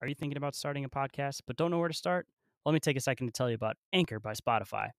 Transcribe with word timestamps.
Are 0.00 0.06
you 0.06 0.14
thinking 0.14 0.36
about 0.36 0.54
starting 0.54 0.84
a 0.84 0.88
podcast 0.88 1.40
but 1.44 1.56
don't 1.56 1.72
know 1.72 1.78
where 1.80 1.88
to 1.88 1.94
start? 1.94 2.28
Let 2.64 2.72
me 2.72 2.78
take 2.78 2.96
a 2.96 3.00
second 3.00 3.26
to 3.26 3.32
tell 3.32 3.48
you 3.48 3.56
about 3.56 3.76
Anchor 3.92 4.20
by 4.20 4.32
Spotify. 4.32 4.90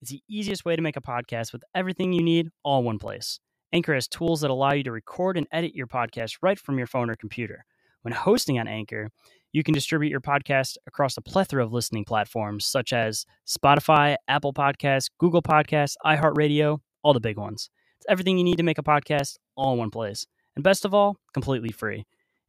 It's 0.00 0.10
the 0.10 0.22
easiest 0.30 0.64
way 0.64 0.74
to 0.76 0.80
make 0.80 0.96
a 0.96 1.02
podcast 1.02 1.52
with 1.52 1.62
everything 1.74 2.14
you 2.14 2.22
need 2.22 2.48
all 2.62 2.78
in 2.78 2.86
one 2.86 2.98
place. 2.98 3.38
Anchor 3.74 3.92
has 3.92 4.08
tools 4.08 4.40
that 4.40 4.50
allow 4.50 4.72
you 4.72 4.82
to 4.84 4.92
record 4.92 5.36
and 5.36 5.46
edit 5.52 5.74
your 5.74 5.86
podcast 5.86 6.38
right 6.40 6.58
from 6.58 6.78
your 6.78 6.86
phone 6.86 7.10
or 7.10 7.16
computer. 7.16 7.66
When 8.00 8.14
hosting 8.14 8.58
on 8.58 8.66
Anchor, 8.66 9.10
you 9.52 9.62
can 9.62 9.74
distribute 9.74 10.10
your 10.10 10.20
podcast 10.20 10.76
across 10.86 11.18
a 11.18 11.22
plethora 11.22 11.62
of 11.62 11.74
listening 11.74 12.06
platforms 12.06 12.64
such 12.64 12.94
as 12.94 13.26
Spotify, 13.46 14.16
Apple 14.26 14.54
Podcasts, 14.54 15.10
Google 15.18 15.42
Podcasts, 15.42 15.96
iHeartRadio, 16.02 16.78
all 17.02 17.12
the 17.12 17.20
big 17.20 17.36
ones. 17.36 17.68
It's 17.98 18.06
everything 18.08 18.38
you 18.38 18.44
need 18.44 18.56
to 18.56 18.62
make 18.62 18.78
a 18.78 18.82
podcast 18.82 19.36
all 19.54 19.74
in 19.74 19.78
one 19.80 19.90
place. 19.90 20.26
And 20.54 20.62
best 20.62 20.86
of 20.86 20.94
all, 20.94 21.18
completely 21.34 21.72
free. 21.72 22.06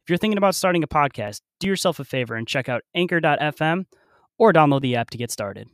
If 0.08 0.10
you're 0.10 0.16
thinking 0.16 0.38
about 0.38 0.54
starting 0.54 0.82
a 0.82 0.88
podcast, 0.88 1.42
do 1.60 1.66
yourself 1.66 2.00
a 2.00 2.04
favor 2.04 2.34
and 2.34 2.48
check 2.48 2.66
out 2.66 2.80
anchor.fm 2.94 3.84
or 4.38 4.54
download 4.54 4.80
the 4.80 4.96
app 4.96 5.10
to 5.10 5.18
get 5.18 5.30
started. 5.30 5.68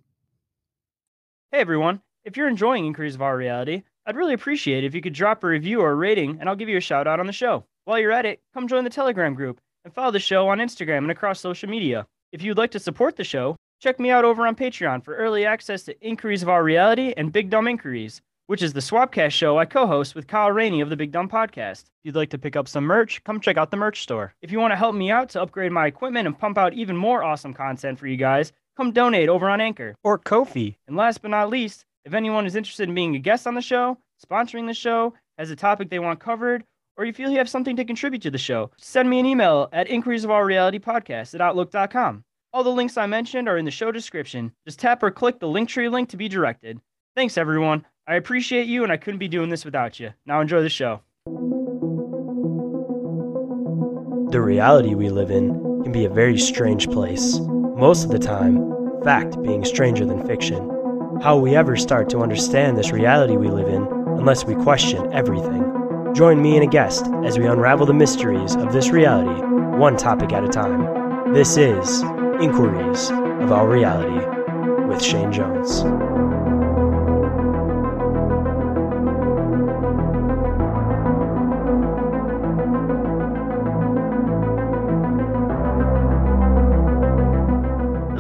Hey 1.53 1.61
everyone, 1.61 2.01
if 2.25 2.37
you're 2.37 2.49
enjoying 2.49 2.85
Inquiries 2.85 3.15
of 3.15 3.23
Our 3.23 3.37
Reality, 3.37 3.85
I'd 4.05 4.17
really 4.17 4.35
appreciate 4.35 4.83
it 4.83 4.89
if 4.89 4.93
you 4.97 5.01
could 5.01 5.13
drop 5.13 5.45
a 5.45 5.47
review 5.47 5.83
or 5.83 5.93
a 5.93 5.95
rating 5.95 6.39
and 6.41 6.49
I'll 6.49 6.57
give 6.57 6.69
you 6.69 6.79
a 6.79 6.81
shout 6.81 7.07
out 7.07 7.21
on 7.21 7.29
the 7.29 7.33
show. 7.33 7.65
While 7.85 8.01
you're 8.01 8.11
at 8.11 8.27
it, 8.27 8.43
come 8.53 8.67
join 8.67 8.83
the 8.83 8.91
Telegram 8.91 9.35
group 9.35 9.61
and 9.85 9.95
follow 9.95 10.11
the 10.11 10.19
show 10.19 10.49
on 10.49 10.59
Instagram 10.59 10.99
and 10.99 11.13
across 11.13 11.39
social 11.39 11.69
media. 11.69 12.05
If 12.33 12.43
you'd 12.43 12.59
like 12.59 12.73
to 12.73 12.81
support 12.81 13.15
the 13.15 13.23
show, 13.23 13.55
check 13.81 14.01
me 14.01 14.11
out 14.11 14.25
over 14.25 14.49
on 14.49 14.57
Patreon 14.57 15.05
for 15.05 15.15
early 15.15 15.47
access 15.47 15.85
to 15.85 15.97
Inquiries 16.01 16.43
of 16.43 16.49
Our 16.49 16.65
Reality 16.65 17.15
and 17.17 17.33
Big 17.33 17.51
Dumb 17.51 17.69
Inquiries 17.69 18.21
which 18.47 18.63
is 18.63 18.73
the 18.73 18.81
Swapcast 18.81 19.33
show 19.33 19.59
I 19.59 19.65
co 19.65 19.87
host 19.87 20.15
with 20.15 20.27
Kyle 20.27 20.51
Rainey 20.51 20.81
of 20.81 20.91
the 20.91 20.97
Big 20.97 21.13
Dumb 21.13 21.29
Podcast. 21.29 21.83
If 21.83 22.05
you'd 22.05 22.17
like 22.17 22.31
to 22.31 22.39
pick 22.39 22.57
up 22.57 22.69
some 22.69 22.85
merch, 22.85 23.23
come 23.25 23.41
check 23.41 23.57
out 23.57 23.71
the 23.71 23.77
merch 23.77 24.03
store. 24.03 24.35
If 24.43 24.53
you 24.53 24.61
want 24.61 24.73
to 24.73 24.77
help 24.77 24.95
me 24.95 25.11
out 25.11 25.31
to 25.31 25.43
upgrade 25.43 25.73
my 25.73 25.87
equipment 25.87 26.27
and 26.27 26.39
pump 26.39 26.59
out 26.59 26.75
even 26.75 26.97
more 26.97 27.25
awesome 27.25 27.55
content 27.55 27.99
for 27.99 28.07
you 28.07 28.17
guys, 28.17 28.53
come 28.77 28.93
donate 28.93 29.29
over 29.29 29.49
on 29.49 29.61
Anchor 29.61 29.95
or 30.05 30.19
Ko-fi. 30.19 30.77
And 30.87 30.97
last 30.97 31.23
but 31.23 31.31
not 31.31 31.51
least, 31.51 31.85
if 32.05 32.13
anyone 32.13 32.47
is 32.47 32.57
interested 32.57 32.89
in 32.89 32.95
being 32.95 33.17
a 33.17 33.21
guest 33.21 33.47
on 33.47 33.55
the 33.55 33.63
show, 33.63 33.99
sponsoring 34.25 34.67
the 34.67 34.75
show, 34.75 35.15
has 35.39 35.51
a 35.51 35.57
topic 35.57 35.91
they 35.91 35.99
want 35.99 36.21
covered, 36.21 36.65
or 36.97 37.05
you 37.05 37.13
feel 37.13 37.31
you 37.31 37.39
have 37.39 37.49
something 37.49 37.77
to 37.77 37.85
contribute 37.85 38.23
to 38.23 38.31
the 38.31 38.39
show, 38.39 38.71
send 38.77 39.09
me 39.09 39.19
an 39.19 39.27
email 39.27 39.69
at 39.73 39.89
inquiries 39.89 40.25
of 40.25 40.31
our 40.31 40.45
reality 40.45 40.79
podcast 40.79 41.35
at 41.35 41.41
outlook.com. 41.41 42.25
All 42.53 42.63
the 42.63 42.71
links 42.71 42.97
I 42.97 43.07
mentioned 43.07 43.49
are 43.49 43.59
in 43.59 43.65
the 43.65 43.71
show 43.73 43.91
description. 43.91 44.53
Just 44.65 44.79
tap 44.79 45.03
or 45.03 45.11
click 45.11 45.41
the 45.41 45.49
Linktree 45.49 45.91
link 45.91 46.11
to 46.11 46.17
be 46.17 46.29
directed. 46.29 46.81
Thanks, 47.17 47.37
everyone. 47.37 47.85
I 48.07 48.17
appreciate 48.17 48.67
you, 48.67 48.83
and 48.83 48.93
I 48.93 48.99
couldn't 48.99 49.19
be 49.19 49.29
doing 49.29 49.49
this 49.49 49.65
without 49.65 49.99
you. 49.99 50.13
Now 50.27 50.41
enjoy 50.41 50.61
the 50.63 50.69
show. 50.69 51.01
The 54.31 54.43
reality 54.43 54.95
we 54.95 55.09
live 55.09 55.31
in 55.31 55.83
can 55.83 55.93
be 55.93 56.05
a 56.05 56.11
very 56.11 56.37
strange 56.39 56.89
place. 56.91 57.39
Most 57.77 58.05
of 58.05 58.11
the 58.11 58.19
time, 58.19 59.03
fact 59.05 59.41
being 59.43 59.65
stranger 59.65 60.05
than 60.05 60.27
fiction. 60.27 60.71
How 61.23 61.39
we 61.39 61.57
ever 61.57 61.77
start 61.77 62.11
to 62.11 62.19
understand 62.19 62.77
this 62.77 62.91
reality 62.91 63.37
we 63.37 63.49
live 63.49 63.69
in 63.69 63.87
unless 64.19 64.45
we 64.45 64.55
question 64.55 65.11
everything? 65.13 65.63
Join 66.15 66.43
me 66.43 66.57
and 66.57 66.65
a 66.65 66.71
guest 66.71 67.07
as 67.25 67.39
we 67.39 67.47
unravel 67.47 67.87
the 67.87 67.95
mysteries 67.95 68.55
of 68.57 68.73
this 68.73 68.91
reality, 68.91 69.41
one 69.79 69.97
topic 69.97 70.33
at 70.33 70.45
a 70.45 70.49
time. 70.49 71.33
This 71.33 71.57
is 71.57 72.03
Inquiries 72.41 73.11
of 73.11 73.51
Our 73.51 73.69
Reality 73.69 74.27
with 74.87 75.03
Shane 75.03 75.33
Jones. 75.33 75.85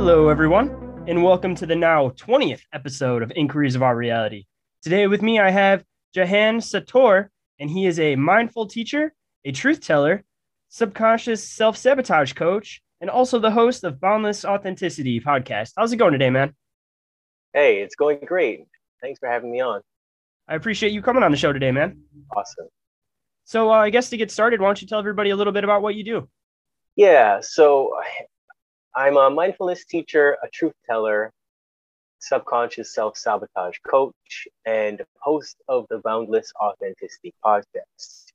Hello, 0.07 0.29
everyone, 0.29 0.69
and 1.09 1.25
welcome 1.25 1.55
to 1.55 1.65
the 1.65 1.75
now 1.75 2.11
20th 2.11 2.61
episode 2.75 3.23
of 3.23 3.33
Inquiries 3.35 3.75
of 3.75 3.83
Our 3.83 3.97
Reality. 3.97 4.45
Today 4.83 5.07
with 5.07 5.23
me, 5.23 5.41
I 5.41 5.49
have 5.49 5.83
Jehan 6.15 6.59
Sattaur, 6.59 7.29
and 7.59 7.71
he 7.71 7.87
is 7.87 7.99
a 7.99 8.15
mindful 8.15 8.67
teacher, 8.67 9.15
a 9.47 9.53
truth 9.53 9.81
teller, 9.81 10.23
subconscious 10.69 11.43
self 11.43 11.79
sabotage 11.79 12.35
coach, 12.35 12.83
and 13.01 13.09
also 13.09 13.39
the 13.39 13.51
host 13.51 13.83
of 13.83 13.99
Boundless 13.99 14.45
Authenticity 14.45 15.21
podcast. 15.21 15.73
How's 15.75 15.95
it 15.95 15.97
going 15.97 16.13
today, 16.13 16.29
man? 16.29 16.55
Hey, 17.55 17.81
it's 17.81 17.97
going 17.97 18.19
great. 18.27 18.67
Thanks 19.01 19.19
for 19.19 19.31
having 19.31 19.51
me 19.51 19.63
on. 19.63 19.81
I 20.47 20.55
appreciate 20.55 20.93
you 20.93 21.01
coming 21.01 21.23
on 21.23 21.31
the 21.31 21.39
show 21.39 21.55
today, 21.55 21.71
man. 21.71 22.03
Awesome. 22.37 22.69
So, 23.45 23.71
uh, 23.71 23.77
I 23.77 23.89
guess 23.89 24.11
to 24.11 24.19
get 24.19 24.31
started, 24.31 24.61
why 24.61 24.69
don't 24.69 24.83
you 24.83 24.87
tell 24.87 24.99
everybody 24.99 25.31
a 25.31 25.37
little 25.37 25.55
bit 25.55 25.65
about 25.65 25.81
what 25.81 25.95
you 25.95 26.05
do? 26.05 26.29
Yeah, 26.95 27.41
so 27.41 27.93
I'm 28.97 29.16
a 29.16 29.28
mindfulness 29.28 29.84
teacher, 29.84 30.37
a 30.41 30.49
truth 30.49 30.75
teller, 30.87 31.32
subconscious 32.21 32.94
self 32.94 33.16
sabotage 33.16 33.78
coach, 33.84 34.47
and 34.65 35.03
host 35.19 35.56
of 35.69 35.87
the 35.91 35.99
Boundless 35.99 36.53
Authenticity 36.60 37.34
podcast. 37.44 38.27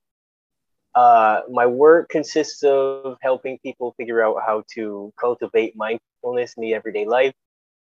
Uh, 0.95 1.41
my 1.49 1.65
work 1.65 2.09
consists 2.09 2.61
of 2.63 3.17
helping 3.21 3.57
people 3.59 3.93
figure 3.95 4.21
out 4.21 4.35
how 4.45 4.63
to 4.73 5.13
cultivate 5.17 5.77
mindfulness 5.77 6.55
in 6.57 6.61
the 6.63 6.73
everyday 6.73 7.05
life 7.05 7.33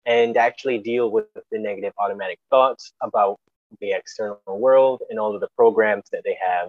and 0.05 0.37
actually 0.37 0.79
deal 0.79 1.11
with 1.11 1.27
the 1.51 1.59
negative 1.59 1.95
automatic 1.99 2.39
thoughts 2.51 2.93
about 3.03 3.39
the 3.81 3.93
external 3.93 4.39
world 4.47 5.01
and 5.09 5.19
all 5.19 5.35
of 5.35 5.41
the 5.41 5.49
programs 5.57 6.05
that 6.13 6.21
they 6.25 6.37
have 6.47 6.69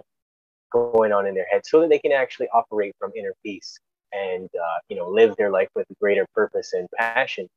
going 0.72 1.12
on 1.12 1.26
in 1.26 1.34
their 1.34 1.46
head 1.50 1.60
so 1.64 1.80
that 1.80 1.90
they 1.90 1.98
can 1.98 2.12
actually 2.12 2.48
operate 2.54 2.94
from 2.98 3.10
inner 3.14 3.34
peace 3.44 3.78
and 4.12 4.48
uh, 4.54 4.78
you 4.88 4.96
know 4.96 5.08
live 5.08 5.36
their 5.36 5.50
life 5.50 5.68
with 5.74 5.86
greater 6.00 6.26
purpose 6.34 6.72
and 6.72 6.88
passion. 6.96 7.48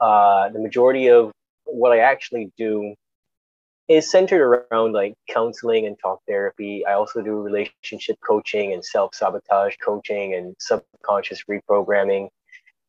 Uh, 0.00 0.48
the 0.48 0.58
majority 0.58 1.08
of 1.08 1.30
what 1.64 1.92
I 1.92 1.98
actually 1.98 2.50
do 2.56 2.94
is 3.88 4.10
centered 4.10 4.66
around 4.72 4.92
like 4.92 5.14
counseling 5.28 5.86
and 5.86 5.98
talk 5.98 6.20
therapy. 6.28 6.86
I 6.86 6.92
also 6.94 7.22
do 7.22 7.40
relationship 7.40 8.16
coaching 8.26 8.72
and 8.72 8.84
self 8.84 9.14
sabotage 9.14 9.76
coaching 9.84 10.34
and 10.34 10.54
subconscious 10.58 11.44
reprogramming. 11.50 12.28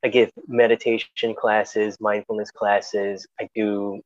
I 0.03 0.07
give 0.09 0.31
meditation 0.47 1.35
classes, 1.35 1.97
mindfulness 1.99 2.51
classes. 2.51 3.27
I 3.39 3.47
do 3.55 4.01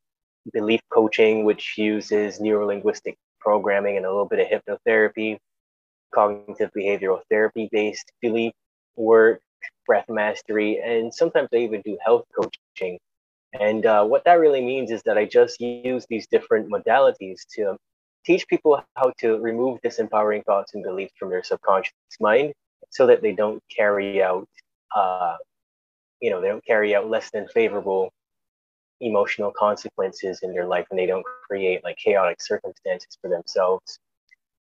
belief 0.54 0.82
coaching, 0.90 1.46
which 1.46 1.78
uses 1.78 2.40
neuro 2.40 2.68
linguistic 2.68 3.16
programming 3.40 3.98
and 3.98 4.06
a 4.06 4.10
little 4.10 4.28
bit 4.28 4.40
of 4.40 4.48
hypnotherapy 4.48 5.38
cognitive 6.14 6.72
behavioral 6.76 7.22
therapy 7.30 7.70
based 7.72 8.12
belief 8.22 8.54
work, 8.96 9.42
breath 9.86 10.06
mastery, 10.10 10.80
and 10.84 11.14
sometimes 11.14 11.50
I 11.54 11.58
even 11.58 11.82
do 11.82 11.98
health 12.04 12.26
coaching. 12.36 13.00
And 13.60 13.86
uh, 13.86 14.06
what 14.06 14.24
that 14.26 14.40
really 14.40 14.62
means 14.62 14.92
is 14.92 15.02
that 15.04 15.18
I 15.18 15.26
just 15.26 15.60
use 15.62 16.06
these 16.10 16.28
different 16.28 16.70
modalities 16.70 17.46
to 17.56 17.78
teach 18.26 18.48
people 18.48 18.84
how 18.96 19.14
to 19.20 19.38
remove 19.38 19.80
disempowering 19.82 20.44
thoughts 20.46 20.74
and 20.74 20.84
beliefs 20.84 21.14
from 21.18 21.30
their 21.30 21.44
subconscious 21.44 21.94
mind 22.20 22.54
so 22.90 23.08
that 23.08 23.22
they 23.22 23.34
don't 23.34 23.62
carry 23.76 24.22
out, 24.22 24.48
uh, 24.96 25.36
you 26.22 26.30
know, 26.30 26.42
they 26.42 26.48
don't 26.48 26.66
carry 26.66 26.96
out 26.96 27.10
less 27.10 27.30
than 27.32 27.48
favorable 27.50 28.12
emotional 29.02 29.52
consequences 29.58 30.40
in 30.42 30.54
their 30.54 30.66
life 30.66 30.88
and 30.90 30.98
they 30.98 31.06
don't 31.06 31.26
create 31.48 31.84
like 31.84 31.98
chaotic 31.98 32.42
circumstances 32.42 33.18
for 33.22 33.30
themselves 33.30 34.00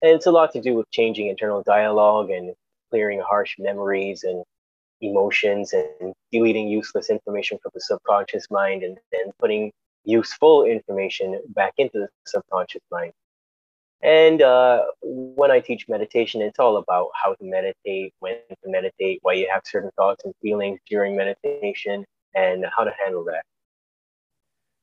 and 0.02 0.12
it's 0.12 0.26
a 0.26 0.32
lot 0.32 0.52
to 0.54 0.62
do 0.62 0.76
with 0.76 0.90
changing 0.92 1.28
internal 1.28 1.64
dialogue 1.64 2.30
and 2.30 2.54
clearing 2.90 3.22
harsh 3.28 3.56
memories 3.60 4.24
and 4.24 4.44
emotions 5.02 5.74
and 5.74 6.14
deleting 6.32 6.68
useless 6.68 7.10
information 7.10 7.58
from 7.62 7.72
the 7.74 7.82
subconscious 7.82 8.48
mind 8.50 8.84
and 8.84 8.98
then 9.12 9.32
putting 9.40 9.72
useful 10.04 10.64
information 10.66 11.42
back 11.50 11.74
into 11.78 12.00
the 12.00 12.08
subconscious 12.26 12.82
mind. 12.92 13.12
And 14.02 14.42
uh, 14.42 14.84
when 15.02 15.50
I 15.50 15.60
teach 15.60 15.88
meditation, 15.90 16.42
it's 16.42 16.60
all 16.60 16.78
about 16.78 17.10
how 17.22 17.34
to 17.34 17.44
meditate, 17.44 18.14
when 18.20 18.36
to 18.50 18.70
meditate, 18.70 19.20
why 19.24 19.34
you 19.34 19.48
have 19.52 19.64
certain 19.66 19.90
thoughts 19.96 20.24
and 20.24 20.34
feelings 20.42 20.80
during 20.88 21.16
meditation, 21.16 22.06
and 22.36 22.66
how 22.76 22.84
to 22.84 22.92
handle 23.04 23.24
that. 23.26 23.44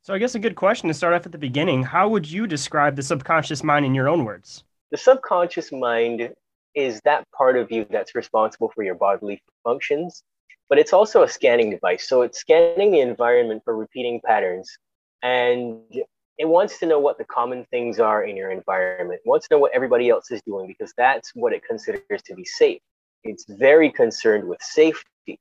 So, 0.03 0.13
I 0.13 0.19
guess 0.19 0.35
a 0.35 0.41
good 0.41 0.57
question 0.57 0.89
to 0.89 0.95
start 0.95 1.15
off 1.15 1.25
at 1.27 1.33
the 1.33 1.39
beginning 1.39 1.85
how 1.85 2.09
would 2.09 2.31
you 2.31 2.47
describe 2.47 2.97
the 2.97 3.03
subconscious 3.03 3.63
mind 3.63 3.87
in 3.87 3.95
your 3.95 4.09
own 4.09 4.25
words? 4.25 4.65
The 4.91 4.97
subconscious 4.97 5.73
mind 5.73 6.33
is 6.75 7.01
that 7.05 7.25
part 7.37 7.57
of 7.57 7.71
you 7.71 7.87
that's 7.91 8.15
responsible 8.15 8.71
for 8.75 8.83
your 8.83 8.95
bodily 8.95 9.43
functions, 9.63 10.23
but 10.69 10.79
it's 10.79 10.93
also 10.93 11.23
a 11.23 11.29
scanning 11.29 11.71
device. 11.71 12.09
So 12.09 12.23
it's 12.23 12.41
scanning 12.41 12.93
the 12.93 13.01
environment 13.01 13.63
for 13.65 13.77
repeating 13.77 14.21
patterns 14.25 14.77
and 15.23 15.81
it 16.37 16.49
wants 16.49 16.79
to 16.79 16.87
know 16.87 16.99
what 16.99 17.17
the 17.17 17.25
common 17.25 17.65
things 17.71 18.01
are 18.01 18.25
in 18.25 18.37
your 18.37 18.51
environment. 18.51 19.21
It 19.25 19.29
wants 19.29 19.49
to 19.49 19.55
know 19.55 19.59
what 19.59 19.73
everybody 19.73 20.09
else 20.09 20.31
is 20.31 20.43
doing 20.43 20.67
because 20.67 20.93
that's 20.97 21.31
what 21.35 21.53
it 21.53 21.63
considers 21.65 22.23
to 22.27 22.35
be 22.35 22.45
safe. 22.45 22.81
It's 23.23 23.45
very 23.49 23.91
concerned 23.91 24.47
with 24.47 24.61
safety. 24.61 25.39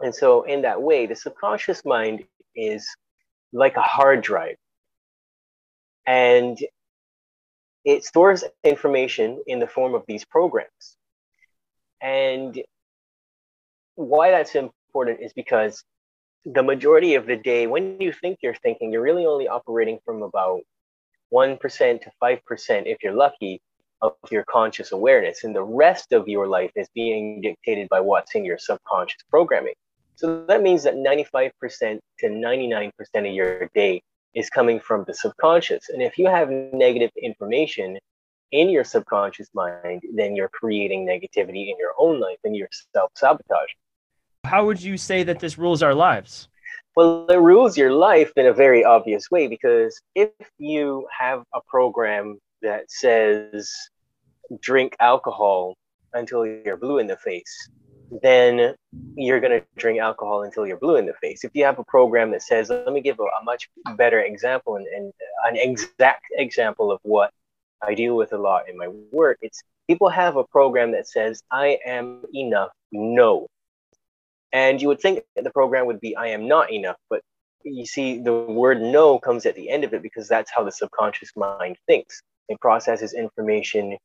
And 0.00 0.14
so, 0.14 0.44
in 0.44 0.62
that 0.62 0.80
way, 0.80 1.06
the 1.06 1.16
subconscious 1.16 1.84
mind 1.84 2.24
is 2.54 2.88
like 3.52 3.76
a 3.76 3.82
hard 3.82 4.22
drive. 4.22 4.56
And 6.06 6.56
it 7.88 8.04
stores 8.04 8.44
information 8.64 9.42
in 9.46 9.60
the 9.60 9.66
form 9.66 9.94
of 9.94 10.02
these 10.06 10.22
programs. 10.22 10.98
And 12.02 12.62
why 13.94 14.30
that's 14.30 14.54
important 14.54 15.20
is 15.22 15.32
because 15.32 15.82
the 16.44 16.62
majority 16.62 17.14
of 17.14 17.24
the 17.24 17.36
day, 17.36 17.66
when 17.66 17.98
you 17.98 18.12
think 18.12 18.40
you're 18.42 18.60
thinking, 18.62 18.92
you're 18.92 19.00
really 19.10 19.24
only 19.24 19.48
operating 19.48 19.98
from 20.04 20.22
about 20.22 20.60
1% 21.32 21.58
to 22.02 22.10
5%, 22.22 22.82
if 22.84 22.98
you're 23.02 23.14
lucky, 23.14 23.62
of 24.02 24.12
your 24.30 24.44
conscious 24.50 24.92
awareness. 24.92 25.44
And 25.44 25.56
the 25.56 25.62
rest 25.62 26.12
of 26.12 26.28
your 26.28 26.46
life 26.46 26.72
is 26.76 26.88
being 26.94 27.40
dictated 27.40 27.88
by 27.88 28.00
what's 28.00 28.34
in 28.34 28.44
your 28.44 28.58
subconscious 28.58 29.22
programming. 29.30 29.74
So 30.14 30.44
that 30.46 30.62
means 30.62 30.82
that 30.82 30.94
95% 30.94 31.52
to 32.18 32.26
99% 32.26 32.92
of 33.14 33.34
your 33.34 33.70
day 33.74 34.02
is 34.34 34.50
coming 34.50 34.80
from 34.80 35.04
the 35.06 35.14
subconscious. 35.14 35.88
And 35.88 36.02
if 36.02 36.18
you 36.18 36.26
have 36.26 36.50
negative 36.50 37.10
information 37.20 37.98
in 38.52 38.70
your 38.70 38.84
subconscious 38.84 39.48
mind, 39.54 40.02
then 40.14 40.34
you're 40.36 40.48
creating 40.48 41.06
negativity 41.06 41.70
in 41.70 41.76
your 41.78 41.92
own 41.98 42.20
life 42.20 42.38
and 42.44 42.56
you're 42.56 42.68
self 42.94 43.10
sabotaging. 43.14 43.76
How 44.44 44.64
would 44.66 44.82
you 44.82 44.96
say 44.96 45.22
that 45.24 45.40
this 45.40 45.58
rules 45.58 45.82
our 45.82 45.94
lives? 45.94 46.48
Well, 46.96 47.26
it 47.26 47.36
rules 47.36 47.76
your 47.76 47.92
life 47.92 48.32
in 48.36 48.46
a 48.46 48.52
very 48.52 48.84
obvious 48.84 49.30
way 49.30 49.46
because 49.46 50.00
if 50.14 50.30
you 50.58 51.06
have 51.16 51.44
a 51.54 51.60
program 51.68 52.38
that 52.62 52.90
says 52.90 53.72
drink 54.60 54.96
alcohol 54.98 55.76
until 56.12 56.46
you're 56.46 56.76
blue 56.76 56.98
in 56.98 57.06
the 57.06 57.16
face, 57.16 57.68
then 58.22 58.74
you're 59.16 59.40
going 59.40 59.60
to 59.60 59.66
drink 59.76 60.00
alcohol 60.00 60.42
until 60.42 60.66
you're 60.66 60.78
blue 60.78 60.96
in 60.96 61.06
the 61.06 61.14
face. 61.14 61.44
If 61.44 61.50
you 61.54 61.64
have 61.64 61.78
a 61.78 61.84
program 61.84 62.30
that 62.30 62.42
says, 62.42 62.70
let 62.70 62.92
me 62.92 63.00
give 63.00 63.18
a, 63.20 63.24
a 63.24 63.44
much 63.44 63.68
better 63.96 64.20
example 64.20 64.76
and, 64.76 64.86
and, 64.86 65.12
an 65.44 65.56
exact 65.56 66.24
example 66.32 66.90
of 66.90 67.00
what 67.02 67.30
I 67.82 67.94
deal 67.94 68.16
with 68.16 68.32
a 68.32 68.38
lot 68.38 68.68
in 68.68 68.76
my 68.76 68.88
work, 69.12 69.38
it's 69.40 69.62
people 69.88 70.08
have 70.08 70.36
a 70.36 70.44
program 70.44 70.92
that 70.92 71.08
says, 71.08 71.42
I 71.50 71.78
am 71.86 72.22
enough, 72.34 72.70
no. 72.92 73.46
And 74.52 74.80
you 74.80 74.88
would 74.88 75.00
think 75.00 75.20
the 75.36 75.50
program 75.50 75.86
would 75.86 76.00
be, 76.00 76.16
I 76.16 76.28
am 76.28 76.48
not 76.48 76.72
enough, 76.72 76.96
but 77.10 77.22
you 77.62 77.86
see, 77.86 78.18
the 78.18 78.32
word 78.32 78.80
no 78.80 79.18
comes 79.18 79.44
at 79.46 79.54
the 79.54 79.68
end 79.68 79.84
of 79.84 79.92
it 79.92 80.02
because 80.02 80.28
that's 80.28 80.50
how 80.50 80.64
the 80.64 80.72
subconscious 80.72 81.30
mind 81.36 81.76
thinks. 81.86 82.22
It 82.48 82.60
processes 82.60 83.12
information 83.12 83.98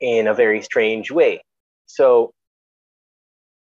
in 0.00 0.26
a 0.26 0.34
very 0.34 0.60
strange 0.62 1.10
way. 1.10 1.42
So 1.86 2.32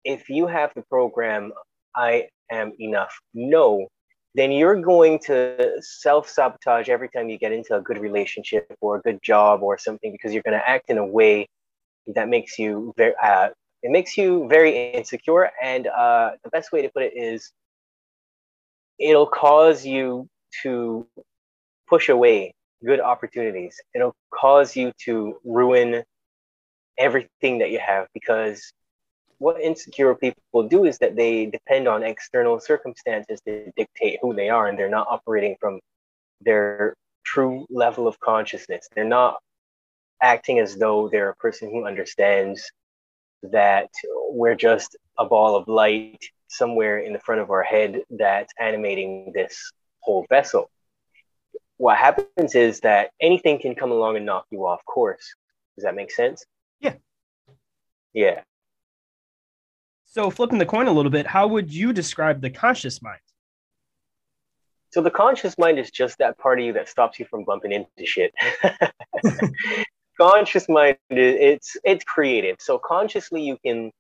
if 0.05 0.29
you 0.29 0.47
have 0.47 0.73
the 0.75 0.83
program, 0.83 1.53
I 1.97 2.29
am 2.51 2.73
enough, 2.79 3.19
no, 3.35 3.89
then 4.35 4.53
you're 4.53 4.81
going 4.81 5.19
to 5.21 5.73
self 5.81 6.29
sabotage 6.29 6.89
every 6.89 7.09
time 7.09 7.29
you 7.29 7.39
get 7.39 7.53
into 7.53 7.75
a 7.75 7.81
good 7.81 7.99
relationship 7.99 8.73
or 8.81 8.97
a 8.97 9.01
good 9.01 9.21
job 9.23 9.63
or 9.63 9.79
something 9.79 10.13
because 10.13 10.33
you're 10.33 10.43
going 10.43 10.59
to 10.59 10.69
act 10.69 10.91
in 10.91 10.99
a 10.99 11.07
way 11.07 11.49
that 12.15 12.29
makes 12.29 12.59
you 12.59 12.93
very, 12.97 13.15
uh, 13.23 13.49
it 13.83 13.91
makes 13.91 14.17
you 14.17 14.47
very 14.49 14.93
insecure. 14.93 15.51
And 15.63 15.87
uh, 15.87 16.33
the 16.45 16.51
best 16.51 16.73
way 16.73 16.83
to 16.83 16.89
put 16.91 17.03
it 17.03 17.13
is 17.17 17.53
it'll 18.99 19.27
cause 19.27 19.85
you 19.85 20.29
to 20.63 21.07
push 21.89 22.09
away 22.09 22.55
good 22.85 23.01
opportunities. 23.01 23.77
It'll 23.95 24.15
cause 24.33 24.77
you 24.77 24.93
to 25.05 25.37
ruin 25.45 26.05
everything 26.99 27.59
that 27.59 27.71
you 27.71 27.79
have 27.79 28.07
because 28.13 28.73
what 29.39 29.61
insecure 29.61 30.15
people 30.15 30.69
do 30.69 30.85
is 30.85 30.99
that 30.99 31.17
they 31.17 31.47
depend 31.47 31.87
on 31.87 32.03
external 32.03 32.59
circumstances 32.59 33.41
to 33.47 33.71
dictate 33.77 34.19
who 34.21 34.35
they 34.35 34.49
are 34.49 34.69
and 34.69 34.79
they're 34.79 34.89
not 34.89 35.07
operating 35.09 35.57
from 35.61 35.81
their 36.41 36.95
true 37.25 37.67
level 37.71 38.09
of 38.09 38.19
consciousness. 38.21 38.89
They're 38.95 39.05
not 39.05 39.39
acting 40.21 40.59
as 40.59 40.77
though 40.77 41.09
they're 41.09 41.31
a 41.31 41.37
person 41.37 41.71
who 41.71 41.87
understands 41.87 42.71
that 43.45 43.91
we're 44.31 44.57
just 44.57 44.97
a 45.19 45.25
ball 45.25 45.55
of 45.55 45.69
light 45.69 46.19
somewhere 46.49 46.99
in 46.99 47.13
the 47.13 47.21
front 47.21 47.41
of 47.41 47.51
our 47.51 47.63
head 47.63 48.03
that's 48.11 48.53
animating 48.59 49.33
this 49.35 49.71
whole 50.01 50.27
vessel. 50.29 50.71
What 51.77 51.97
happens 51.97 52.57
is 52.57 52.81
that 52.81 53.11
anything 53.21 53.61
can 53.61 53.77
come 53.77 53.93
along 53.93 54.17
and 54.17 54.27
knock 54.27 54.47
you 54.51 54.67
off 54.67 54.85
course. 54.85 55.35
Does 55.77 55.85
that 55.85 55.95
make 55.95 56.11
sense? 56.11 56.45
Yeah. 56.81 56.95
Yeah. 58.13 58.41
So, 60.11 60.31
flipping 60.31 60.59
the 60.59 60.67
coin 60.67 60.87
a 60.87 60.93
little 60.93 61.11
bit, 61.11 61.27
how 61.27 61.47
would 61.49 61.73
you 61.73 61.93
describe 61.93 62.41
the 62.41 62.51
conscious 62.51 63.03
mind? 63.03 63.21
So, 64.91 65.03
the 65.03 65.11
conscious 65.11 65.59
mind 65.59 65.79
is 65.79 65.91
just 65.91 66.19
that 66.19 66.39
part 66.39 66.59
of 66.59 66.65
you 66.65 66.73
that 66.73 66.89
stops 66.89 67.19
you 67.19 67.27
from 67.27 67.45
bumping 67.45 67.73
into 67.73 68.07
shit. 68.07 68.33
conscious 70.19 70.69
mind 70.69 70.97
it's 71.11 71.77
it's 71.85 72.05
creative 72.05 72.57
so 72.59 72.79
consciously 72.79 73.41
you 73.41 73.57
can 73.65 73.91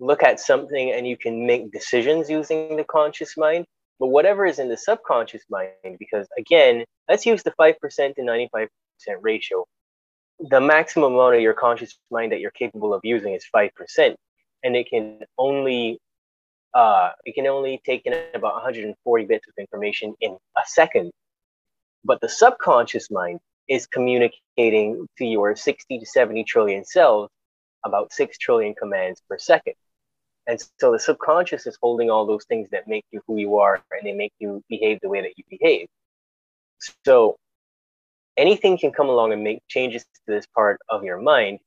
look 0.00 0.22
at 0.22 0.38
something 0.38 0.92
and 0.92 1.08
you 1.08 1.16
can 1.16 1.46
make 1.46 1.72
decisions 1.72 2.28
using 2.28 2.76
the 2.76 2.84
conscious 2.84 3.36
mind 3.36 3.64
but 3.98 4.08
whatever 4.08 4.44
is 4.44 4.58
in 4.58 4.68
the 4.68 4.76
subconscious 4.76 5.42
mind 5.48 5.70
because 5.98 6.28
again 6.38 6.84
let's 7.08 7.24
use 7.24 7.42
the 7.42 7.52
5% 7.58 7.74
to 8.14 8.20
95% 8.20 8.68
ratio 9.22 9.64
the 10.38 10.60
maximum 10.60 11.14
amount 11.14 11.34
of 11.34 11.40
your 11.40 11.54
conscious 11.54 11.96
mind 12.10 12.32
that 12.32 12.40
you're 12.40 12.50
capable 12.50 12.92
of 12.92 13.00
using 13.02 13.32
is 13.32 13.46
5% 13.54 14.14
and 14.66 14.76
it 14.76 14.88
can 14.88 15.20
only 15.38 15.98
uh, 16.74 17.10
it 17.24 17.34
can 17.34 17.46
only 17.46 17.80
take 17.86 18.02
in 18.04 18.12
about 18.34 18.54
140 18.54 19.24
bits 19.24 19.46
of 19.48 19.54
information 19.58 20.14
in 20.20 20.32
a 20.32 20.62
second 20.66 21.10
but 22.04 22.20
the 22.20 22.28
subconscious 22.28 23.10
mind 23.10 23.40
is 23.68 23.86
communicating 23.86 25.06
to 25.18 25.24
your 25.24 25.56
60 25.56 25.98
to 25.98 26.06
70 26.06 26.44
trillion 26.44 26.84
cells 26.84 27.30
about 27.84 28.12
6 28.12 28.38
trillion 28.38 28.74
commands 28.74 29.20
per 29.28 29.38
second. 29.38 29.74
And 30.46 30.62
so 30.78 30.92
the 30.92 31.00
subconscious 31.00 31.66
is 31.66 31.76
holding 31.82 32.10
all 32.10 32.26
those 32.26 32.44
things 32.44 32.68
that 32.70 32.86
make 32.86 33.04
you 33.10 33.20
who 33.26 33.36
you 33.36 33.58
are 33.58 33.82
and 33.90 34.06
they 34.06 34.12
make 34.12 34.32
you 34.38 34.62
behave 34.68 35.00
the 35.02 35.08
way 35.08 35.22
that 35.22 35.32
you 35.36 35.44
behave. 35.50 35.88
So 37.04 37.36
anything 38.36 38.78
can 38.78 38.92
come 38.92 39.08
along 39.08 39.32
and 39.32 39.42
make 39.42 39.60
changes 39.66 40.02
to 40.02 40.20
this 40.28 40.46
part 40.54 40.78
of 40.88 41.02
your 41.02 41.20
mind. 41.20 41.58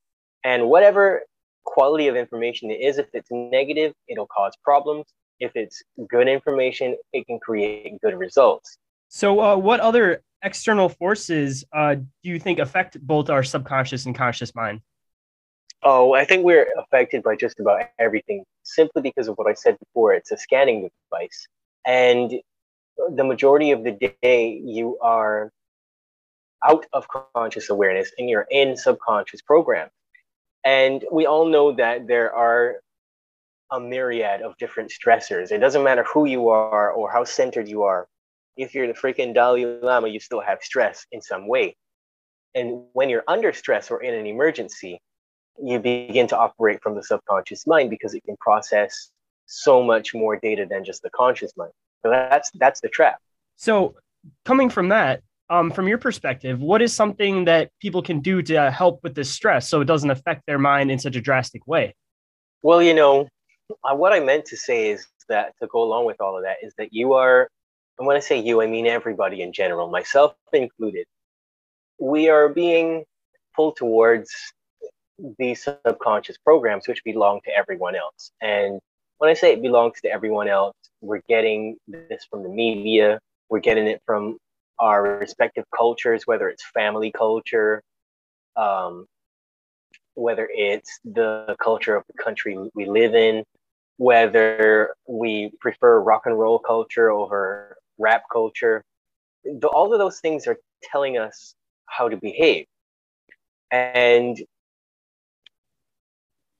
And 0.42 0.68
whatever 0.68 1.22
quality 1.70 2.08
of 2.08 2.16
information 2.16 2.70
it 2.70 2.80
is, 2.80 2.98
if 2.98 3.06
it's 3.12 3.28
negative, 3.30 3.94
it'll 4.08 4.26
cause 4.26 4.52
problems. 4.64 5.06
If 5.38 5.52
it's 5.54 5.82
good 6.08 6.28
information, 6.28 6.96
it 7.12 7.26
can 7.26 7.38
create 7.38 7.98
good 8.02 8.18
results. 8.18 8.76
So, 9.08 9.40
uh, 9.40 9.56
what 9.56 9.80
other 9.80 10.22
external 10.42 10.88
forces 10.88 11.64
uh, 11.72 11.94
do 11.94 12.04
you 12.22 12.38
think 12.38 12.58
affect 12.58 13.00
both 13.00 13.30
our 13.30 13.42
subconscious 13.42 14.06
and 14.06 14.14
conscious 14.14 14.54
mind? 14.54 14.80
Oh, 15.82 16.12
I 16.12 16.24
think 16.24 16.44
we're 16.44 16.68
affected 16.78 17.22
by 17.22 17.36
just 17.36 17.58
about 17.58 17.84
everything 17.98 18.44
simply 18.64 19.00
because 19.00 19.28
of 19.28 19.36
what 19.36 19.46
I 19.46 19.54
said 19.54 19.78
before. 19.78 20.12
It's 20.12 20.30
a 20.30 20.36
scanning 20.36 20.90
device. 21.10 21.46
And 21.86 22.32
the 23.16 23.24
majority 23.24 23.70
of 23.70 23.82
the 23.84 24.12
day, 24.22 24.60
you 24.62 24.98
are 25.00 25.50
out 26.62 26.84
of 26.92 27.06
conscious 27.34 27.70
awareness 27.70 28.12
and 28.18 28.28
you're 28.28 28.46
in 28.50 28.76
subconscious 28.76 29.40
programs. 29.40 29.92
And 30.64 31.04
we 31.10 31.26
all 31.26 31.46
know 31.46 31.72
that 31.72 32.06
there 32.06 32.34
are 32.34 32.76
a 33.70 33.80
myriad 33.80 34.42
of 34.42 34.56
different 34.58 34.90
stressors. 34.90 35.52
It 35.52 35.58
doesn't 35.58 35.84
matter 35.84 36.04
who 36.04 36.26
you 36.26 36.48
are 36.48 36.90
or 36.90 37.10
how 37.10 37.24
centered 37.24 37.68
you 37.68 37.84
are 37.84 38.08
if 38.60 38.74
you're 38.74 38.86
the 38.86 38.92
freaking 38.92 39.34
Dalai 39.34 39.64
Lama, 39.64 40.08
you 40.08 40.20
still 40.20 40.40
have 40.40 40.62
stress 40.62 41.06
in 41.12 41.22
some 41.22 41.48
way. 41.48 41.76
And 42.54 42.84
when 42.92 43.08
you're 43.08 43.24
under 43.26 43.52
stress 43.52 43.90
or 43.90 44.02
in 44.02 44.14
an 44.14 44.26
emergency, 44.26 45.00
you 45.62 45.78
begin 45.78 46.26
to 46.28 46.36
operate 46.36 46.82
from 46.82 46.94
the 46.94 47.02
subconscious 47.02 47.66
mind 47.66 47.90
because 47.90 48.14
it 48.14 48.22
can 48.24 48.36
process 48.38 49.10
so 49.46 49.82
much 49.82 50.14
more 50.14 50.36
data 50.36 50.66
than 50.68 50.84
just 50.84 51.02
the 51.02 51.10
conscious 51.10 51.52
mind. 51.56 51.72
So 52.02 52.10
that's 52.10 52.50
that's 52.54 52.80
the 52.80 52.88
trap. 52.88 53.18
So 53.56 53.94
coming 54.44 54.68
from 54.68 54.88
that, 54.88 55.22
um, 55.50 55.70
from 55.70 55.88
your 55.88 55.98
perspective, 55.98 56.60
what 56.60 56.80
is 56.80 56.94
something 56.94 57.44
that 57.44 57.70
people 57.80 58.02
can 58.02 58.20
do 58.20 58.40
to 58.42 58.70
help 58.70 59.00
with 59.02 59.14
this 59.14 59.28
stress 59.28 59.68
so 59.68 59.80
it 59.80 59.86
doesn't 59.86 60.10
affect 60.10 60.46
their 60.46 60.58
mind 60.58 60.90
in 60.90 60.98
such 60.98 61.16
a 61.16 61.20
drastic 61.20 61.66
way? 61.66 61.94
Well, 62.62 62.82
you 62.82 62.94
know, 62.94 63.28
what 63.82 64.12
I 64.12 64.20
meant 64.20 64.46
to 64.46 64.56
say 64.56 64.90
is 64.90 65.06
that 65.28 65.54
to 65.60 65.66
go 65.66 65.82
along 65.82 66.06
with 66.06 66.20
all 66.20 66.36
of 66.36 66.44
that 66.44 66.56
is 66.62 66.72
that 66.78 66.92
you 66.92 67.12
are 67.12 67.48
and 68.00 68.06
when 68.06 68.16
I 68.16 68.20
say 68.20 68.40
you, 68.40 68.62
I 68.62 68.66
mean 68.66 68.86
everybody 68.86 69.42
in 69.42 69.52
general, 69.52 69.90
myself 69.90 70.34
included, 70.54 71.04
we 71.98 72.30
are 72.30 72.48
being 72.48 73.04
pulled 73.54 73.76
towards 73.76 74.32
these 75.38 75.62
subconscious 75.62 76.38
programs 76.38 76.88
which 76.88 77.04
belong 77.04 77.40
to 77.44 77.50
everyone 77.54 77.94
else. 77.94 78.30
And 78.40 78.80
when 79.18 79.28
I 79.28 79.34
say 79.34 79.52
it 79.52 79.60
belongs 79.60 80.00
to 80.00 80.10
everyone 80.10 80.48
else, 80.48 80.74
we're 81.02 81.20
getting 81.28 81.76
this 81.86 82.24
from 82.30 82.42
the 82.42 82.48
media, 82.48 83.20
we're 83.50 83.60
getting 83.60 83.86
it 83.86 84.00
from 84.06 84.38
our 84.80 85.18
respective 85.18 85.64
cultures, 85.76 86.26
whether 86.26 86.48
it's 86.48 86.64
family 86.74 87.12
culture, 87.12 87.82
um, 88.56 89.06
whether 90.14 90.48
it's 90.50 90.98
the 91.04 91.56
culture 91.62 91.94
of 91.94 92.04
the 92.06 92.22
country 92.22 92.58
we 92.74 92.86
live 92.86 93.14
in, 93.14 93.44
whether 93.98 94.94
we 95.06 95.52
prefer 95.60 96.00
rock 96.00 96.22
and 96.24 96.38
roll 96.38 96.58
culture 96.58 97.10
over 97.10 97.76
rap 97.98 98.22
culture. 98.32 98.82
The, 99.44 99.68
all 99.68 99.92
of 99.92 99.98
those 99.98 100.20
things 100.20 100.46
are 100.46 100.58
telling 100.90 101.18
us 101.18 101.54
how 101.86 102.08
to 102.08 102.16
behave. 102.16 102.66
And 103.70 104.38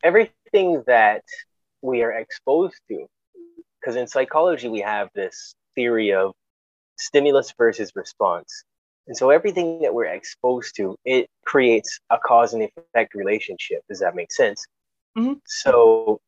everything 0.03 0.83
that 0.87 1.25
we 1.83 2.03
are 2.03 2.13
exposed 2.13 2.77
to, 2.89 3.07
because 3.81 3.97
in 3.97 4.07
psychology, 4.07 4.69
we 4.69 4.81
have 4.81 5.09
this 5.15 5.55
theory 5.75 6.13
of 6.13 6.33
stimulus 7.01 7.53
versus 7.57 7.93
response. 7.95 8.65
And 9.07 9.17
so 9.17 9.31
everything 9.31 9.81
that 9.81 9.93
we're 9.93 10.05
exposed 10.05 10.77
to, 10.77 10.97
it 11.05 11.29
creates 11.45 11.99
a 12.11 12.19
cause 12.19 12.55
and 12.55 12.63
effect 12.63 13.15
relationship. 13.15 13.83
Does 13.89 13.99
that 14.01 14.15
make 14.15 14.33
sense? 14.33 14.67
Mm-hmm. 15.17 15.35
So, 15.47 16.21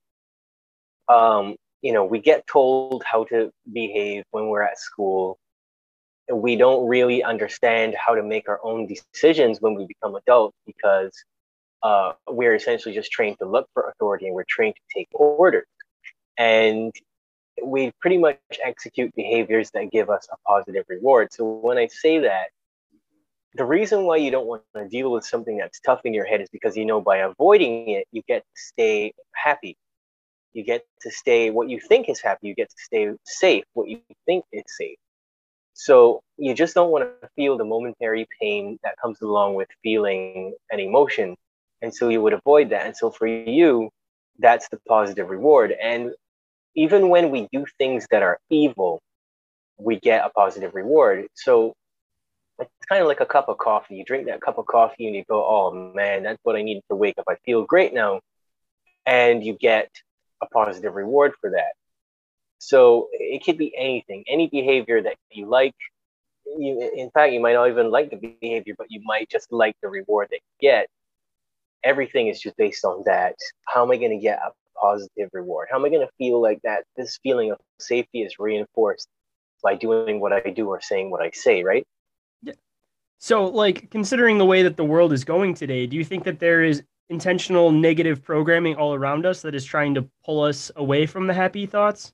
um, 1.08 1.56
you 1.82 1.92
know, 1.92 2.04
we 2.04 2.18
get 2.18 2.46
told 2.46 3.04
how 3.04 3.24
to 3.24 3.52
behave 3.72 4.24
when 4.30 4.48
we're 4.48 4.62
at 4.62 4.78
school. 4.78 5.38
We 6.32 6.56
don't 6.56 6.88
really 6.88 7.22
understand 7.22 7.94
how 7.94 8.14
to 8.14 8.22
make 8.22 8.48
our 8.48 8.60
own 8.64 8.86
decisions 8.86 9.60
when 9.60 9.74
we 9.74 9.86
become 9.86 10.16
adults 10.16 10.56
because 10.66 11.12
uh, 11.82 12.12
we're 12.28 12.54
essentially 12.54 12.94
just 12.94 13.10
trained 13.10 13.38
to 13.40 13.46
look 13.46 13.68
for 13.74 13.88
authority 13.88 14.26
and 14.26 14.34
we're 14.34 14.44
trained 14.48 14.74
to 14.74 14.98
take 14.98 15.08
orders. 15.12 15.66
And 16.38 16.92
we 17.64 17.92
pretty 18.00 18.18
much 18.18 18.38
execute 18.64 19.14
behaviors 19.14 19.70
that 19.72 19.90
give 19.90 20.10
us 20.10 20.28
a 20.32 20.36
positive 20.46 20.84
reward. 20.88 21.32
So 21.32 21.44
when 21.44 21.78
I 21.78 21.86
say 21.88 22.18
that, 22.20 22.48
the 23.54 23.64
reason 23.64 24.04
why 24.04 24.16
you 24.16 24.30
don't 24.30 24.46
want 24.46 24.62
to 24.74 24.88
deal 24.88 25.12
with 25.12 25.24
something 25.24 25.58
that's 25.58 25.80
tough 25.80 26.00
in 26.04 26.14
your 26.14 26.24
head 26.24 26.40
is 26.40 26.48
because 26.50 26.76
you 26.76 26.86
know 26.86 27.00
by 27.00 27.18
avoiding 27.18 27.90
it, 27.90 28.06
you 28.10 28.22
get 28.26 28.40
to 28.42 28.62
stay 28.62 29.12
happy. 29.34 29.76
You 30.54 30.64
get 30.64 30.84
to 31.02 31.10
stay 31.10 31.50
what 31.50 31.68
you 31.68 31.80
think 31.80 32.08
is 32.08 32.20
happy. 32.20 32.48
You 32.48 32.54
get 32.54 32.70
to 32.70 32.76
stay 32.78 33.10
safe, 33.24 33.64
what 33.74 33.88
you 33.88 34.00
think 34.26 34.44
is 34.52 34.64
safe. 34.66 34.96
So 35.74 36.22
you 36.36 36.54
just 36.54 36.74
don't 36.74 36.90
want 36.90 37.04
to 37.22 37.28
feel 37.36 37.56
the 37.56 37.64
momentary 37.64 38.26
pain 38.40 38.78
that 38.84 38.94
comes 39.02 39.20
along 39.22 39.54
with 39.54 39.68
feeling 39.82 40.54
an 40.70 40.80
emotion. 40.80 41.36
And 41.80 41.94
so 41.94 42.08
you 42.08 42.22
would 42.22 42.34
avoid 42.34 42.70
that. 42.70 42.86
And 42.86 42.96
so 42.96 43.10
for 43.10 43.26
you, 43.26 43.90
that's 44.38 44.68
the 44.68 44.78
positive 44.88 45.30
reward. 45.30 45.72
And 45.82 46.12
even 46.74 47.08
when 47.08 47.30
we 47.30 47.48
do 47.52 47.66
things 47.78 48.06
that 48.10 48.22
are 48.22 48.38
evil, 48.50 49.00
we 49.78 49.98
get 49.98 50.24
a 50.24 50.30
positive 50.30 50.74
reward. 50.74 51.26
So 51.34 51.74
it's 52.58 52.70
kind 52.88 53.02
of 53.02 53.08
like 53.08 53.20
a 53.20 53.26
cup 53.26 53.48
of 53.48 53.58
coffee. 53.58 53.96
You 53.96 54.04
drink 54.04 54.26
that 54.26 54.40
cup 54.40 54.58
of 54.58 54.66
coffee 54.66 55.06
and 55.06 55.16
you 55.16 55.24
go, 55.28 55.44
oh 55.44 55.92
man, 55.94 56.22
that's 56.22 56.38
what 56.42 56.56
I 56.56 56.62
need 56.62 56.82
to 56.90 56.96
wake 56.96 57.18
up. 57.18 57.24
I 57.28 57.36
feel 57.44 57.64
great 57.64 57.92
now. 57.92 58.20
And 59.06 59.44
you 59.44 59.54
get 59.54 59.90
a 60.40 60.46
positive 60.46 60.94
reward 60.94 61.32
for 61.40 61.50
that. 61.50 61.72
So 62.58 63.08
it 63.12 63.44
could 63.44 63.58
be 63.58 63.76
anything, 63.76 64.24
any 64.28 64.46
behavior 64.46 65.02
that 65.02 65.16
you 65.30 65.46
like. 65.46 65.74
You, 66.46 66.90
in 66.94 67.10
fact, 67.10 67.32
you 67.32 67.40
might 67.40 67.54
not 67.54 67.68
even 67.68 67.90
like 67.90 68.10
the 68.10 68.16
behavior, 68.16 68.74
but 68.78 68.88
you 68.90 69.00
might 69.04 69.28
just 69.28 69.50
like 69.52 69.74
the 69.82 69.88
reward 69.88 70.28
that 70.30 70.36
you 70.36 70.68
get. 70.68 70.88
Everything 71.82 72.28
is 72.28 72.40
just 72.40 72.56
based 72.56 72.84
on 72.84 73.02
that. 73.06 73.34
How 73.66 73.82
am 73.82 73.90
I 73.90 73.96
going 73.96 74.12
to 74.12 74.22
get 74.22 74.38
a 74.38 74.52
positive 74.80 75.30
reward? 75.32 75.68
How 75.70 75.78
am 75.78 75.84
I 75.84 75.88
going 75.88 76.06
to 76.06 76.12
feel 76.18 76.40
like 76.40 76.60
that? 76.64 76.84
This 76.96 77.18
feeling 77.22 77.50
of 77.50 77.58
safety 77.78 78.22
is 78.22 78.38
reinforced 78.38 79.08
by 79.62 79.74
doing 79.76 80.20
what 80.20 80.32
I 80.32 80.40
do 80.50 80.68
or 80.68 80.80
saying 80.80 81.10
what 81.10 81.22
I 81.22 81.30
say, 81.30 81.62
right? 81.62 81.86
Yeah. 82.42 82.54
So, 83.18 83.46
like, 83.46 83.90
considering 83.90 84.38
the 84.38 84.46
way 84.46 84.62
that 84.62 84.76
the 84.76 84.84
world 84.84 85.12
is 85.12 85.24
going 85.24 85.54
today, 85.54 85.86
do 85.86 85.96
you 85.96 86.04
think 86.04 86.24
that 86.24 86.40
there 86.40 86.62
is 86.62 86.82
intentional 87.08 87.70
negative 87.70 88.22
programming 88.22 88.74
all 88.76 88.94
around 88.94 89.26
us 89.26 89.42
that 89.42 89.54
is 89.54 89.64
trying 89.64 89.94
to 89.94 90.08
pull 90.24 90.42
us 90.42 90.70
away 90.76 91.06
from 91.06 91.26
the 91.26 91.34
happy 91.34 91.66
thoughts? 91.66 92.12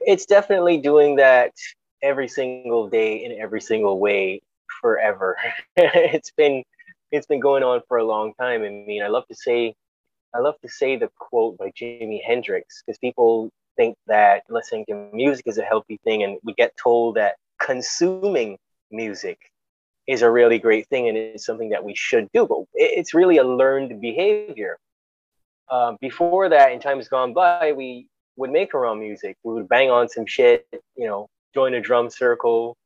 It's 0.00 0.26
definitely 0.26 0.78
doing 0.78 1.16
that 1.16 1.52
every 2.02 2.28
single 2.28 2.88
day 2.88 3.24
in 3.24 3.32
every 3.40 3.60
single 3.60 3.98
way 3.98 4.40
forever. 4.80 5.36
it's 5.76 6.30
been 6.30 6.62
it's 7.12 7.26
been 7.26 7.40
going 7.40 7.62
on 7.62 7.80
for 7.88 7.98
a 7.98 8.04
long 8.04 8.32
time. 8.34 8.62
I 8.62 8.70
mean, 8.70 9.02
I 9.02 9.08
love 9.08 9.26
to 9.28 9.34
say 9.34 9.74
I 10.36 10.40
love 10.40 10.60
to 10.60 10.68
say 10.68 10.96
the 10.96 11.08
quote 11.16 11.56
by 11.56 11.70
Jimi 11.70 12.20
Hendrix 12.22 12.82
because 12.82 12.98
people 12.98 13.50
think 13.76 13.96
that 14.06 14.42
listening 14.50 14.84
to 14.88 15.08
music 15.12 15.46
is 15.46 15.56
a 15.56 15.62
healthy 15.62 15.98
thing, 16.04 16.22
and 16.24 16.38
we 16.42 16.52
get 16.52 16.76
told 16.76 17.16
that 17.16 17.36
consuming 17.58 18.58
music 18.90 19.38
is 20.06 20.20
a 20.20 20.30
really 20.30 20.58
great 20.58 20.86
thing 20.88 21.08
and 21.08 21.16
it's 21.16 21.46
something 21.46 21.70
that 21.70 21.82
we 21.82 21.94
should 21.94 22.28
do. 22.32 22.46
But 22.46 22.58
it's 22.74 23.14
really 23.14 23.38
a 23.38 23.44
learned 23.44 24.00
behavior. 24.00 24.78
Uh, 25.68 25.94
before 26.00 26.50
that, 26.50 26.72
in 26.72 26.80
times 26.80 27.08
gone 27.08 27.32
by, 27.32 27.72
we 27.72 28.06
would 28.36 28.50
make 28.50 28.74
our 28.74 28.84
own 28.84 29.00
music. 29.00 29.36
We 29.42 29.54
would 29.54 29.68
bang 29.68 29.90
on 29.90 30.08
some 30.08 30.26
shit, 30.26 30.66
you 30.96 31.06
know, 31.06 31.28
join 31.54 31.74
a 31.74 31.80
drum 31.80 32.10
circle, 32.10 32.76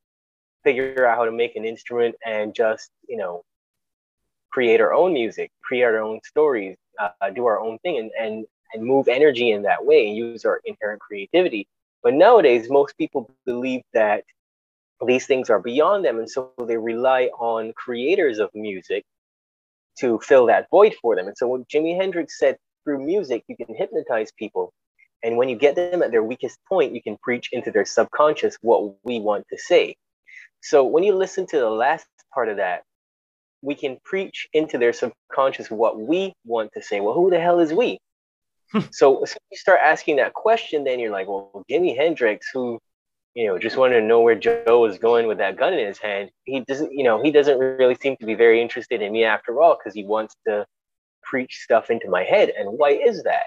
figure 0.62 1.04
out 1.06 1.16
how 1.16 1.24
to 1.24 1.32
make 1.32 1.56
an 1.56 1.64
instrument, 1.64 2.14
and 2.24 2.54
just, 2.54 2.90
you 3.08 3.16
know, 3.16 3.42
create 4.50 4.80
our 4.80 4.94
own 4.94 5.12
music, 5.12 5.50
create 5.62 5.82
our 5.82 5.98
own 5.98 6.20
stories, 6.24 6.76
uh, 7.00 7.30
do 7.30 7.46
our 7.46 7.60
own 7.60 7.78
thing, 7.78 7.98
and, 7.98 8.10
and 8.18 8.46
and 8.72 8.84
move 8.84 9.08
energy 9.08 9.50
in 9.50 9.62
that 9.62 9.84
way 9.84 10.06
and 10.08 10.16
use 10.16 10.44
our 10.44 10.60
inherent 10.64 11.00
creativity. 11.00 11.66
But 12.02 12.14
nowadays, 12.14 12.70
most 12.70 12.96
people 12.96 13.30
believe 13.44 13.82
that 13.92 14.24
these 15.06 15.26
things 15.26 15.50
are 15.50 15.60
beyond 15.60 16.04
them, 16.04 16.18
and 16.18 16.30
so 16.30 16.52
they 16.66 16.76
rely 16.76 17.30
on 17.38 17.72
creators 17.74 18.38
of 18.38 18.50
music 18.54 19.04
to 19.98 20.18
fill 20.20 20.46
that 20.46 20.68
void 20.70 20.94
for 21.00 21.16
them. 21.16 21.26
And 21.26 21.36
so, 21.36 21.48
what 21.48 21.68
Jimi 21.68 21.96
Hendrix 21.96 22.38
said 22.38 22.56
through 22.84 23.04
music, 23.04 23.44
you 23.48 23.56
can 23.56 23.74
hypnotize 23.74 24.32
people. 24.38 24.72
And 25.22 25.36
when 25.36 25.50
you 25.50 25.56
get 25.56 25.76
them 25.76 26.02
at 26.02 26.10
their 26.12 26.22
weakest 26.22 26.58
point, 26.68 26.94
you 26.94 27.02
can 27.02 27.18
preach 27.22 27.50
into 27.52 27.70
their 27.70 27.84
subconscious 27.84 28.56
what 28.62 28.94
we 29.04 29.20
want 29.20 29.46
to 29.50 29.58
say. 29.58 29.96
So, 30.62 30.84
when 30.84 31.04
you 31.04 31.14
listen 31.14 31.46
to 31.48 31.58
the 31.58 31.70
last 31.70 32.06
part 32.32 32.48
of 32.48 32.56
that, 32.58 32.82
we 33.62 33.74
can 33.74 33.98
preach 34.04 34.48
into 34.52 34.78
their 34.78 34.92
subconscious 34.92 35.70
what 35.70 36.00
we 36.00 36.32
want 36.44 36.70
to 36.74 36.82
say. 36.82 37.00
Well, 37.00 37.14
who 37.14 37.30
the 37.30 37.40
hell 37.40 37.60
is 37.60 37.72
we? 37.72 37.98
Hmm. 38.72 38.80
so, 38.92 39.24
so 39.24 39.36
you 39.50 39.56
start 39.56 39.80
asking 39.82 40.16
that 40.16 40.32
question, 40.32 40.84
then 40.84 41.00
you're 41.00 41.10
like, 41.10 41.28
well, 41.28 41.64
Jimi 41.70 41.96
Hendrix, 41.96 42.48
who, 42.52 42.78
you 43.34 43.46
know, 43.46 43.58
just 43.58 43.76
wanted 43.76 44.00
to 44.00 44.06
know 44.06 44.20
where 44.20 44.36
Joe 44.36 44.80
was 44.80 44.98
going 44.98 45.26
with 45.26 45.38
that 45.38 45.56
gun 45.56 45.74
in 45.74 45.86
his 45.86 45.98
hand. 45.98 46.30
He 46.44 46.60
doesn't, 46.60 46.92
you 46.92 47.04
know, 47.04 47.22
he 47.22 47.30
doesn't 47.30 47.58
really 47.58 47.96
seem 47.96 48.16
to 48.20 48.26
be 48.26 48.34
very 48.34 48.62
interested 48.62 49.02
in 49.02 49.12
me 49.12 49.24
after 49.24 49.60
all, 49.60 49.76
because 49.76 49.94
he 49.94 50.04
wants 50.04 50.34
to 50.46 50.66
preach 51.22 51.60
stuff 51.62 51.90
into 51.90 52.08
my 52.08 52.24
head. 52.24 52.50
And 52.56 52.78
why 52.78 52.90
is 52.90 53.24
that? 53.24 53.46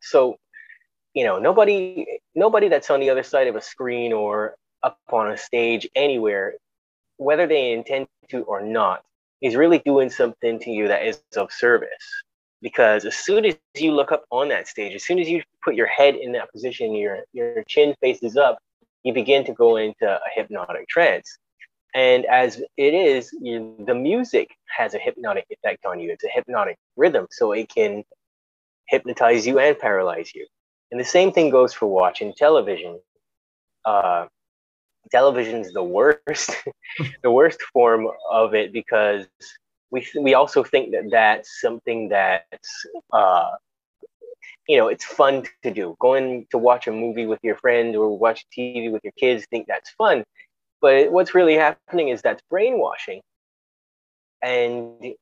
So, 0.00 0.36
you 1.14 1.24
know, 1.24 1.38
nobody, 1.38 2.06
nobody 2.34 2.68
that's 2.68 2.90
on 2.90 3.00
the 3.00 3.10
other 3.10 3.22
side 3.22 3.46
of 3.46 3.56
a 3.56 3.60
screen 3.60 4.12
or 4.12 4.56
up 4.82 4.98
on 5.10 5.30
a 5.30 5.36
stage 5.36 5.88
anywhere 5.94 6.54
whether 7.22 7.46
they 7.46 7.72
intend 7.72 8.06
to 8.30 8.42
or 8.42 8.60
not, 8.60 9.02
is 9.40 9.56
really 9.56 9.78
doing 9.78 10.10
something 10.10 10.58
to 10.60 10.70
you 10.70 10.88
that 10.88 11.04
is 11.04 11.22
of 11.36 11.52
service. 11.52 11.88
Because 12.60 13.04
as 13.04 13.16
soon 13.16 13.44
as 13.44 13.56
you 13.76 13.92
look 13.92 14.12
up 14.12 14.24
on 14.30 14.48
that 14.48 14.68
stage, 14.68 14.94
as 14.94 15.04
soon 15.04 15.18
as 15.18 15.28
you 15.28 15.42
put 15.64 15.74
your 15.74 15.88
head 15.88 16.14
in 16.14 16.32
that 16.32 16.50
position, 16.52 16.94
your 16.94 17.20
your 17.32 17.64
chin 17.64 17.94
faces 18.00 18.36
up, 18.36 18.58
you 19.02 19.12
begin 19.12 19.44
to 19.44 19.52
go 19.52 19.76
into 19.76 20.08
a 20.08 20.30
hypnotic 20.34 20.88
trance. 20.88 21.38
And 21.94 22.24
as 22.26 22.62
it 22.76 22.94
is, 22.94 23.30
you, 23.40 23.74
the 23.86 23.94
music 23.94 24.50
has 24.68 24.94
a 24.94 24.98
hypnotic 24.98 25.44
effect 25.50 25.84
on 25.84 26.00
you. 26.00 26.10
It's 26.10 26.24
a 26.24 26.28
hypnotic 26.28 26.78
rhythm, 26.96 27.26
so 27.30 27.52
it 27.52 27.68
can 27.68 28.04
hypnotize 28.88 29.46
you 29.46 29.58
and 29.58 29.78
paralyze 29.78 30.34
you. 30.34 30.46
And 30.90 31.00
the 31.00 31.04
same 31.04 31.32
thing 31.32 31.50
goes 31.50 31.72
for 31.72 31.86
watching 31.86 32.32
television. 32.34 33.00
Uh, 33.84 34.26
television 35.10 35.60
is 35.60 35.72
the 35.72 35.82
worst, 35.82 36.50
the 37.22 37.30
worst 37.30 37.60
form 37.72 38.08
of 38.30 38.54
it 38.54 38.72
because 38.72 39.26
we 39.92 40.06
we 40.18 40.34
also 40.34 40.64
think 40.64 40.92
that 40.92 41.04
that's 41.10 41.60
something 41.60 42.08
that's 42.08 42.86
uh, 43.12 43.50
you 44.66 44.76
know 44.76 44.88
it's 44.88 45.04
fun 45.04 45.44
to 45.62 45.70
do. 45.70 45.96
Going 46.00 46.46
to 46.50 46.58
watch 46.58 46.86
a 46.86 46.92
movie 46.92 47.26
with 47.26 47.40
your 47.42 47.56
friend 47.56 47.94
or 47.94 48.18
watch 48.18 48.44
TV 48.56 48.90
with 48.90 49.04
your 49.04 49.12
kids 49.18 49.46
think 49.50 49.66
that's 49.68 49.90
fun, 49.90 50.24
but 50.80 51.12
what's 51.12 51.34
really 51.34 51.54
happening 51.54 52.08
is 52.08 52.22
that's 52.22 52.42
brainwashing, 52.50 53.20
and 54.42 55.14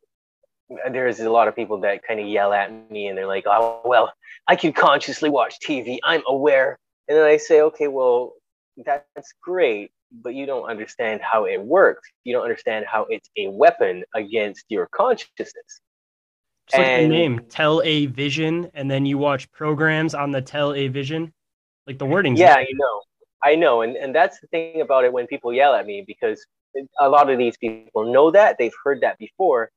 there's 0.91 1.19
a 1.19 1.31
lot 1.31 1.49
of 1.49 1.57
people 1.57 1.81
that 1.81 2.05
kind 2.05 2.21
of 2.21 2.29
yell 2.29 2.53
at 2.53 2.91
me 2.91 3.09
and 3.09 3.19
they're 3.19 3.27
like, 3.27 3.45
"Oh 3.47 3.83
well, 3.85 4.13
I 4.47 4.55
can 4.57 4.73
consciously 4.73 5.31
watch 5.31 5.59
TV. 5.61 5.99
I'm 6.05 6.23
aware." 6.29 6.79
And 7.09 7.19
then 7.19 7.25
I 7.25 7.39
say, 7.39 7.61
"Okay, 7.61 7.89
well, 7.89 8.35
that's 8.85 9.33
great. 9.43 9.91
but 10.13 10.35
you 10.35 10.47
don't 10.47 10.69
understand 10.69 11.21
how 11.23 11.45
it 11.45 11.61
works. 11.61 12.09
You 12.25 12.33
don't 12.33 12.43
understand 12.43 12.87
how 12.89 13.07
it's 13.09 13.31
a 13.37 13.49
weapon 13.49 14.05
against 14.15 14.65
your 14.69 14.89
consciousness. 14.89 15.81
Just 16.67 16.79
like 16.79 16.87
and, 16.87 17.11
the 17.11 17.17
name, 17.17 17.41
Tell-A-Vision, 17.49 18.71
and 18.75 18.91
then 18.91 19.07
you 19.07 19.19
watch 19.19 19.51
programs 19.53 20.15
on 20.15 20.31
the 20.31 20.41
Tell-A-Vision. 20.41 21.33
Like 21.87 21.99
the 21.99 22.07
wording. 22.07 22.37
Yeah, 22.37 22.59
you 22.59 22.77
know. 22.77 23.03
I 23.43 23.57
know. 23.57 23.83
And, 23.83 23.97
and 23.97 24.15
that's 24.15 24.39
the 24.41 24.47
thing 24.49 24.81
about 24.81 25.05
it 25.05 25.13
when 25.13 25.27
people 25.27 25.53
yell 25.53 25.75
at 25.75 25.87
me 25.87 26.05
because 26.07 26.45
a 27.01 27.09
lot 27.09 27.31
of 27.31 27.39
these 27.39 27.57
people 27.57 28.13
know 28.13 28.31
that, 28.31 28.57
they've 28.59 28.75
heard 28.85 29.01
that 29.01 29.19
before, 29.19 29.71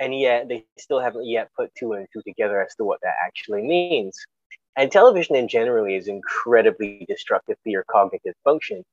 and 0.00 0.18
yet 0.18 0.48
they 0.48 0.64
still 0.78 1.00
haven't 1.00 1.26
yet 1.26 1.50
put 1.56 1.70
two 1.78 1.92
and 1.92 2.06
two 2.12 2.22
together 2.26 2.60
as 2.62 2.74
to 2.76 2.84
what 2.84 2.98
that 3.02 3.14
actually 3.24 3.62
means. 3.62 4.16
And 4.76 4.90
television 4.90 5.36
in 5.36 5.48
generally 5.48 5.96
is 5.96 6.08
incredibly 6.08 7.04
destructive 7.08 7.56
to 7.64 7.70
your 7.70 7.84
cognitive 7.90 8.34
function. 8.44 8.84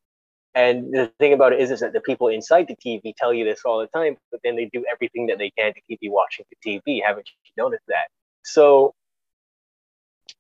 And 0.56 0.92
the 0.92 1.12
thing 1.20 1.34
about 1.34 1.54
it 1.54 1.60
is, 1.60 1.70
is 1.70 1.82
that 1.82 1.94
the 1.94 2.02
people 2.02 2.30
inside 2.30 2.68
the 2.68 2.76
TV 2.76 3.14
tell 3.16 3.34
you 3.34 3.46
this 3.46 3.62
all 3.64 3.80
the 3.80 3.88
time, 3.88 4.18
but 4.32 4.40
then 4.44 4.56
they 4.56 4.66
do 4.66 4.84
everything 4.92 5.28
that 5.28 5.38
they 5.38 5.52
can 5.52 5.74
to 5.74 5.82
keep 5.88 6.00
you 6.02 6.12
watching 6.12 6.46
the 6.50 6.82
TV. 6.88 7.02
Haven't 7.04 7.30
you 7.30 7.64
noticed 7.64 7.86
that? 7.88 8.08
So 8.44 8.96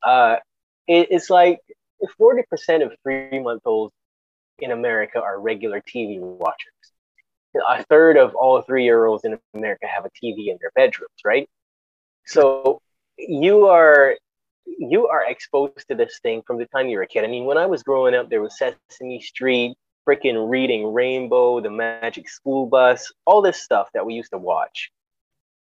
uh, 0.02 0.38
it, 0.88 1.10
it's 1.12 1.30
like 1.30 1.60
40% 2.20 2.86
of 2.86 2.94
three 3.04 3.40
month 3.40 3.62
olds 3.66 3.94
in 4.60 4.72
America 4.72 5.22
are 5.22 5.40
regular 5.40 5.82
TV 5.82 6.20
watchers. 6.20 6.74
A 7.70 7.84
third 7.84 8.18
of 8.18 8.36
all 8.36 8.62
three 8.62 8.84
year 8.84 9.06
olds 9.06 9.24
in 9.24 9.40
America 9.54 9.88
have 9.88 10.06
a 10.06 10.10
TV 10.10 10.50
in 10.50 10.58
their 10.62 10.72
bedrooms, 10.76 11.12
right? 11.24 11.48
So 12.26 12.82
you 13.18 13.68
are 13.68 14.16
you 14.78 15.08
are 15.08 15.30
exposed 15.30 15.88
to 15.90 15.96
this 15.96 16.20
thing 16.22 16.42
from 16.46 16.58
the 16.58 16.66
time 16.68 16.90
you're 16.90 17.04
a 17.04 17.08
kid. 17.08 17.24
I 17.24 17.28
mean, 17.28 17.46
when 17.46 17.58
I 17.58 17.66
was 17.66 17.84
growing 17.84 18.14
up, 18.14 18.30
there 18.30 18.42
was 18.42 18.58
Sesame 18.58 19.22
Street, 19.22 19.76
freaking 20.08 20.50
reading 20.50 20.94
Rainbow, 20.94 21.60
the 21.62 21.70
Magic 21.70 22.30
School 22.30 22.66
Bus, 22.66 23.12
all 23.26 23.42
this 23.42 23.62
stuff 23.62 23.90
that 23.94 24.06
we 24.06 24.14
used 24.14 24.32
to 24.32 24.38
watch. 24.38 24.92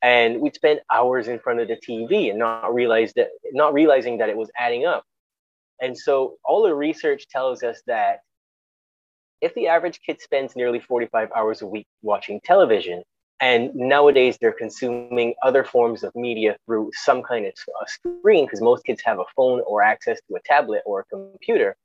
And 0.03 0.41
we'd 0.41 0.55
spend 0.55 0.81
hours 0.93 1.29
in 1.29 1.39
front 1.39 1.61
of 1.61 1.69
the 1.69 1.77
TV 1.77 2.29
and 2.29 2.39
not 2.39 2.75
realize 2.75 3.13
that 3.17 3.29
not 3.53 3.73
realizing 3.73 4.19
that 4.19 4.29
it 4.29 4.37
was 4.37 4.51
adding 4.59 4.85
up. 4.85 5.05
And 5.81 5.97
so 5.97 6.37
all 6.45 6.63
the 6.63 6.75
research 6.75 7.27
tells 7.29 7.63
us 7.63 7.81
that 7.87 8.21
if 9.41 9.55
the 9.55 9.69
average 9.69 10.01
kid 10.05 10.21
spends 10.21 10.57
nearly 10.57 10.81
45 10.81 11.31
hours 11.35 11.63
a 11.63 11.67
week 11.67 11.87
watching 12.03 12.41
television, 12.45 13.03
and 13.41 13.75
nowadays 13.75 14.39
they're 14.41 14.53
consuming 14.53 15.35
other 15.43 15.65
forms 15.65 16.03
of 16.03 16.15
media 16.15 16.57
through 16.67 16.91
some 16.95 17.23
kind 17.23 17.47
of 17.47 17.53
screen, 17.87 18.47
because 18.47 18.61
most 18.61 18.85
kids 18.85 19.03
have 19.05 19.19
a 19.19 19.25
phone 19.37 19.61
or 19.67 19.83
access 19.83 20.21
to 20.29 20.37
a 20.37 20.41
tablet 20.45 20.83
or 20.87 21.01
a 21.01 21.05
computer, 21.05 21.77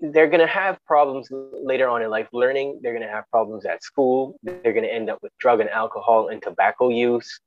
they're 0.00 0.26
going 0.28 0.40
to 0.40 0.46
have 0.46 0.78
problems 0.84 1.28
later 1.30 1.88
on 1.88 2.02
in 2.02 2.10
life 2.10 2.28
learning. 2.32 2.80
They're 2.82 2.92
going 2.92 3.06
to 3.06 3.12
have 3.12 3.24
problems 3.30 3.64
at 3.64 3.84
school. 3.84 4.36
They're 4.42 4.72
going 4.72 4.84
to 4.84 4.92
end 4.92 5.10
up 5.10 5.18
with 5.22 5.32
drug 5.38 5.60
and 5.60 5.70
alcohol 5.70 6.28
and 6.28 6.42
tobacco 6.42 6.88
use, 6.88 7.38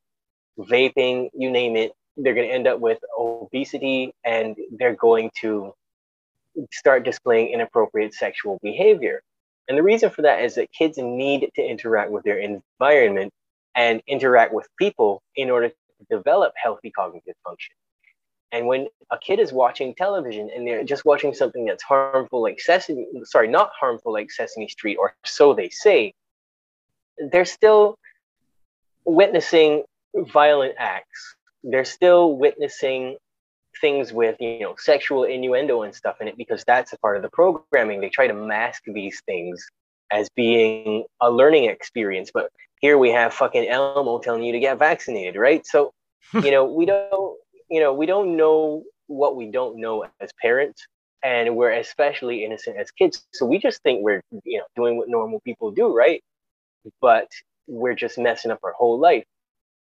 vaping, 0.58 1.30
you 1.34 1.52
name 1.52 1.76
it. 1.76 1.92
They're 2.16 2.36
going 2.36 2.48
to 2.48 2.54
end 2.54 2.68
up 2.68 2.80
with 2.80 3.00
obesity 3.18 4.14
and 4.24 4.56
they're 4.78 4.96
going 4.96 5.32
to 5.42 5.74
start 6.72 7.04
displaying 7.04 7.50
inappropriate 7.50 8.14
sexual 8.14 8.60
behavior. 8.62 9.24
And 9.68 9.78
the 9.78 9.84
reason 9.84 10.10
for 10.10 10.24
that 10.24 10.44
is 10.44 10.56
that 10.56 10.72
kids 10.72 10.98
need 10.98 11.50
to 11.56 11.62
interact 11.62 12.12
with 12.12 12.24
their 12.24 12.40
environment 12.40 13.32
and 13.76 14.02
interact 14.08 14.54
with 14.54 14.68
people 14.78 15.22
in 15.36 15.50
order 15.50 15.70
to 15.70 15.76
develop 16.10 16.54
healthy 16.62 16.92
cognitive 16.92 17.36
function. 17.44 17.76
And 18.52 18.68
when 18.68 18.88
a 19.12 19.18
kid 19.18 19.40
is 19.40 19.52
watching 19.52 19.96
television 19.96 20.50
and 20.56 20.68
they're 20.68 20.84
just 20.84 21.06
watching 21.06 21.34
something 21.34 21.66
that's 21.66 21.82
harmful, 21.82 22.42
like 22.42 22.60
Sesame, 22.60 23.08
sorry, 23.24 23.48
not 23.48 23.72
harmful 23.80 24.14
like 24.14 24.30
Sesame 24.30 24.68
Street, 24.68 24.98
or 24.98 25.16
so 25.26 25.54
they 25.54 25.70
say, 25.70 26.14
they're 27.32 27.46
still 27.46 27.98
witnessing 29.06 29.84
violent 30.16 30.76
acts. 30.78 31.36
They're 31.64 31.86
still 31.86 32.38
witnessing 32.38 33.18
things 33.82 34.14
with, 34.14 34.36
you 34.40 34.60
know, 34.60 34.76
sexual 34.78 35.24
innuendo 35.24 35.82
and 35.84 35.94
stuff 35.94 36.18
in 36.22 36.28
it 36.28 36.38
because 36.38 36.64
that's 36.66 36.94
a 36.94 36.98
part 37.00 37.18
of 37.18 37.24
the 37.24 37.30
programming. 37.30 38.02
They 38.02 38.10
try 38.10 38.28
to 38.28 38.34
mask 38.34 38.84
these 38.88 39.22
things 39.26 39.66
as 40.12 40.30
being 40.36 41.06
a 41.22 41.32
learning 41.32 41.66
experience. 41.66 42.32
But 42.34 42.50
here 42.82 42.98
we 42.98 43.10
have 43.12 43.34
fucking 43.34 43.68
Elmo 43.68 44.20
telling 44.20 44.44
you 44.44 44.54
to 44.54 44.60
get 44.60 44.80
vaccinated, 44.80 45.36
right? 45.36 45.66
So, 45.66 45.92
you 46.34 46.52
know, 46.52 46.66
we 46.66 46.86
don't 46.86 47.38
you 47.74 47.80
know, 47.80 47.92
we 47.92 48.06
don't 48.06 48.38
know 48.38 48.84
what 49.08 49.36
we 49.36 49.50
don't 49.50 49.78
know 49.80 50.06
as 50.20 50.32
parents, 50.40 50.86
and 51.24 51.56
we're 51.56 51.72
especially 51.72 52.46
innocent 52.46 52.78
as 52.78 52.92
kids. 52.92 53.26
So 53.34 53.48
we 53.48 53.58
just 53.58 53.82
think 53.82 54.04
we're, 54.04 54.22
you 54.44 54.60
know, 54.60 54.66
doing 54.76 54.96
what 54.96 55.10
normal 55.10 55.40
people 55.42 55.72
do, 55.72 55.92
right? 55.92 56.22
But 57.02 57.28
we're 57.66 57.96
just 57.96 58.20
messing 58.20 58.52
up 58.52 58.60
our 58.64 58.74
whole 58.74 59.00
life. 59.00 59.24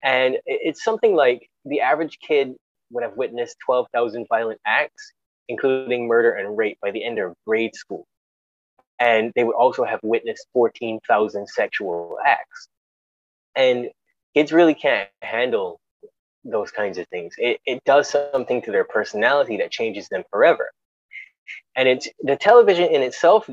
And 0.03 0.39
it's 0.45 0.83
something 0.83 1.15
like 1.15 1.49
the 1.65 1.81
average 1.81 2.19
kid 2.21 2.57
would 2.91 3.05
have 3.05 3.17
witnessed 3.17 3.57
12,000 3.65 4.27
violent 4.29 4.61
acts, 4.67 5.13
including 5.49 6.07
murder 6.07 6.33
and 6.33 6.57
rape, 6.57 6.79
by 6.81 6.91
the 6.91 7.05
end 7.05 7.19
of 7.19 7.35
grade 7.47 7.75
school. 7.75 8.07
And 9.01 9.33
they 9.37 9.45
would 9.45 9.55
also 9.55 9.85
have 9.85 10.01
witnessed 10.03 10.47
14,000 10.53 11.49
sexual 11.49 12.19
acts. 12.25 12.69
And 13.55 13.91
kids 14.35 14.53
really 14.53 14.75
can't 14.75 15.09
handle 15.23 15.81
those 16.45 16.71
kinds 16.71 16.99
of 16.99 17.07
things. 17.09 17.35
It, 17.39 17.61
it 17.67 17.83
does 17.85 18.09
something 18.09 18.63
to 18.63 18.73
their 18.73 18.85
personality 18.85 19.59
that 19.59 19.71
changes 19.71 20.09
them 20.09 20.25
forever. 20.31 20.71
And 21.77 21.89
it's 21.89 22.09
the 22.21 22.37
television 22.37 22.89
in 22.89 23.03
itself 23.03 23.49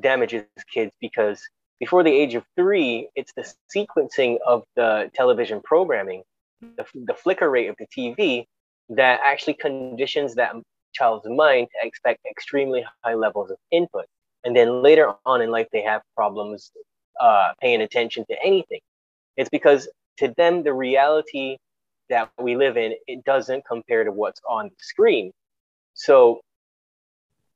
damages 0.00 0.44
kids 0.72 0.92
because 1.00 1.40
before 1.78 2.02
the 2.02 2.10
age 2.10 2.34
of 2.34 2.44
three, 2.56 3.08
it's 3.14 3.32
the 3.34 3.46
sequencing 3.74 4.38
of 4.46 4.64
the 4.76 5.10
television 5.14 5.60
programming, 5.62 6.22
the, 6.60 6.86
the 6.94 7.14
flicker 7.14 7.50
rate 7.50 7.68
of 7.68 7.76
the 7.78 7.86
TV 7.86 8.46
that 8.88 9.20
actually 9.24 9.54
conditions 9.54 10.34
that 10.34 10.54
child's 10.92 11.28
mind 11.28 11.68
to 11.72 11.86
expect 11.86 12.20
extremely 12.30 12.84
high 13.04 13.14
levels 13.14 13.50
of 13.50 13.58
input. 13.70 14.06
And 14.44 14.54
then 14.54 14.82
later 14.82 15.12
on 15.24 15.42
in 15.42 15.50
life, 15.50 15.66
they 15.72 15.82
have 15.82 16.02
problems 16.14 16.70
uh, 17.20 17.52
paying 17.60 17.82
attention 17.82 18.24
to 18.30 18.36
anything. 18.44 18.80
It's 19.36 19.50
because 19.50 19.88
to 20.18 20.32
them, 20.36 20.62
the 20.62 20.72
reality 20.72 21.58
that 22.08 22.30
we 22.38 22.56
live 22.56 22.76
in, 22.76 22.94
it 23.06 23.24
doesn't 23.24 23.64
compare 23.66 24.04
to 24.04 24.12
what's 24.12 24.40
on 24.48 24.66
the 24.66 24.76
screen. 24.78 25.32
So, 25.94 26.40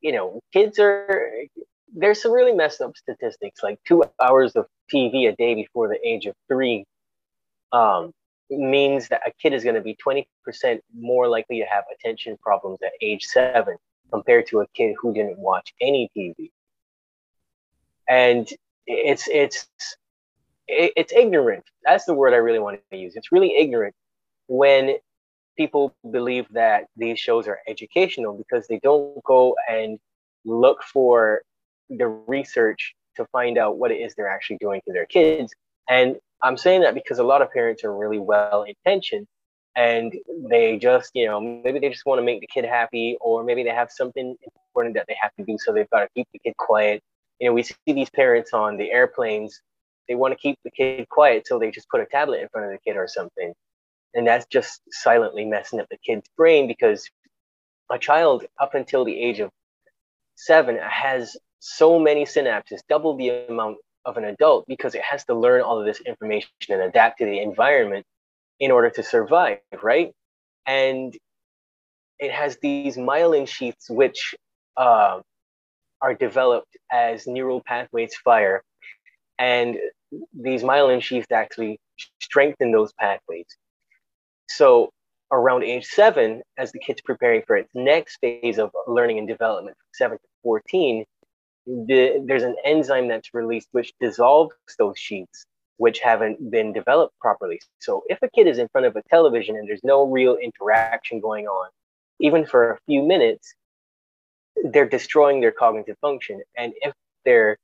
you 0.01 0.13
know, 0.13 0.41
kids 0.53 0.79
are, 0.79 1.31
there's 1.95 2.23
some 2.23 2.33
really 2.33 2.53
messed 2.53 2.81
up 2.81 2.97
statistics, 2.97 3.63
like 3.63 3.79
two 3.87 4.03
hours 4.21 4.57
of 4.57 4.67
TV 4.93 5.29
a 5.29 5.37
day 5.37 5.55
before 5.55 5.89
the 5.89 5.99
age 6.07 6.27
of 6.27 6.35
three 6.49 6.85
um, 7.73 8.11
means 8.59 9.09
that 9.09 9.23
a 9.27 9.33
kid 9.41 9.53
is 9.53 9.63
going 9.63 9.77
to 9.77 9.81
be 9.81 9.97
20% 10.05 10.27
more 10.97 11.29
likely 11.29 11.61
to 11.61 11.67
have 11.67 11.85
attention 11.95 12.37
problems 12.43 12.79
at 12.83 12.93
age 13.01 13.25
seven 13.25 13.77
compared 14.13 14.47
to 14.49 14.61
a 14.61 14.67
kid 14.69 14.95
who 15.01 15.15
didn't 15.15 15.39
watch 15.39 15.73
any 15.81 16.11
TV. 16.17 16.51
And 18.09 18.49
it's, 18.87 19.29
it's, 19.29 19.69
it's 20.67 21.13
ignorant. 21.13 21.65
That's 21.85 22.05
the 22.05 22.15
word 22.15 22.33
I 22.33 22.39
really 22.39 22.59
want 22.59 22.81
to 22.91 22.97
use. 22.97 23.15
It's 23.17 23.33
really 23.33 23.57
ignorant 23.57 23.95
when 24.49 24.97
people 25.57 25.95
believe 26.11 26.47
that 26.51 26.87
these 26.97 27.19
shows 27.19 27.47
are 27.47 27.59
educational 27.69 28.37
because 28.37 28.67
they 28.67 28.81
don't 28.83 29.23
go 29.25 29.55
and 29.69 29.99
look 30.45 30.83
for 30.83 31.43
the 31.89 32.07
research 32.07 32.95
to 33.17 33.27
find 33.27 33.59
out 33.59 33.79
what 33.79 33.91
it 33.91 33.97
is 33.97 34.15
they're 34.15 34.29
actually 34.29 34.59
doing 34.59 34.81
to 34.87 34.93
their 34.93 35.07
kids. 35.07 35.53
And 35.89 36.17
I'm 36.43 36.57
saying 36.57 36.83
that 36.83 36.95
because 36.95 37.19
a 37.19 37.25
lot 37.25 37.43
of 37.43 37.51
parents 37.51 37.85
are 37.85 37.95
really 37.95 38.19
well 38.19 38.65
intentioned 38.65 39.27
and 39.77 40.13
they 40.51 40.79
just, 40.79 41.11
you 41.15 41.27
know, 41.27 41.41
maybe 41.41 41.79
they 41.79 41.89
just 41.89 42.07
want 42.07 42.19
to 42.19 42.25
make 42.25 42.41
the 42.41 42.47
kid 42.47 42.65
happy 42.65 43.17
or 43.21 43.45
maybe 43.45 43.63
they 43.63 43.71
have 43.71 43.91
something 43.91 44.37
important 44.43 44.95
that 44.95 45.07
they 45.09 45.17
have 45.21 45.33
to 45.37 45.45
do. 45.45 45.57
So 45.59 45.73
they've 45.73 45.91
got 45.91 46.01
to 46.01 46.09
keep 46.15 46.29
the 46.33 46.39
kid 46.39 46.57
quiet. 46.57 47.03
You 47.39 47.49
know, 47.49 47.55
we 47.55 47.63
see 47.63 47.77
these 47.87 48.11
parents 48.11 48.53
on 48.53 48.77
the 48.77 48.91
airplanes, 48.91 49.61
they 50.09 50.15
want 50.15 50.33
to 50.33 50.39
keep 50.39 50.59
the 50.65 50.71
kid 50.71 51.09
quiet. 51.09 51.47
So 51.47 51.59
they 51.59 51.71
just 51.71 51.89
put 51.89 52.01
a 52.01 52.07
tablet 52.07 52.41
in 52.41 52.49
front 52.49 52.67
of 52.67 52.73
the 52.73 52.79
kid 52.79 52.97
or 52.97 53.09
something 53.09 53.53
and 54.15 54.27
that's 54.27 54.47
just 54.47 54.81
silently 54.91 55.45
messing 55.45 55.81
up 55.81 55.87
the 55.91 55.99
kid's 56.05 56.29
brain 56.37 56.67
because 56.67 57.09
a 57.91 57.99
child 57.99 58.45
up 58.61 58.75
until 58.75 59.05
the 59.05 59.19
age 59.19 59.41
of 59.41 59.51
seven 60.35 60.79
has 60.79 61.37
so 61.59 61.99
many 61.99 62.25
synapses, 62.25 62.81
double 62.89 63.17
the 63.17 63.31
amount 63.49 63.77
of 64.05 64.17
an 64.17 64.25
adult, 64.25 64.67
because 64.67 64.95
it 64.95 65.03
has 65.03 65.25
to 65.27 65.35
learn 65.35 65.63
all 65.63 65.79
of 65.79 65.87
this 65.87 66.01
information 66.01 66.51
and 66.69 66.83
adapt 66.83 67.19
to 67.19 67.25
the 67.25 67.41
environment 67.41 68.05
in 68.59 68.71
order 68.71 68.91
to 68.91 69.03
survive, 69.03 69.59
right? 69.83 70.13
And 70.67 71.17
it 72.19 72.31
has 72.31 72.59
these 72.63 72.97
myelin 72.97 73.49
sheaths 73.49 73.89
which 73.89 74.35
uh, 74.77 75.21
are 76.03 76.15
developed 76.15 76.77
as 76.93 77.27
neural 77.27 77.63
pathways 77.67 78.15
fire. 78.17 78.63
And 79.39 79.79
these 80.33 80.63
myelin 80.63 81.03
sheaths 81.03 81.33
actually 81.33 81.79
strengthen 82.21 82.73
those 82.73 82.93
pathways. 82.93 83.47
So 84.49 84.91
around 85.33 85.63
age 85.63 85.87
seven, 85.87 86.43
as 86.59 86.73
the 86.73 86.79
kid's 86.79 87.01
preparing 87.01 87.43
for 87.47 87.57
its 87.57 87.71
next 87.75 88.19
phase 88.21 88.59
of 88.59 88.71
learning 88.87 89.19
and 89.19 89.29
development, 89.29 89.77
seven 89.95 90.19
to 90.19 90.25
14, 90.43 91.05
the, 91.67 92.25
there's 92.27 92.43
an 92.43 92.57
enzyme 92.65 93.09
that's 93.09 93.33
released 93.35 93.69
which 93.73 93.93
dissolves 94.01 94.55
those 94.79 94.99
sheaths 94.99 95.47
which 95.77 96.01
haven't 96.01 96.51
been 96.51 96.75
developed 96.75 97.19
properly. 97.21 97.59
So 97.79 98.03
if 98.11 98.19
a 98.21 98.29
kid 98.29 98.47
is 98.47 98.59
in 98.59 98.69
front 98.69 98.87
of 98.87 98.97
a 98.97 99.03
television 99.09 99.57
and 99.57 99.67
there's 99.67 99.83
no 99.83 100.05
real 100.05 100.37
interaction 100.37 101.21
going 101.21 101.47
on, 101.47 101.71
even 102.21 102.45
for 102.45 102.73
a 102.73 102.79
few 102.85 103.03
minutes, 103.03 103.55
they're 104.63 104.89
destroying 104.89 105.41
their 105.41 105.53
cognitive 105.53 105.97
function. 106.03 106.43
And 106.55 106.75
if 106.83 106.93
they're 107.25 107.57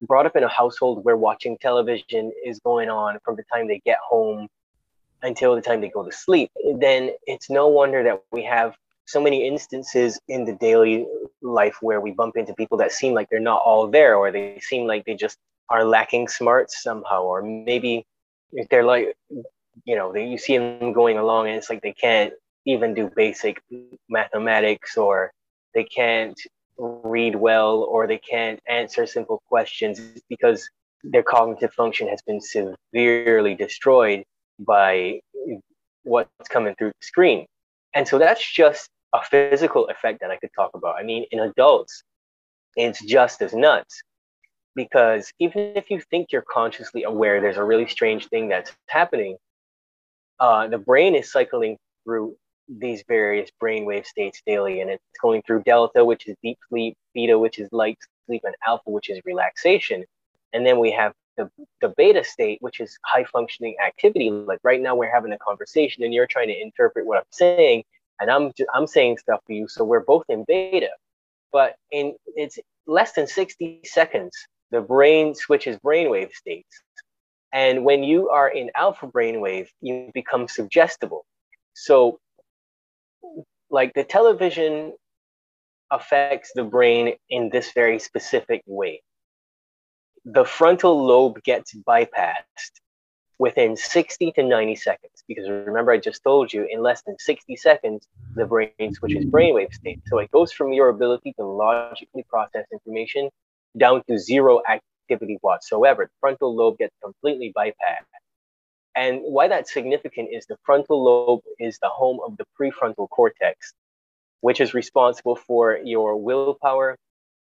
brought 0.00 0.24
up 0.24 0.36
in 0.36 0.42
a 0.42 0.48
household 0.48 1.04
where 1.04 1.18
watching 1.18 1.58
television 1.58 2.32
is 2.46 2.58
going 2.60 2.88
on 2.88 3.18
from 3.24 3.36
the 3.36 3.44
time 3.52 3.68
they 3.68 3.82
get 3.84 3.98
home 3.98 4.48
until 5.22 5.54
the 5.54 5.60
time 5.60 5.82
they 5.82 5.90
go 5.90 6.02
to 6.02 6.12
sleep, 6.12 6.50
then 6.78 7.10
it's 7.26 7.50
no 7.50 7.68
wonder 7.68 8.02
that 8.04 8.22
we 8.32 8.42
have 8.42 8.74
so 9.10 9.20
many 9.20 9.46
instances 9.46 10.18
in 10.28 10.44
the 10.44 10.52
daily 10.52 11.06
life 11.42 11.76
where 11.80 12.00
we 12.00 12.10
bump 12.12 12.36
into 12.36 12.54
people 12.54 12.78
that 12.78 12.92
seem 12.92 13.12
like 13.12 13.28
they're 13.28 13.40
not 13.40 13.62
all 13.64 13.88
there 13.88 14.14
or 14.14 14.30
they 14.30 14.58
seem 14.60 14.86
like 14.86 15.04
they 15.04 15.14
just 15.14 15.36
are 15.68 15.84
lacking 15.84 16.28
smarts 16.28 16.82
somehow 16.82 17.22
or 17.22 17.42
maybe 17.42 18.04
they're 18.70 18.84
like 18.84 19.14
you 19.84 19.96
know 19.96 20.14
you 20.14 20.38
see 20.38 20.58
them 20.58 20.92
going 20.92 21.16
along 21.18 21.48
and 21.48 21.56
it's 21.56 21.70
like 21.70 21.82
they 21.82 21.92
can't 21.92 22.32
even 22.66 22.94
do 22.94 23.10
basic 23.16 23.60
mathematics 24.08 24.96
or 24.96 25.32
they 25.74 25.84
can't 25.84 26.38
read 26.78 27.34
well 27.34 27.82
or 27.82 28.06
they 28.06 28.18
can't 28.18 28.60
answer 28.68 29.06
simple 29.06 29.42
questions 29.48 30.00
because 30.28 30.68
their 31.02 31.22
cognitive 31.22 31.72
function 31.72 32.08
has 32.08 32.20
been 32.22 32.40
severely 32.40 33.54
destroyed 33.54 34.24
by 34.58 35.20
what's 36.02 36.48
coming 36.48 36.74
through 36.76 36.88
the 36.88 37.06
screen. 37.06 37.46
And 37.94 38.06
so 38.06 38.18
that's 38.18 38.44
just 38.52 38.88
a 39.12 39.22
physical 39.22 39.88
effect 39.88 40.20
that 40.20 40.30
I 40.30 40.36
could 40.36 40.50
talk 40.54 40.70
about. 40.74 40.96
I 40.96 41.02
mean, 41.02 41.24
in 41.30 41.40
adults, 41.40 42.02
it's 42.76 43.04
just 43.04 43.42
as 43.42 43.52
nuts 43.52 44.02
because 44.74 45.32
even 45.38 45.72
if 45.74 45.90
you 45.90 46.00
think 46.10 46.32
you're 46.32 46.44
consciously 46.50 47.02
aware 47.02 47.40
there's 47.40 47.56
a 47.56 47.64
really 47.64 47.88
strange 47.88 48.28
thing 48.28 48.48
that's 48.48 48.72
happening, 48.88 49.36
uh, 50.38 50.68
the 50.68 50.78
brain 50.78 51.14
is 51.14 51.30
cycling 51.30 51.76
through 52.04 52.36
these 52.68 53.02
various 53.08 53.50
brainwave 53.60 54.06
states 54.06 54.40
daily, 54.46 54.80
and 54.80 54.90
it's 54.90 55.02
going 55.20 55.42
through 55.42 55.62
delta, 55.64 56.04
which 56.04 56.28
is 56.28 56.36
deep 56.42 56.58
sleep, 56.68 56.96
beta, 57.14 57.38
which 57.38 57.58
is 57.58 57.68
light 57.72 57.98
sleep, 58.26 58.42
and 58.44 58.54
alpha, 58.66 58.88
which 58.90 59.10
is 59.10 59.20
relaxation. 59.24 60.04
And 60.52 60.64
then 60.64 60.78
we 60.78 60.92
have 60.92 61.12
the, 61.36 61.50
the 61.80 61.92
beta 61.96 62.22
state, 62.22 62.58
which 62.60 62.80
is 62.80 62.96
high 63.04 63.24
functioning 63.24 63.74
activity. 63.84 64.30
Like 64.30 64.60
right 64.62 64.80
now, 64.80 64.94
we're 64.94 65.12
having 65.12 65.32
a 65.32 65.38
conversation, 65.38 66.04
and 66.04 66.14
you're 66.14 66.28
trying 66.28 66.48
to 66.48 66.58
interpret 66.60 67.06
what 67.06 67.18
I'm 67.18 67.24
saying, 67.30 67.82
and 68.20 68.30
I'm 68.30 68.52
I'm 68.74 68.86
saying 68.86 69.18
stuff 69.18 69.40
for 69.46 69.52
you, 69.52 69.68
so 69.68 69.84
we're 69.84 70.04
both 70.04 70.24
in 70.28 70.44
beta. 70.46 70.90
But 71.52 71.76
in 71.90 72.14
it's 72.36 72.58
less 72.86 73.12
than 73.12 73.26
60 73.26 73.80
seconds, 73.84 74.32
the 74.70 74.80
brain 74.80 75.34
switches 75.34 75.76
brainwave 75.78 76.32
states. 76.32 76.82
And 77.52 77.84
when 77.84 78.04
you 78.04 78.28
are 78.30 78.48
in 78.48 78.70
alpha 78.76 79.06
brainwave, 79.06 79.68
you 79.80 80.10
become 80.14 80.46
suggestible. 80.48 81.24
So 81.74 82.20
like 83.70 83.92
the 83.94 84.04
television 84.04 84.92
affects 85.90 86.52
the 86.54 86.64
brain 86.64 87.14
in 87.30 87.50
this 87.50 87.72
very 87.72 87.98
specific 87.98 88.62
way. 88.66 89.02
The 90.24 90.44
frontal 90.44 91.04
lobe 91.04 91.42
gets 91.42 91.74
bypassed 91.74 92.79
within 93.40 93.74
60 93.74 94.32
to 94.32 94.42
90 94.42 94.76
seconds 94.76 95.24
because 95.26 95.48
remember 95.48 95.92
I 95.92 95.96
just 95.96 96.22
told 96.22 96.52
you 96.52 96.68
in 96.70 96.82
less 96.82 97.00
than 97.06 97.16
60 97.18 97.56
seconds 97.56 98.06
the 98.36 98.44
brain 98.44 98.92
switches 98.92 99.24
brainwave 99.24 99.72
state. 99.72 99.98
So 100.08 100.18
it 100.18 100.30
goes 100.30 100.52
from 100.52 100.74
your 100.74 100.90
ability 100.90 101.32
to 101.38 101.44
logically 101.44 102.22
process 102.28 102.66
information 102.70 103.30
down 103.78 104.02
to 104.08 104.18
zero 104.18 104.60
activity 104.68 105.38
whatsoever. 105.40 106.04
The 106.04 106.10
frontal 106.20 106.54
lobe 106.54 106.76
gets 106.76 106.94
completely 107.02 107.50
bypassed. 107.56 108.04
And 108.94 109.20
why 109.22 109.48
that's 109.48 109.72
significant 109.72 110.28
is 110.30 110.44
the 110.44 110.58
frontal 110.62 111.02
lobe 111.02 111.40
is 111.58 111.78
the 111.80 111.88
home 111.88 112.20
of 112.22 112.36
the 112.36 112.44
prefrontal 112.60 113.08
cortex, 113.08 113.72
which 114.42 114.60
is 114.60 114.74
responsible 114.74 115.36
for 115.36 115.78
your 115.82 116.14
willpower, 116.18 116.94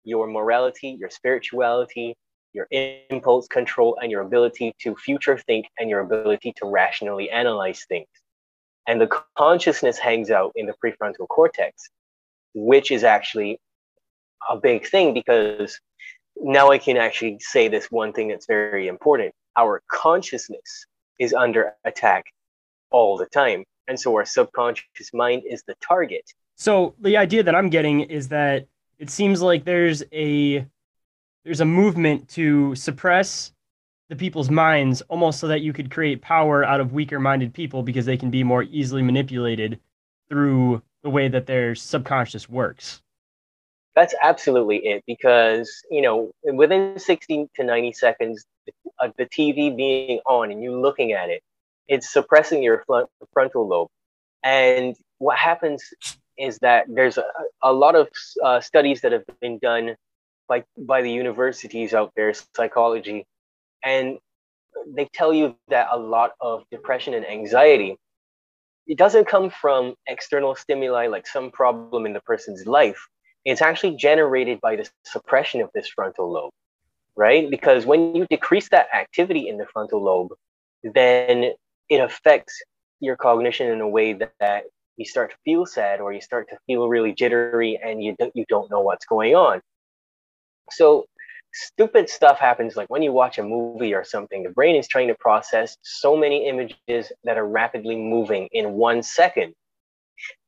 your 0.03 0.27
morality, 0.27 0.95
your 0.99 1.09
spirituality, 1.09 2.15
your 2.53 2.67
impulse 2.71 3.47
control, 3.47 3.97
and 4.01 4.11
your 4.11 4.21
ability 4.21 4.73
to 4.81 4.95
future 4.95 5.37
think 5.37 5.67
and 5.77 5.89
your 5.89 5.99
ability 5.99 6.53
to 6.57 6.65
rationally 6.65 7.29
analyze 7.29 7.85
things. 7.87 8.07
And 8.87 8.99
the 8.99 9.09
consciousness 9.37 9.99
hangs 9.99 10.31
out 10.31 10.51
in 10.55 10.65
the 10.65 10.73
prefrontal 10.83 11.27
cortex, 11.27 11.89
which 12.53 12.91
is 12.91 13.03
actually 13.03 13.59
a 14.49 14.57
big 14.57 14.87
thing 14.87 15.13
because 15.13 15.79
now 16.41 16.71
I 16.71 16.77
can 16.77 16.97
actually 16.97 17.37
say 17.39 17.67
this 17.67 17.91
one 17.91 18.13
thing 18.13 18.29
that's 18.29 18.47
very 18.47 18.87
important. 18.87 19.33
Our 19.57 19.81
consciousness 19.91 20.85
is 21.19 21.33
under 21.33 21.73
attack 21.83 22.25
all 22.91 23.17
the 23.17 23.25
time. 23.27 23.65
And 23.87 23.99
so 23.99 24.15
our 24.15 24.25
subconscious 24.25 25.13
mind 25.13 25.43
is 25.47 25.63
the 25.67 25.75
target. 25.85 26.23
So 26.55 26.95
the 26.99 27.17
idea 27.17 27.43
that 27.43 27.55
I'm 27.55 27.69
getting 27.69 28.01
is 28.01 28.29
that 28.29 28.67
it 28.97 29.09
seems 29.09 29.41
like 29.41 29.65
there's 29.65 30.03
a 30.11 30.65
there's 31.43 31.61
a 31.61 31.65
movement 31.65 32.27
to 32.29 32.75
suppress 32.75 33.51
the 34.09 34.15
people's 34.15 34.49
minds 34.49 35.01
almost 35.03 35.39
so 35.39 35.47
that 35.47 35.61
you 35.61 35.71
could 35.71 35.91
create 35.91 36.21
power 36.21 36.63
out 36.63 36.81
of 36.81 36.93
weaker 36.93 37.19
minded 37.19 37.53
people 37.53 37.83
because 37.83 38.05
they 38.05 38.17
can 38.17 38.29
be 38.29 38.43
more 38.43 38.63
easily 38.63 39.01
manipulated 39.01 39.79
through 40.29 40.81
the 41.03 41.09
way 41.09 41.27
that 41.27 41.45
their 41.45 41.75
subconscious 41.75 42.49
works. 42.49 43.01
That's 43.95 44.13
absolutely 44.21 44.77
it 44.77 45.03
because, 45.05 45.71
you 45.91 46.01
know, 46.01 46.31
within 46.43 46.97
60 46.97 47.49
to 47.55 47.63
90 47.63 47.93
seconds, 47.93 48.45
uh, 48.99 49.09
the 49.17 49.25
TV 49.25 49.75
being 49.75 50.19
on 50.25 50.51
and 50.51 50.61
you 50.61 50.79
looking 50.79 51.11
at 51.11 51.29
it, 51.29 51.41
it's 51.87 52.11
suppressing 52.11 52.63
your 52.63 52.83
frontal 53.33 53.67
lobe. 53.67 53.89
And 54.43 54.95
what 55.17 55.37
happens 55.37 55.83
is 56.37 56.59
that 56.59 56.85
there's 56.87 57.17
a, 57.17 57.25
a 57.61 57.73
lot 57.73 57.95
of 57.95 58.07
uh, 58.43 58.61
studies 58.61 59.01
that 59.01 59.11
have 59.11 59.23
been 59.41 59.59
done 59.59 59.95
by, 60.49 60.63
by 60.77 61.01
the 61.01 61.11
universities 61.11 61.93
out 61.93 62.11
there, 62.15 62.33
psychology, 62.55 63.25
and 63.83 64.17
they 64.87 65.07
tell 65.13 65.33
you 65.33 65.55
that 65.69 65.87
a 65.91 65.97
lot 65.97 66.31
of 66.41 66.63
depression 66.71 67.13
and 67.13 67.25
anxiety 67.25 67.97
it 68.87 68.97
doesn't 68.97 69.27
come 69.27 69.49
from 69.49 69.93
external 70.07 70.55
stimuli 70.55 71.07
like 71.07 71.27
some 71.27 71.51
problem 71.51 72.05
in 72.05 72.13
the 72.13 72.21
person's 72.21 72.65
life 72.65 73.07
it's 73.45 73.61
actually 73.61 73.95
generated 73.95 74.59
by 74.61 74.75
the 74.75 74.87
suppression 75.05 75.61
of 75.61 75.69
this 75.73 75.87
frontal 75.89 76.31
lobe 76.31 76.51
right? 77.19 77.51
Because 77.51 77.85
when 77.85 78.15
you 78.15 78.25
decrease 78.29 78.69
that 78.69 78.87
activity 78.95 79.49
in 79.49 79.57
the 79.57 79.65
frontal 79.73 80.01
lobe, 80.01 80.31
then 80.83 81.51
it 81.89 81.97
affects 81.97 82.61
your 83.01 83.17
cognition 83.17 83.69
in 83.69 83.81
a 83.81 83.87
way 83.87 84.13
that, 84.13 84.31
that 84.39 84.63
you 84.95 85.05
start 85.05 85.31
to 85.31 85.37
feel 85.43 85.65
sad 85.65 85.99
or 85.99 86.13
you 86.13 86.21
start 86.21 86.47
to 86.49 86.57
feel 86.65 86.87
really 86.87 87.13
jittery 87.13 87.77
and 87.83 88.01
you 88.01 88.15
don't, 88.17 88.31
you 88.35 88.45
don't 88.47 88.71
know 88.71 88.79
what's 88.79 89.05
going 89.05 89.35
on. 89.35 89.61
So 90.71 91.05
stupid 91.53 92.09
stuff 92.09 92.39
happens 92.39 92.75
like 92.75 92.89
when 92.89 93.01
you 93.01 93.11
watch 93.11 93.37
a 93.37 93.43
movie 93.43 93.93
or 93.93 94.03
something, 94.03 94.43
the 94.43 94.49
brain 94.49 94.75
is 94.75 94.87
trying 94.87 95.07
to 95.07 95.15
process 95.15 95.77
so 95.81 96.15
many 96.15 96.47
images 96.47 97.11
that 97.23 97.37
are 97.37 97.47
rapidly 97.47 97.95
moving 97.95 98.47
in 98.51 98.73
one 98.73 99.01
second. 99.03 99.53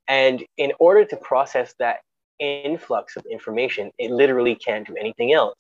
And 0.08 0.44
in 0.58 0.74
order 0.80 1.06
to 1.06 1.18
process 1.18 1.74
that 1.80 2.02
influx 2.40 3.16
of 3.16 3.26
information, 3.32 3.92
it 3.98 4.12
literally 4.12 4.56
can't 4.56 4.86
do 4.86 4.96
anything 5.00 5.34
else. 5.34 5.56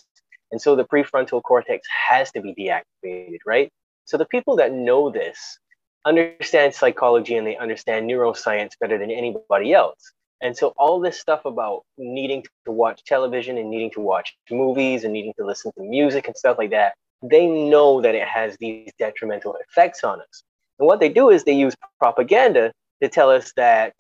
And 0.52 0.62
so 0.62 0.76
the 0.76 0.84
prefrontal 0.84 1.42
cortex 1.42 1.88
has 2.10 2.32
to 2.34 2.42
be 2.42 2.54
deactivated, 2.54 3.38
right? 3.46 3.70
So 4.06 4.18
the 4.18 4.26
people 4.26 4.58
that 4.58 4.74
know 4.74 5.10
this 5.10 5.58
understand 6.06 6.74
psychology 6.74 7.36
and 7.36 7.46
they 7.46 7.56
understand 7.58 8.10
neuroscience 8.10 8.72
better 8.80 8.98
than 8.98 9.12
anybody 9.12 9.74
else. 9.74 10.12
And 10.42 10.58
so 10.58 10.74
all 10.78 11.00
this 11.00 11.20
stuff 11.20 11.46
about 11.46 11.84
needing 11.98 12.44
to 12.66 12.72
watch 12.72 13.04
television 13.04 13.58
and 13.58 13.70
needing 13.70 13.92
to 13.92 14.02
watch 14.02 14.36
movies 14.50 15.04
and 15.04 15.14
needing 15.14 15.34
to 15.38 15.46
listen 15.46 15.72
to 15.78 15.84
music 15.84 16.28
and 16.28 16.36
stuff 16.36 16.58
like 16.58 16.72
that, 16.72 16.94
they 17.24 17.46
know 17.46 18.02
that 18.02 18.16
it 18.16 18.28
has 18.28 18.58
these 18.60 18.92
detrimental 18.98 19.56
effects 19.68 20.04
on 20.04 20.20
us. 20.20 20.44
And 20.80 20.88
what 20.88 21.00
they 21.00 21.10
do 21.10 21.30
is 21.30 21.44
they 21.44 21.54
use 21.54 21.76
propaganda 22.00 22.72
to 23.04 23.10
tell 23.10 23.30
us 23.30 23.54
that 23.56 23.94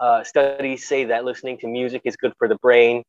uh, 0.00 0.24
studies 0.24 0.86
say 0.86 1.04
that 1.04 1.24
listening 1.24 1.58
to 1.58 1.68
music 1.68 2.02
is 2.04 2.16
good 2.16 2.32
for 2.38 2.48
the 2.48 2.56
brain, 2.56 3.02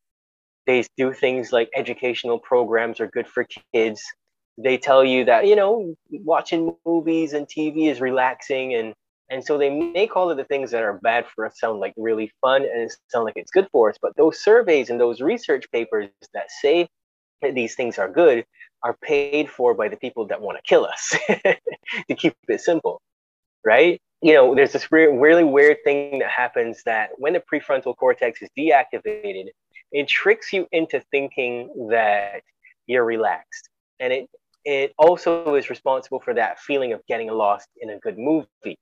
they 0.66 0.84
do 0.96 1.12
things 1.12 1.52
like 1.52 1.70
educational 1.74 2.38
programs 2.38 3.00
are 3.00 3.08
good 3.08 3.26
for 3.26 3.46
kids. 3.74 4.02
They 4.56 4.78
tell 4.78 5.04
you 5.04 5.24
that, 5.24 5.46
you 5.46 5.56
know, 5.56 5.94
watching 6.10 6.74
movies 6.84 7.32
and 7.32 7.46
TV 7.46 7.90
is 7.90 8.00
relaxing 8.00 8.74
and 8.74 8.94
and 9.30 9.44
so 9.44 9.58
they 9.58 9.70
make 9.70 10.16
all 10.16 10.30
of 10.30 10.36
the 10.36 10.44
things 10.44 10.70
that 10.70 10.82
are 10.82 10.98
bad 11.02 11.26
for 11.34 11.46
us 11.46 11.60
sound 11.60 11.80
like 11.80 11.92
really 11.96 12.32
fun 12.40 12.62
and 12.62 12.90
sound 13.08 13.26
like 13.26 13.36
it's 13.36 13.50
good 13.50 13.68
for 13.70 13.90
us. 13.90 13.96
But 14.00 14.16
those 14.16 14.40
surveys 14.40 14.88
and 14.88 14.98
those 14.98 15.20
research 15.20 15.70
papers 15.70 16.08
that 16.32 16.50
say 16.50 16.88
that 17.42 17.54
these 17.54 17.74
things 17.74 17.98
are 17.98 18.08
good 18.08 18.44
are 18.82 18.96
paid 19.02 19.50
for 19.50 19.74
by 19.74 19.88
the 19.88 19.96
people 19.96 20.26
that 20.26 20.40
want 20.40 20.56
to 20.56 20.62
kill 20.62 20.86
us, 20.86 21.16
to 21.28 22.14
keep 22.16 22.34
it 22.48 22.60
simple, 22.60 23.00
right? 23.64 24.00
You 24.22 24.34
know, 24.34 24.54
there's 24.54 24.72
this 24.72 24.90
really 24.90 25.44
weird 25.44 25.78
thing 25.84 26.20
that 26.20 26.30
happens 26.30 26.82
that 26.84 27.10
when 27.18 27.34
the 27.34 27.42
prefrontal 27.52 27.96
cortex 27.96 28.40
is 28.40 28.48
deactivated, 28.58 29.48
it 29.92 30.08
tricks 30.08 30.52
you 30.52 30.66
into 30.72 31.00
thinking 31.10 31.88
that 31.90 32.42
you're 32.86 33.04
relaxed. 33.04 33.68
And 34.00 34.12
it 34.12 34.30
it 34.64 34.92
also 34.98 35.54
is 35.54 35.70
responsible 35.70 36.20
for 36.20 36.34
that 36.34 36.58
feeling 36.58 36.92
of 36.92 37.00
getting 37.06 37.28
lost 37.28 37.68
in 37.80 37.90
a 37.90 37.98
good 37.98 38.18
movie. 38.18 38.76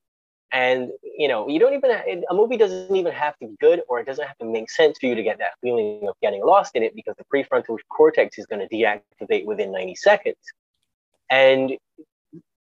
And 0.52 0.90
you 1.02 1.28
know, 1.28 1.48
you 1.48 1.59
don't 1.59 1.74
even 1.74 1.90
a 1.90 2.35
movie 2.35 2.56
doesn't 2.56 2.94
even 2.94 3.12
have 3.12 3.37
to 3.38 3.48
be 3.48 3.56
good, 3.61 3.82
or 3.88 4.00
it 4.00 4.06
doesn't 4.06 4.26
have 4.26 4.38
to 4.38 4.44
make 4.44 4.70
sense 4.70 4.98
for 4.98 5.06
you 5.06 5.14
to 5.14 5.22
get 5.22 5.38
that 5.38 5.52
feeling 5.61 6.06
of 6.09 6.14
getting 6.22 6.44
lost 6.44 6.76
in 6.76 6.82
it, 6.82 6.94
because 6.94 7.14
the 7.18 7.24
prefrontal 7.24 7.78
cortex 7.88 8.38
is 8.38 8.46
going 8.46 8.66
to 8.66 8.74
deactivate 8.74 9.44
within 9.44 9.72
90 9.72 9.94
seconds. 9.96 10.37
And 11.30 11.72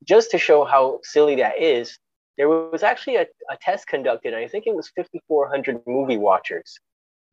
just 0.04 0.32
to 0.32 0.38
show 0.38 0.64
how 0.64 1.00
silly 1.04 1.36
that 1.36 1.60
is, 1.60 1.98
there 2.38 2.50
was 2.50 2.84
actually 2.84 3.18
a, 3.18 3.28
a 3.50 3.58
test 3.62 3.88
conducted, 3.88 4.34
I 4.34 4.48
think 4.48 4.66
it 4.66 4.76
was 4.76 4.90
5,400 4.96 5.82
movie 5.86 6.18
watchers, 6.18 6.80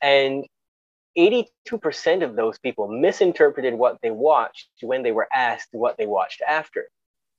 and 0.02 0.44
82% 1.18 2.22
of 2.22 2.36
those 2.36 2.58
people 2.58 2.88
misinterpreted 2.88 3.74
what 3.74 3.98
they 4.02 4.10
watched 4.10 4.68
when 4.82 5.02
they 5.02 5.12
were 5.12 5.28
asked 5.34 5.68
what 5.72 5.96
they 5.96 6.06
watched 6.06 6.42
after. 6.46 6.88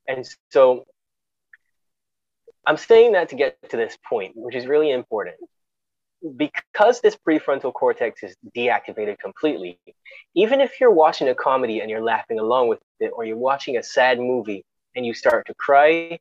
And 0.07 0.27
so 0.49 0.85
I'm 2.65 2.77
saying 2.77 3.13
that 3.13 3.29
to 3.29 3.35
get 3.35 3.57
to 3.69 3.77
this 3.77 3.97
point, 4.07 4.33
which 4.35 4.55
is 4.55 4.67
really 4.67 4.91
important. 4.91 5.35
Because 6.37 7.01
this 7.01 7.17
prefrontal 7.27 7.73
cortex 7.73 8.21
is 8.21 8.35
deactivated 8.55 9.17
completely, 9.17 9.79
even 10.35 10.61
if 10.61 10.79
you're 10.79 10.91
watching 10.91 11.29
a 11.29 11.35
comedy 11.35 11.79
and 11.79 11.89
you're 11.89 12.03
laughing 12.03 12.39
along 12.39 12.67
with 12.67 12.79
it, 12.99 13.11
or 13.15 13.25
you're 13.25 13.37
watching 13.37 13.77
a 13.77 13.83
sad 13.83 14.19
movie 14.19 14.63
and 14.95 15.03
you 15.03 15.15
start 15.15 15.47
to 15.47 15.55
cry, 15.55 16.19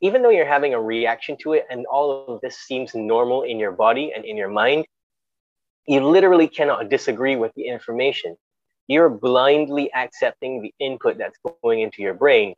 even 0.00 0.22
though 0.22 0.30
you're 0.30 0.46
having 0.46 0.74
a 0.74 0.80
reaction 0.80 1.36
to 1.42 1.54
it 1.54 1.66
and 1.70 1.86
all 1.86 2.26
of 2.28 2.40
this 2.40 2.56
seems 2.58 2.94
normal 2.94 3.42
in 3.42 3.58
your 3.58 3.72
body 3.72 4.12
and 4.14 4.24
in 4.24 4.36
your 4.36 4.48
mind, 4.48 4.86
you 5.88 6.00
literally 6.06 6.48
cannot 6.48 6.88
disagree 6.88 7.36
with 7.36 7.52
the 7.54 7.66
information. 7.66 8.36
You're 8.86 9.08
blindly 9.08 9.92
accepting 9.92 10.62
the 10.62 10.72
input 10.78 11.18
that's 11.18 11.38
going 11.62 11.80
into 11.80 12.02
your 12.02 12.14
brain, 12.14 12.54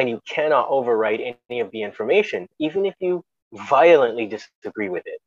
and 0.00 0.08
you 0.08 0.18
cannot 0.26 0.66
override 0.70 1.20
any 1.50 1.60
of 1.60 1.70
the 1.72 1.82
information, 1.82 2.48
even 2.58 2.86
if 2.86 2.94
you 3.00 3.22
violently 3.52 4.24
disagree 4.24 4.88
with 4.88 5.02
it. 5.04 5.20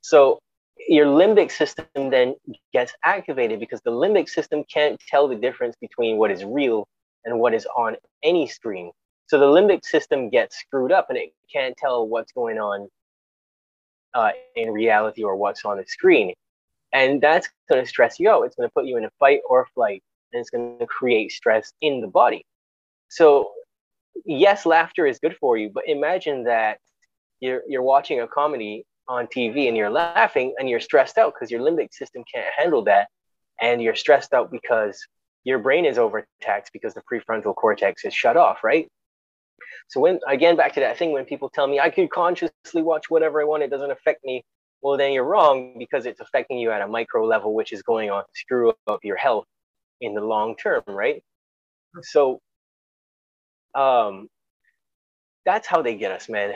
So 0.00 0.38
your 0.88 1.04
limbic 1.04 1.52
system 1.52 1.84
then 1.94 2.34
gets 2.72 2.94
activated 3.04 3.60
because 3.60 3.82
the 3.84 3.90
limbic 3.90 4.30
system 4.30 4.64
can't 4.72 4.98
tell 5.08 5.28
the 5.28 5.34
difference 5.34 5.76
between 5.78 6.16
what 6.16 6.30
is 6.30 6.42
real 6.42 6.88
and 7.26 7.38
what 7.38 7.52
is 7.52 7.66
on 7.76 7.96
any 8.22 8.46
screen. 8.48 8.92
So 9.26 9.38
the 9.38 9.44
limbic 9.44 9.84
system 9.84 10.30
gets 10.30 10.56
screwed 10.58 10.90
up 10.90 11.10
and 11.10 11.18
it 11.18 11.34
can't 11.52 11.76
tell 11.76 12.08
what's 12.08 12.32
going 12.32 12.56
on 12.58 12.88
uh, 14.14 14.30
in 14.56 14.70
reality 14.70 15.22
or 15.22 15.36
what's 15.36 15.66
on 15.66 15.76
the 15.76 15.84
screen. 15.86 16.32
And 16.94 17.20
that's 17.20 17.50
going 17.68 17.82
to 17.82 17.86
stress 17.86 18.18
you 18.18 18.30
out. 18.30 18.44
It's 18.44 18.56
going 18.56 18.70
to 18.70 18.72
put 18.72 18.86
you 18.86 18.96
in 18.96 19.04
a 19.04 19.10
fight 19.20 19.40
or 19.46 19.66
flight, 19.74 20.02
and 20.32 20.40
it's 20.40 20.48
going 20.48 20.78
to 20.78 20.86
create 20.86 21.30
stress 21.30 21.74
in 21.82 22.00
the 22.00 22.06
body. 22.06 22.46
So, 23.10 23.50
yes, 24.24 24.66
laughter 24.66 25.06
is 25.06 25.18
good 25.18 25.36
for 25.40 25.56
you, 25.56 25.70
but 25.72 25.84
imagine 25.86 26.44
that 26.44 26.78
you're, 27.40 27.62
you're 27.68 27.82
watching 27.82 28.20
a 28.20 28.28
comedy 28.28 28.84
on 29.08 29.26
TV 29.26 29.68
and 29.68 29.76
you're 29.76 29.90
laughing 29.90 30.54
and 30.58 30.68
you're 30.68 30.80
stressed 30.80 31.18
out 31.18 31.34
because 31.34 31.50
your 31.50 31.60
limbic 31.60 31.92
system 31.92 32.24
can't 32.32 32.46
handle 32.56 32.84
that. 32.84 33.08
And 33.60 33.80
you're 33.80 33.94
stressed 33.94 34.32
out 34.32 34.50
because 34.50 34.98
your 35.44 35.58
brain 35.58 35.84
is 35.84 35.98
overtaxed 35.98 36.72
because 36.72 36.94
the 36.94 37.02
prefrontal 37.02 37.54
cortex 37.54 38.04
is 38.04 38.14
shut 38.14 38.36
off, 38.36 38.64
right? 38.64 38.88
So 39.88 40.00
when 40.00 40.18
again 40.26 40.56
back 40.56 40.72
to 40.74 40.80
that 40.80 40.98
thing 40.98 41.12
when 41.12 41.24
people 41.24 41.50
tell 41.50 41.66
me 41.66 41.78
I 41.78 41.90
could 41.90 42.10
consciously 42.10 42.82
watch 42.82 43.10
whatever 43.10 43.40
I 43.40 43.44
want, 43.44 43.62
it 43.62 43.70
doesn't 43.70 43.90
affect 43.90 44.24
me 44.24 44.42
well, 44.84 44.98
then 44.98 45.12
you're 45.12 45.24
wrong 45.24 45.76
because 45.78 46.04
it's 46.04 46.20
affecting 46.20 46.58
you 46.58 46.70
at 46.70 46.82
a 46.82 46.86
micro 46.86 47.24
level, 47.24 47.54
which 47.54 47.72
is 47.72 47.82
going 47.82 48.10
on 48.10 48.22
to 48.22 48.28
screw 48.34 48.74
up 48.86 49.00
your 49.02 49.16
health 49.16 49.46
in 50.02 50.14
the 50.14 50.20
long 50.20 50.56
term, 50.56 50.82
right? 50.86 51.24
So, 52.02 52.40
um, 53.74 54.28
that's 55.44 55.66
how 55.66 55.82
they 55.82 55.96
get 55.96 56.12
us, 56.12 56.28
man. 56.28 56.54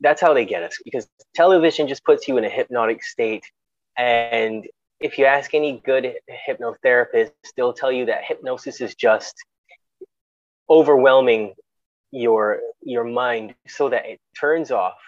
That's 0.00 0.20
how 0.20 0.32
they 0.32 0.44
get 0.44 0.62
us 0.62 0.78
because 0.84 1.08
television 1.34 1.88
just 1.88 2.04
puts 2.04 2.26
you 2.26 2.38
in 2.38 2.44
a 2.44 2.48
hypnotic 2.48 3.02
state. 3.02 3.44
And 3.98 4.66
if 4.98 5.18
you 5.18 5.26
ask 5.26 5.54
any 5.54 5.82
good 5.84 6.14
hypnotherapist, 6.48 7.32
they'll 7.56 7.72
tell 7.72 7.92
you 7.92 8.06
that 8.06 8.24
hypnosis 8.24 8.80
is 8.80 8.94
just 8.94 9.34
overwhelming 10.68 11.54
your 12.12 12.60
your 12.82 13.04
mind 13.04 13.54
so 13.66 13.88
that 13.88 14.06
it 14.06 14.20
turns 14.38 14.70
off 14.70 14.98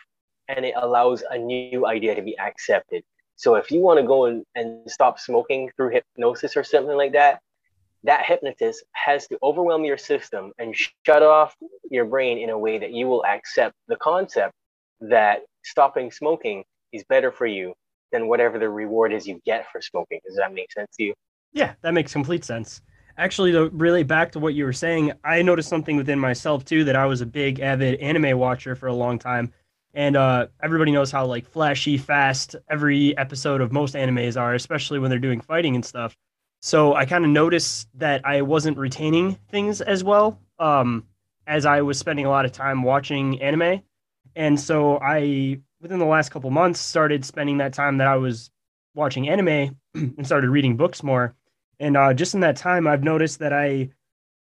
and 0.49 0.65
it 0.65 0.75
allows 0.77 1.23
a 1.31 1.39
new 1.39 1.87
idea 1.87 2.15
to 2.15 2.23
be 2.23 2.39
accepted. 2.39 3.03
So 3.37 3.55
if 3.55 3.71
you 3.71 3.81
want 3.81 3.99
to 3.99 4.07
go 4.07 4.27
and, 4.27 4.45
and 4.55 4.91
stop 4.91 5.19
smoking 5.19 5.71
through 5.77 5.91
hypnosis 5.91 6.57
or 6.57 6.65
something 6.65 6.97
like 6.97 7.13
that, 7.13 7.41
that 8.05 8.25
hypnotist 8.27 8.85
has 8.93 9.27
to 9.29 9.39
overwhelm 9.43 9.85
your 9.85 9.99
system 9.99 10.53
and 10.59 10.75
shut 10.77 11.23
off 11.23 11.55
your 11.91 12.05
brain 12.05 12.39
in 12.39 12.51
a 12.51 12.59
way 12.59 12.79
that 12.79 12.93
you 12.93 13.07
will 13.07 13.25
accept 13.25 13.75
the 13.89 13.97
concept 13.97 14.53
that 15.01 15.41
stopping 15.65 16.11
smoking 16.11 16.65
is 16.93 17.05
better 17.09 17.31
for 17.31 17.47
you 17.47 17.75
than 18.11 18.29
whatever 18.29 18.59
the 18.59 18.69
reward 18.69 19.13
is 19.13 19.27
you 19.27 19.41
get 19.47 19.67
for 19.71 19.81
smoking. 19.81 20.21
Does 20.27 20.37
that 20.37 20.53
make 20.53 20.71
sense 20.73 20.89
to 20.97 21.05
you? 21.05 21.15
Yeah, 21.53 21.75
that 21.83 21.95
makes 21.95 22.13
complete 22.13 22.45
sense. 22.45 22.83
Actually, 23.19 23.53
to 23.53 23.69
really 23.71 24.03
back 24.03 24.33
to 24.33 24.39
what 24.39 24.55
you 24.55 24.65
were 24.65 24.73
saying, 24.73 25.13
I 25.25 25.43
noticed 25.43 25.69
something 25.69 25.97
within 25.97 26.19
myself 26.19 26.65
too 26.65 26.85
that 26.85 26.97
I 26.97 27.07
was 27.07 27.21
a 27.21 27.27
big 27.27 27.61
avid 27.61 28.01
anime 28.01 28.39
watcher 28.39 28.75
for 28.75 28.87
a 28.87 28.95
long 28.95 29.19
time. 29.19 29.53
And 29.95 30.17
uh, 30.17 30.47
everybody 30.63 30.91
knows 30.91 31.11
how 31.11 31.27
like 31.27 31.47
flashy, 31.47 31.99
fast 31.99 32.57
every 32.71 33.17
episode 33.19 33.61
of 33.61 33.73
most 33.73 33.95
animes 33.95 34.41
are, 34.41 34.55
especially 34.55 34.99
when 34.99 35.11
they're 35.11 35.19
doing 35.19 35.41
fighting 35.41 35.75
and 35.75 35.85
stuff. 35.85 36.17
So 36.65 36.95
I 36.95 37.07
kind 37.07 37.25
of 37.25 37.31
noticed 37.31 37.89
that 37.95 38.25
I 38.25 38.43
wasn't 38.43 38.79
retaining 38.79 39.35
things 39.51 39.81
as 39.81 40.05
well 40.05 40.39
um, 40.61 41.05
as 41.45 41.67
I 41.67 41.83
was 41.83 41.99
spending 41.99 42.25
a 42.25 42.31
lot 42.31 42.45
of 42.45 42.53
time 42.53 42.85
watching 42.85 43.43
anime. 43.43 43.83
And 44.37 44.59
so 44.59 44.99
I, 45.03 45.59
within 45.81 45.99
the 45.99 46.07
last 46.07 46.29
couple 46.31 46.51
months, 46.51 46.79
started 46.79 47.25
spending 47.25 47.59
that 47.59 47.73
time 47.73 47.99
that 47.99 48.07
I 48.07 48.15
was 48.15 48.49
watching 48.95 49.29
anime 49.29 49.77
and 49.95 50.25
started 50.25 50.51
reading 50.51 50.77
books 50.77 51.03
more. 51.03 51.35
And 51.81 51.97
uh, 51.97 52.15
just 52.15 52.33
in 52.33 52.41
that 52.41 52.57
time, 52.57 52.87
I've 52.87 53.03
noticed 53.03 53.41
that 53.41 53.53
I 53.53 53.91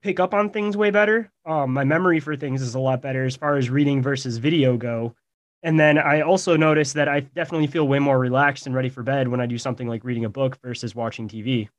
pick 0.01 0.21
up 0.21 0.35
on 0.35 0.51
things 0.51 0.77
way 0.77 0.91
better. 0.91 1.33
Um, 1.45 1.73
my 1.73 1.83
memory 1.83 2.21
for 2.21 2.37
things 2.37 2.63
is 2.63 2.77
a 2.77 2.81
lot 2.81 3.03
better 3.03 3.25
as 3.25 3.35
far 3.35 3.57
as 3.57 3.71
reading 3.71 4.03
versus 4.03 4.37
video 4.37 4.77
go. 4.77 5.17
And 5.65 5.81
then 5.81 5.99
I 5.99 6.21
also 6.21 6.57
noticed 6.57 6.95
that 6.95 7.09
I 7.09 7.21
definitely 7.21 7.67
feel 7.67 7.89
way 7.89 7.99
more 7.99 8.21
relaxed 8.21 8.67
and 8.67 8.75
ready 8.75 8.89
for 8.89 9.03
bed 9.03 9.27
when 9.27 9.41
I 9.41 9.47
do 9.47 9.59
something 9.59 9.89
like 9.89 10.05
reading 10.05 10.25
a 10.25 10.29
book 10.29 10.61
versus 10.63 10.95
watching 10.95 11.29
TV. 11.29 11.71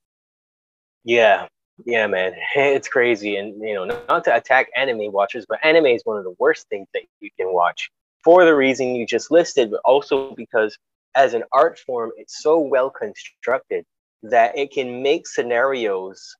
Yeah, 1.05 1.47
yeah, 1.85 2.07
man, 2.07 2.33
it's 2.55 2.89
crazy. 2.89 3.37
And 3.37 3.61
you 3.61 3.75
know, 3.75 3.91
not 4.09 4.25
to 4.25 4.35
attack 4.35 4.69
anime 4.75 5.11
watchers, 5.13 5.45
but 5.47 5.59
anime 5.63 5.87
is 5.87 6.01
one 6.05 6.17
of 6.17 6.25
the 6.25 6.35
worst 6.39 6.67
things 6.69 6.87
that 6.93 7.03
you 7.21 7.29
can 7.39 7.53
watch 7.53 7.91
for 8.23 8.43
the 8.45 8.55
reason 8.55 8.95
you 8.95 9.05
just 9.05 9.31
listed, 9.31 9.71
but 9.71 9.81
also 9.85 10.33
because 10.35 10.77
as 11.15 11.33
an 11.33 11.43
art 11.53 11.79
form, 11.79 12.11
it's 12.17 12.41
so 12.43 12.59
well 12.59 12.89
constructed 12.89 13.85
that 14.23 14.57
it 14.57 14.71
can 14.71 15.03
make 15.03 15.27
scenarios 15.27 16.35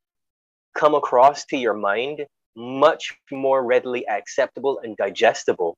come 0.75 0.95
across 0.95 1.45
to 1.45 1.58
your 1.58 1.75
mind 1.75 2.25
much 2.58 3.15
more 3.32 3.63
readily 3.63 4.08
acceptable 4.08 4.80
and 4.84 4.97
digestible 4.97 5.78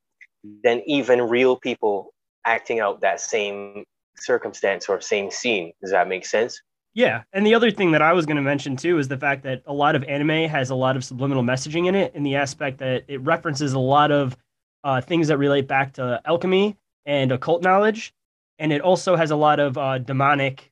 than 0.63 0.81
even 0.87 1.21
real 1.21 1.57
people 1.57 2.11
acting 2.45 2.79
out 2.79 3.01
that 3.01 3.19
same 3.19 3.83
circumstance 4.17 4.87
or 4.87 5.01
same 5.01 5.29
scene. 5.29 5.73
Does 5.81 5.91
that 5.91 6.07
make 6.07 6.25
sense? 6.25 6.61
Yeah. 6.97 7.21
And 7.31 7.45
the 7.45 7.53
other 7.53 7.69
thing 7.69 7.91
that 7.91 8.01
I 8.01 8.11
was 8.13 8.25
going 8.25 8.37
to 8.37 8.41
mention 8.41 8.75
too 8.75 8.97
is 8.97 9.07
the 9.07 9.19
fact 9.19 9.43
that 9.43 9.61
a 9.67 9.71
lot 9.71 9.95
of 9.95 10.03
anime 10.05 10.49
has 10.49 10.71
a 10.71 10.75
lot 10.75 10.97
of 10.97 11.03
subliminal 11.03 11.43
messaging 11.43 11.85
in 11.85 11.93
it, 11.93 12.15
in 12.15 12.23
the 12.23 12.35
aspect 12.35 12.79
that 12.79 13.03
it 13.07 13.21
references 13.21 13.73
a 13.73 13.79
lot 13.79 14.11
of 14.11 14.35
uh, 14.83 14.99
things 14.99 15.27
that 15.27 15.37
relate 15.37 15.67
back 15.67 15.93
to 15.93 16.19
alchemy 16.25 16.75
and 17.05 17.31
occult 17.31 17.61
knowledge. 17.61 18.15
And 18.57 18.73
it 18.73 18.81
also 18.81 19.15
has 19.15 19.29
a 19.29 19.35
lot 19.35 19.59
of 19.59 19.77
uh, 19.77 19.99
demonic 19.99 20.71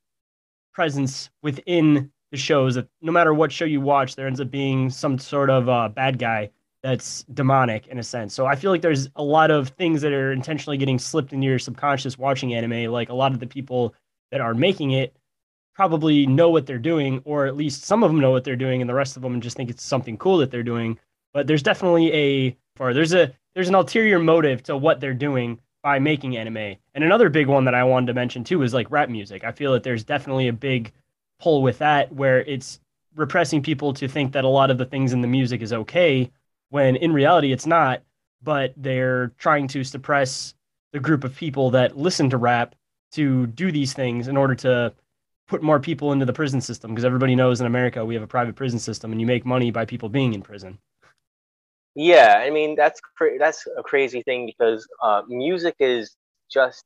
presence 0.73 1.29
within 1.43 2.11
the 2.31 2.37
shows 2.37 2.73
that 2.73 2.87
no 3.03 3.11
matter 3.11 3.31
what 3.31 3.51
show 3.51 3.65
you 3.65 3.79
watch, 3.79 4.15
there 4.15 4.25
ends 4.25 4.41
up 4.41 4.49
being 4.49 4.89
some 4.89 5.19
sort 5.19 5.51
of 5.51 5.69
uh, 5.69 5.89
bad 5.89 6.17
guy 6.17 6.49
that's 6.81 7.21
demonic 7.35 7.85
in 7.85 7.99
a 7.99 8.03
sense. 8.03 8.33
So 8.33 8.47
I 8.47 8.55
feel 8.55 8.71
like 8.71 8.81
there's 8.81 9.09
a 9.15 9.23
lot 9.23 9.51
of 9.51 9.69
things 9.69 10.01
that 10.01 10.11
are 10.11 10.31
intentionally 10.31 10.77
getting 10.79 10.97
slipped 10.97 11.33
into 11.33 11.45
your 11.45 11.59
subconscious 11.59 12.17
watching 12.17 12.55
anime. 12.55 12.91
Like 12.91 13.09
a 13.09 13.13
lot 13.13 13.31
of 13.31 13.39
the 13.39 13.45
people 13.45 13.93
that 14.31 14.41
are 14.41 14.55
making 14.55 14.89
it 14.89 15.15
probably 15.75 16.25
know 16.25 16.49
what 16.49 16.65
they're 16.65 16.77
doing, 16.77 17.21
or 17.25 17.45
at 17.45 17.57
least 17.57 17.83
some 17.83 18.03
of 18.03 18.09
them 18.09 18.19
know 18.19 18.31
what 18.31 18.43
they're 18.43 18.55
doing, 18.55 18.81
and 18.81 18.89
the 18.89 18.93
rest 18.93 19.17
of 19.17 19.21
them 19.21 19.41
just 19.41 19.57
think 19.57 19.69
it's 19.69 19.83
something 19.83 20.17
cool 20.17 20.37
that 20.37 20.49
they're 20.49 20.63
doing. 20.63 20.97
But 21.33 21.47
there's 21.47 21.63
definitely 21.63 22.13
a 22.13 22.57
or 22.79 22.93
there's 22.93 23.13
a 23.13 23.33
there's 23.53 23.69
an 23.69 23.75
ulterior 23.75 24.19
motive 24.19 24.63
to 24.63 24.77
what 24.77 24.99
they're 24.99 25.13
doing 25.13 25.59
by 25.83 25.99
making 25.99 26.35
anime. 26.37 26.77
And 26.95 27.03
another 27.03 27.29
big 27.29 27.47
one 27.47 27.65
that 27.65 27.75
I 27.75 27.83
wanted 27.83 28.07
to 28.07 28.13
mention 28.13 28.43
too 28.43 28.63
is 28.63 28.73
like 28.73 28.89
rap 28.89 29.09
music. 29.09 29.43
I 29.43 29.51
feel 29.51 29.73
that 29.73 29.83
there's 29.83 30.03
definitely 30.03 30.47
a 30.47 30.53
big 30.53 30.91
pull 31.39 31.61
with 31.61 31.77
that 31.79 32.11
where 32.11 32.39
it's 32.41 32.79
repressing 33.15 33.61
people 33.61 33.93
to 33.93 34.07
think 34.07 34.31
that 34.31 34.43
a 34.43 34.49
lot 34.49 34.71
of 34.71 34.77
the 34.77 34.85
things 34.85 35.13
in 35.13 35.21
the 35.21 35.27
music 35.27 35.61
is 35.61 35.71
okay 35.71 36.31
when 36.69 36.95
in 36.95 37.13
reality 37.13 37.51
it's 37.51 37.65
not, 37.65 38.01
but 38.41 38.73
they're 38.75 39.27
trying 39.37 39.67
to 39.67 39.83
suppress 39.83 40.53
the 40.91 40.99
group 40.99 41.23
of 41.23 41.35
people 41.35 41.69
that 41.71 41.97
listen 41.97 42.29
to 42.29 42.37
rap 42.37 42.75
to 43.11 43.47
do 43.47 43.71
these 43.71 43.93
things 43.93 44.27
in 44.27 44.35
order 44.35 44.55
to 44.55 44.93
put 45.47 45.61
more 45.61 45.79
people 45.79 46.11
into 46.11 46.25
the 46.25 46.33
prison 46.33 46.61
system 46.61 46.91
because 46.91 47.05
everybody 47.05 47.35
knows 47.35 47.61
in 47.61 47.67
America 47.67 48.03
we 48.03 48.13
have 48.15 48.23
a 48.23 48.27
private 48.27 48.55
prison 48.55 48.79
system 48.79 49.11
and 49.11 49.21
you 49.21 49.27
make 49.27 49.45
money 49.45 49.71
by 49.71 49.85
people 49.85 50.09
being 50.09 50.33
in 50.33 50.41
prison. 50.41 50.79
Yeah, 51.95 52.41
I 52.43 52.49
mean 52.49 52.75
that's 52.75 52.99
cra- 52.99 53.37
that's 53.39 53.65
a 53.77 53.83
crazy 53.83 54.21
thing 54.23 54.45
because 54.45 54.85
uh, 55.01 55.21
music 55.27 55.75
is 55.79 56.15
just 56.51 56.83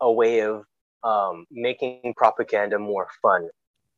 a 0.00 0.10
way 0.10 0.40
of 0.40 0.64
um, 1.04 1.46
making 1.50 2.14
propaganda 2.16 2.78
more 2.78 3.08
fun. 3.22 3.48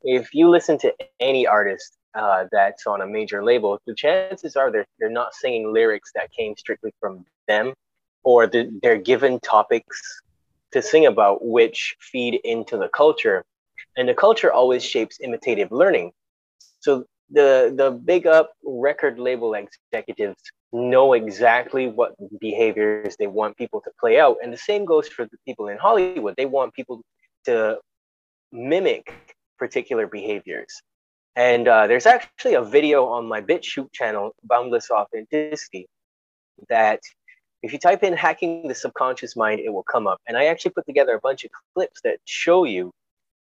If 0.02 0.34
you 0.34 0.48
listen 0.50 0.78
to 0.78 0.94
any 1.18 1.46
artist 1.46 1.96
uh, 2.14 2.44
that's 2.52 2.86
on 2.86 3.00
a 3.00 3.06
major 3.06 3.42
label, 3.42 3.78
the 3.86 3.94
chances 3.94 4.56
are 4.56 4.70
they're 4.70 4.86
they're 4.98 5.08
not 5.08 5.34
singing 5.34 5.72
lyrics 5.72 6.10
that 6.14 6.30
came 6.32 6.54
strictly 6.56 6.92
from 7.00 7.24
them, 7.48 7.72
or 8.22 8.46
the, 8.46 8.70
they're 8.82 8.98
given 8.98 9.40
topics 9.40 10.20
to 10.72 10.82
sing 10.82 11.06
about 11.06 11.44
which 11.44 11.96
feed 12.00 12.40
into 12.44 12.76
the 12.76 12.88
culture, 12.88 13.44
and 13.96 14.09
the 14.09 14.14
culture 14.14 14.53
always 14.53 14.85
shapes 14.85 15.18
imitative 15.20 15.72
learning. 15.72 16.12
So 16.81 17.05
the 17.31 17.72
the 17.76 17.90
big 17.90 18.26
up 18.26 18.53
record 18.64 19.18
label 19.18 19.55
executives 19.55 20.40
know 20.72 21.14
exactly 21.14 21.88
what 21.88 22.14
behaviors 22.40 23.16
they 23.18 23.26
want 23.26 23.57
people 23.57 23.81
to 23.81 23.90
play 23.98 24.20
out. 24.20 24.37
And 24.42 24.53
the 24.53 24.59
same 24.59 24.85
goes 24.85 25.09
for 25.09 25.24
the 25.24 25.38
people 25.44 25.68
in 25.68 25.79
hollywood. 25.79 26.35
They 26.37 26.46
want 26.46 26.74
people 26.74 27.03
to 27.44 27.79
mimic 28.53 29.37
particular 29.59 30.07
behaviors. 30.07 30.81
And 31.37 31.68
uh, 31.68 31.87
there's 31.87 32.07
actually 32.07 32.55
a 32.55 32.62
video 32.62 33.07
on 33.07 33.26
my 33.26 33.40
BitChute 33.40 33.92
channel 33.92 34.35
boundless 34.44 34.90
authenticity 34.90 35.87
that 36.68 37.00
if 37.62 37.72
you 37.72 37.79
type 37.79 38.03
in 38.03 38.14
hacking 38.14 38.68
the 38.68 38.74
subconscious 38.74 39.37
mind 39.37 39.61
it 39.61 39.72
will 39.72 39.85
come 39.85 40.07
up. 40.07 40.20
And 40.26 40.37
i 40.37 40.46
actually 40.46 40.72
put 40.72 40.87
together 40.87 41.14
a 41.14 41.20
bunch 41.20 41.44
of 41.44 41.50
clips 41.74 42.00
that 42.03 42.18
show 42.24 42.64
you 42.64 42.92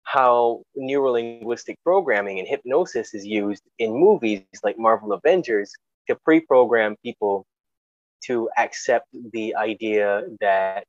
how 0.04 0.62
neurolinguistic 0.78 1.76
programming 1.82 2.38
and 2.38 2.46
hypnosis 2.46 3.14
is 3.14 3.26
used 3.26 3.62
in 3.78 3.92
movies 3.92 4.44
like 4.62 4.78
Marvel 4.78 5.12
Avengers 5.12 5.72
to 6.08 6.14
pre-program 6.14 6.96
people 7.02 7.46
to 8.26 8.48
accept 8.58 9.08
the 9.32 9.54
idea 9.56 10.22
that 10.40 10.86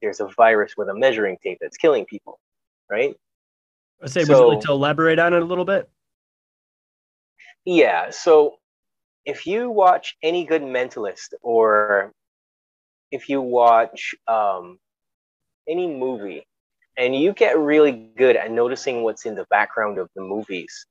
there's 0.00 0.20
a 0.20 0.28
virus 0.36 0.74
with 0.76 0.88
a 0.88 0.94
measuring 0.94 1.36
tape 1.42 1.58
that's 1.60 1.76
killing 1.76 2.04
people, 2.04 2.38
right? 2.90 3.14
I 4.02 4.06
say, 4.06 4.24
so, 4.24 4.32
would 4.32 4.38
you 4.38 4.54
like 4.54 4.64
to 4.66 4.72
elaborate 4.72 5.18
on 5.18 5.34
it 5.34 5.42
a 5.42 5.44
little 5.44 5.64
bit? 5.64 5.88
Yeah. 7.64 8.10
So 8.10 8.56
if 9.24 9.46
you 9.46 9.70
watch 9.70 10.16
any 10.22 10.44
good 10.44 10.62
mentalist 10.62 11.34
or 11.42 12.12
if 13.10 13.28
you 13.28 13.40
watch 13.40 14.14
um, 14.26 14.78
any 15.68 15.86
movie 15.86 16.46
and 16.98 17.14
you 17.14 17.32
get 17.32 17.56
really 17.56 18.10
good 18.18 18.36
at 18.36 18.50
noticing 18.50 19.02
what's 19.02 19.24
in 19.24 19.36
the 19.36 19.46
background 19.50 19.98
of 19.98 20.10
the 20.16 20.22
movies. 20.22 20.84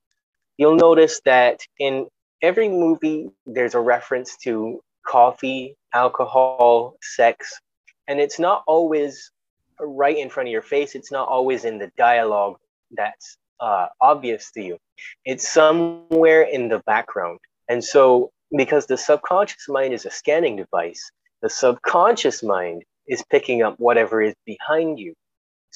You'll 0.58 0.78
notice 0.78 1.20
that 1.26 1.60
in 1.80 2.08
every 2.42 2.70
movie, 2.70 3.30
there's 3.46 3.76
a 3.76 3.80
reference 3.80 4.38
to 4.44 4.82
coffee, 5.06 5.76
alcohol, 5.94 6.96
sex, 7.02 7.60
and 8.08 8.20
it's 8.20 8.40
not 8.40 8.64
always 8.68 9.32
right 9.80 10.18
in 10.18 10.30
front 10.30 10.48
of 10.48 10.54
your 10.54 10.62
face. 10.62 10.96
It's 10.96 11.12
not 11.12 11.28
always 11.28 11.66
in 11.66 11.78
the 11.78 11.92
dialogue 11.98 12.56
that's 12.92 13.38
uh, 13.60 13.88
obvious 14.02 14.50
to 14.52 14.64
you. 14.64 14.78
It's 15.26 15.48
somewhere 15.48 16.44
in 16.44 16.70
the 16.70 16.80
background. 16.86 17.40
And 17.68 17.84
so, 17.84 18.32
because 18.56 18.86
the 18.86 18.98
subconscious 18.98 19.68
mind 19.68 19.94
is 19.94 20.06
a 20.06 20.10
scanning 20.12 20.56
device, 20.56 21.12
the 21.42 21.50
subconscious 21.50 22.42
mind 22.42 22.84
is 23.08 23.24
picking 23.30 23.62
up 23.62 23.76
whatever 23.78 24.22
is 24.22 24.34
behind 24.46 25.00
you. 25.00 25.14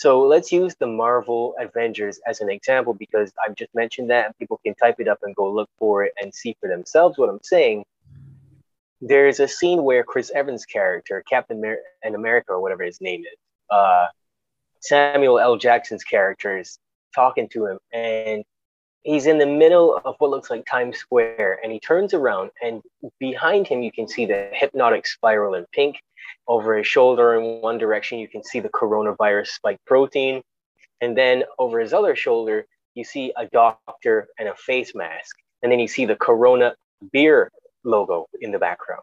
So 0.01 0.23
let's 0.23 0.51
use 0.51 0.73
the 0.73 0.87
Marvel 0.87 1.53
Avengers 1.59 2.19
as 2.25 2.41
an 2.41 2.49
example 2.49 2.91
because 2.91 3.31
I've 3.45 3.53
just 3.53 3.69
mentioned 3.75 4.09
that 4.09 4.25
and 4.25 4.37
people 4.39 4.59
can 4.65 4.73
type 4.73 4.95
it 4.97 5.07
up 5.07 5.19
and 5.21 5.35
go 5.35 5.47
look 5.47 5.69
for 5.77 6.03
it 6.03 6.11
and 6.19 6.33
see 6.33 6.57
for 6.59 6.67
themselves 6.67 7.19
what 7.19 7.29
I'm 7.29 7.43
saying. 7.43 7.85
There's 8.99 9.39
a 9.39 9.47
scene 9.47 9.83
where 9.83 10.03
Chris 10.03 10.31
Evans' 10.31 10.65
character, 10.65 11.23
Captain 11.29 11.59
Amer- 11.63 12.15
America 12.15 12.51
or 12.53 12.61
whatever 12.61 12.81
his 12.81 12.99
name 12.99 13.21
is, 13.21 13.37
uh, 13.69 14.07
Samuel 14.79 15.37
L. 15.37 15.55
Jackson's 15.55 16.03
character 16.03 16.57
is 16.57 16.79
talking 17.13 17.47
to 17.49 17.67
him 17.67 17.77
and 17.93 18.43
he's 19.03 19.25
in 19.25 19.37
the 19.37 19.45
middle 19.45 19.99
of 20.05 20.15
what 20.19 20.29
looks 20.29 20.49
like 20.49 20.65
Times 20.65 20.97
Square 20.97 21.59
and 21.63 21.71
he 21.71 21.79
turns 21.79 22.13
around 22.13 22.51
and 22.61 22.81
behind 23.19 23.67
him 23.67 23.81
you 23.81 23.91
can 23.91 24.07
see 24.07 24.25
the 24.25 24.49
hypnotic 24.53 25.07
spiral 25.07 25.55
in 25.55 25.65
pink 25.73 25.97
over 26.47 26.77
his 26.77 26.87
shoulder 26.87 27.35
in 27.35 27.61
one 27.61 27.77
direction, 27.77 28.19
you 28.19 28.27
can 28.27 28.43
see 28.43 28.59
the 28.59 28.69
coronavirus 28.69 29.47
spike 29.47 29.79
protein. 29.85 30.41
And 30.99 31.17
then 31.17 31.43
over 31.57 31.79
his 31.79 31.93
other 31.93 32.15
shoulder, 32.15 32.65
you 32.93 33.03
see 33.03 33.33
a 33.37 33.47
doctor 33.47 34.27
and 34.37 34.49
a 34.49 34.55
face 34.55 34.93
mask. 34.93 35.35
And 35.63 35.71
then 35.71 35.79
you 35.79 35.87
see 35.87 36.05
the 36.05 36.15
Corona 36.15 36.75
beer 37.11 37.51
logo 37.83 38.27
in 38.41 38.51
the 38.51 38.59
background. 38.59 39.01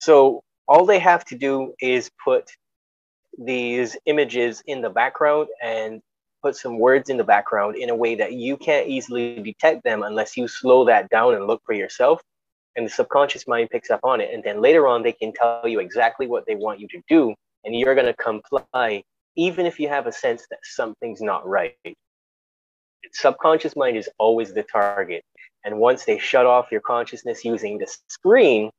So 0.00 0.42
all 0.68 0.84
they 0.84 0.98
have 0.98 1.24
to 1.26 1.38
do 1.38 1.74
is 1.80 2.10
put 2.22 2.50
these 3.38 3.96
images 4.04 4.62
in 4.66 4.82
the 4.82 4.90
background 4.90 5.48
and 5.62 6.02
put 6.42 6.56
some 6.56 6.78
words 6.78 7.08
in 7.08 7.16
the 7.16 7.24
background 7.24 7.76
in 7.76 7.90
a 7.90 7.94
way 7.94 8.14
that 8.14 8.32
you 8.32 8.56
can't 8.56 8.88
easily 8.88 9.40
detect 9.40 9.84
them 9.84 10.02
unless 10.02 10.36
you 10.36 10.48
slow 10.48 10.84
that 10.84 11.08
down 11.08 11.34
and 11.34 11.46
look 11.46 11.62
for 11.64 11.72
yourself 11.72 12.20
and 12.76 12.86
the 12.86 12.90
subconscious 12.90 13.46
mind 13.46 13.70
picks 13.70 13.90
up 13.90 14.00
on 14.02 14.20
it 14.20 14.32
and 14.32 14.42
then 14.42 14.60
later 14.60 14.86
on 14.86 15.02
they 15.02 15.12
can 15.12 15.32
tell 15.32 15.66
you 15.66 15.80
exactly 15.80 16.26
what 16.26 16.44
they 16.46 16.54
want 16.54 16.80
you 16.80 16.88
to 16.88 17.00
do 17.08 17.34
and 17.64 17.74
you're 17.74 17.94
going 17.94 18.06
to 18.06 18.14
comply 18.14 19.02
even 19.36 19.66
if 19.66 19.78
you 19.78 19.88
have 19.88 20.06
a 20.06 20.12
sense 20.12 20.46
that 20.50 20.58
something's 20.62 21.22
not 21.22 21.46
right. 21.48 21.74
The 21.84 21.94
subconscious 23.12 23.76
mind 23.76 23.96
is 23.96 24.10
always 24.18 24.52
the 24.52 24.62
target 24.62 25.22
and 25.64 25.78
once 25.78 26.04
they 26.04 26.18
shut 26.18 26.46
off 26.46 26.72
your 26.72 26.80
consciousness 26.80 27.44
using 27.44 27.78
the 27.78 27.86
screen 28.08 28.70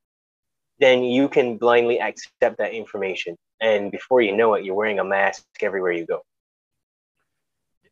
then 0.80 1.04
you 1.04 1.30
can 1.30 1.58
blindly 1.58 2.00
accept 2.00 2.58
that 2.58 2.74
information 2.74 3.36
and 3.62 3.92
before 3.92 4.22
you 4.22 4.36
know 4.36 4.54
it 4.56 4.66
you're 4.66 4.76
wearing 4.76 5.00
a 5.00 5.04
mask 5.04 5.44
everywhere 5.62 5.92
you 5.92 6.06
go 6.06 6.22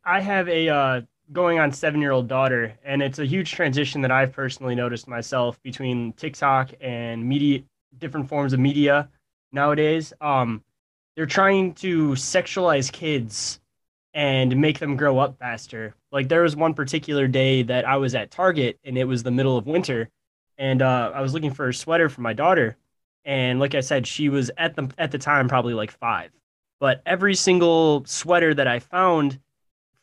i 0.04 0.20
have 0.20 0.48
a 0.50 0.70
uh, 0.70 1.02
going 1.32 1.60
on 1.60 1.72
seven 1.72 2.02
year 2.02 2.12
old 2.12 2.28
daughter, 2.28 2.74
and 2.84 3.02
it's 3.02 3.20
a 3.20 3.26
huge 3.26 3.52
transition 3.52 4.02
that 4.02 4.12
I've 4.12 4.34
personally 4.34 4.76
noticed 4.76 5.08
myself 5.08 5.62
between 5.64 6.14
TikTok 6.14 6.72
and 6.82 7.28
media, 7.28 7.62
different 7.98 8.28
forms 8.28 8.54
of 8.54 8.60
media 8.60 9.10
nowadays. 9.52 10.14
Um, 10.22 10.64
they're 11.16 11.26
trying 11.26 11.74
to 11.76 12.10
sexualize 12.10 12.92
kids 12.92 13.60
and 14.14 14.58
make 14.58 14.80
them 14.80 14.98
grow 14.98 15.20
up 15.20 15.38
faster. 15.40 15.96
Like 16.12 16.28
there 16.28 16.42
was 16.42 16.56
one 16.56 16.74
particular 16.74 17.28
day 17.28 17.64
that 17.64 17.86
I 17.88 17.98
was 17.98 18.16
at 18.16 18.32
Target, 18.32 18.80
and 18.84 18.98
it 18.98 19.06
was 19.06 19.24
the 19.24 19.32
middle 19.32 19.58
of 19.58 19.68
winter, 19.68 20.10
and 20.58 20.82
uh, 20.82 21.12
I 21.14 21.22
was 21.22 21.34
looking 21.34 21.54
for 21.54 21.70
a 21.70 21.74
sweater 21.74 22.10
for 22.10 22.22
my 22.22 22.34
daughter, 22.34 22.78
and 23.24 23.60
like 23.60 23.76
I 23.76 23.82
said, 23.82 24.06
she 24.06 24.30
was 24.30 24.52
at 24.58 24.76
the 24.76 24.90
at 24.98 25.12
the 25.12 25.18
time 25.18 25.48
probably 25.48 25.74
like 25.74 25.92
five, 25.92 26.32
but 26.80 27.02
every 27.06 27.36
single 27.36 28.04
sweater 28.06 28.54
that 28.54 28.68
I 28.68 28.80
found 28.80 29.40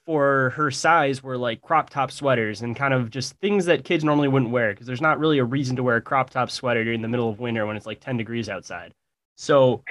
for 0.09 0.55
her 0.57 0.71
size 0.71 1.23
were 1.23 1.37
like 1.37 1.61
crop 1.61 1.91
top 1.91 2.11
sweaters 2.11 2.63
and 2.63 2.75
kind 2.75 2.95
of 2.95 3.11
just 3.11 3.35
things 3.41 3.67
that 3.67 3.85
kids 3.85 4.03
normally 4.03 4.27
wouldn't 4.27 4.51
wear 4.51 4.73
because 4.73 4.87
there's 4.87 5.03
not 5.03 5.19
really 5.19 5.37
a 5.37 5.45
reason 5.45 5.77
to 5.77 5.83
wear 5.83 5.97
a 5.97 6.01
crop 6.01 6.31
top 6.31 6.51
sweater 6.51 6.83
during 6.83 7.03
the 7.03 7.09
middle 7.09 7.29
of 7.29 7.41
winter 7.41 7.67
when 7.67 7.77
it's 7.77 7.85
like 7.85 8.01
10 8.01 8.17
degrees 8.17 8.49
outside. 8.49 8.95
So 9.37 9.85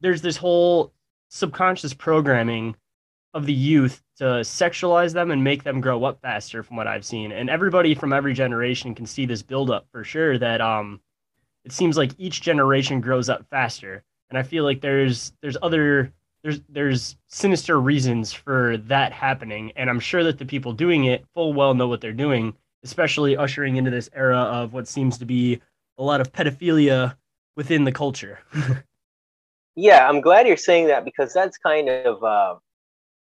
there's 0.00 0.22
this 0.22 0.36
whole 0.36 0.92
subconscious 1.30 1.92
programming 1.94 2.76
of 3.34 3.44
the 3.44 3.52
youth 3.52 4.00
to 4.18 4.24
sexualize 4.24 5.12
them 5.12 5.32
and 5.32 5.42
make 5.42 5.64
them 5.64 5.80
grow 5.80 6.04
up 6.04 6.20
faster 6.22 6.62
from 6.62 6.76
what 6.76 6.86
I've 6.86 7.04
seen. 7.04 7.32
And 7.32 7.50
everybody 7.50 7.96
from 7.96 8.12
every 8.12 8.34
generation 8.34 8.94
can 8.94 9.04
see 9.04 9.26
this 9.26 9.42
buildup 9.42 9.88
for 9.90 10.04
sure 10.04 10.38
that 10.38 10.60
um 10.60 11.00
it 11.64 11.72
seems 11.72 11.96
like 11.96 12.12
each 12.18 12.40
generation 12.40 13.00
grows 13.00 13.28
up 13.28 13.44
faster. 13.50 14.04
And 14.30 14.38
I 14.38 14.44
feel 14.44 14.62
like 14.62 14.80
there's 14.80 15.32
there's 15.42 15.56
other 15.60 16.12
there's 16.46 16.60
there's 16.68 17.16
sinister 17.26 17.80
reasons 17.80 18.32
for 18.32 18.76
that 18.76 19.12
happening, 19.12 19.72
and 19.74 19.90
I'm 19.90 19.98
sure 19.98 20.22
that 20.22 20.38
the 20.38 20.46
people 20.46 20.72
doing 20.72 21.06
it 21.06 21.24
full 21.34 21.52
well 21.52 21.74
know 21.74 21.88
what 21.88 22.00
they're 22.00 22.12
doing, 22.12 22.54
especially 22.84 23.36
ushering 23.36 23.74
into 23.74 23.90
this 23.90 24.08
era 24.14 24.38
of 24.38 24.72
what 24.72 24.86
seems 24.86 25.18
to 25.18 25.24
be 25.24 25.60
a 25.98 26.04
lot 26.04 26.20
of 26.20 26.30
pedophilia 26.32 27.16
within 27.56 27.82
the 27.82 27.90
culture. 27.90 28.38
yeah, 29.74 30.08
I'm 30.08 30.20
glad 30.20 30.46
you're 30.46 30.56
saying 30.56 30.86
that 30.86 31.04
because 31.04 31.32
that's 31.32 31.58
kind 31.58 31.88
of 31.88 32.22
uh, 32.22 32.54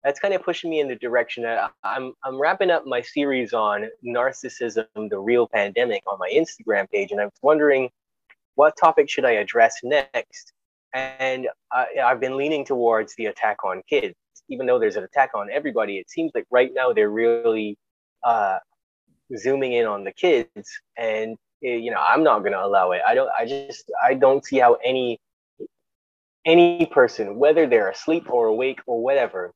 that's 0.04 0.20
kind 0.20 0.34
of 0.34 0.42
pushing 0.42 0.72
me 0.72 0.80
in 0.80 0.88
the 0.88 0.96
direction 0.96 1.44
that 1.44 1.72
I'm 1.84 2.14
I'm 2.24 2.42
wrapping 2.42 2.72
up 2.72 2.88
my 2.88 3.02
series 3.02 3.54
on 3.54 3.90
narcissism, 4.04 4.88
the 4.96 5.20
real 5.20 5.48
pandemic, 5.48 6.02
on 6.12 6.18
my 6.18 6.32
Instagram 6.34 6.90
page, 6.90 7.12
and 7.12 7.22
I 7.22 7.26
was 7.26 7.40
wondering 7.44 7.92
what 8.56 8.76
topic 8.76 9.08
should 9.08 9.26
I 9.26 9.34
address 9.34 9.82
next 9.84 10.54
and 10.94 11.48
I, 11.72 11.88
I've 12.04 12.20
been 12.20 12.38
leaning 12.38 12.66
towards 12.66 13.16
the 13.16 13.28
attack 13.28 13.64
on 13.64 13.82
kids, 13.90 14.16
even 14.50 14.66
though 14.66 14.80
there's 14.80 14.96
an 14.96 15.04
attack 15.04 15.32
on 15.36 15.50
everybody. 15.52 15.98
It 15.98 16.10
seems 16.10 16.32
like 16.36 16.46
right 16.52 16.72
now 16.74 16.94
they're 16.94 17.10
really 17.10 17.78
uh, 18.24 18.60
zooming 19.38 19.74
in 19.74 19.86
on 19.86 20.04
the 20.04 20.12
kids, 20.12 20.70
and 20.98 21.38
eh, 21.64 21.76
you 21.76 21.92
know 21.92 22.00
I'm 22.00 22.24
not 22.24 22.40
going 22.40 22.54
to 22.54 22.64
allow 22.64 22.92
it. 22.92 23.02
I 23.06 23.16
don't. 23.16 23.30
I 23.38 23.46
just 23.46 23.92
I 24.04 24.14
don't 24.14 24.46
see 24.46 24.58
how 24.58 24.78
any 24.84 25.20
any 26.46 26.86
person, 26.86 27.38
whether 27.38 27.68
they're 27.68 27.90
asleep 27.90 28.30
or 28.30 28.48
awake 28.48 28.80
or 28.86 29.02
whatever, 29.02 29.52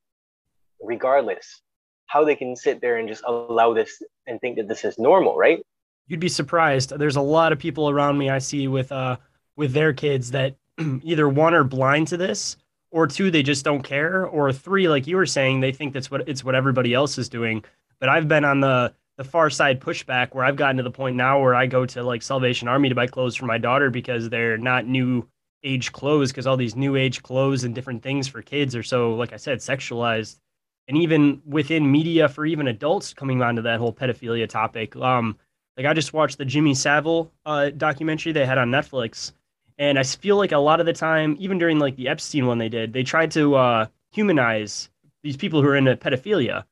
regardless, 0.82 1.62
how 2.08 2.24
they 2.24 2.36
can 2.36 2.56
sit 2.56 2.82
there 2.82 2.98
and 2.98 3.08
just 3.08 3.24
allow 3.28 3.74
this 3.74 4.02
and 4.26 4.40
think 4.42 4.58
that 4.58 4.68
this 4.68 4.86
is 4.86 4.98
normal, 4.98 5.36
right? 5.36 5.60
You'd 6.08 6.22
be 6.22 6.30
surprised. 6.30 6.98
There's 6.98 7.18
a 7.18 7.22
lot 7.22 7.52
of 7.52 7.60
people 7.60 7.90
around 7.90 8.18
me 8.18 8.30
I 8.30 8.40
see 8.40 8.68
with 8.68 8.92
uh 8.92 9.18
with 9.56 9.74
their 9.74 9.94
kids 9.94 10.32
that 10.32 10.56
either 11.04 11.28
one 11.28 11.54
are 11.54 11.64
blind 11.64 12.08
to 12.08 12.18
this 12.18 12.58
or 12.92 13.08
two 13.08 13.30
they 13.30 13.44
just 13.44 13.66
don't 13.66 13.84
care 13.84 14.26
or 14.26 14.52
three 14.54 14.88
like 14.88 15.08
you 15.08 15.16
were 15.16 15.26
saying 15.26 15.60
they 15.60 15.72
think 15.72 15.94
that's 15.94 16.10
what 16.10 16.28
it's 16.28 16.44
what 16.44 16.56
everybody 16.56 16.94
else 16.94 17.18
is 17.18 17.30
doing. 17.30 17.64
But 18.00 18.10
I've 18.10 18.28
been 18.28 18.46
on 18.46 18.60
the 18.60 18.94
the 19.18 19.24
far 19.24 19.50
side 19.50 19.82
pushback 19.82 20.34
where 20.34 20.46
I've 20.46 20.56
gotten 20.56 20.78
to 20.78 20.84
the 20.84 20.92
point 20.92 21.16
now 21.16 21.42
where 21.42 21.56
I 21.56 21.66
go 21.66 21.86
to 21.88 22.04
like 22.04 22.22
Salvation 22.22 22.68
Army 22.68 22.90
to 22.90 22.96
buy 22.96 23.08
clothes 23.08 23.36
for 23.36 23.46
my 23.46 23.58
daughter 23.58 23.90
because 23.90 24.30
they're 24.30 24.58
not 24.58 24.86
new 24.86 25.28
age 25.64 25.92
clothes 25.92 26.32
because 26.32 26.46
all 26.46 26.56
these 26.56 26.76
new 26.76 26.96
age 26.96 27.24
clothes 27.24 27.64
and 27.64 27.74
different 27.74 28.04
things 28.04 28.28
for 28.28 28.42
kids 28.44 28.76
are 28.76 28.84
so 28.84 29.16
like 29.16 29.34
I 29.34 29.38
said 29.38 29.58
sexualized 29.58 30.40
and 30.88 30.98
even 30.98 31.42
within 31.46 31.92
media 31.92 32.30
for 32.30 32.46
even 32.46 32.68
adults 32.68 33.14
coming 33.14 33.42
onto 33.42 33.62
that 33.64 33.80
whole 33.80 33.94
pedophilia 33.94 34.48
topic. 34.48 34.96
Um, 34.96 35.38
like 35.76 35.86
I 35.86 35.94
just 35.94 36.14
watched 36.14 36.38
the 36.38 36.46
Jimmy 36.46 36.74
Savile 36.74 37.32
uh, 37.46 37.70
documentary 37.70 38.32
they 38.32 38.46
had 38.46 38.58
on 38.58 38.72
Netflix, 38.72 39.34
and 39.78 40.00
I 40.00 40.04
feel 40.04 40.38
like 40.38 40.52
a 40.52 40.58
lot 40.58 40.80
of 40.80 40.86
the 40.86 40.94
time, 40.94 41.36
even 41.40 41.58
during 41.58 41.80
like 41.80 41.96
the 41.96 42.08
Epstein 42.08 42.48
one 42.48 42.58
they 42.58 42.70
did, 42.70 42.94
they 42.94 43.04
tried 43.04 43.32
to 43.32 43.56
uh, 43.56 43.86
humanize 44.12 44.90
these 45.24 45.38
people 45.38 45.62
who 45.62 45.68
are 45.68 45.76
into 45.76 45.96
pedophilia, 45.96 46.64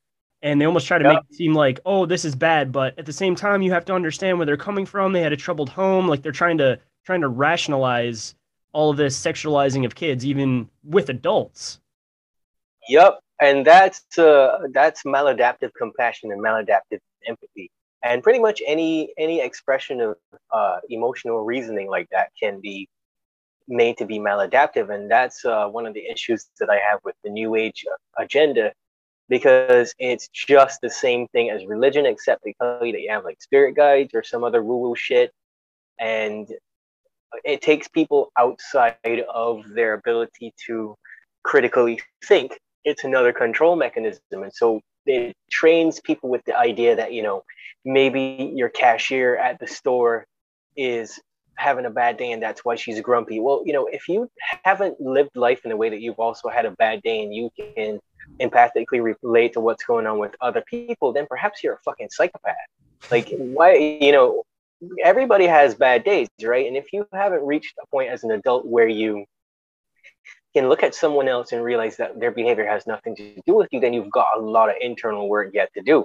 and 0.42 0.60
they 0.60 0.64
almost 0.64 0.86
try 0.86 0.98
to 0.98 1.08
make 1.08 1.18
it 1.18 1.34
seem 1.34 1.54
like, 1.54 1.80
oh, 1.86 2.06
this 2.06 2.24
is 2.24 2.34
bad, 2.34 2.72
but 2.72 2.98
at 2.98 3.06
the 3.06 3.12
same 3.12 3.34
time, 3.34 3.62
you 3.62 3.72
have 3.72 3.84
to 3.86 3.94
understand 3.94 4.38
where 4.38 4.46
they're 4.46 4.56
coming 4.56 4.86
from. 4.86 5.12
They 5.12 5.22
had 5.22 5.32
a 5.32 5.36
troubled 5.36 5.68
home, 5.68 6.08
like 6.08 6.22
they're 6.22 6.32
trying 6.32 6.58
to 6.58 6.78
trying 7.04 7.20
to 7.20 7.28
rationalize 7.28 8.34
all 8.72 8.90
of 8.90 8.96
this 8.96 9.18
sexualizing 9.18 9.86
of 9.86 9.94
kids, 9.94 10.26
even 10.26 10.68
with 10.84 11.08
adults. 11.08 11.80
Yep, 12.88 13.20
and 13.40 13.64
that's 13.64 14.18
uh, 14.18 14.58
that's 14.72 15.04
maladaptive 15.04 15.70
compassion 15.78 16.32
and 16.32 16.42
maladaptive 16.42 17.00
empathy. 17.26 17.70
And 18.02 18.22
pretty 18.22 18.38
much 18.38 18.62
any 18.66 19.12
any 19.16 19.40
expression 19.40 20.00
of 20.00 20.16
uh, 20.50 20.78
emotional 20.90 21.44
reasoning 21.44 21.88
like 21.88 22.08
that 22.10 22.30
can 22.38 22.60
be 22.60 22.88
made 23.68 23.96
to 23.98 24.06
be 24.06 24.18
maladaptive 24.18 24.94
and 24.94 25.10
that's 25.10 25.44
uh, 25.44 25.66
one 25.66 25.86
of 25.86 25.94
the 25.94 26.06
issues 26.06 26.46
that 26.60 26.70
i 26.70 26.76
have 26.76 27.00
with 27.04 27.14
the 27.24 27.30
new 27.30 27.54
age 27.54 27.84
agenda 28.18 28.72
because 29.28 29.92
it's 29.98 30.28
just 30.28 30.80
the 30.82 30.90
same 30.90 31.26
thing 31.28 31.50
as 31.50 31.66
religion 31.66 32.06
except 32.06 32.44
they 32.44 32.54
tell 32.60 32.84
you 32.84 32.92
that 32.92 33.00
you 33.00 33.10
have 33.10 33.24
like 33.24 33.40
spirit 33.42 33.74
guides 33.74 34.10
or 34.14 34.22
some 34.22 34.44
other 34.44 34.62
woo 34.62 34.76
woo 34.76 34.94
shit 34.96 35.32
and 35.98 36.52
it 37.44 37.60
takes 37.60 37.88
people 37.88 38.30
outside 38.38 39.24
of 39.32 39.62
their 39.74 39.94
ability 39.94 40.52
to 40.66 40.94
critically 41.42 42.00
think 42.24 42.58
it's 42.84 43.04
another 43.04 43.32
control 43.32 43.76
mechanism. 43.76 44.20
And 44.30 44.52
so 44.52 44.80
it 45.06 45.36
trains 45.50 46.00
people 46.00 46.30
with 46.30 46.44
the 46.44 46.56
idea 46.56 46.96
that, 46.96 47.12
you 47.12 47.22
know, 47.22 47.42
maybe 47.84 48.52
your 48.54 48.68
cashier 48.68 49.36
at 49.36 49.58
the 49.58 49.66
store 49.66 50.24
is 50.76 51.20
having 51.56 51.86
a 51.86 51.90
bad 51.90 52.16
day 52.16 52.32
and 52.32 52.42
that's 52.42 52.64
why 52.64 52.76
she's 52.76 53.00
grumpy. 53.00 53.40
Well, 53.40 53.62
you 53.64 53.72
know, 53.72 53.86
if 53.86 54.08
you 54.08 54.30
haven't 54.64 55.00
lived 55.00 55.36
life 55.36 55.64
in 55.64 55.72
a 55.72 55.76
way 55.76 55.88
that 55.90 56.00
you've 56.00 56.18
also 56.18 56.48
had 56.48 56.66
a 56.66 56.70
bad 56.72 57.02
day 57.02 57.22
and 57.22 57.34
you 57.34 57.50
can 57.56 57.98
empathically 58.40 59.14
relate 59.22 59.52
to 59.54 59.60
what's 59.60 59.84
going 59.84 60.06
on 60.06 60.18
with 60.18 60.34
other 60.40 60.62
people, 60.68 61.12
then 61.12 61.26
perhaps 61.26 61.62
you're 61.62 61.74
a 61.74 61.78
fucking 61.84 62.08
psychopath. 62.10 62.54
Like, 63.10 63.30
why, 63.30 63.74
you 63.74 64.12
know, 64.12 64.42
everybody 65.02 65.46
has 65.46 65.74
bad 65.74 66.04
days, 66.04 66.28
right? 66.42 66.66
And 66.66 66.76
if 66.76 66.92
you 66.92 67.06
haven't 67.12 67.44
reached 67.44 67.74
a 67.82 67.86
point 67.88 68.10
as 68.10 68.24
an 68.24 68.30
adult 68.30 68.66
where 68.66 68.88
you 68.88 69.24
can 70.54 70.68
look 70.68 70.82
at 70.82 70.94
someone 70.94 71.28
else 71.28 71.52
and 71.52 71.62
realize 71.62 71.96
that 71.98 72.18
their 72.18 72.30
behavior 72.30 72.66
has 72.66 72.86
nothing 72.86 73.14
to 73.16 73.34
do 73.46 73.54
with 73.54 73.68
you, 73.72 73.80
then 73.80 73.92
you've 73.92 74.10
got 74.10 74.38
a 74.38 74.40
lot 74.40 74.68
of 74.68 74.76
internal 74.80 75.28
work 75.28 75.50
yet 75.54 75.70
to 75.74 75.82
do. 75.82 76.04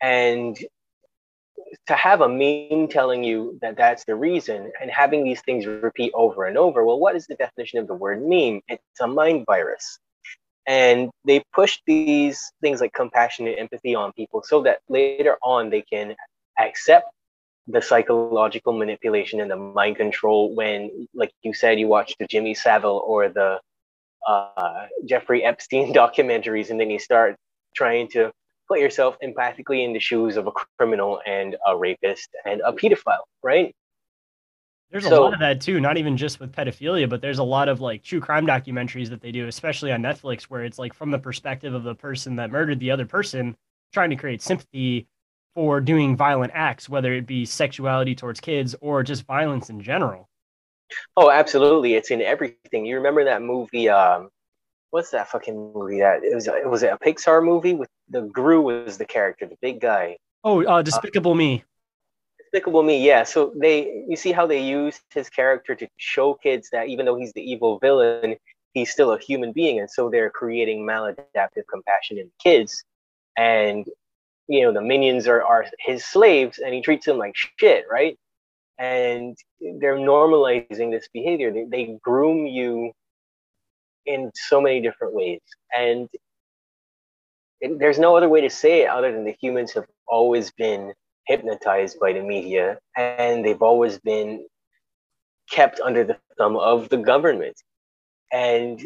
And 0.00 0.56
to 1.86 1.94
have 1.94 2.20
a 2.20 2.28
meme 2.28 2.88
telling 2.88 3.22
you 3.22 3.58
that 3.62 3.76
that's 3.76 4.04
the 4.04 4.14
reason 4.14 4.72
and 4.80 4.90
having 4.90 5.24
these 5.24 5.40
things 5.42 5.66
repeat 5.66 6.12
over 6.14 6.44
and 6.44 6.58
over, 6.58 6.84
well, 6.84 6.98
what 6.98 7.14
is 7.14 7.26
the 7.26 7.36
definition 7.36 7.78
of 7.78 7.86
the 7.86 7.94
word 7.94 8.20
meme? 8.20 8.60
It's 8.68 9.00
a 9.00 9.06
mind 9.06 9.44
virus. 9.46 9.98
And 10.66 11.10
they 11.24 11.44
push 11.54 11.78
these 11.86 12.52
things 12.60 12.80
like 12.80 12.92
compassion 12.92 13.46
and 13.46 13.56
empathy 13.56 13.94
on 13.94 14.12
people 14.12 14.42
so 14.44 14.62
that 14.62 14.80
later 14.88 15.36
on 15.42 15.70
they 15.70 15.82
can 15.82 16.16
accept 16.58 17.06
the 17.68 17.80
psychological 17.80 18.72
manipulation 18.72 19.40
and 19.40 19.50
the 19.50 19.56
mind 19.56 19.96
control 19.96 20.54
when, 20.54 21.08
like 21.14 21.32
you 21.42 21.54
said, 21.54 21.78
you 21.78 21.86
watch 21.86 22.16
the 22.18 22.26
Jimmy 22.26 22.54
Savile 22.54 23.02
or 23.04 23.28
the 23.28 23.60
uh, 24.26 24.86
Jeffrey 25.04 25.44
Epstein 25.44 25.92
documentaries, 26.02 26.70
and 26.70 26.80
then 26.80 26.90
you 26.90 26.98
start 26.98 27.36
trying 27.74 28.08
to 28.08 28.32
put 28.68 28.80
yourself 28.80 29.16
empathically 29.22 29.84
in 29.84 29.92
the 29.92 30.00
shoes 30.00 30.36
of 30.36 30.46
a 30.46 30.52
criminal 30.78 31.20
and 31.26 31.56
a 31.66 31.76
rapist 31.76 32.28
and 32.44 32.60
a 32.64 32.72
pedophile, 32.72 33.24
right? 33.42 33.74
There's 34.90 35.04
so, 35.04 35.20
a 35.20 35.24
lot 35.24 35.34
of 35.34 35.40
that 35.40 35.60
too, 35.60 35.80
not 35.80 35.96
even 35.96 36.16
just 36.16 36.38
with 36.38 36.52
pedophilia, 36.52 37.08
but 37.08 37.20
there's 37.20 37.38
a 37.38 37.44
lot 37.44 37.68
of 37.68 37.80
like 37.80 38.02
true 38.02 38.20
crime 38.20 38.46
documentaries 38.46 39.08
that 39.08 39.20
they 39.20 39.32
do, 39.32 39.48
especially 39.48 39.92
on 39.92 40.00
Netflix, 40.00 40.44
where 40.44 40.64
it's 40.64 40.78
like 40.78 40.94
from 40.94 41.10
the 41.10 41.18
perspective 41.18 41.74
of 41.74 41.82
the 41.82 41.94
person 41.94 42.36
that 42.36 42.50
murdered 42.50 42.78
the 42.78 42.92
other 42.92 43.04
person, 43.04 43.56
trying 43.92 44.10
to 44.10 44.16
create 44.16 44.42
sympathy 44.42 45.08
for 45.54 45.80
doing 45.80 46.16
violent 46.16 46.52
acts, 46.54 46.88
whether 46.88 47.12
it 47.12 47.26
be 47.26 47.44
sexuality 47.44 48.14
towards 48.14 48.40
kids 48.40 48.76
or 48.80 49.02
just 49.02 49.24
violence 49.24 49.70
in 49.70 49.80
general. 49.80 50.28
Oh, 51.16 51.30
absolutely! 51.30 51.94
It's 51.94 52.12
in 52.12 52.22
everything. 52.22 52.86
You 52.86 52.96
remember 52.96 53.24
that 53.24 53.42
movie? 53.42 53.88
Um, 53.88 54.30
what's 54.90 55.10
that 55.10 55.28
fucking 55.28 55.72
movie? 55.74 56.00
That 56.00 56.22
it 56.24 56.34
was. 56.34 56.46
It 56.46 56.68
was 56.68 56.82
a 56.82 56.98
Pixar 57.04 57.44
movie 57.44 57.74
with 57.74 57.88
the 58.08 58.22
Gru 58.22 58.60
was 58.62 58.98
the 58.98 59.04
character, 59.04 59.46
the 59.46 59.58
big 59.60 59.80
guy. 59.80 60.16
Oh, 60.44 60.64
uh, 60.64 60.82
Despicable 60.82 61.32
uh, 61.32 61.36
Me. 61.36 61.64
Despicable 62.38 62.82
Me, 62.82 63.04
yeah. 63.04 63.24
So 63.24 63.52
they, 63.56 64.04
you 64.08 64.16
see 64.16 64.32
how 64.32 64.46
they 64.46 64.62
use 64.62 65.00
his 65.10 65.28
character 65.28 65.74
to 65.74 65.88
show 65.96 66.34
kids 66.34 66.70
that 66.70 66.88
even 66.88 67.06
though 67.06 67.16
he's 67.16 67.32
the 67.32 67.42
evil 67.42 67.78
villain, 67.78 68.36
he's 68.72 68.90
still 68.90 69.12
a 69.12 69.18
human 69.18 69.52
being, 69.52 69.80
and 69.80 69.90
so 69.90 70.08
they're 70.08 70.30
creating 70.30 70.86
maladaptive 70.86 71.66
compassion 71.68 72.18
in 72.18 72.30
kids. 72.42 72.84
And 73.36 73.86
you 74.48 74.62
know 74.62 74.72
the 74.72 74.80
minions 74.80 75.26
are, 75.26 75.42
are 75.42 75.66
his 75.78 76.04
slaves 76.04 76.58
and 76.58 76.74
he 76.74 76.80
treats 76.80 77.06
them 77.06 77.18
like 77.18 77.34
shit 77.34 77.84
right 77.90 78.18
and 78.78 79.36
they're 79.78 79.96
normalizing 79.96 80.90
this 80.90 81.08
behavior 81.12 81.52
they, 81.52 81.64
they 81.64 81.98
groom 82.02 82.46
you 82.46 82.92
in 84.06 84.30
so 84.34 84.60
many 84.60 84.80
different 84.80 85.14
ways 85.14 85.40
and 85.76 86.08
there's 87.78 87.98
no 87.98 88.16
other 88.16 88.28
way 88.28 88.40
to 88.40 88.50
say 88.50 88.82
it 88.82 88.88
other 88.88 89.12
than 89.12 89.24
the 89.24 89.36
humans 89.40 89.72
have 89.72 89.86
always 90.06 90.50
been 90.52 90.92
hypnotized 91.26 91.98
by 92.00 92.12
the 92.12 92.22
media 92.22 92.78
and 92.96 93.44
they've 93.44 93.62
always 93.62 93.98
been 93.98 94.46
kept 95.50 95.80
under 95.80 96.04
the 96.04 96.18
thumb 96.38 96.56
of 96.56 96.88
the 96.88 96.96
government 96.96 97.56
and 98.32 98.82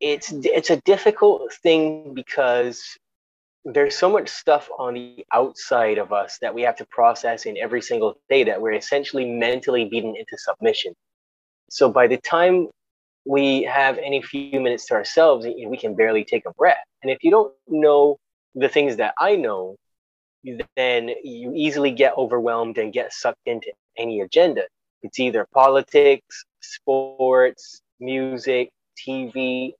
it's 0.00 0.32
it's 0.32 0.70
a 0.70 0.80
difficult 0.82 1.52
thing 1.62 2.12
because 2.14 2.98
there's 3.64 3.96
so 3.96 4.10
much 4.10 4.28
stuff 4.28 4.68
on 4.76 4.94
the 4.94 5.24
outside 5.32 5.98
of 5.98 6.12
us 6.12 6.38
that 6.42 6.54
we 6.54 6.62
have 6.62 6.76
to 6.76 6.86
process 6.86 7.46
in 7.46 7.56
every 7.56 7.80
single 7.80 8.18
day 8.28 8.42
that 8.44 8.60
we're 8.60 8.72
essentially 8.72 9.24
mentally 9.24 9.84
beaten 9.84 10.16
into 10.16 10.36
submission. 10.36 10.92
So 11.70 11.88
by 11.88 12.08
the 12.08 12.16
time 12.16 12.68
we 13.24 13.62
have 13.62 13.98
any 13.98 14.20
few 14.22 14.60
minutes 14.60 14.86
to 14.86 14.94
ourselves, 14.94 15.46
we 15.46 15.76
can 15.76 15.94
barely 15.94 16.24
take 16.24 16.44
a 16.46 16.52
breath. 16.52 16.84
And 17.02 17.10
if 17.10 17.18
you 17.22 17.30
don't 17.30 17.52
know 17.68 18.18
the 18.54 18.68
things 18.68 18.96
that 18.96 19.14
I 19.18 19.36
know, 19.36 19.76
then 20.76 21.10
you 21.22 21.52
easily 21.54 21.92
get 21.92 22.16
overwhelmed 22.16 22.78
and 22.78 22.92
get 22.92 23.12
sucked 23.12 23.46
into 23.46 23.72
any 23.96 24.20
agenda. 24.20 24.62
It's 25.02 25.20
either 25.20 25.46
politics, 25.54 26.44
sports, 26.60 27.80
music, 28.00 28.70
TV. 28.98 29.72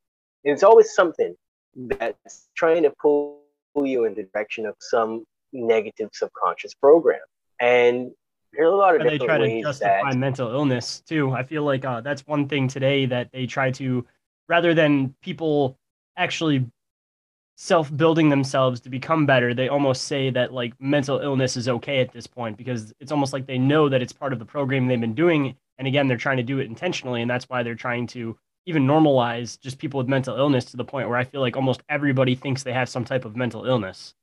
It's 0.44 0.62
always 0.62 0.94
something 0.94 1.34
that's 1.74 2.48
trying 2.56 2.84
to 2.84 2.92
pull 3.00 3.42
you 3.76 4.04
in 4.04 4.14
the 4.14 4.24
direction 4.32 4.66
of 4.66 4.76
some 4.78 5.24
negative 5.52 6.10
subconscious 6.12 6.74
program. 6.74 7.20
And 7.60 8.12
there's 8.52 8.68
a 8.68 8.74
lot 8.74 8.94
of 8.94 9.02
they 9.02 9.18
try 9.18 9.38
to 9.38 9.62
justify 9.62 10.10
that... 10.10 10.18
mental 10.18 10.50
illness 10.50 11.00
too. 11.00 11.32
I 11.32 11.42
feel 11.42 11.62
like 11.64 11.84
uh, 11.84 12.00
that's 12.00 12.26
one 12.26 12.48
thing 12.48 12.68
today 12.68 13.06
that 13.06 13.30
they 13.32 13.46
try 13.46 13.70
to, 13.72 14.06
rather 14.48 14.74
than 14.74 15.14
people 15.22 15.78
actually 16.16 16.66
self-building 17.56 18.28
themselves 18.28 18.80
to 18.80 18.90
become 18.90 19.24
better, 19.24 19.54
they 19.54 19.68
almost 19.68 20.04
say 20.04 20.30
that 20.30 20.52
like 20.52 20.74
mental 20.80 21.20
illness 21.20 21.56
is 21.56 21.68
okay 21.68 22.00
at 22.00 22.12
this 22.12 22.26
point 22.26 22.56
because 22.56 22.92
it's 23.00 23.12
almost 23.12 23.32
like 23.32 23.46
they 23.46 23.58
know 23.58 23.88
that 23.88 24.02
it's 24.02 24.12
part 24.12 24.32
of 24.32 24.38
the 24.38 24.44
program 24.44 24.86
they've 24.86 25.00
been 25.00 25.14
doing, 25.14 25.56
and 25.78 25.88
again, 25.88 26.08
they're 26.08 26.16
trying 26.16 26.36
to 26.36 26.42
do 26.42 26.58
it 26.58 26.66
intentionally, 26.66 27.22
and 27.22 27.30
that's 27.30 27.48
why 27.48 27.62
they're 27.62 27.74
trying 27.74 28.06
to 28.08 28.36
even 28.66 28.86
normalize 28.86 29.58
just 29.60 29.78
people 29.78 29.98
with 29.98 30.08
mental 30.08 30.36
illness 30.36 30.66
to 30.66 30.76
the 30.76 30.84
point 30.84 31.08
where 31.08 31.18
I 31.18 31.24
feel 31.24 31.40
like 31.40 31.56
almost 31.56 31.82
everybody 31.88 32.34
thinks 32.34 32.62
they 32.62 32.72
have 32.72 32.88
some 32.88 33.04
type 33.04 33.24
of 33.24 33.34
mental 33.34 33.64
illness. 33.64 34.14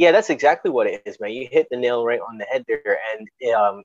Yeah, 0.00 0.12
that's 0.12 0.30
exactly 0.30 0.70
what 0.70 0.86
it 0.86 1.02
is, 1.04 1.20
man. 1.20 1.32
You 1.32 1.46
hit 1.46 1.68
the 1.70 1.76
nail 1.76 2.06
right 2.06 2.20
on 2.26 2.38
the 2.38 2.46
head 2.46 2.64
there, 2.66 2.98
and 3.12 3.54
um, 3.54 3.82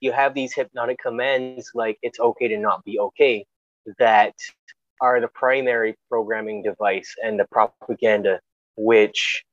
you 0.00 0.10
have 0.12 0.34
these 0.34 0.54
hypnotic 0.54 0.98
commands 0.98 1.70
like 1.74 1.98
"it's 2.02 2.18
okay 2.20 2.48
to 2.48 2.58
not 2.58 2.82
be 2.84 2.98
okay" 2.98 3.44
that 3.98 4.34
are 5.02 5.20
the 5.20 5.28
primary 5.28 5.96
programming 6.10 6.62
device 6.62 7.14
and 7.22 7.38
the 7.38 7.46
propaganda 7.52 8.40
which 8.76 9.44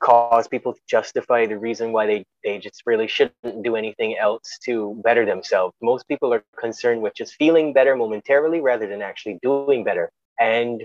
cause 0.00 0.48
people 0.48 0.74
to 0.74 0.80
justify 0.88 1.46
the 1.46 1.58
reason 1.58 1.92
why 1.92 2.06
they, 2.06 2.24
they 2.44 2.58
just 2.58 2.82
really 2.86 3.08
shouldn't 3.08 3.62
do 3.64 3.76
anything 3.76 4.16
else 4.18 4.58
to 4.64 5.00
better 5.04 5.24
themselves. 5.24 5.74
Most 5.82 6.08
people 6.08 6.32
are 6.34 6.44
concerned 6.58 7.02
with 7.02 7.14
just 7.14 7.34
feeling 7.34 7.72
better 7.72 7.96
momentarily 7.96 8.60
rather 8.60 8.86
than 8.88 9.02
actually 9.02 9.38
doing 9.42 9.84
better. 9.84 10.10
And 10.40 10.84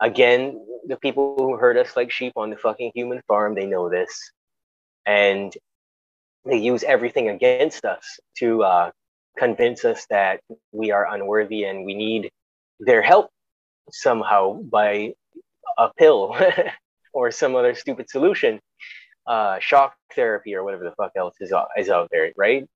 again, 0.00 0.64
the 0.86 0.96
people 0.96 1.34
who 1.36 1.56
hurt 1.56 1.76
us 1.76 1.96
like 1.96 2.10
sheep 2.10 2.32
on 2.36 2.50
the 2.50 2.56
fucking 2.56 2.92
human 2.94 3.22
farm, 3.26 3.54
they 3.54 3.66
know 3.66 3.88
this. 3.88 4.30
And 5.04 5.52
they 6.44 6.58
use 6.58 6.82
everything 6.84 7.28
against 7.28 7.84
us 7.84 8.18
to 8.38 8.62
uh, 8.62 8.90
convince 9.36 9.84
us 9.84 10.06
that 10.10 10.40
we 10.72 10.90
are 10.90 11.12
unworthy 11.12 11.64
and 11.64 11.84
we 11.84 11.94
need 11.94 12.30
their 12.80 13.02
help 13.02 13.30
somehow 13.90 14.60
by 14.62 15.12
a 15.78 15.90
pill 15.98 16.36
or 17.12 17.30
some 17.30 17.54
other 17.54 17.74
stupid 17.74 18.08
solution, 18.08 18.60
uh, 19.26 19.58
shock 19.60 19.94
therapy 20.14 20.54
or 20.54 20.62
whatever 20.64 20.84
the 20.84 20.92
fuck 20.92 21.12
else 21.16 21.34
is, 21.40 21.52
is 21.76 21.88
out 21.88 22.08
there, 22.10 22.32
right? 22.36 22.66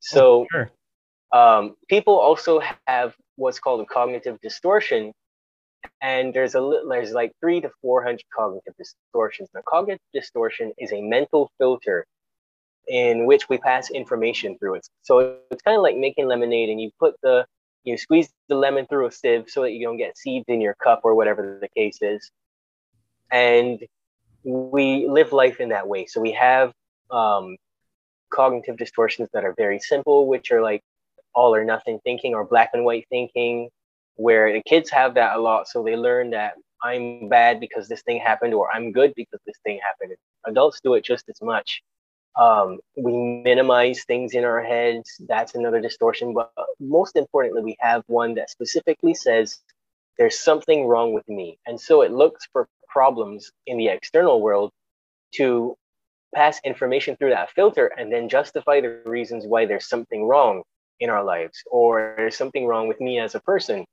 So, 0.00 0.42
oh, 0.42 0.46
sure. 0.50 0.70
um, 1.32 1.74
people 1.88 2.18
also 2.18 2.60
have 2.86 3.14
what's 3.36 3.58
called 3.58 3.80
a 3.80 3.86
cognitive 3.86 4.40
distortion, 4.40 5.12
and 6.00 6.34
there's 6.34 6.54
a 6.54 6.60
little 6.60 6.88
there's 6.88 7.12
like 7.12 7.32
three 7.40 7.60
to 7.60 7.70
four 7.80 8.02
hundred 8.02 8.24
cognitive 8.34 8.74
distortions. 8.76 9.48
Now, 9.54 9.62
cognitive 9.66 10.00
distortion 10.12 10.72
is 10.78 10.92
a 10.92 11.00
mental 11.00 11.50
filter 11.58 12.06
in 12.88 13.26
which 13.26 13.48
we 13.48 13.58
pass 13.58 13.90
information 13.90 14.58
through 14.58 14.74
it. 14.74 14.88
So 15.02 15.36
it's 15.50 15.62
kind 15.62 15.76
of 15.76 15.82
like 15.82 15.96
making 15.96 16.26
lemonade, 16.26 16.68
and 16.68 16.80
you 16.80 16.90
put 16.98 17.14
the 17.22 17.46
you 17.84 17.96
squeeze 17.98 18.30
the 18.48 18.54
lemon 18.54 18.86
through 18.86 19.06
a 19.06 19.12
sieve 19.12 19.46
so 19.48 19.62
that 19.62 19.72
you 19.72 19.84
don't 19.84 19.96
get 19.96 20.16
seeds 20.16 20.44
in 20.48 20.60
your 20.60 20.74
cup 20.74 21.00
or 21.04 21.14
whatever 21.14 21.58
the 21.60 21.68
case 21.68 21.98
is. 22.00 22.30
And 23.30 23.80
we 24.44 25.08
live 25.08 25.32
life 25.32 25.60
in 25.60 25.70
that 25.70 25.88
way. 25.88 26.06
So 26.06 26.20
we 26.20 26.32
have 26.32 26.72
um, 27.10 27.56
cognitive 28.30 28.76
distortions 28.76 29.28
that 29.32 29.44
are 29.44 29.54
very 29.56 29.78
simple, 29.78 30.26
which 30.26 30.52
are 30.52 30.62
like 30.62 30.82
all 31.34 31.54
or 31.54 31.64
nothing 31.64 31.98
thinking 32.04 32.34
or 32.34 32.44
black 32.44 32.70
and 32.72 32.84
white 32.84 33.06
thinking, 33.08 33.68
where 34.16 34.52
the 34.52 34.62
kids 34.62 34.90
have 34.90 35.14
that 35.14 35.36
a 35.36 35.40
lot. 35.40 35.68
So 35.68 35.82
they 35.82 35.96
learn 35.96 36.30
that 36.30 36.54
I'm 36.82 37.28
bad 37.28 37.60
because 37.60 37.88
this 37.88 38.02
thing 38.02 38.20
happened, 38.20 38.54
or 38.54 38.70
I'm 38.72 38.92
good 38.92 39.14
because 39.14 39.40
this 39.46 39.56
thing 39.64 39.80
happened. 39.82 40.16
Adults 40.46 40.80
do 40.82 40.94
it 40.94 41.04
just 41.04 41.28
as 41.28 41.40
much. 41.40 41.82
Um, 42.40 42.80
we 42.96 43.42
minimize 43.44 44.04
things 44.04 44.34
in 44.34 44.44
our 44.44 44.62
heads. 44.62 45.10
That's 45.28 45.54
another 45.54 45.80
distortion. 45.80 46.34
But 46.34 46.50
most 46.80 47.16
importantly, 47.16 47.62
we 47.62 47.76
have 47.80 48.02
one 48.06 48.34
that 48.34 48.50
specifically 48.50 49.14
says 49.14 49.60
there's 50.18 50.40
something 50.40 50.86
wrong 50.86 51.12
with 51.12 51.28
me. 51.28 51.58
And 51.66 51.80
so 51.80 52.02
it 52.02 52.10
looks 52.10 52.46
for 52.52 52.68
problems 52.88 53.50
in 53.66 53.76
the 53.78 53.88
external 53.88 54.40
world 54.40 54.70
to 55.34 55.76
pass 56.34 56.60
information 56.64 57.16
through 57.16 57.30
that 57.30 57.50
filter 57.50 57.86
and 57.98 58.12
then 58.12 58.28
justify 58.28 58.80
the 58.80 59.00
reasons 59.04 59.44
why 59.46 59.66
there's 59.66 59.88
something 59.88 60.24
wrong 60.24 60.62
in 61.00 61.10
our 61.10 61.24
lives 61.24 61.62
or 61.70 62.14
there's 62.16 62.36
something 62.36 62.66
wrong 62.66 62.88
with 62.88 63.00
me 63.00 63.18
as 63.18 63.34
a 63.34 63.40
person. 63.40 63.84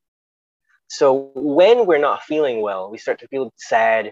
So 0.90 1.32
when 1.36 1.86
we're 1.86 2.00
not 2.00 2.24
feeling 2.24 2.62
well, 2.62 2.90
we 2.90 2.98
start 2.98 3.20
to 3.20 3.28
feel 3.28 3.54
sad 3.58 4.12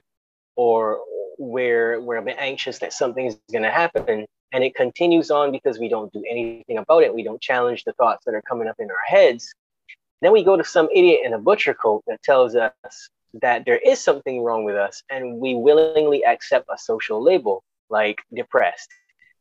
or 0.56 1.00
we're, 1.40 2.00
we're 2.00 2.18
a 2.18 2.22
bit 2.22 2.38
anxious 2.40 2.78
that 2.80 2.94
something's 2.94 3.36
going 3.52 3.64
to 3.64 3.72
happen. 3.72 4.26
And 4.54 4.64
it 4.64 4.76
continues 4.76 5.32
on 5.32 5.52
because 5.52 5.80
we 5.80 5.90
don't 5.90 6.14
do 6.14 6.24
anything 6.30 6.78
about 6.78 7.02
it. 7.02 7.14
We 7.14 7.24
don't 7.24 7.42
challenge 7.42 7.84
the 7.84 7.94
thoughts 7.94 8.24
that 8.26 8.36
are 8.36 8.44
coming 8.44 8.68
up 8.68 8.76
in 8.78 8.90
our 8.92 8.98
heads. 9.08 9.52
Then 10.22 10.32
we 10.32 10.44
go 10.44 10.56
to 10.56 10.64
some 10.64 10.88
idiot 10.94 11.22
in 11.24 11.34
a 11.34 11.40
butcher 11.40 11.74
coat 11.74 12.04
that 12.06 12.22
tells 12.22 12.56
us 12.56 13.10
that 13.42 13.66
there 13.66 13.78
is 13.78 14.00
something 14.00 14.42
wrong 14.42 14.64
with 14.64 14.76
us 14.76 15.02
and 15.10 15.38
we 15.40 15.56
willingly 15.56 16.24
accept 16.26 16.68
a 16.72 16.78
social 16.78 17.22
label 17.22 17.64
like 17.90 18.20
depressed. 18.36 18.90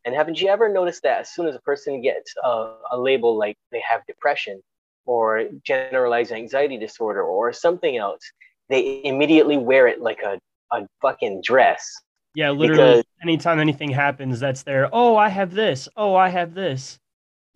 And 0.05 0.15
haven't 0.15 0.41
you 0.41 0.47
ever 0.47 0.69
noticed 0.69 1.03
that 1.03 1.21
as 1.21 1.29
soon 1.29 1.47
as 1.47 1.55
a 1.55 1.59
person 1.59 2.01
gets 2.01 2.33
a, 2.43 2.73
a 2.91 2.97
label 2.99 3.37
like 3.37 3.57
they 3.71 3.81
have 3.87 4.05
depression 4.07 4.61
or 5.07 5.45
generalized 5.63 6.31
anxiety 6.31 6.77
disorder 6.77 7.23
or 7.23 7.51
something 7.51 7.97
else, 7.97 8.21
they 8.69 9.01
immediately 9.03 9.57
wear 9.57 9.87
it 9.87 10.01
like 10.01 10.19
a, 10.21 10.39
a 10.71 10.87
fucking 11.01 11.41
dress. 11.43 11.89
Yeah, 12.35 12.51
literally. 12.51 12.97
Because, 12.97 13.03
anytime 13.23 13.59
anything 13.59 13.89
happens, 13.89 14.39
that's 14.39 14.61
there. 14.61 14.89
Oh, 14.93 15.15
I 15.15 15.29
have 15.29 15.53
this. 15.53 15.89
Oh, 15.97 16.13
I 16.13 16.29
have 16.29 16.53
this 16.53 16.99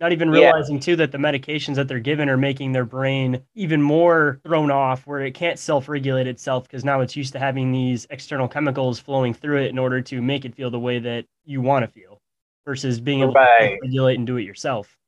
not 0.02 0.10
even 0.10 0.28
realizing 0.28 0.74
yeah. 0.76 0.80
too 0.80 0.96
that 0.96 1.12
the 1.12 1.18
medications 1.18 1.76
that 1.76 1.86
they're 1.86 2.00
given 2.00 2.28
are 2.28 2.36
making 2.36 2.72
their 2.72 2.84
brain 2.84 3.40
even 3.54 3.80
more 3.80 4.40
thrown 4.44 4.68
off 4.68 5.06
where 5.06 5.20
it 5.20 5.32
can't 5.32 5.60
self-regulate 5.60 6.26
itself 6.26 6.64
because 6.64 6.84
now 6.84 7.00
it's 7.00 7.14
used 7.14 7.32
to 7.32 7.38
having 7.38 7.70
these 7.70 8.04
external 8.10 8.48
chemicals 8.48 8.98
flowing 8.98 9.32
through 9.32 9.62
it 9.62 9.70
in 9.70 9.78
order 9.78 10.02
to 10.02 10.20
make 10.20 10.44
it 10.44 10.56
feel 10.56 10.72
the 10.72 10.78
way 10.78 10.98
that 10.98 11.24
you 11.44 11.60
want 11.60 11.84
to 11.84 11.88
feel 11.88 12.20
versus 12.66 13.00
being 13.00 13.20
able 13.20 13.32
right. 13.32 13.76
to 13.76 13.78
regulate 13.82 14.18
and 14.18 14.26
do 14.26 14.38
it 14.38 14.42
yourself 14.42 14.98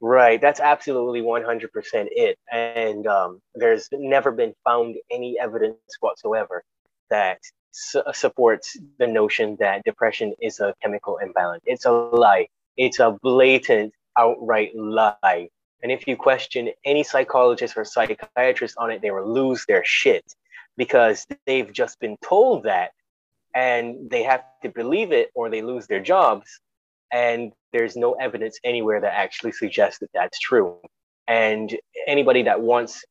right 0.00 0.40
that's 0.40 0.60
absolutely 0.60 1.20
100% 1.20 1.68
it 1.92 2.38
and 2.52 3.06
um, 3.06 3.40
there's 3.54 3.88
never 3.92 4.30
been 4.30 4.54
found 4.64 4.96
any 5.10 5.38
evidence 5.40 5.78
whatsoever 6.00 6.62
that 7.10 7.38
su- 7.72 8.02
supports 8.12 8.76
the 8.98 9.06
notion 9.06 9.56
that 9.58 9.82
depression 9.84 10.34
is 10.40 10.60
a 10.60 10.74
chemical 10.82 11.18
imbalance 11.18 11.62
it's 11.66 11.84
a 11.84 11.90
lie 11.90 12.46
it's 12.78 13.00
a 13.00 13.18
blatant 13.22 13.92
outright 14.18 14.74
lie. 14.74 15.48
And 15.82 15.92
if 15.92 16.06
you 16.06 16.16
question 16.16 16.70
any 16.84 17.04
psychologist 17.04 17.76
or 17.76 17.84
psychiatrist 17.84 18.76
on 18.78 18.90
it, 18.90 19.00
they 19.00 19.10
will 19.10 19.32
lose 19.32 19.64
their 19.66 19.84
shit 19.84 20.24
because 20.76 21.26
they've 21.46 21.72
just 21.72 22.00
been 22.00 22.16
told 22.22 22.64
that 22.64 22.90
and 23.54 24.10
they 24.10 24.22
have 24.22 24.44
to 24.62 24.68
believe 24.70 25.12
it 25.12 25.30
or 25.34 25.48
they 25.48 25.62
lose 25.62 25.86
their 25.86 26.00
jobs. 26.00 26.60
And 27.12 27.52
there's 27.72 27.96
no 27.96 28.14
evidence 28.14 28.58
anywhere 28.64 29.00
that 29.00 29.14
actually 29.14 29.52
suggests 29.52 29.98
that 30.00 30.10
that's 30.14 30.38
true. 30.38 30.76
And 31.26 31.76
anybody 32.06 32.42
that 32.44 32.60
wants 32.60 33.04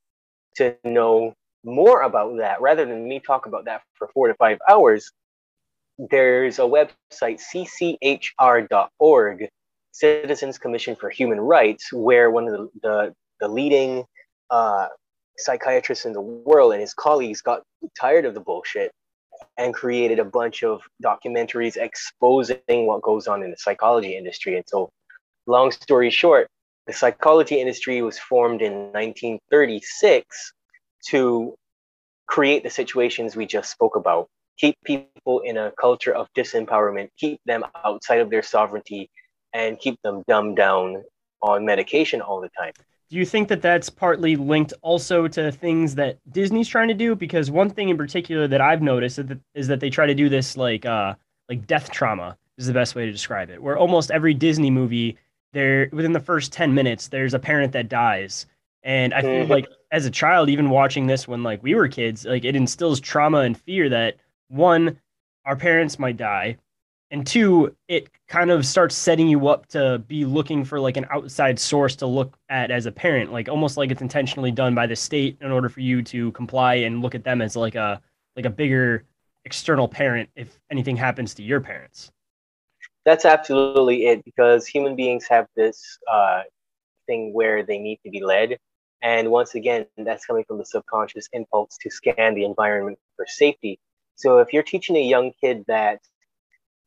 to 0.55 0.75
know 0.83 1.33
more 1.63 2.01
about 2.01 2.37
that, 2.37 2.61
rather 2.61 2.85
than 2.85 3.07
me 3.07 3.19
talk 3.19 3.45
about 3.45 3.65
that 3.65 3.81
for 3.93 4.07
four 4.13 4.27
to 4.27 4.33
five 4.35 4.59
hours, 4.69 5.11
there's 5.97 6.59
a 6.59 6.63
website, 6.63 7.41
cchr.org, 8.01 9.49
Citizens 9.91 10.57
Commission 10.59 10.95
for 10.95 11.09
Human 11.09 11.39
Rights, 11.39 11.91
where 11.91 12.29
one 12.29 12.47
of 12.47 12.53
the, 12.53 12.69
the, 12.81 13.15
the 13.39 13.47
leading 13.47 14.05
uh, 14.51 14.87
psychiatrists 15.37 16.05
in 16.05 16.13
the 16.13 16.21
world 16.21 16.73
and 16.73 16.81
his 16.81 16.93
colleagues 16.93 17.41
got 17.41 17.63
tired 17.99 18.25
of 18.25 18.33
the 18.33 18.39
bullshit 18.39 18.91
and 19.57 19.73
created 19.73 20.19
a 20.19 20.25
bunch 20.25 20.63
of 20.63 20.81
documentaries 21.03 21.77
exposing 21.77 22.59
what 22.67 23.01
goes 23.01 23.27
on 23.27 23.43
in 23.43 23.51
the 23.51 23.57
psychology 23.57 24.15
industry. 24.15 24.55
And 24.55 24.65
so, 24.67 24.89
long 25.47 25.71
story 25.71 26.09
short, 26.09 26.47
the 26.85 26.93
psychology 26.93 27.59
industry 27.59 28.01
was 28.01 28.17
formed 28.19 28.61
in 28.61 28.73
1936 28.93 30.53
to 31.09 31.55
create 32.27 32.63
the 32.63 32.69
situations 32.69 33.35
we 33.35 33.45
just 33.45 33.71
spoke 33.71 33.95
about, 33.95 34.27
keep 34.57 34.75
people 34.85 35.39
in 35.39 35.57
a 35.57 35.71
culture 35.79 36.13
of 36.13 36.27
disempowerment, 36.35 37.09
keep 37.17 37.39
them 37.45 37.63
outside 37.83 38.19
of 38.19 38.29
their 38.29 38.43
sovereignty, 38.43 39.09
and 39.53 39.79
keep 39.79 39.99
them 40.03 40.23
dumbed 40.27 40.55
down 40.55 41.03
on 41.41 41.65
medication 41.65 42.21
all 42.21 42.41
the 42.41 42.49
time. 42.57 42.73
Do 43.09 43.15
you 43.15 43.25
think 43.25 43.47
that 43.47 43.61
that's 43.61 43.89
partly 43.89 44.35
linked 44.35 44.73
also 44.81 45.27
to 45.29 45.51
things 45.51 45.95
that 45.95 46.19
Disney's 46.29 46.67
trying 46.67 46.89
to 46.89 46.93
do? 46.93 47.15
Because 47.15 47.49
one 47.49 47.69
thing 47.69 47.87
in 47.89 47.97
particular 47.97 48.47
that 48.47 48.59
I've 48.59 48.81
noticed 48.81 49.19
is 49.19 49.27
that, 49.27 49.39
is 49.53 49.67
that 49.67 49.79
they 49.79 49.89
try 49.89 50.05
to 50.05 50.13
do 50.13 50.27
this 50.27 50.57
like 50.57 50.85
uh, 50.85 51.15
like 51.47 51.65
death 51.67 51.89
trauma 51.89 52.37
is 52.57 52.67
the 52.67 52.73
best 52.73 52.95
way 52.95 53.05
to 53.05 53.11
describe 53.11 53.49
it. 53.49 53.61
Where 53.61 53.77
almost 53.77 54.11
every 54.11 54.33
Disney 54.33 54.69
movie, 54.69 55.17
there 55.53 55.89
within 55.93 56.11
the 56.11 56.19
first 56.19 56.51
ten 56.51 56.73
minutes, 56.73 57.07
there's 57.07 57.33
a 57.33 57.39
parent 57.39 57.71
that 57.73 57.87
dies, 57.87 58.45
and 58.83 59.13
I 59.13 59.21
feel 59.21 59.29
mm-hmm. 59.29 59.51
like 59.51 59.67
as 59.91 60.05
a 60.05 60.11
child, 60.11 60.49
even 60.49 60.69
watching 60.69 61.07
this 61.07 61.27
when 61.27 61.43
like 61.43 61.63
we 61.63 61.75
were 61.75 61.87
kids, 61.87 62.25
like 62.25 62.43
it 62.43 62.57
instills 62.57 62.99
trauma 62.99 63.39
and 63.39 63.57
fear 63.57 63.87
that 63.89 64.17
one, 64.49 64.99
our 65.45 65.55
parents 65.55 65.97
might 65.97 66.17
die, 66.17 66.57
and 67.11 67.25
two 67.25 67.75
it 67.87 68.09
kind 68.27 68.51
of 68.51 68.65
starts 68.65 68.95
setting 68.95 69.27
you 69.27 69.47
up 69.47 69.65
to 69.67 69.99
be 70.07 70.25
looking 70.25 70.65
for 70.65 70.79
like 70.79 70.97
an 70.97 71.05
outside 71.09 71.57
source 71.57 71.95
to 71.95 72.05
look 72.05 72.37
at 72.49 72.69
as 72.69 72.85
a 72.85 72.91
parent 72.91 73.31
like 73.31 73.47
almost 73.47 73.77
like 73.77 73.91
it's 73.91 74.01
intentionally 74.01 74.51
done 74.51 74.75
by 74.75 74.85
the 74.85 74.95
state 74.95 75.37
in 75.41 75.51
order 75.51 75.69
for 75.69 75.79
you 75.79 76.01
to 76.01 76.31
comply 76.33 76.75
and 76.75 77.01
look 77.01 77.15
at 77.15 77.23
them 77.23 77.41
as 77.41 77.55
like 77.55 77.75
a 77.75 78.01
like 78.35 78.45
a 78.45 78.49
bigger 78.49 79.03
external 79.47 79.87
parent 79.87 80.29
if 80.35 80.59
anything 80.69 80.97
happens 80.97 81.33
to 81.33 81.41
your 81.41 81.61
parents. 81.61 82.11
That's 83.05 83.23
absolutely 83.23 84.07
it 84.07 84.25
because 84.25 84.67
human 84.67 84.95
beings 84.97 85.25
have 85.29 85.47
this 85.55 85.97
uh, 86.11 86.41
thing 87.07 87.33
where 87.33 87.63
they 87.63 87.79
need 87.79 87.99
to 88.03 88.11
be 88.11 88.21
led. 88.21 88.57
And 89.01 89.31
once 89.31 89.55
again 89.55 89.85
that's 89.97 90.25
coming 90.25 90.43
from 90.45 90.57
the 90.57 90.65
subconscious 90.65 91.29
impulse 91.31 91.77
to 91.81 91.89
scan 91.89 92.35
the 92.35 92.43
environment 92.43 92.99
for 93.15 93.25
safety. 93.25 93.79
So 94.15 94.39
if 94.39 94.51
you're 94.51 94.63
teaching 94.63 94.97
a 94.97 95.01
young 95.01 95.31
kid 95.39 95.63
that 95.67 96.01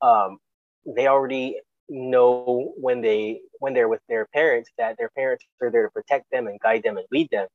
um, 0.02 0.38
they 0.86 1.06
already 1.06 1.60
know 1.88 2.72
when 2.76 3.00
they 3.00 3.40
when 3.58 3.74
they're 3.74 3.88
with 3.88 4.00
their 4.08 4.26
parents 4.32 4.70
that 4.78 4.96
their 4.96 5.10
parents 5.10 5.44
are 5.60 5.70
there 5.70 5.84
to 5.84 5.90
protect 5.90 6.30
them 6.30 6.46
and 6.46 6.58
guide 6.60 6.82
them 6.82 6.96
and 6.96 7.06
lead 7.10 7.28
them 7.30 7.48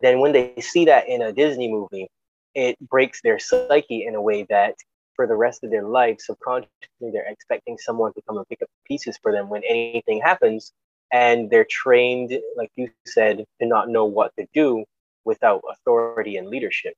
then 0.00 0.18
when 0.20 0.32
they 0.32 0.54
see 0.60 0.86
that 0.86 1.08
in 1.08 1.20
a 1.20 1.32
disney 1.32 1.70
movie 1.70 2.08
it 2.54 2.76
breaks 2.88 3.20
their 3.22 3.38
psyche 3.38 4.06
in 4.06 4.14
a 4.14 4.20
way 4.20 4.46
that 4.48 4.74
for 5.16 5.26
the 5.26 5.34
rest 5.34 5.64
of 5.64 5.70
their 5.70 5.82
life, 5.82 6.18
subconsciously 6.20 7.10
they're 7.12 7.26
expecting 7.28 7.76
someone 7.78 8.12
to 8.14 8.22
come 8.28 8.36
and 8.36 8.48
pick 8.48 8.62
up 8.62 8.68
pieces 8.86 9.18
for 9.20 9.32
them 9.32 9.48
when 9.48 9.62
anything 9.68 10.20
happens. 10.20 10.72
And 11.12 11.50
they're 11.50 11.66
trained, 11.68 12.38
like 12.56 12.70
you 12.76 12.90
said, 13.06 13.44
to 13.60 13.66
not 13.66 13.88
know 13.88 14.04
what 14.04 14.32
to 14.38 14.46
do 14.52 14.84
without 15.24 15.62
authority 15.70 16.36
and 16.36 16.48
leadership. 16.48 16.94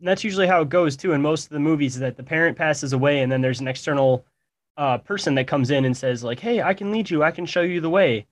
And 0.00 0.08
that's 0.08 0.24
usually 0.24 0.46
how 0.46 0.62
it 0.62 0.68
goes 0.68 0.96
too 0.96 1.12
in 1.12 1.22
most 1.22 1.44
of 1.44 1.50
the 1.50 1.60
movies 1.60 1.98
that 1.98 2.16
the 2.16 2.22
parent 2.22 2.56
passes 2.56 2.92
away 2.92 3.20
and 3.20 3.30
then 3.30 3.40
there's 3.40 3.60
an 3.60 3.68
external 3.68 4.24
uh, 4.76 4.98
person 4.98 5.34
that 5.36 5.46
comes 5.46 5.70
in 5.70 5.84
and 5.84 5.96
says 5.96 6.24
like, 6.24 6.40
"Hey, 6.40 6.62
I 6.62 6.74
can 6.74 6.90
lead 6.90 7.10
you. 7.10 7.22
I 7.22 7.30
can 7.30 7.46
show 7.46 7.62
you 7.62 7.80
the 7.80 7.90
way." 7.90 8.26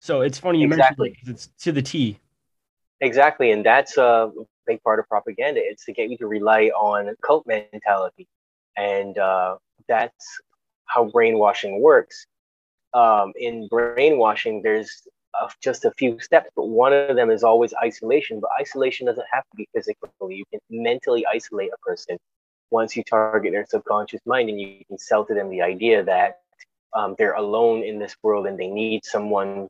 So 0.00 0.20
it's 0.22 0.38
funny 0.38 0.60
you 0.60 0.66
exactly. 0.66 1.08
mentioned 1.08 1.16
it 1.16 1.26
because 1.26 1.46
it's 1.46 1.64
to 1.64 1.72
the 1.72 1.82
T. 1.82 2.18
Exactly, 3.00 3.50
and 3.50 3.64
that's 3.64 3.96
a 3.96 4.30
big 4.66 4.82
part 4.82 4.98
of 4.98 5.08
propaganda. 5.08 5.60
It's 5.62 5.84
to 5.86 5.92
get 5.92 6.10
you 6.10 6.18
to 6.18 6.26
rely 6.26 6.66
on 6.66 7.14
cult 7.22 7.46
mentality, 7.46 8.28
and 8.76 9.16
uh, 9.16 9.56
that's 9.88 10.40
how 10.86 11.04
brainwashing 11.06 11.80
works. 11.80 12.26
Um, 12.92 13.32
in 13.36 13.68
brainwashing, 13.68 14.62
there's 14.62 15.06
just 15.60 15.84
a 15.84 15.90
few 15.92 16.18
steps, 16.20 16.50
but 16.56 16.68
one 16.68 16.92
of 16.92 17.16
them 17.16 17.30
is 17.30 17.42
always 17.44 17.72
isolation. 17.82 18.40
But 18.40 18.50
isolation 18.60 19.06
doesn't 19.06 19.26
have 19.32 19.44
to 19.44 19.56
be 19.56 19.68
physically. 19.74 20.34
You 20.34 20.44
can 20.50 20.60
mentally 20.70 21.24
isolate 21.26 21.70
a 21.72 21.78
person 21.78 22.18
once 22.70 22.96
you 22.96 23.02
target 23.02 23.52
their 23.52 23.66
subconscious 23.68 24.20
mind 24.26 24.48
and 24.48 24.60
you 24.60 24.82
can 24.86 24.98
sell 24.98 25.24
to 25.24 25.34
them 25.34 25.50
the 25.50 25.62
idea 25.62 26.04
that 26.04 26.40
um, 26.94 27.14
they're 27.18 27.34
alone 27.34 27.82
in 27.82 27.98
this 27.98 28.16
world 28.22 28.46
and 28.46 28.58
they 28.58 28.68
need 28.68 29.04
someone 29.04 29.68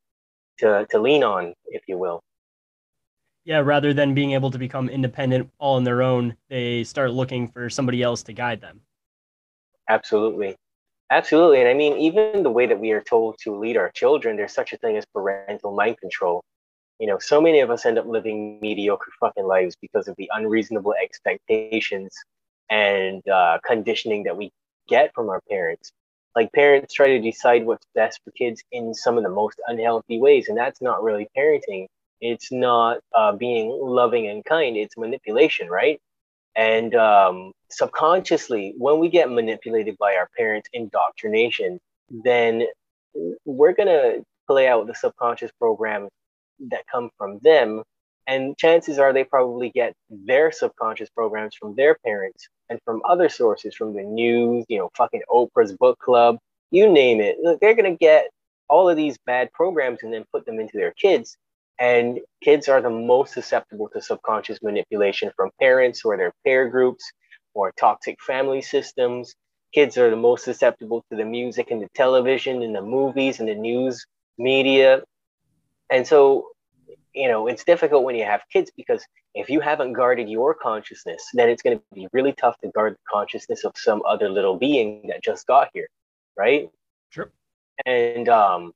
to, 0.58 0.86
to 0.90 0.98
lean 0.98 1.24
on, 1.24 1.54
if 1.66 1.82
you 1.88 1.98
will. 1.98 2.20
Yeah, 3.44 3.60
rather 3.60 3.94
than 3.94 4.14
being 4.14 4.32
able 4.32 4.50
to 4.50 4.58
become 4.58 4.88
independent 4.88 5.50
all 5.58 5.76
on 5.76 5.84
their 5.84 6.02
own, 6.02 6.36
they 6.48 6.84
start 6.84 7.12
looking 7.12 7.48
for 7.48 7.70
somebody 7.70 8.02
else 8.02 8.22
to 8.24 8.32
guide 8.32 8.60
them. 8.60 8.80
Absolutely. 9.88 10.56
Absolutely. 11.10 11.60
And 11.60 11.68
I 11.68 11.74
mean, 11.74 11.96
even 11.98 12.42
the 12.42 12.50
way 12.50 12.66
that 12.66 12.78
we 12.78 12.92
are 12.92 13.00
told 13.02 13.36
to 13.42 13.54
lead 13.56 13.76
our 13.76 13.90
children, 13.90 14.36
there's 14.36 14.54
such 14.54 14.72
a 14.72 14.76
thing 14.78 14.96
as 14.96 15.04
parental 15.12 15.72
mind 15.74 15.98
control. 15.98 16.42
You 17.00 17.08
know, 17.08 17.18
so 17.18 17.40
many 17.40 17.60
of 17.60 17.70
us 17.70 17.86
end 17.86 17.98
up 17.98 18.06
living 18.06 18.60
mediocre 18.60 19.10
fucking 19.20 19.46
lives 19.46 19.76
because 19.80 20.08
of 20.08 20.16
the 20.18 20.30
unreasonable 20.34 20.94
expectations 21.02 22.14
and 22.70 23.26
uh, 23.28 23.58
conditioning 23.66 24.24
that 24.24 24.36
we 24.36 24.52
get 24.88 25.12
from 25.14 25.28
our 25.30 25.40
parents. 25.50 25.92
Like 26.36 26.52
parents 26.52 26.94
try 26.94 27.08
to 27.08 27.20
decide 27.20 27.66
what's 27.66 27.86
best 27.94 28.20
for 28.24 28.32
kids 28.32 28.62
in 28.72 28.94
some 28.94 29.16
of 29.18 29.24
the 29.24 29.30
most 29.30 29.60
unhealthy 29.68 30.20
ways, 30.20 30.48
and 30.48 30.58
that's 30.58 30.82
not 30.82 31.02
really 31.02 31.28
parenting. 31.36 31.86
It's 32.20 32.52
not 32.52 32.98
uh, 33.14 33.32
being 33.32 33.70
loving 33.82 34.28
and 34.28 34.44
kind. 34.44 34.76
It's 34.76 34.96
manipulation, 34.96 35.68
right? 35.70 36.00
And 36.56 36.94
um, 36.94 37.52
subconsciously, 37.70 38.74
when 38.76 38.98
we 38.98 39.08
get 39.08 39.30
manipulated 39.30 39.96
by 39.98 40.14
our 40.16 40.28
parents' 40.36 40.68
indoctrination, 40.72 41.78
then 42.10 42.66
we're 43.44 43.72
gonna 43.72 44.16
play 44.46 44.68
out 44.68 44.86
the 44.86 44.94
subconscious 44.94 45.50
programs 45.58 46.10
that 46.70 46.84
come 46.92 47.10
from 47.16 47.38
them 47.42 47.82
and 48.30 48.56
chances 48.56 49.00
are 49.00 49.12
they 49.12 49.24
probably 49.24 49.70
get 49.70 49.94
their 50.08 50.52
subconscious 50.52 51.10
programs 51.10 51.56
from 51.56 51.74
their 51.74 51.96
parents 52.04 52.48
and 52.68 52.78
from 52.84 53.02
other 53.04 53.28
sources, 53.28 53.74
from 53.74 53.92
the 53.92 54.02
news, 54.02 54.64
you 54.68 54.78
know, 54.78 54.88
fucking 54.96 55.22
Oprah's 55.28 55.72
book 55.72 55.98
club, 55.98 56.38
you 56.70 56.88
name 56.88 57.20
it. 57.20 57.38
They're 57.60 57.74
going 57.74 57.90
to 57.90 57.98
get 57.98 58.28
all 58.68 58.88
of 58.88 58.96
these 58.96 59.18
bad 59.26 59.52
programs 59.52 60.04
and 60.04 60.12
then 60.12 60.24
put 60.32 60.46
them 60.46 60.60
into 60.60 60.76
their 60.76 60.92
kids. 60.92 61.36
And 61.80 62.20
kids 62.42 62.68
are 62.68 62.82
the 62.82 62.90
most 62.90 63.32
susceptible 63.32 63.88
to 63.94 64.02
subconscious 64.02 64.58
manipulation 64.62 65.30
from 65.34 65.50
parents 65.58 66.04
or 66.04 66.16
their 66.16 66.32
peer 66.44 66.68
groups 66.68 67.10
or 67.54 67.72
toxic 67.78 68.16
family 68.22 68.60
systems. 68.60 69.34
Kids 69.72 69.96
are 69.96 70.10
the 70.10 70.16
most 70.16 70.44
susceptible 70.44 71.02
to 71.10 71.16
the 71.16 71.24
music 71.24 71.70
and 71.70 71.80
the 71.80 71.88
television 71.94 72.62
and 72.62 72.74
the 72.74 72.82
movies 72.82 73.40
and 73.40 73.48
the 73.48 73.54
news 73.54 74.04
media. 74.36 75.02
And 75.90 76.06
so 76.06 76.48
you 77.14 77.28
know 77.28 77.46
it's 77.46 77.64
difficult 77.64 78.04
when 78.04 78.14
you 78.14 78.24
have 78.24 78.42
kids 78.52 78.70
because 78.76 79.04
if 79.34 79.48
you 79.48 79.60
haven't 79.60 79.92
guarded 79.92 80.28
your 80.28 80.54
consciousness 80.54 81.22
then 81.34 81.48
it's 81.48 81.62
going 81.62 81.76
to 81.76 81.82
be 81.94 82.06
really 82.12 82.32
tough 82.32 82.56
to 82.62 82.68
guard 82.68 82.94
the 82.94 82.98
consciousness 83.12 83.64
of 83.64 83.72
some 83.76 84.02
other 84.06 84.28
little 84.28 84.56
being 84.56 85.02
that 85.08 85.22
just 85.22 85.46
got 85.46 85.68
here 85.72 85.88
right 86.36 86.68
sure 87.10 87.30
and 87.86 88.28
um 88.28 88.72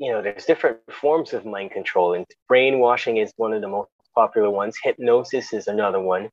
you 0.00 0.10
know 0.10 0.22
there's 0.22 0.44
different 0.44 0.78
forms 0.90 1.32
of 1.32 1.44
mind 1.44 1.70
control 1.70 2.14
and 2.14 2.26
brainwashing 2.48 3.18
is 3.18 3.32
one 3.36 3.52
of 3.52 3.60
the 3.60 3.68
most 3.68 3.90
popular 4.14 4.50
ones 4.50 4.76
hypnosis 4.82 5.52
is 5.52 5.68
another 5.68 6.00
one 6.00 6.28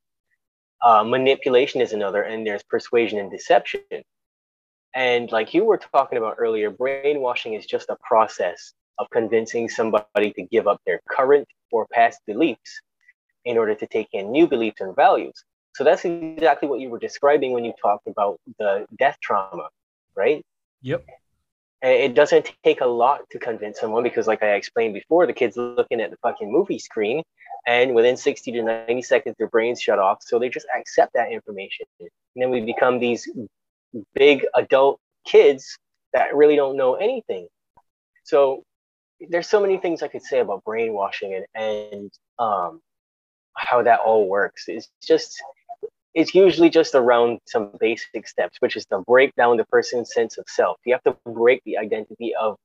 uh, 0.84 1.04
manipulation 1.04 1.80
is 1.80 1.92
another 1.92 2.22
and 2.22 2.46
there's 2.46 2.62
persuasion 2.64 3.18
and 3.18 3.30
deception 3.30 3.80
and 4.94 5.30
like 5.30 5.54
you 5.54 5.64
were 5.64 5.78
talking 5.78 6.18
about 6.18 6.36
earlier 6.38 6.70
brainwashing 6.70 7.54
is 7.54 7.66
just 7.66 7.88
a 7.90 7.96
process 8.02 8.72
of 8.98 9.08
convincing 9.10 9.68
somebody 9.68 10.32
to 10.32 10.42
give 10.42 10.66
up 10.66 10.80
their 10.86 11.00
current 11.08 11.46
or 11.70 11.86
past 11.92 12.20
beliefs 12.26 12.80
in 13.44 13.56
order 13.56 13.74
to 13.74 13.86
take 13.86 14.08
in 14.12 14.30
new 14.30 14.46
beliefs 14.46 14.80
and 14.80 14.94
values. 14.96 15.44
So 15.74 15.84
that's 15.84 16.04
exactly 16.04 16.68
what 16.68 16.80
you 16.80 16.90
were 16.90 16.98
describing 16.98 17.52
when 17.52 17.64
you 17.64 17.72
talked 17.80 18.08
about 18.08 18.40
the 18.58 18.86
death 18.98 19.16
trauma, 19.22 19.68
right? 20.16 20.44
Yep. 20.82 21.06
It 21.80 22.14
doesn't 22.14 22.50
take 22.64 22.80
a 22.80 22.86
lot 22.86 23.20
to 23.30 23.38
convince 23.38 23.78
someone 23.78 24.02
because, 24.02 24.26
like 24.26 24.42
I 24.42 24.54
explained 24.54 24.94
before, 24.94 25.26
the 25.26 25.32
kid's 25.32 25.56
looking 25.56 26.00
at 26.00 26.10
the 26.10 26.16
fucking 26.22 26.50
movie 26.50 26.78
screen, 26.80 27.22
and 27.66 27.94
within 27.94 28.16
60 28.16 28.50
to 28.52 28.62
90 28.62 29.02
seconds, 29.02 29.36
their 29.38 29.48
brains 29.48 29.80
shut 29.80 29.98
off. 29.98 30.18
So 30.22 30.38
they 30.38 30.48
just 30.48 30.66
accept 30.76 31.12
that 31.14 31.30
information. 31.30 31.86
And 32.00 32.10
then 32.34 32.50
we 32.50 32.60
become 32.60 32.98
these 32.98 33.28
big 34.14 34.44
adult 34.56 34.98
kids 35.24 35.76
that 36.12 36.34
really 36.34 36.56
don't 36.56 36.76
know 36.76 36.94
anything. 36.94 37.46
So 38.24 38.64
there's 39.28 39.48
so 39.48 39.60
many 39.60 39.78
things 39.78 40.02
I 40.02 40.08
could 40.08 40.22
say 40.22 40.40
about 40.40 40.64
brainwashing 40.64 41.34
and 41.34 41.46
and 41.54 42.10
um, 42.38 42.80
how 43.56 43.82
that 43.82 44.00
all 44.00 44.28
works. 44.28 44.64
It's 44.68 44.88
just 45.06 45.42
it's 46.14 46.34
usually 46.34 46.70
just 46.70 46.94
around 46.94 47.38
some 47.46 47.72
basic 47.80 48.26
steps, 48.26 48.56
which 48.60 48.76
is 48.76 48.86
to 48.86 49.00
break 49.06 49.34
down 49.36 49.56
the 49.56 49.64
person's 49.66 50.12
sense 50.12 50.38
of 50.38 50.44
self. 50.48 50.78
You 50.84 50.94
have 50.94 51.02
to 51.04 51.16
break 51.30 51.62
the 51.64 51.78
identity 51.78 52.34
of 52.34 52.56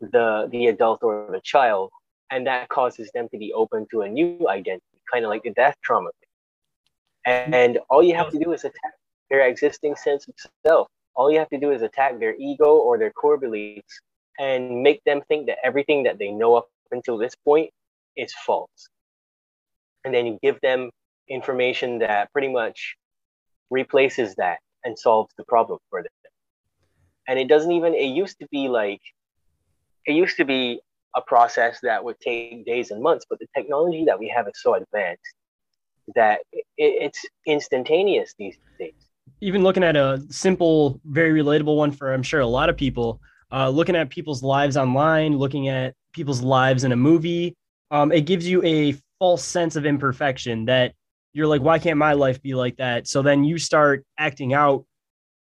the 0.00 0.48
the 0.50 0.66
adult 0.66 1.02
or 1.02 1.28
the 1.30 1.40
child, 1.42 1.90
and 2.30 2.46
that 2.46 2.68
causes 2.68 3.10
them 3.14 3.28
to 3.30 3.38
be 3.38 3.52
open 3.52 3.86
to 3.90 4.02
a 4.02 4.08
new 4.08 4.48
identity, 4.48 4.82
kind 5.12 5.24
of 5.24 5.30
like 5.30 5.42
the 5.42 5.50
death 5.50 5.74
trauma. 5.82 6.10
And, 7.24 7.54
and 7.54 7.78
all 7.90 8.02
you 8.02 8.14
have 8.14 8.30
to 8.30 8.38
do 8.38 8.52
is 8.52 8.64
attack 8.64 8.94
their 9.30 9.46
existing 9.46 9.96
sense 9.96 10.26
of 10.28 10.34
self. 10.66 10.88
All 11.14 11.30
you 11.30 11.38
have 11.38 11.50
to 11.50 11.58
do 11.58 11.72
is 11.72 11.82
attack 11.82 12.18
their 12.18 12.34
ego 12.36 12.76
or 12.76 12.98
their 12.98 13.10
core 13.10 13.36
beliefs 13.36 14.00
and 14.38 14.82
make 14.82 15.02
them 15.04 15.20
think 15.28 15.46
that 15.46 15.58
everything 15.64 16.04
that 16.04 16.18
they 16.18 16.30
know 16.30 16.54
up 16.54 16.68
until 16.92 17.18
this 17.18 17.34
point 17.44 17.70
is 18.16 18.32
false. 18.46 18.88
And 20.04 20.14
then 20.14 20.26
you 20.26 20.38
give 20.42 20.60
them 20.62 20.90
information 21.28 21.98
that 21.98 22.32
pretty 22.32 22.48
much 22.48 22.96
replaces 23.70 24.34
that 24.36 24.58
and 24.84 24.98
solves 24.98 25.32
the 25.36 25.44
problem 25.44 25.78
for 25.90 26.02
them. 26.02 26.10
And 27.28 27.38
it 27.38 27.48
doesn't 27.48 27.72
even, 27.72 27.94
it 27.94 28.06
used 28.06 28.38
to 28.40 28.48
be 28.50 28.68
like, 28.68 29.00
it 30.06 30.12
used 30.12 30.36
to 30.38 30.44
be 30.44 30.80
a 31.16 31.20
process 31.20 31.78
that 31.82 32.02
would 32.02 32.18
take 32.20 32.64
days 32.64 32.90
and 32.90 33.02
months, 33.02 33.26
but 33.28 33.38
the 33.38 33.46
technology 33.54 34.04
that 34.06 34.18
we 34.18 34.32
have 34.34 34.46
is 34.46 34.54
so 34.56 34.74
advanced 34.74 35.34
that 36.14 36.40
it, 36.52 36.64
it's 36.76 37.24
instantaneous 37.46 38.34
these 38.38 38.56
days. 38.78 38.94
Even 39.40 39.62
looking 39.62 39.84
at 39.84 39.96
a 39.96 40.22
simple, 40.30 41.00
very 41.04 41.38
relatable 41.42 41.76
one 41.76 41.92
for 41.92 42.12
I'm 42.12 42.22
sure 42.22 42.40
a 42.40 42.46
lot 42.46 42.70
of 42.70 42.76
people, 42.76 43.20
uh, 43.52 43.68
looking 43.68 43.96
at 43.96 44.08
people's 44.08 44.42
lives 44.42 44.76
online, 44.76 45.36
looking 45.36 45.68
at 45.68 45.94
people's 46.12 46.40
lives 46.40 46.84
in 46.84 46.92
a 46.92 46.96
movie, 46.96 47.54
um, 47.90 48.10
it 48.10 48.22
gives 48.22 48.48
you 48.48 48.62
a 48.64 48.94
false 49.18 49.44
sense 49.44 49.76
of 49.76 49.84
imperfection 49.84 50.64
that 50.66 50.94
you're 51.32 51.46
like, 51.46 51.62
why 51.62 51.78
can't 51.78 51.98
my 51.98 52.14
life 52.14 52.42
be 52.42 52.54
like 52.54 52.76
that? 52.76 53.06
So 53.06 53.22
then 53.22 53.44
you 53.44 53.58
start 53.58 54.04
acting 54.18 54.54
out, 54.54 54.84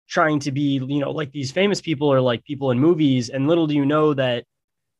trying 0.08 0.40
to 0.42 0.52
be, 0.52 0.80
you 0.88 1.00
know, 1.00 1.12
like 1.12 1.32
these 1.32 1.52
famous 1.52 1.82
people 1.82 2.12
or 2.12 2.22
like 2.22 2.44
people 2.44 2.72
in 2.72 2.80
movies. 2.80 3.30
And 3.30 3.48
little 3.48 3.68
do 3.68 3.76
you 3.76 3.86
know 3.86 4.14
that, 4.14 4.46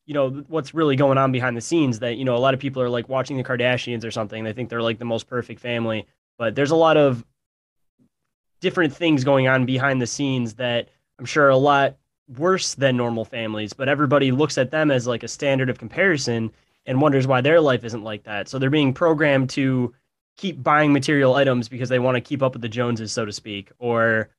you 0.06 0.14
know, 0.14 0.44
what's 0.48 0.74
really 0.74 0.96
going 0.96 1.18
on 1.18 1.32
behind 1.32 1.56
the 1.56 1.62
scenes 1.62 2.00
that, 2.00 2.18
you 2.18 2.26
know, 2.26 2.36
a 2.36 2.40
lot 2.40 2.54
of 2.54 2.60
people 2.60 2.82
are 2.82 2.90
like 2.90 3.10
watching 3.10 3.38
the 3.38 3.44
Kardashians 3.44 4.04
or 4.04 4.12
something. 4.12 4.44
They 4.44 4.54
think 4.54 4.70
they're 4.70 4.82
like 4.82 5.00
the 5.00 5.06
most 5.06 5.28
perfect 5.28 5.60
family. 5.60 6.08
But 6.38 6.56
there's 6.56 6.72
a 6.72 6.76
lot 6.76 6.98
of 6.98 7.24
different 8.62 8.96
things 8.96 9.24
going 9.24 9.48
on 9.48 9.66
behind 9.66 10.02
the 10.02 10.08
scenes 10.08 10.56
that 10.56 10.90
I'm 11.20 11.26
sure 11.26 11.46
are 11.46 11.50
a 11.50 11.58
lot 11.58 11.98
worse 12.38 12.76
than 12.76 12.96
normal 12.98 13.26
families, 13.26 13.74
but 13.74 13.90
everybody 13.90 14.32
looks 14.32 14.58
at 14.58 14.72
them 14.72 14.92
as 14.92 15.08
like 15.08 15.24
a 15.24 15.28
standard 15.28 15.70
of 15.70 15.78
comparison 15.78 16.52
and 16.86 17.02
wonders 17.02 17.28
why 17.28 17.42
their 17.42 17.60
life 17.60 17.84
isn't 17.84 18.04
like 18.04 18.24
that. 18.24 18.48
So 18.48 18.58
they're 18.58 18.70
being 18.70 18.94
programmed 18.94 19.50
to 19.52 19.94
keep 20.42 20.64
buying 20.64 20.92
material 20.92 21.36
items 21.36 21.70
because 21.70 21.90
they 21.90 22.00
want 22.00 22.16
to 22.16 22.22
keep 22.22 22.42
up 22.42 22.54
with 22.54 22.62
the 22.62 22.70
Joneses, 22.70 23.12
so 23.12 23.26
to 23.26 23.32
speak, 23.32 23.72
or 23.80 24.30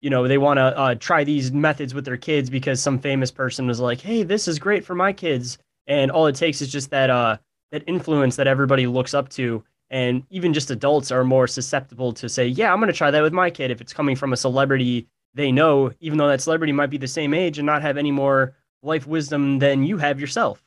you 0.00 0.10
know 0.10 0.26
they 0.28 0.38
want 0.38 0.58
to 0.58 0.78
uh, 0.78 0.94
try 0.96 1.24
these 1.24 1.52
methods 1.52 1.94
with 1.94 2.04
their 2.04 2.16
kids 2.16 2.50
because 2.50 2.82
some 2.82 2.98
famous 2.98 3.30
person 3.30 3.66
was 3.66 3.80
like, 3.80 4.00
"Hey, 4.00 4.22
this 4.22 4.48
is 4.48 4.58
great 4.58 4.84
for 4.84 4.94
my 4.94 5.12
kids," 5.12 5.58
and 5.86 6.10
all 6.10 6.26
it 6.26 6.36
takes 6.36 6.60
is 6.60 6.70
just 6.70 6.90
that 6.90 7.10
uh, 7.10 7.38
that 7.74 7.82
influence 7.88 8.36
that 8.36 8.46
everybody 8.46 8.86
looks 8.86 9.14
up 9.14 9.28
to, 9.28 9.64
And 9.90 10.24
even 10.30 10.52
just 10.54 10.70
adults 10.70 11.10
are 11.10 11.24
more 11.24 11.46
susceptible 11.46 12.12
to 12.14 12.28
say, 12.28 12.46
yeah, 12.46 12.72
I'm 12.72 12.78
going 12.78 12.90
to 12.90 12.96
try 12.96 13.10
that 13.10 13.22
with 13.22 13.32
my 13.32 13.50
kid 13.50 13.70
if 13.70 13.80
it's 13.80 13.92
coming 13.92 14.16
from 14.16 14.32
a 14.32 14.36
celebrity 14.36 15.08
they 15.34 15.50
know, 15.50 15.90
even 15.98 16.16
though 16.16 16.28
that 16.28 16.40
celebrity 16.40 16.72
might 16.72 16.90
be 16.90 16.98
the 16.98 17.08
same 17.08 17.34
age 17.34 17.58
and 17.58 17.66
not 17.66 17.82
have 17.82 17.96
any 17.96 18.12
more 18.12 18.54
life 18.82 19.06
wisdom 19.08 19.58
than 19.58 19.82
you 19.82 19.98
have 19.98 20.20
yourself. 20.20 20.62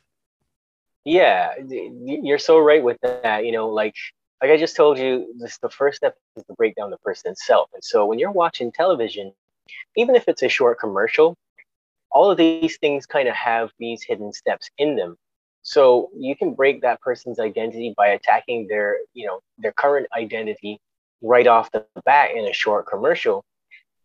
Yeah, 1.05 1.53
you're 1.69 2.37
so 2.37 2.59
right 2.59 2.83
with 2.83 2.97
that. 3.01 3.45
You 3.45 3.53
know, 3.53 3.69
like 3.69 3.95
like 4.41 4.51
I 4.51 4.57
just 4.57 4.75
told 4.75 4.97
you, 4.97 5.33
this 5.39 5.57
the 5.57 5.69
first 5.69 5.97
step 5.97 6.15
is 6.35 6.43
to 6.45 6.53
break 6.53 6.75
down 6.75 6.91
the 6.91 6.97
person 6.99 7.31
itself. 7.31 7.69
And 7.73 7.83
so 7.83 8.05
when 8.05 8.19
you're 8.19 8.31
watching 8.31 8.71
television, 8.71 9.33
even 9.95 10.15
if 10.15 10.27
it's 10.27 10.43
a 10.43 10.49
short 10.49 10.79
commercial, 10.79 11.35
all 12.11 12.31
of 12.31 12.37
these 12.37 12.77
things 12.77 13.05
kind 13.05 13.27
of 13.27 13.35
have 13.35 13.71
these 13.79 14.03
hidden 14.03 14.31
steps 14.31 14.69
in 14.77 14.95
them. 14.95 15.17
So 15.63 16.09
you 16.15 16.35
can 16.35 16.53
break 16.53 16.81
that 16.81 17.01
person's 17.01 17.39
identity 17.39 17.93
by 17.97 18.07
attacking 18.07 18.67
their, 18.67 18.97
you 19.13 19.27
know, 19.27 19.39
their 19.57 19.73
current 19.73 20.07
identity 20.15 20.79
right 21.21 21.47
off 21.47 21.71
the 21.71 21.85
bat 22.05 22.31
in 22.31 22.45
a 22.45 22.53
short 22.53 22.87
commercial. 22.87 23.43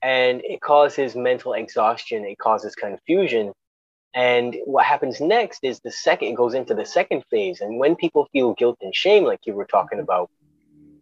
And 0.02 0.40
it 0.44 0.60
causes 0.60 1.14
mental 1.14 1.52
exhaustion, 1.52 2.24
it 2.24 2.38
causes 2.38 2.74
confusion. 2.74 3.52
And 4.14 4.56
what 4.66 4.84
happens 4.84 5.20
next 5.20 5.60
is 5.62 5.80
the 5.80 5.90
second, 5.90 6.28
it 6.28 6.36
goes 6.36 6.54
into 6.54 6.74
the 6.74 6.84
second 6.84 7.24
phase. 7.30 7.60
And 7.60 7.78
when 7.78 7.96
people 7.96 8.28
feel 8.32 8.54
guilt 8.54 8.78
and 8.82 8.94
shame, 8.94 9.24
like 9.24 9.40
you 9.46 9.54
were 9.54 9.64
talking 9.64 10.00
about, 10.00 10.30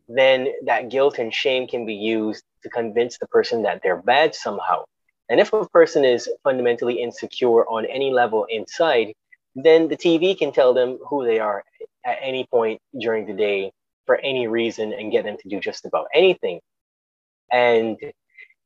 then 0.09 0.49
that 0.65 0.91
guilt 0.91 1.19
and 1.19 1.33
shame 1.33 1.67
can 1.67 1.87
be 1.87 1.95
used 1.95 2.45
to 2.63 2.69
convince 2.69 3.19
the 3.19 3.27
person 3.29 3.63
that 3.63 3.81
they're 3.83 4.03
bad 4.03 4.35
somehow. 4.35 4.85
And 5.29 5.41
if 5.41 5.53
a 5.53 5.69
person 5.69 6.05
is 6.05 6.29
fundamentally 6.43 7.01
insecure 7.01 7.67
on 7.67 7.85
any 7.87 8.11
level 8.13 8.47
inside, 8.49 9.15
then 9.55 9.89
the 9.89 9.97
TV 9.97 10.37
can 10.37 10.53
tell 10.53 10.75
them 10.75 10.99
who 11.09 11.25
they 11.25 11.39
are 11.39 11.65
at 12.05 12.19
any 12.21 12.47
point 12.51 12.81
during 12.99 13.27
the 13.27 13.33
day 13.33 13.73
for 14.07 14.17
any 14.17 14.47
reason 14.47 14.93
and 14.93 15.13
get 15.13 15.25
them 15.25 15.37
to 15.37 15.49
do 15.49 15.61
just 15.61 15.85
about 15.85 16.07
anything. 16.15 16.61
And 17.53 17.97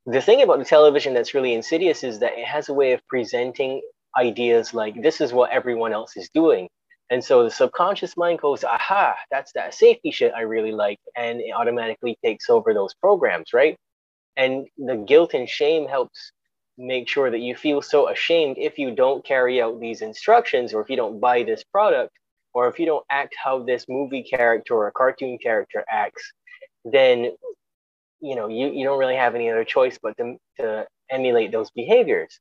the 0.06 0.20
thing 0.20 0.42
about 0.42 0.58
the 0.58 0.64
television 0.64 1.14
that's 1.14 1.34
really 1.34 1.54
insidious 1.54 2.04
is 2.04 2.18
that 2.20 2.38
it 2.38 2.46
has 2.46 2.68
a 2.68 2.74
way 2.74 2.92
of 2.92 3.06
presenting 3.08 3.82
ideas 4.18 4.74
like 4.74 5.02
this 5.02 5.20
is 5.20 5.32
what 5.32 5.50
everyone 5.50 5.92
else 5.92 6.16
is 6.16 6.28
doing. 6.34 6.68
And 7.10 7.22
so 7.22 7.44
the 7.44 7.50
subconscious 7.50 8.16
mind 8.16 8.40
goes, 8.40 8.64
aha, 8.64 9.14
that's 9.30 9.52
that 9.52 9.74
safety 9.74 10.10
shit 10.10 10.32
I 10.34 10.42
really 10.42 10.72
like. 10.72 10.98
And 11.16 11.40
it 11.40 11.52
automatically 11.54 12.16
takes 12.24 12.48
over 12.48 12.72
those 12.72 12.94
programs, 12.94 13.52
right? 13.52 13.76
And 14.36 14.66
the 14.78 14.96
guilt 14.96 15.34
and 15.34 15.48
shame 15.48 15.86
helps 15.86 16.32
make 16.76 17.08
sure 17.08 17.30
that 17.30 17.40
you 17.40 17.54
feel 17.54 17.82
so 17.82 18.08
ashamed 18.08 18.56
if 18.58 18.78
you 18.78 18.94
don't 18.94 19.24
carry 19.24 19.60
out 19.62 19.80
these 19.80 20.02
instructions 20.02 20.74
or 20.74 20.80
if 20.82 20.90
you 20.90 20.96
don't 20.96 21.20
buy 21.20 21.42
this 21.42 21.62
product 21.64 22.12
or 22.52 22.68
if 22.68 22.78
you 22.78 22.86
don't 22.86 23.04
act 23.10 23.34
how 23.42 23.62
this 23.62 23.86
movie 23.88 24.22
character 24.22 24.74
or 24.74 24.90
cartoon 24.90 25.38
character 25.40 25.84
acts 25.88 26.32
then 26.84 27.30
you 28.20 28.34
know 28.34 28.48
you, 28.48 28.72
you 28.72 28.84
don't 28.84 28.98
really 28.98 29.14
have 29.14 29.34
any 29.36 29.50
other 29.50 29.64
choice 29.64 29.98
but 30.02 30.16
to, 30.16 30.36
to 30.58 30.84
emulate 31.10 31.52
those 31.52 31.70
behaviors 31.70 32.40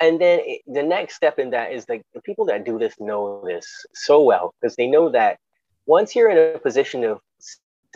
and 0.00 0.20
then 0.20 0.40
it, 0.42 0.62
the 0.66 0.82
next 0.82 1.14
step 1.14 1.38
in 1.38 1.50
that 1.50 1.72
is 1.72 1.88
like 1.88 2.02
the 2.14 2.22
people 2.22 2.46
that 2.46 2.64
do 2.64 2.78
this 2.78 2.94
know 2.98 3.42
this 3.46 3.66
so 3.94 4.22
well 4.22 4.54
because 4.60 4.76
they 4.76 4.86
know 4.86 5.10
that 5.10 5.38
once 5.86 6.14
you're 6.16 6.30
in 6.30 6.56
a 6.56 6.58
position 6.58 7.04
of 7.04 7.20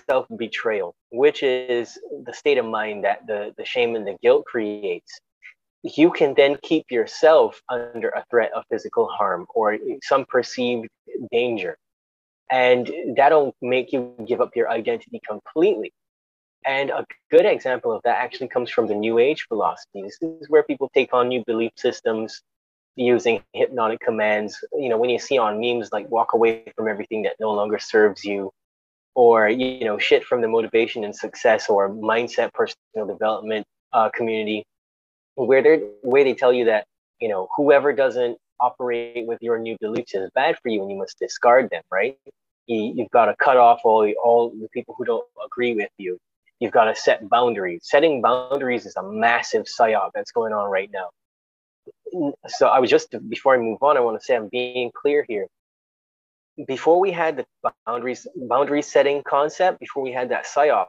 self 0.09 0.27
betrayal, 0.37 0.95
which 1.11 1.43
is 1.43 1.99
the 2.25 2.33
state 2.33 2.59
of 2.59 2.67
mind 2.67 3.05
that 3.05 3.27
the, 3.27 3.55
the 3.57 3.65
shame 3.65 3.97
and 3.97 4.07
the 4.07 4.17
guilt 4.23 4.45
creates, 4.45 5.21
you 5.83 6.11
can 6.11 6.35
then 6.35 6.57
keep 6.63 6.91
yourself 6.91 7.61
under 7.69 8.09
a 8.11 8.25
threat 8.31 8.51
of 8.55 8.65
physical 8.71 9.09
harm 9.09 9.47
or 9.55 9.79
some 10.03 10.25
perceived 10.27 10.89
danger. 11.31 11.77
And 12.51 12.91
that'll 13.17 13.55
make 13.63 13.93
you 13.93 14.15
give 14.27 14.41
up 14.41 14.51
your 14.55 14.71
identity 14.71 15.21
completely. 15.27 15.93
And 16.67 16.91
a 16.91 17.05
good 17.31 17.45
example 17.45 17.93
of 17.93 18.03
that 18.05 18.19
actually 18.19 18.49
comes 18.49 18.71
from 18.71 18.87
the 18.87 18.95
New 18.95 19.19
Age 19.19 19.47
philosophy. 19.49 20.03
This 20.03 20.19
is 20.23 20.49
where 20.49 20.63
people 20.63 20.91
take 20.95 21.13
on 21.13 21.29
new 21.29 21.45
belief 21.47 21.73
systems 21.77 22.41
using 22.97 23.43
hypnotic 23.53 24.01
commands. 24.01 24.65
You 24.73 24.89
know, 24.89 24.97
when 24.97 25.11
you 25.11 25.19
see 25.19 25.37
on 25.37 25.61
memes 25.61 25.93
like 25.93 26.11
walk 26.11 26.33
away 26.33 26.65
from 26.77 26.89
everything 26.89 27.23
that 27.23 27.37
no 27.39 27.53
longer 27.53 27.79
serves 27.79 28.25
you, 28.25 28.51
or 29.15 29.49
you 29.49 29.85
know 29.85 29.99
shit 29.99 30.25
from 30.25 30.41
the 30.41 30.49
motivation 30.49 31.05
and 31.05 31.15
success 31.15 31.69
or 31.69 31.91
mindset 31.91 32.53
personal 32.53 33.07
development 33.07 33.67
uh, 33.93 34.09
community 34.11 34.65
where 35.37 35.63
they 35.63 35.77
where 36.03 36.25
they 36.25 36.35
tell 36.35 36.53
you 36.53 36.65
that 36.65 36.85
you 37.21 37.29
know 37.29 37.49
whoever 37.57 37.93
doesn't 37.93 38.37
operate 38.61 39.27
with 39.27 39.39
your 39.41 39.59
new 39.59 39.77
beliefs 39.81 40.15
is 40.15 40.31
bad 40.35 40.57
for 40.63 40.69
you 40.69 40.83
and 40.83 40.91
you 40.91 40.97
must 40.97 41.19
discard 41.19 41.71
them 41.71 41.83
right 41.91 42.17
you, 42.67 42.93
you've 42.97 43.11
got 43.11 43.27
to 43.27 43.37
cut 43.37 43.57
off 43.57 43.81
all 43.85 44.11
all 44.23 44.51
the 44.51 44.69
people 44.73 44.95
who 44.97 45.05
don't 45.05 45.27
agree 45.45 45.75
with 45.75 45.91
you 45.99 46.19
you've 46.61 46.73
got 46.73 46.85
to 46.85 46.95
set 46.95 47.29
boundaries 47.29 47.81
setting 47.85 48.23
boundaries 48.23 48.87
is 48.87 48.97
a 48.97 49.03
massive 49.03 49.65
psyop 49.65 50.11
that's 50.15 50.33
going 50.33 50.53
on 50.53 50.71
right 50.71 50.91
now 50.93 51.09
so 52.47 52.69
i 52.69 52.79
was 52.79 52.91
just 52.91 53.15
before 53.29 53.55
i 53.55 53.59
move 53.59 53.83
on 53.83 53.97
i 53.97 54.01
want 54.01 54.19
to 54.19 54.25
say 54.25 54.35
i'm 54.35 54.49
being 54.49 54.91
clear 54.95 55.25
here 55.29 55.47
before 56.67 57.01
we 57.01 57.11
had 57.11 57.37
the 57.37 57.47
boundaries 57.87 58.27
boundary 58.37 58.83
setting 58.83 59.23
concept, 59.27 59.81
before 59.81 60.03
we 60.03 60.13
had 60.13 60.31
that 60.31 60.47
psyop, 60.47 60.87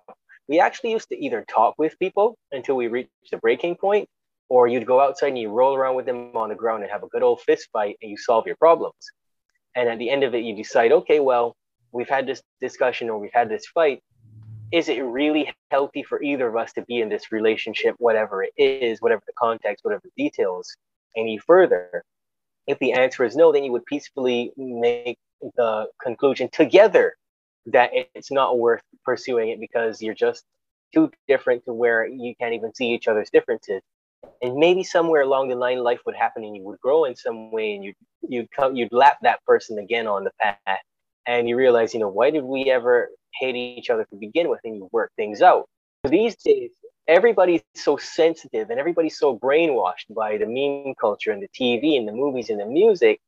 we 0.47 0.59
actually 0.59 0.91
used 0.91 1.09
to 1.09 1.17
either 1.17 1.43
talk 1.49 1.75
with 1.77 1.97
people 1.97 2.37
until 2.51 2.75
we 2.75 2.87
reached 2.87 3.09
the 3.31 3.37
breaking 3.37 3.75
point, 3.75 4.07
or 4.47 4.67
you'd 4.67 4.85
go 4.85 4.99
outside 4.99 5.29
and 5.29 5.39
you 5.39 5.49
roll 5.49 5.75
around 5.75 5.95
with 5.95 6.05
them 6.05 6.35
on 6.35 6.49
the 6.49 6.55
ground 6.55 6.83
and 6.83 6.91
have 6.91 7.03
a 7.03 7.07
good 7.07 7.23
old 7.23 7.41
fist 7.41 7.67
fight 7.73 7.97
and 8.01 8.11
you 8.11 8.17
solve 8.17 8.45
your 8.45 8.55
problems. 8.57 9.11
And 9.75 9.89
at 9.89 9.97
the 9.97 10.09
end 10.09 10.23
of 10.23 10.35
it, 10.35 10.43
you 10.43 10.55
decide, 10.55 10.91
okay, 10.91 11.19
well, 11.19 11.55
we've 11.91 12.07
had 12.07 12.27
this 12.27 12.43
discussion 12.61 13.09
or 13.09 13.17
we've 13.17 13.33
had 13.33 13.49
this 13.49 13.65
fight. 13.65 14.03
Is 14.75 14.89
it 14.89 14.99
really 14.99 15.53
healthy 15.71 16.03
for 16.03 16.21
either 16.21 16.49
of 16.49 16.57
us 16.57 16.73
to 16.73 16.81
be 16.81 16.99
in 16.99 17.07
this 17.07 17.31
relationship, 17.31 17.95
whatever 17.97 18.43
it 18.43 18.51
is, 18.57 19.01
whatever 19.01 19.21
the 19.25 19.31
context, 19.39 19.85
whatever 19.85 20.01
the 20.03 20.21
details, 20.21 20.75
any 21.15 21.37
further? 21.37 22.03
If 22.67 22.77
the 22.79 22.91
answer 22.91 23.23
is 23.23 23.37
no, 23.37 23.53
then 23.53 23.63
you 23.63 23.71
would 23.71 23.85
peacefully 23.85 24.51
make 24.57 25.17
the 25.55 25.87
conclusion 26.03 26.49
together 26.51 27.15
that 27.67 27.91
it's 27.93 28.33
not 28.33 28.59
worth 28.59 28.81
pursuing 29.05 29.47
it 29.47 29.61
because 29.61 30.01
you're 30.01 30.13
just 30.13 30.43
too 30.93 31.09
different 31.29 31.63
to 31.63 31.73
where 31.73 32.05
you 32.05 32.35
can't 32.35 32.53
even 32.53 32.73
see 32.73 32.87
each 32.87 33.07
other's 33.07 33.29
differences. 33.29 33.81
And 34.41 34.57
maybe 34.57 34.83
somewhere 34.83 35.21
along 35.21 35.47
the 35.47 35.55
line, 35.55 35.79
life 35.85 36.01
would 36.05 36.17
happen 36.17 36.43
and 36.43 36.53
you 36.53 36.63
would 36.63 36.81
grow 36.81 37.05
in 37.05 37.15
some 37.15 37.49
way, 37.49 37.75
and 37.75 37.83
you'd 37.85 37.95
you'd 38.27 38.51
come 38.51 38.75
you'd 38.75 38.91
lap 38.91 39.19
that 39.21 39.39
person 39.45 39.79
again 39.79 40.05
on 40.05 40.25
the 40.25 40.31
path, 40.41 40.81
and 41.25 41.47
you 41.47 41.55
realize, 41.55 41.93
you 41.93 42.01
know, 42.01 42.09
why 42.09 42.29
did 42.29 42.43
we 42.43 42.69
ever 42.69 43.09
hate 43.39 43.55
each 43.55 43.89
other 43.89 44.05
to 44.05 44.15
begin 44.15 44.49
with? 44.49 44.59
And 44.63 44.75
you 44.75 44.89
work 44.91 45.11
things 45.15 45.41
out. 45.41 45.67
These 46.03 46.35
days, 46.37 46.71
everybody's 47.07 47.61
so 47.75 47.97
sensitive 47.97 48.69
and 48.69 48.79
everybody's 48.79 49.17
so 49.17 49.37
brainwashed 49.37 50.13
by 50.13 50.37
the 50.37 50.45
meme 50.45 50.95
culture 50.99 51.31
and 51.31 51.41
the 51.41 51.47
TV 51.47 51.97
and 51.97 52.07
the 52.07 52.11
movies 52.11 52.49
and 52.49 52.59
the 52.59 52.65
music 52.65 53.19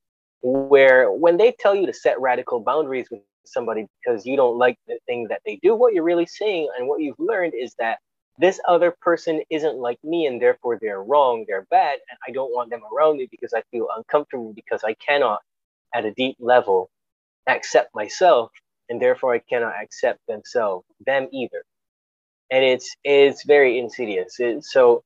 where 0.42 1.12
when 1.12 1.38
they 1.38 1.52
tell 1.60 1.76
you 1.76 1.86
to 1.86 1.94
set 1.94 2.20
radical 2.20 2.60
boundaries 2.60 3.08
with 3.10 3.22
somebody 3.46 3.88
because 4.04 4.26
you 4.26 4.36
don't 4.36 4.58
like 4.58 4.78
the 4.88 5.00
thing 5.06 5.28
that 5.30 5.42
they 5.46 5.60
do, 5.62 5.76
what 5.76 5.94
you're 5.94 6.04
really 6.04 6.26
saying 6.26 6.70
and 6.78 6.88
what 6.88 7.02
you've 7.02 7.20
learned 7.20 7.54
is 7.56 7.74
that 7.80 8.00
this 8.40 8.60
other 8.68 8.96
person 9.02 9.42
isn't 9.50 9.78
like 9.78 9.98
me 10.04 10.28
and 10.28 10.42
therefore 10.42 10.78
they're 10.80 11.02
wrong, 11.02 11.46
they're 11.48 11.66
bad, 11.72 11.98
and 12.10 12.20
I 12.28 12.32
don't 12.32 12.54
want 12.54 12.70
them 12.70 12.82
around 12.94 13.18
me 13.18 13.28
because 13.32 13.54
I 13.54 13.64
feel 13.72 13.88
uncomfortable 13.96 14.54
because 14.54 14.84
I 14.84 14.94
cannot, 14.96 15.40
at 15.94 16.06
a 16.06 16.12
deep 16.12 16.38
level, 16.40 16.92
accept 17.48 17.96
myself 17.96 18.52
and 18.90 19.02
therefore 19.02 19.34
I 19.34 19.40
cannot 19.40 19.74
accept 19.82 20.20
themselves, 20.28 20.86
them 21.06 21.28
either. 21.32 21.64
And 22.50 22.64
it's 22.64 22.96
it's 23.04 23.44
very 23.44 23.78
insidious. 23.78 24.40
It, 24.40 24.64
so 24.64 25.04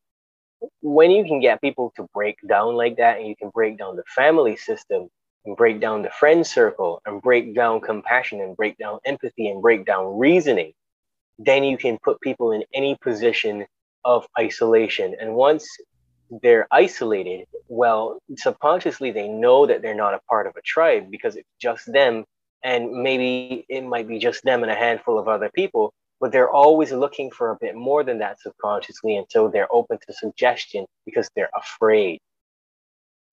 when 0.82 1.12
you 1.12 1.24
can 1.24 1.40
get 1.40 1.62
people 1.62 1.92
to 1.96 2.08
break 2.14 2.38
down 2.48 2.76
like 2.76 2.98
that 2.98 3.18
and 3.18 3.28
you 3.28 3.36
can 3.36 3.50
break 3.50 3.78
down 3.78 3.96
the 3.96 4.04
family 4.16 4.56
system 4.56 5.10
and 5.46 5.58
break 5.58 5.80
down 5.80 6.04
the 6.04 6.10
friend 6.12 6.46
circle 6.46 7.02
and 7.06 7.22
break 7.22 7.56
down 7.56 7.82
compassion 7.82 8.42
and 8.42 8.56
break 8.56 8.78
down 8.78 9.00
empathy 9.06 9.48
and 9.48 9.62
break 9.62 9.86
down 9.86 10.18
reasoning, 10.18 10.74
then 11.40 11.64
you 11.64 11.78
can 11.78 11.98
put 12.04 12.22
people 12.22 12.52
in 12.52 12.64
any 12.74 12.96
position 13.02 13.66
of 14.06 14.26
isolation. 14.40 15.16
And 15.20 15.34
once 15.34 15.68
they're 16.42 16.68
isolated, 16.72 17.48
well, 17.68 18.20
subconsciously 18.38 19.12
they 19.12 19.28
know 19.28 19.66
that 19.66 19.82
they're 19.82 19.96
not 19.96 20.14
a 20.14 20.22
part 20.30 20.48
of 20.48 20.56
a 20.56 20.62
tribe 20.62 21.10
because 21.10 21.36
it's 21.36 21.50
just 21.60 21.92
them. 21.92 22.26
And 22.64 22.92
maybe 23.04 23.66
it 23.70 23.84
might 23.84 24.08
be 24.08 24.20
just 24.20 24.44
them 24.44 24.64
and 24.64 24.72
a 24.72 24.76
handful 24.76 25.18
of 25.18 25.28
other 25.28 25.50
people, 25.54 25.94
but 26.20 26.32
they're 26.32 26.50
always 26.50 26.92
looking 26.92 27.32
for 27.32 27.52
a 27.52 27.58
bit 27.60 27.76
more 27.76 28.04
than 28.04 28.20
that 28.20 28.40
subconsciously. 28.40 29.18
until 29.18 29.50
they're 29.50 29.74
open 29.74 29.98
to 30.08 30.14
suggestion 30.14 30.86
because 31.06 31.28
they're 31.36 31.50
afraid. 31.56 32.20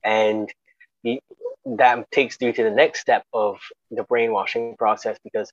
And 0.04 0.50
that 1.76 2.10
takes 2.10 2.36
you 2.40 2.52
to 2.52 2.62
the 2.62 2.70
next 2.70 3.00
step 3.00 3.24
of 3.32 3.58
the 3.90 4.02
brainwashing 4.04 4.76
process 4.78 5.18
because 5.22 5.50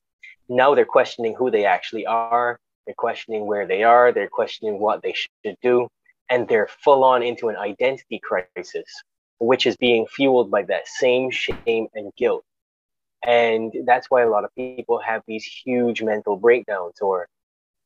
now 0.48 0.74
they're 0.74 0.84
questioning 0.84 1.34
who 1.34 1.50
they 1.50 1.64
actually 1.64 2.06
are 2.06 2.58
they're 2.86 2.94
questioning 2.96 3.46
where 3.46 3.66
they 3.66 3.82
are 3.82 4.12
they're 4.12 4.28
questioning 4.28 4.78
what 4.78 5.02
they 5.02 5.12
should 5.12 5.56
do 5.62 5.88
and 6.30 6.48
they're 6.48 6.68
full 6.82 7.04
on 7.04 7.22
into 7.22 7.48
an 7.48 7.56
identity 7.56 8.20
crisis 8.22 8.86
which 9.38 9.66
is 9.66 9.76
being 9.76 10.06
fueled 10.06 10.50
by 10.50 10.62
that 10.62 10.88
same 10.88 11.30
shame 11.30 11.86
and 11.94 12.12
guilt 12.16 12.44
and 13.26 13.72
that's 13.84 14.10
why 14.10 14.22
a 14.22 14.30
lot 14.30 14.44
of 14.44 14.54
people 14.54 15.00
have 15.00 15.22
these 15.26 15.44
huge 15.44 16.02
mental 16.02 16.36
breakdowns 16.36 17.00
or 17.00 17.26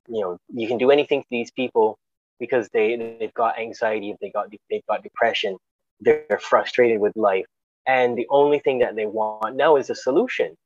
you 0.09 0.21
know 0.21 0.39
you 0.53 0.69
can 0.69 0.79
do 0.79 0.91
anything 0.91 1.21
to 1.23 1.29
these 1.31 1.51
people 1.51 1.99
because 2.39 2.69
they 2.73 3.17
they've 3.19 3.35
got 3.35 3.59
anxiety 3.59 4.15
they 4.21 4.31
got 4.31 4.49
they've 4.71 4.87
got 4.87 5.03
depression 5.03 5.57
they're 6.01 6.41
frustrated 6.41 7.01
with 7.01 7.17
life. 7.17 7.47
And 7.87 8.17
the 8.17 8.27
only 8.31 8.59
thing 8.59 8.79
that 8.81 8.97
they 8.97 9.07
want 9.07 9.57
now 9.57 9.77
is 9.77 9.91
a 9.91 9.95
solution. 9.95 10.57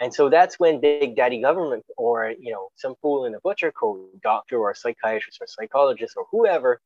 And 0.00 0.14
so 0.14 0.28
that's 0.28 0.60
when 0.60 0.80
big 0.80 1.16
daddy 1.16 1.40
government 1.40 1.84
or 1.96 2.32
you 2.38 2.52
know 2.52 2.68
some 2.76 2.94
fool 3.02 3.24
in 3.24 3.34
a 3.34 3.40
butcher 3.40 3.72
coat 3.72 4.08
doctor 4.22 4.58
or 4.58 4.72
psychiatrist 4.74 5.38
or 5.40 5.46
psychologist 5.48 6.14
or 6.16 6.24
whoever 6.30 6.80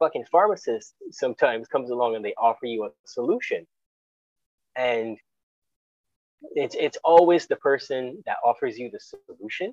fucking 0.00 0.24
pharmacist 0.30 0.94
sometimes 1.10 1.68
comes 1.68 1.90
along 1.90 2.16
and 2.16 2.24
they 2.24 2.34
offer 2.36 2.66
you 2.66 2.84
a 2.84 2.90
solution. 3.06 3.66
And 4.74 5.16
it's 6.54 6.76
it's 6.78 6.98
always 7.04 7.46
the 7.46 7.56
person 7.56 8.22
that 8.26 8.36
offers 8.44 8.78
you 8.78 8.90
the 8.90 9.00
solution 9.00 9.72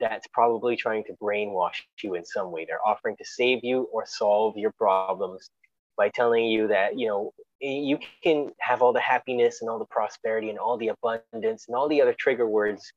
that's 0.00 0.26
probably 0.32 0.76
trying 0.76 1.04
to 1.04 1.12
brainwash 1.22 1.82
you 2.02 2.14
in 2.14 2.24
some 2.24 2.50
way. 2.50 2.64
They're 2.66 2.84
offering 2.84 3.16
to 3.16 3.24
save 3.24 3.60
you 3.62 3.88
or 3.92 4.04
solve 4.06 4.56
your 4.56 4.72
problems 4.72 5.48
by 5.96 6.08
telling 6.08 6.46
you 6.46 6.66
that, 6.68 6.98
you 6.98 7.06
know, 7.06 7.32
you 7.60 7.98
can 8.22 8.50
have 8.58 8.82
all 8.82 8.92
the 8.92 9.00
happiness 9.00 9.60
and 9.60 9.70
all 9.70 9.78
the 9.78 9.84
prosperity 9.86 10.50
and 10.50 10.58
all 10.58 10.76
the 10.76 10.88
abundance 10.88 11.66
and 11.68 11.76
all 11.76 11.88
the 11.88 12.02
other 12.02 12.14
trigger 12.18 12.48
words 12.48 12.92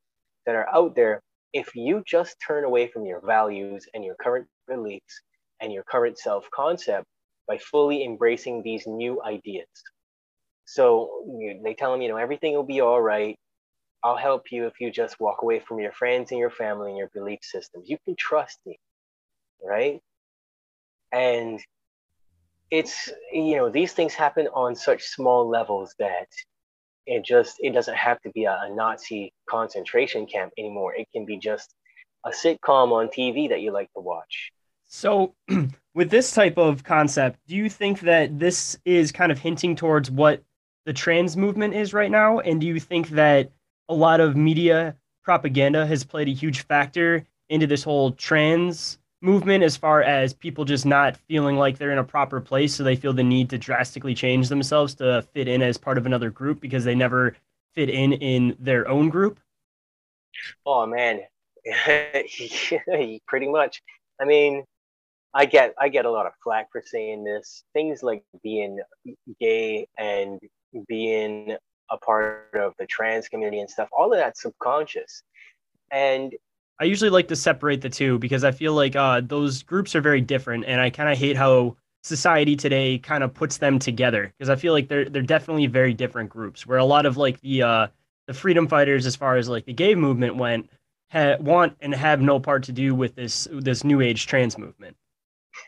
that 0.45 0.55
are 0.55 0.67
out 0.73 0.95
there 0.95 1.21
if 1.53 1.75
you 1.75 2.03
just 2.07 2.35
turn 2.45 2.63
away 2.63 2.87
from 2.87 3.05
your 3.05 3.21
values 3.25 3.85
and 3.93 4.03
your 4.03 4.15
current 4.15 4.47
beliefs 4.67 5.21
and 5.61 5.71
your 5.71 5.83
current 5.83 6.17
self 6.17 6.49
concept 6.53 7.05
by 7.47 7.57
fully 7.59 8.03
embracing 8.03 8.63
these 8.63 8.87
new 8.87 9.21
ideas. 9.23 9.67
So 10.65 11.23
they 11.63 11.75
tell 11.75 11.91
them, 11.91 12.01
you 12.01 12.09
know, 12.09 12.17
everything 12.17 12.53
will 12.53 12.63
be 12.63 12.81
all 12.81 13.01
right. 13.01 13.37
I'll 14.03 14.17
help 14.17 14.51
you 14.51 14.67
if 14.67 14.79
you 14.79 14.91
just 14.91 15.19
walk 15.19 15.41
away 15.41 15.59
from 15.59 15.79
your 15.79 15.91
friends 15.91 16.31
and 16.31 16.39
your 16.39 16.49
family 16.49 16.89
and 16.89 16.97
your 16.97 17.09
belief 17.13 17.39
systems. 17.41 17.89
You 17.89 17.97
can 18.05 18.15
trust 18.15 18.59
me, 18.65 18.77
right? 19.63 19.99
And 21.11 21.59
it's, 22.69 23.09
you 23.31 23.55
know, 23.55 23.69
these 23.69 23.93
things 23.93 24.13
happen 24.13 24.47
on 24.47 24.75
such 24.75 25.03
small 25.03 25.47
levels 25.47 25.95
that 25.99 26.27
it 27.05 27.23
just, 27.23 27.55
it 27.59 27.71
doesn't 27.71 27.95
have 27.95 28.21
to 28.21 28.29
be 28.31 28.45
a, 28.45 28.59
a 28.63 28.75
Nazi 28.75 29.31
concentration 29.49 30.25
camp 30.25 30.51
anymore. 30.57 30.93
It 30.95 31.07
can 31.13 31.25
be 31.25 31.37
just 31.37 31.73
a 32.25 32.29
sitcom 32.29 32.91
on 32.91 33.07
TV 33.07 33.49
that 33.49 33.61
you 33.61 33.71
like 33.71 33.91
to 33.93 34.01
watch. 34.01 34.51
So, 34.85 35.33
with 35.93 36.09
this 36.09 36.31
type 36.31 36.57
of 36.57 36.83
concept, 36.83 37.39
do 37.47 37.55
you 37.55 37.69
think 37.69 38.01
that 38.01 38.39
this 38.39 38.77
is 38.85 39.11
kind 39.11 39.31
of 39.31 39.39
hinting 39.39 39.75
towards 39.75 40.11
what 40.11 40.43
the 40.85 40.93
trans 40.93 41.35
movement 41.35 41.73
is 41.73 41.93
right 41.93 42.11
now? 42.11 42.39
And 42.39 42.61
do 42.61 42.67
you 42.67 42.79
think 42.79 43.09
that 43.09 43.51
a 43.89 43.93
lot 43.93 44.19
of 44.19 44.35
media 44.35 44.95
propaganda 45.23 45.85
has 45.85 46.03
played 46.03 46.27
a 46.27 46.31
huge 46.31 46.65
factor 46.65 47.25
into 47.49 47.67
this 47.67 47.83
whole 47.83 48.11
trans 48.11 48.99
movement 49.21 49.63
as 49.63 49.75
far 49.75 50.03
as 50.03 50.33
people 50.33 50.65
just 50.65 50.85
not 50.85 51.17
feeling 51.17 51.55
like 51.55 51.77
they're 51.77 51.91
in 51.91 51.97
a 51.97 52.03
proper 52.03 52.39
place 52.39 52.75
so 52.75 52.83
they 52.83 52.95
feel 52.95 53.13
the 53.13 53.23
need 53.23 53.49
to 53.49 53.57
drastically 53.57 54.13
change 54.13 54.49
themselves 54.49 54.93
to 54.93 55.23
fit 55.33 55.47
in 55.47 55.61
as 55.61 55.77
part 55.77 55.97
of 55.97 56.05
another 56.05 56.29
group 56.29 56.59
because 56.59 56.83
they 56.83 56.93
never 56.93 57.35
fit 57.73 57.89
in 57.89 58.13
in 58.13 58.55
their 58.59 58.87
own 58.87 59.09
group? 59.09 59.39
Oh 60.65 60.85
man. 60.85 61.21
Pretty 63.27 63.47
much. 63.47 63.81
I 64.21 64.25
mean 64.25 64.63
i 65.37 65.45
get 65.45 65.73
i 65.77 65.89
get 65.89 66.05
a 66.05 66.09
lot 66.09 66.25
of 66.25 66.31
flack 66.43 66.71
for 66.71 66.81
saying 66.85 67.23
this. 67.23 67.63
Things 67.73 68.03
like 68.03 68.23
being 68.43 68.79
gay 69.39 69.87
and 69.97 70.39
being 70.87 71.55
a 71.91 71.97
part 71.97 72.51
of 72.55 72.73
the 72.79 72.85
trans 72.85 73.27
community 73.27 73.59
and 73.59 73.69
stuff, 73.69 73.89
all 73.91 74.11
of 74.11 74.19
that's 74.19 74.41
subconscious. 74.41 75.23
And 75.91 76.33
I 76.79 76.85
usually 76.85 77.09
like 77.09 77.27
to 77.29 77.35
separate 77.35 77.81
the 77.81 77.89
two 77.89 78.19
because 78.19 78.43
I 78.43 78.51
feel 78.51 78.73
like 78.73 78.95
uh, 78.95 79.21
those 79.23 79.63
groups 79.63 79.95
are 79.95 80.01
very 80.01 80.21
different, 80.21 80.65
and 80.65 80.81
I 80.81 80.89
kind 80.89 81.09
of 81.09 81.17
hate 81.17 81.37
how 81.37 81.77
society 82.03 82.55
today 82.55 82.97
kind 82.99 83.23
of 83.23 83.33
puts 83.33 83.57
them 83.57 83.79
together 83.79 84.31
because 84.37 84.49
I 84.49 84.55
feel 84.55 84.73
like 84.73 84.87
they're 84.89 85.09
they're 85.09 85.21
definitely 85.21 85.67
very 85.67 85.93
different 85.93 86.29
groups. 86.29 86.67
Where 86.67 86.77
a 86.77 86.85
lot 86.85 87.05
of 87.05 87.17
like 87.17 87.39
the 87.41 87.61
uh, 87.61 87.87
the 88.27 88.33
freedom 88.33 88.67
fighters, 88.67 89.05
as 89.05 89.15
far 89.15 89.37
as 89.37 89.47
like 89.47 89.65
the 89.65 89.73
gay 89.73 89.95
movement 89.95 90.35
went, 90.35 90.69
ha- 91.11 91.37
want 91.39 91.77
and 91.79 91.93
have 91.95 92.21
no 92.21 92.39
part 92.39 92.63
to 92.63 92.71
do 92.73 92.93
with 92.93 93.15
this 93.15 93.47
this 93.51 93.83
new 93.83 94.01
age 94.01 94.27
trans 94.27 94.57
movement. 94.57 94.97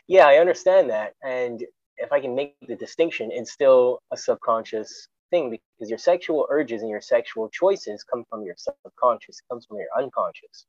Yeah, 0.06 0.26
I 0.26 0.36
understand 0.36 0.90
that, 0.90 1.14
and 1.22 1.64
if 1.98 2.12
I 2.12 2.20
can 2.20 2.34
make 2.34 2.54
the 2.66 2.76
distinction, 2.76 3.30
it's 3.32 3.52
still 3.52 4.00
a 4.12 4.16
subconscious 4.16 5.08
thing 5.30 5.50
because 5.50 5.90
your 5.90 5.98
sexual 5.98 6.46
urges 6.50 6.82
and 6.82 6.90
your 6.90 7.00
sexual 7.00 7.48
choices 7.50 8.04
come 8.04 8.24
from 8.30 8.42
your 8.42 8.54
subconscious, 8.56 9.40
comes 9.50 9.66
from 9.66 9.78
your 9.78 9.88
unconscious. 9.96 10.66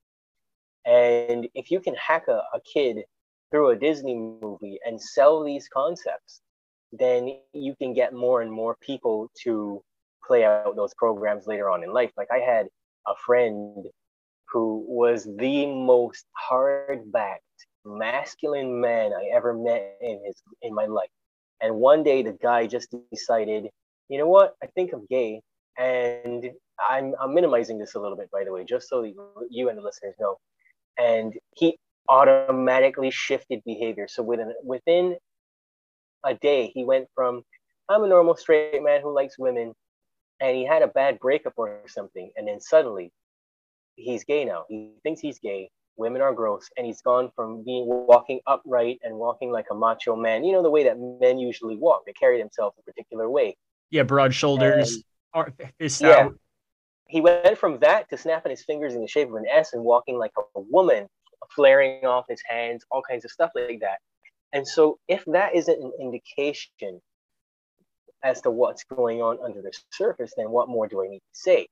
And 0.85 1.47
if 1.53 1.71
you 1.71 1.79
can 1.79 1.95
hack 1.95 2.27
a, 2.27 2.41
a 2.53 2.59
kid 2.73 3.03
through 3.51 3.69
a 3.69 3.75
Disney 3.75 4.15
movie 4.15 4.79
and 4.85 5.01
sell 5.01 5.43
these 5.43 5.67
concepts, 5.67 6.41
then 6.91 7.37
you 7.53 7.75
can 7.75 7.93
get 7.93 8.13
more 8.13 8.41
and 8.41 8.51
more 8.51 8.75
people 8.81 9.29
to 9.43 9.81
play 10.25 10.43
out 10.43 10.75
those 10.75 10.93
programs 10.95 11.47
later 11.47 11.69
on 11.69 11.83
in 11.83 11.93
life. 11.93 12.11
Like 12.17 12.29
I 12.31 12.39
had 12.39 12.67
a 13.07 13.13
friend 13.25 13.85
who 14.51 14.83
was 14.87 15.27
the 15.37 15.67
most 15.67 16.25
hard-backed 16.33 17.43
masculine 17.85 18.79
man 18.79 19.11
I 19.13 19.29
ever 19.35 19.53
met 19.53 19.97
in 20.01 20.19
his 20.25 20.41
in 20.61 20.73
my 20.73 20.85
life. 20.85 21.09
And 21.61 21.75
one 21.75 22.03
day 22.03 22.23
the 22.23 22.37
guy 22.41 22.67
just 22.67 22.93
decided 23.11 23.69
you 24.09 24.17
know 24.17 24.27
what? 24.27 24.55
I 24.61 24.67
think 24.67 24.91
I'm 24.91 25.05
gay. 25.09 25.41
And 25.77 26.49
I'm, 26.89 27.13
I'm 27.21 27.33
minimizing 27.33 27.77
this 27.77 27.95
a 27.95 27.99
little 27.99 28.17
bit, 28.17 28.29
by 28.31 28.43
the 28.43 28.51
way, 28.51 28.65
just 28.65 28.89
so 28.89 29.03
you 29.03 29.69
and 29.69 29.77
the 29.77 29.81
listeners 29.81 30.15
know. 30.19 30.37
And 30.97 31.33
he 31.55 31.77
automatically 32.09 33.11
shifted 33.11 33.61
behavior. 33.65 34.07
So 34.09 34.23
within, 34.23 34.53
within 34.63 35.15
a 36.25 36.33
day, 36.33 36.71
he 36.73 36.83
went 36.83 37.07
from, 37.15 37.43
I'm 37.87 38.03
a 38.03 38.07
normal 38.07 38.35
straight 38.35 38.83
man 38.83 39.01
who 39.01 39.15
likes 39.15 39.39
women, 39.39 39.73
and 40.41 40.57
he 40.57 40.65
had 40.65 40.81
a 40.81 40.87
bad 40.87 41.19
breakup 41.19 41.53
or 41.55 41.81
something. 41.87 42.31
And 42.35 42.47
then 42.47 42.59
suddenly, 42.59 43.11
he's 43.95 44.23
gay 44.23 44.43
now. 44.43 44.65
He 44.67 44.93
thinks 45.03 45.21
he's 45.21 45.39
gay. 45.39 45.69
Women 45.99 46.21
are 46.21 46.33
gross. 46.33 46.69
And 46.77 46.87
he's 46.87 47.01
gone 47.01 47.29
from 47.35 47.63
being 47.63 47.85
walking 47.85 48.39
upright 48.47 48.99
and 49.03 49.15
walking 49.15 49.51
like 49.51 49.65
a 49.71 49.75
macho 49.75 50.15
man, 50.15 50.43
you 50.43 50.53
know, 50.53 50.63
the 50.63 50.69
way 50.71 50.83
that 50.85 50.97
men 50.97 51.37
usually 51.37 51.75
walk. 51.75 52.03
They 52.05 52.13
carry 52.13 52.39
themselves 52.39 52.75
a 52.79 52.83
particular 52.83 53.29
way 53.29 53.55
yeah, 53.89 54.03
broad 54.03 54.33
shoulders, 54.33 55.03
and, 55.33 55.53
fist 55.79 56.01
yeah. 56.01 56.09
out. 56.09 56.39
He 57.07 57.21
went 57.21 57.57
from 57.57 57.79
that 57.79 58.09
to 58.09 58.17
snapping 58.17 58.51
his 58.51 58.63
fingers 58.63 58.93
in 58.93 59.01
the 59.01 59.07
shape 59.07 59.29
of 59.29 59.35
an 59.35 59.45
S 59.51 59.73
and 59.73 59.83
walking 59.83 60.17
like 60.17 60.31
a 60.37 60.41
woman, 60.55 61.07
flaring 61.55 62.05
off 62.05 62.25
his 62.29 62.41
hands, 62.47 62.85
all 62.91 63.01
kinds 63.01 63.25
of 63.25 63.31
stuff 63.31 63.51
like 63.55 63.79
that. 63.81 63.97
And 64.53 64.67
so, 64.67 64.99
if 65.07 65.23
that 65.25 65.55
isn't 65.55 65.83
an 65.83 65.91
indication 65.99 67.01
as 68.23 68.41
to 68.41 68.51
what's 68.51 68.83
going 68.83 69.21
on 69.21 69.39
under 69.43 69.61
the 69.61 69.71
surface, 69.91 70.33
then 70.37 70.51
what 70.51 70.69
more 70.69 70.87
do 70.87 71.03
I 71.03 71.07
need 71.07 71.19
to 71.19 71.39
say? 71.39 71.67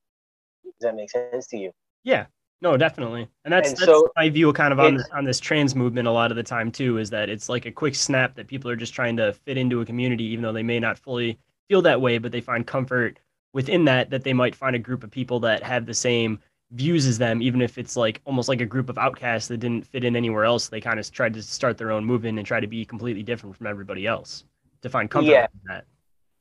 Does 0.63 0.73
that 0.82 0.95
make 0.95 1.11
sense 1.11 1.47
to 1.47 1.57
you? 1.57 1.71
Yeah, 2.03 2.25
no, 2.62 2.78
definitely, 2.78 3.28
and 3.45 3.53
that's, 3.53 3.70
and 3.70 3.78
that's 3.78 3.86
so 3.86 4.10
my 4.16 4.30
view 4.30 4.51
kind 4.53 4.74
of 4.74 4.80
on 4.80 5.03
on 5.14 5.24
this 5.24 5.39
trans 5.39 5.76
movement 5.76 6.08
a 6.08 6.12
lot 6.12 6.32
of 6.32 6.38
the 6.38 6.43
time 6.43 6.72
too. 6.72 6.97
Is 6.97 7.10
that 7.12 7.30
it's 7.30 7.49
like 7.49 7.66
a 7.66 7.72
quick 7.72 7.95
snap 7.95 8.36
that 8.36 8.47
people 8.47 8.70
are 8.72 8.76
just 8.76 8.93
trying 8.93 9.18
to 9.18 9.34
fit 9.34 9.58
into 9.58 9.82
a 9.82 9.86
community, 9.86 10.24
even 10.26 10.43
though 10.43 10.53
they 10.53 10.64
may 10.64 10.80
not 10.80 10.97
fully 10.97 11.38
feel 11.70 11.82
that 11.84 12.01
way, 12.01 12.18
but 12.18 12.32
they 12.32 12.41
find 12.41 12.66
comfort 12.66 13.20
within 13.53 13.86
that, 13.86 14.10
that 14.10 14.24
they 14.24 14.34
might 14.34 14.55
find 14.55 14.76
a 14.76 14.80
group 14.80 15.03
of 15.03 15.12
people 15.12 15.39
that 15.39 15.64
have 15.64 15.86
the 15.86 15.93
same 15.93 16.39
views 16.72 17.05
as 17.08 17.18
them, 17.18 17.41
even 17.41 17.62
if 17.62 17.78
it's 17.78 17.95
like 17.95 18.22
almost 18.26 18.49
like 18.49 18.62
a 18.62 18.66
group 18.66 18.89
of 18.89 18.97
outcasts 18.97 19.47
that 19.47 19.58
didn't 19.58 19.86
fit 19.86 20.03
in 20.03 20.16
anywhere 20.16 20.45
else. 20.45 20.68
They 20.68 20.82
kind 20.82 20.99
of 20.99 21.12
tried 21.12 21.34
to 21.34 21.41
start 21.41 21.78
their 21.78 21.91
own 21.91 22.05
movement 22.05 22.38
and 22.38 22.45
try 22.45 22.60
to 22.60 22.68
be 22.68 22.86
completely 22.86 23.24
different 23.24 23.55
from 23.55 23.68
everybody 23.68 24.05
else 24.05 24.43
to 24.82 24.89
find 24.89 25.10
comfort 25.10 25.32
yeah. 25.32 25.47
in 25.53 25.60
that. 25.68 25.86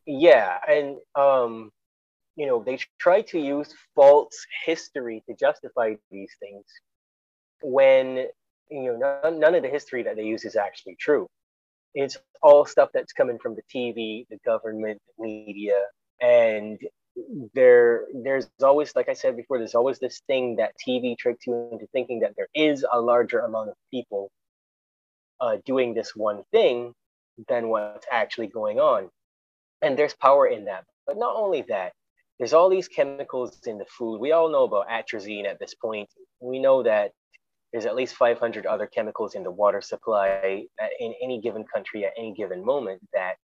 Yeah. 0.07 0.59
And, 0.69 0.97
um, 1.15 1.71
you 2.37 2.47
know, 2.47 2.63
they 2.63 2.79
try 2.99 3.23
to 3.23 3.39
use 3.39 3.75
false 3.95 4.37
history 4.65 5.23
to 5.29 5.35
justify 5.35 5.95
these 6.11 6.33
things 6.41 6.65
when, 7.63 8.27
you 8.71 8.99
know, 8.99 9.21
none, 9.23 9.41
none 9.41 9.55
of 9.55 9.63
the 9.63 9.69
history 9.69 10.03
that 10.03 10.17
they 10.17 10.25
use 10.25 10.45
is 10.45 10.57
actually 10.57 10.97
true 11.01 11.29
it's 11.97 12.19
all 12.43 12.67
stuff 12.67 12.91
that's 12.93 13.15
coming 13.15 13.39
from 13.39 13.57
the 13.57 13.63
TV, 13.75 14.27
the 14.29 14.39
government, 14.45 15.01
media, 15.19 15.81
and 16.21 16.79
there 17.55 18.05
there's 18.15 18.49
always 18.63 18.95
like 18.95 19.09
I 19.09 19.15
said 19.15 19.37
before, 19.37 19.57
there's 19.59 19.75
always 19.75 19.99
this 19.99 20.21
thing 20.27 20.57
that 20.57 20.75
TV 20.87 21.17
tricks 21.17 21.47
you 21.47 21.71
into 21.73 21.87
thinking 21.93 22.21
that 22.21 22.35
there 22.37 22.49
is 22.55 22.85
a 22.93 23.01
larger 23.01 23.41
amount 23.41 23.71
of 23.71 23.77
people 23.91 24.31
uh, 25.41 25.57
doing 25.65 25.95
this 25.95 26.15
one 26.15 26.45
thing 26.53 26.93
than 27.49 27.69
what's 27.69 28.07
actually 28.13 28.49
going 28.49 28.79
on. 28.79 29.09
And 29.81 29.99
there's 29.99 30.15
power 30.15 30.47
in 30.47 30.67
that. 30.67 30.85
But 31.07 31.17
not 31.17 31.35
only 31.35 31.63
that, 31.69 31.93
there's 32.39 32.53
all 32.53 32.69
these 32.69 32.89
chemicals 32.89 33.59
in 33.67 33.79
the 33.79 33.87
food. 33.87 34.19
We 34.19 34.33
all 34.33 34.51
know 34.51 34.65
about 34.65 34.89
atrazine 34.89 35.47
at 35.47 35.59
this 35.59 35.75
point. 35.75 36.09
We 36.41 36.59
know 36.59 36.83
that 36.83 37.13
there's 37.73 37.87
at 37.87 37.95
least 37.95 38.15
500 38.15 38.67
other 38.67 38.87
chemicals 38.87 39.35
in 39.35 39.43
the 39.43 39.51
water 39.51 39.81
supply 39.81 40.65
in 41.01 41.15
any 41.23 41.41
given 41.41 41.65
country 41.65 42.05
at 42.05 42.13
any 42.17 42.33
given 42.35 42.65
moment 42.65 43.01
that 43.13 43.37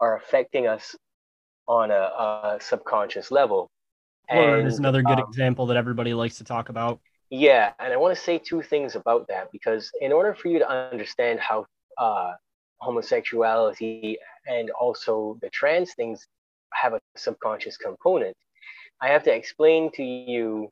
are 0.00 0.16
affecting 0.16 0.66
us 0.66 0.96
on 1.68 1.90
a, 1.90 1.94
a 1.94 2.58
subconscious 2.60 3.30
level. 3.30 3.70
Fluoride 4.30 4.66
is 4.66 4.78
another 4.78 5.02
good 5.02 5.18
um, 5.18 5.24
example 5.28 5.66
that 5.66 5.76
everybody 5.76 6.14
likes 6.14 6.38
to 6.38 6.44
talk 6.44 6.68
about. 6.68 7.00
Yeah, 7.30 7.72
and 7.78 7.92
I 7.92 7.96
want 7.96 8.16
to 8.16 8.22
say 8.22 8.38
two 8.38 8.62
things 8.62 8.94
about 8.94 9.26
that 9.28 9.50
because 9.52 9.90
in 10.00 10.12
order 10.12 10.34
for 10.34 10.48
you 10.48 10.58
to 10.58 10.68
understand 10.68 11.40
how 11.40 11.66
uh, 11.98 12.32
homosexuality 12.78 14.18
and 14.46 14.70
also 14.70 15.38
the 15.40 15.48
trans 15.50 15.94
things 15.94 16.26
have 16.80 16.94
a 16.94 17.00
subconscious 17.16 17.76
component, 17.76 18.36
I 19.00 19.08
have 19.08 19.24
to 19.24 19.34
explain 19.34 19.90
to 19.92 20.02
you 20.02 20.68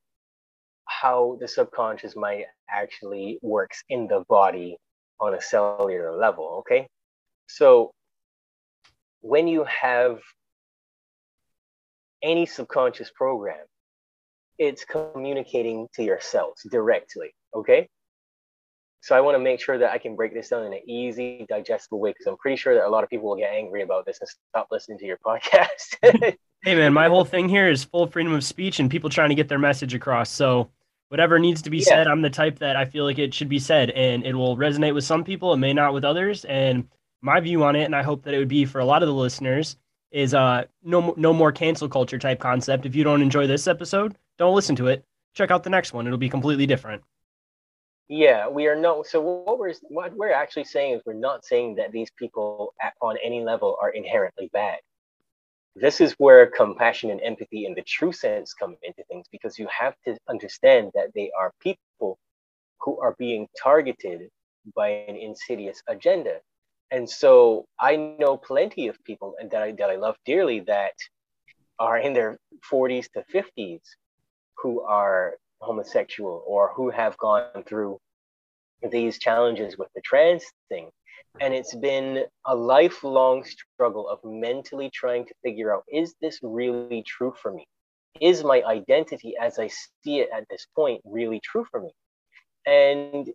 how 0.87 1.37
the 1.41 1.49
subconscious 1.49 2.17
mind 2.17 2.45
actually 2.69 3.39
works 3.43 3.83
in 3.89 4.07
the 4.07 4.25
body 4.29 4.77
on 5.21 5.35
a 5.35 5.41
cellular 5.41 6.17
level. 6.17 6.57
Okay. 6.61 6.87
So 7.49 7.93
when 9.21 9.49
you 9.49 9.65
have 9.65 10.21
any 12.23 12.47
subconscious 12.47 13.11
program, 13.15 13.65
it's 14.59 14.85
communicating 14.85 15.89
to 15.95 16.03
your 16.03 16.21
cells 16.21 16.61
directly. 16.71 17.33
Okay. 17.55 17.89
So 19.03 19.17
I 19.17 19.21
want 19.21 19.35
to 19.35 19.39
make 19.39 19.61
sure 19.61 19.79
that 19.79 19.91
I 19.93 19.99
can 19.99 20.15
break 20.15 20.35
this 20.35 20.51
down 20.51 20.65
in 20.65 20.73
an 20.75 20.89
easy, 20.89 21.47
digestible 21.49 22.01
way 22.01 22.11
because 22.11 22.27
I'm 22.27 22.37
pretty 22.37 22.57
sure 22.57 22.75
that 22.75 22.87
a 22.87 22.91
lot 22.91 23.03
of 23.03 23.09
people 23.09 23.29
will 23.29 23.37
get 23.37 23.51
angry 23.51 23.83
about 23.83 24.05
this 24.05 24.19
and 24.21 24.29
stop 24.51 24.69
listening 24.71 24.99
to 24.99 25.07
your 25.07 25.19
podcast. 25.27 25.97
hey 26.63 26.75
man, 26.75 26.93
my 26.93 27.09
whole 27.09 27.25
thing 27.25 27.49
here 27.49 27.69
is 27.69 27.83
full 27.83 28.07
freedom 28.07 28.35
of 28.35 28.45
speech 28.45 28.79
and 28.79 28.91
people 28.91 29.09
trying 29.09 29.31
to 29.31 29.35
get 29.35 29.49
their 29.49 29.59
message 29.59 29.95
across. 29.95 30.31
So 30.31 30.71
whatever 31.09 31.39
needs 31.39 31.63
to 31.63 31.71
be 31.71 31.79
yeah. 31.79 31.85
said, 31.85 32.09
I'm 32.09 32.21
the 32.21 32.31
type 32.31 32.59
that 32.59 32.77
I 32.77 32.85
feel 32.85 33.05
like 33.05 33.19
it 33.19 33.33
should 33.33 33.49
be 33.49 33.59
said 33.59 33.91
and 33.91 34.25
it 34.25 34.35
will 34.35 34.57
resonate 34.57 34.95
with 34.95 35.05
some 35.05 35.25
people, 35.25 35.55
it 35.55 35.59
may 35.59 35.73
not 35.73 35.95
with 35.95 36.05
others. 36.05 36.45
And 36.45 36.87
my 37.23 37.41
view 37.41 37.65
on 37.65 37.77
it, 37.77 37.85
and 37.85 37.97
I 37.97 38.03
hope 38.03 38.23
that 38.25 38.35
it 38.35 38.39
would 38.39 38.49
be 38.49 38.67
for 38.67 38.81
a 38.81 38.85
lot 38.85 39.03
of 39.03 39.09
the 39.09 39.15
listeners, 39.15 39.77
is 40.11 40.35
uh 40.35 40.65
no 40.83 41.15
no 41.17 41.33
more 41.33 41.53
cancel 41.53 41.89
culture 41.89 42.19
type 42.19 42.41
concept. 42.41 42.85
If 42.85 42.97
you 42.97 43.05
don't 43.05 43.23
enjoy 43.23 43.47
this 43.47 43.69
episode, 43.69 44.17
don't 44.39 44.55
listen 44.55 44.75
to 44.77 44.89
it. 44.89 45.05
Check 45.35 45.51
out 45.51 45.63
the 45.63 45.71
next 45.71 45.93
one. 45.93 46.07
It'll 46.07 46.19
be 46.19 46.29
completely 46.29 46.67
different. 46.67 47.03
Yeah, 48.13 48.49
we 48.49 48.67
are 48.67 48.75
no. 48.75 49.05
So 49.05 49.21
what 49.21 49.61
we're 49.61 49.73
what 49.83 50.13
we're 50.17 50.33
actually 50.33 50.65
saying 50.65 50.95
is 50.95 51.03
we're 51.07 51.13
not 51.13 51.45
saying 51.45 51.77
that 51.77 51.93
these 51.93 52.11
people 52.19 52.75
at, 52.83 52.95
on 53.01 53.17
any 53.23 53.45
level 53.45 53.79
are 53.81 53.91
inherently 53.91 54.51
bad. 54.53 54.79
This 55.77 56.01
is 56.01 56.15
where 56.19 56.49
compassion 56.49 57.13
and 57.13 57.21
empathy 57.23 57.67
in 57.67 57.75
the 57.75 57.83
true 57.83 58.11
sense 58.11 58.53
come 58.53 58.75
into 58.83 59.05
things 59.05 59.27
because 59.31 59.61
you 59.61 59.69
have 59.69 59.95
to 60.07 60.17
understand 60.29 60.91
that 60.95 61.15
they 61.15 61.31
are 61.39 61.53
people 61.61 62.19
who 62.81 62.99
are 62.99 63.15
being 63.17 63.47
targeted 63.63 64.29
by 64.75 64.89
an 64.89 65.15
insidious 65.15 65.81
agenda. 65.87 66.41
And 66.91 67.09
so 67.09 67.65
I 67.79 67.95
know 67.95 68.37
plenty 68.37 68.89
of 68.89 68.97
people 69.05 69.37
and 69.39 69.49
that 69.53 69.63
I 69.63 69.71
that 69.79 69.89
I 69.89 69.95
love 69.95 70.17
dearly 70.27 70.59
that 70.67 70.95
are 71.79 71.99
in 71.99 72.13
their 72.15 72.39
40s 72.73 73.07
to 73.13 73.23
50s 73.33 73.83
who 74.57 74.81
are 74.81 75.37
homosexual 75.61 76.43
or 76.47 76.73
who 76.75 76.91
have 76.91 77.17
gone 77.19 77.65
through 77.67 77.99
these 78.91 79.19
challenges 79.19 79.77
with 79.79 79.89
the 79.95 80.01
trans 80.03 80.45
thing. 80.69 80.91
And 81.41 81.55
it's 81.55 81.75
been 81.75 82.25
a 82.47 82.55
lifelong 82.55 83.45
struggle 83.45 84.09
of 84.09 84.19
mentally 84.25 84.91
trying 84.93 85.27
to 85.27 85.35
figure 85.45 85.75
out 85.75 85.85
is 85.93 86.15
this 86.21 86.41
really 86.43 87.05
true 87.07 87.35
for 87.41 87.53
me? 87.53 87.67
Is 88.21 88.43
my 88.43 88.63
identity 88.67 89.35
as 89.41 89.59
I 89.59 89.69
see 89.69 90.21
it 90.21 90.31
at 90.35 90.45
this 90.51 90.67
point 90.75 91.01
really 91.05 91.41
true 91.41 91.65
for 91.71 91.81
me? 91.81 91.91
And 92.67 93.31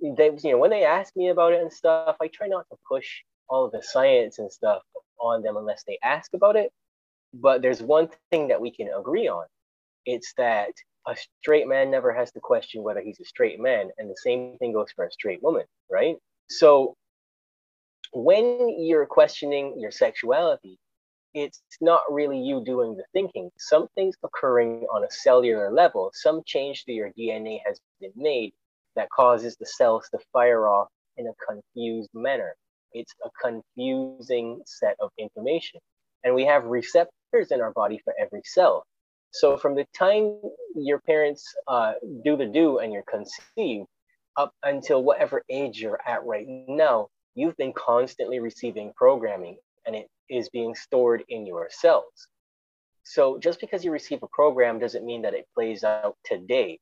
they, 0.00 0.30
you 0.42 0.52
know, 0.52 0.58
when 0.58 0.70
they 0.70 0.84
ask 0.84 1.14
me 1.16 1.28
about 1.28 1.52
it 1.52 1.60
and 1.60 1.72
stuff, 1.72 2.16
I 2.20 2.28
try 2.28 2.46
not 2.46 2.66
to 2.70 2.76
push 2.88 3.06
all 3.48 3.64
of 3.64 3.72
the 3.72 3.82
science 3.82 4.38
and 4.38 4.50
stuff 4.50 4.82
on 5.18 5.42
them 5.42 5.56
unless 5.56 5.82
they 5.86 5.98
ask 6.02 6.32
about 6.34 6.56
it. 6.56 6.70
But 7.34 7.62
there's 7.62 7.82
one 7.82 8.08
thing 8.30 8.48
that 8.48 8.60
we 8.60 8.70
can 8.70 8.88
agree 8.96 9.28
on. 9.28 9.46
It's 10.06 10.32
that 10.36 10.72
a 11.06 11.16
straight 11.40 11.66
man 11.66 11.90
never 11.90 12.12
has 12.12 12.30
to 12.32 12.40
question 12.40 12.82
whether 12.82 13.00
he's 13.00 13.20
a 13.20 13.24
straight 13.24 13.60
man, 13.60 13.90
and 13.98 14.10
the 14.10 14.16
same 14.16 14.56
thing 14.58 14.72
goes 14.72 14.92
for 14.94 15.06
a 15.06 15.12
straight 15.12 15.42
woman, 15.42 15.64
right? 15.90 16.16
So 16.48 16.94
when 18.12 18.76
you're 18.78 19.06
questioning 19.06 19.78
your 19.78 19.90
sexuality, 19.90 20.78
it's 21.32 21.60
not 21.80 22.00
really 22.10 22.38
you 22.38 22.62
doing 22.64 22.96
the 22.96 23.04
thinking. 23.12 23.50
Something's 23.58 24.16
occurring 24.24 24.84
on 24.92 25.04
a 25.04 25.10
cellular 25.10 25.70
level. 25.70 26.10
Some 26.12 26.42
change 26.44 26.84
to 26.84 26.92
your 26.92 27.12
DNA 27.18 27.60
has 27.64 27.78
been 28.00 28.12
made 28.16 28.52
that 28.96 29.08
causes 29.10 29.56
the 29.56 29.66
cells 29.66 30.08
to 30.10 30.18
fire 30.32 30.66
off 30.66 30.88
in 31.16 31.28
a 31.28 31.32
confused 31.46 32.10
manner. 32.14 32.54
It's 32.92 33.14
a 33.24 33.30
confusing 33.40 34.60
set 34.66 34.96
of 34.98 35.10
information. 35.18 35.78
And 36.24 36.34
we 36.34 36.44
have 36.46 36.64
receptors 36.64 37.52
in 37.52 37.60
our 37.60 37.72
body 37.72 38.00
for 38.04 38.12
every 38.20 38.42
cell. 38.44 38.84
So 39.32 39.56
from 39.56 39.74
the 39.74 39.86
time 39.96 40.40
your 40.74 41.00
parents 41.00 41.44
uh, 41.68 41.92
do 42.24 42.36
the 42.36 42.46
do 42.46 42.78
and 42.78 42.92
you're 42.92 43.04
conceived 43.10 43.86
up 44.36 44.52
until 44.62 45.02
whatever 45.02 45.42
age 45.48 45.80
you're 45.80 46.00
at 46.06 46.24
right 46.24 46.46
now, 46.48 47.08
you've 47.34 47.56
been 47.56 47.72
constantly 47.72 48.40
receiving 48.40 48.92
programming 48.96 49.56
and 49.86 49.94
it 49.94 50.08
is 50.28 50.48
being 50.48 50.74
stored 50.74 51.24
in 51.28 51.46
your 51.46 51.68
cells. 51.70 52.28
So 53.04 53.38
just 53.38 53.60
because 53.60 53.84
you 53.84 53.90
receive 53.90 54.22
a 54.22 54.28
program 54.28 54.78
doesn't 54.78 55.04
mean 55.04 55.22
that 55.22 55.34
it 55.34 55.46
plays 55.54 55.84
out 55.84 56.16
today. 56.24 56.78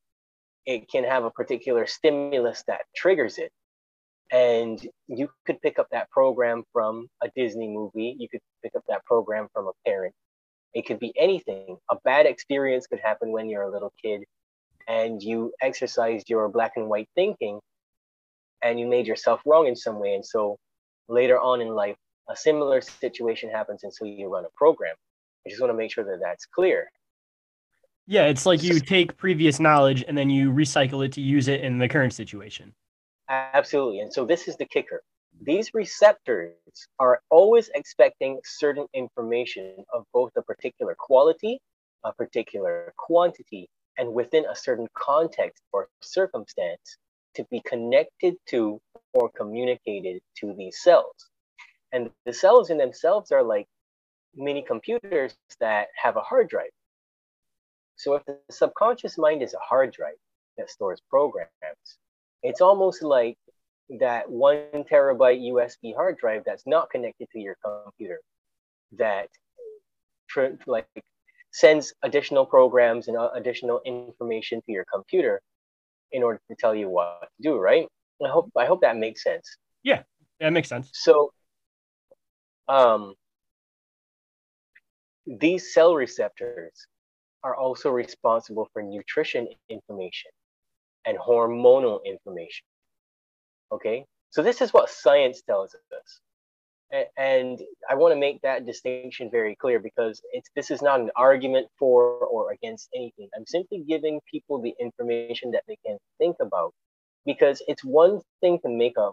It 0.66 0.90
can 0.90 1.04
have 1.04 1.24
a 1.24 1.30
particular 1.30 1.86
stimulus 1.86 2.64
that 2.66 2.80
triggers 2.94 3.38
it. 3.38 3.50
And 4.30 4.78
you 5.06 5.30
could 5.46 5.60
pick 5.62 5.78
up 5.78 5.86
that 5.90 6.10
program 6.10 6.64
from 6.72 7.08
a 7.22 7.30
Disney 7.34 7.68
movie. 7.68 8.14
You 8.18 8.28
could 8.28 8.42
pick 8.62 8.72
up 8.76 8.82
that 8.88 9.04
program 9.06 9.48
from 9.54 9.68
a 9.68 9.72
parent. 9.86 10.14
It 10.78 10.86
could 10.86 11.00
be 11.00 11.12
anything. 11.18 11.76
A 11.90 11.96
bad 12.04 12.24
experience 12.24 12.86
could 12.86 13.00
happen 13.00 13.32
when 13.32 13.48
you're 13.48 13.62
a 13.62 13.70
little 13.70 13.92
kid 14.00 14.22
and 14.86 15.20
you 15.20 15.52
exercised 15.60 16.30
your 16.30 16.48
black 16.48 16.74
and 16.76 16.88
white 16.88 17.08
thinking 17.16 17.58
and 18.62 18.78
you 18.78 18.86
made 18.86 19.04
yourself 19.04 19.40
wrong 19.44 19.66
in 19.66 19.74
some 19.74 19.98
way. 19.98 20.14
And 20.14 20.24
so 20.24 20.56
later 21.08 21.40
on 21.40 21.60
in 21.60 21.70
life, 21.70 21.96
a 22.28 22.36
similar 22.36 22.80
situation 22.80 23.50
happens 23.50 23.82
and 23.82 23.92
so 23.92 24.04
you 24.04 24.28
run 24.28 24.44
a 24.44 24.54
program. 24.54 24.94
I 25.44 25.50
just 25.50 25.60
want 25.60 25.72
to 25.72 25.76
make 25.76 25.92
sure 25.92 26.04
that 26.04 26.20
that's 26.22 26.46
clear. 26.46 26.88
Yeah, 28.06 28.26
it's 28.26 28.46
like 28.46 28.62
you 28.62 28.78
take 28.78 29.16
previous 29.16 29.58
knowledge 29.58 30.04
and 30.06 30.16
then 30.16 30.30
you 30.30 30.52
recycle 30.52 31.04
it 31.04 31.10
to 31.14 31.20
use 31.20 31.48
it 31.48 31.62
in 31.62 31.78
the 31.78 31.88
current 31.88 32.12
situation. 32.12 32.72
Absolutely. 33.28 33.98
And 33.98 34.12
so 34.12 34.24
this 34.24 34.46
is 34.46 34.56
the 34.56 34.64
kicker. 34.64 35.02
These 35.40 35.72
receptors 35.72 36.54
are 36.98 37.20
always 37.30 37.70
expecting 37.74 38.40
certain 38.44 38.86
information 38.92 39.84
of 39.92 40.04
both 40.12 40.32
a 40.36 40.42
particular 40.42 40.96
quality, 40.98 41.60
a 42.04 42.12
particular 42.12 42.92
quantity, 42.96 43.68
and 43.98 44.12
within 44.12 44.44
a 44.46 44.56
certain 44.56 44.88
context 44.94 45.62
or 45.72 45.88
circumstance 46.02 46.96
to 47.34 47.44
be 47.50 47.60
connected 47.66 48.34
to 48.46 48.80
or 49.14 49.30
communicated 49.30 50.20
to 50.40 50.54
these 50.54 50.82
cells. 50.82 51.14
And 51.92 52.10
the 52.26 52.32
cells 52.32 52.70
in 52.70 52.78
themselves 52.78 53.30
are 53.32 53.42
like 53.42 53.66
mini 54.34 54.62
computers 54.62 55.36
that 55.60 55.88
have 56.00 56.16
a 56.16 56.20
hard 56.20 56.48
drive. 56.48 56.70
So 57.96 58.14
if 58.14 58.24
the 58.26 58.38
subconscious 58.50 59.18
mind 59.18 59.42
is 59.42 59.54
a 59.54 59.58
hard 59.58 59.92
drive 59.92 60.18
that 60.56 60.70
stores 60.70 61.00
programs, 61.08 61.50
it's 62.42 62.60
almost 62.60 63.02
like 63.02 63.36
that 64.00 64.28
one 64.30 64.84
terabyte 64.90 65.40
USB 65.50 65.94
hard 65.94 66.18
drive 66.18 66.42
that's 66.44 66.66
not 66.66 66.90
connected 66.90 67.28
to 67.32 67.40
your 67.40 67.56
computer 67.64 68.20
that 68.92 69.28
like 70.66 70.86
sends 71.50 71.94
additional 72.02 72.44
programs 72.44 73.08
and 73.08 73.16
uh, 73.16 73.30
additional 73.34 73.80
information 73.84 74.60
to 74.66 74.72
your 74.72 74.84
computer 74.92 75.40
in 76.12 76.22
order 76.22 76.40
to 76.50 76.56
tell 76.56 76.74
you 76.74 76.88
what 76.88 77.22
to 77.22 77.42
do, 77.42 77.56
right? 77.58 77.86
I 78.24 78.28
hope 78.28 78.50
I 78.56 78.66
hope 78.66 78.80
that 78.82 78.96
makes 78.96 79.22
sense. 79.22 79.56
Yeah, 79.82 80.02
that 80.40 80.52
makes 80.52 80.68
sense. 80.68 80.90
So 80.92 81.32
um 82.68 83.14
these 85.26 85.72
cell 85.72 85.94
receptors 85.94 86.86
are 87.42 87.54
also 87.54 87.90
responsible 87.90 88.68
for 88.72 88.82
nutrition 88.82 89.48
information 89.68 90.30
and 91.06 91.18
hormonal 91.18 92.04
information. 92.04 92.64
Okay, 93.70 94.04
so 94.30 94.42
this 94.42 94.60
is 94.60 94.72
what 94.72 94.90
science 94.90 95.42
tells 95.42 95.74
us. 95.74 96.20
And 97.18 97.60
I 97.90 97.96
want 97.96 98.14
to 98.14 98.18
make 98.18 98.40
that 98.40 98.64
distinction 98.64 99.30
very 99.30 99.54
clear 99.56 99.78
because 99.78 100.22
this 100.56 100.70
is 100.70 100.80
not 100.80 101.00
an 101.00 101.10
argument 101.16 101.68
for 101.78 102.14
or 102.26 102.52
against 102.52 102.88
anything. 102.94 103.28
I'm 103.36 103.44
simply 103.46 103.84
giving 103.86 104.20
people 104.30 104.62
the 104.62 104.74
information 104.80 105.50
that 105.50 105.64
they 105.68 105.76
can 105.84 105.98
think 106.16 106.36
about 106.40 106.72
because 107.26 107.62
it's 107.68 107.84
one 107.84 108.22
thing 108.40 108.58
to 108.60 108.70
make 108.70 108.96
a 108.96 109.10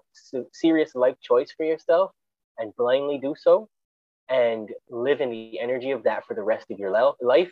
serious 0.53 0.95
life 0.95 1.17
choice 1.21 1.51
for 1.51 1.65
yourself 1.65 2.11
and 2.57 2.73
blindly 2.77 3.17
do 3.17 3.35
so 3.37 3.67
and 4.29 4.69
live 4.89 5.19
in 5.19 5.29
the 5.29 5.59
energy 5.59 5.91
of 5.91 6.03
that 6.03 6.25
for 6.25 6.33
the 6.33 6.43
rest 6.43 6.71
of 6.71 6.79
your 6.79 6.91
life 7.21 7.51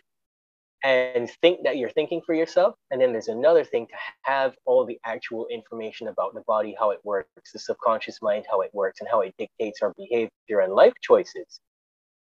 and 0.84 1.30
think 1.42 1.64
that 1.64 1.78
you're 1.78 1.90
thinking 1.90 2.22
for 2.26 2.36
yourself. 2.36 2.76
And 2.92 3.02
then 3.02 3.14
there's 3.14 3.30
another 3.30 3.64
thing 3.64 3.88
to 3.88 3.94
have 4.24 4.56
all 4.66 4.86
the 4.86 5.00
actual 5.06 5.48
information 5.50 6.10
about 6.10 6.34
the 6.34 6.42
body, 6.48 6.76
how 6.80 6.92
it 6.92 7.00
works, 7.04 7.30
the 7.54 7.60
subconscious 7.60 8.22
mind, 8.22 8.46
how 8.52 8.62
it 8.62 8.72
works, 8.74 9.00
and 9.02 9.10
how 9.10 9.22
it 9.22 9.34
dictates 9.38 9.82
our 9.82 9.94
behavior 9.98 10.60
and 10.62 10.74
life 10.74 10.94
choices. 11.02 11.60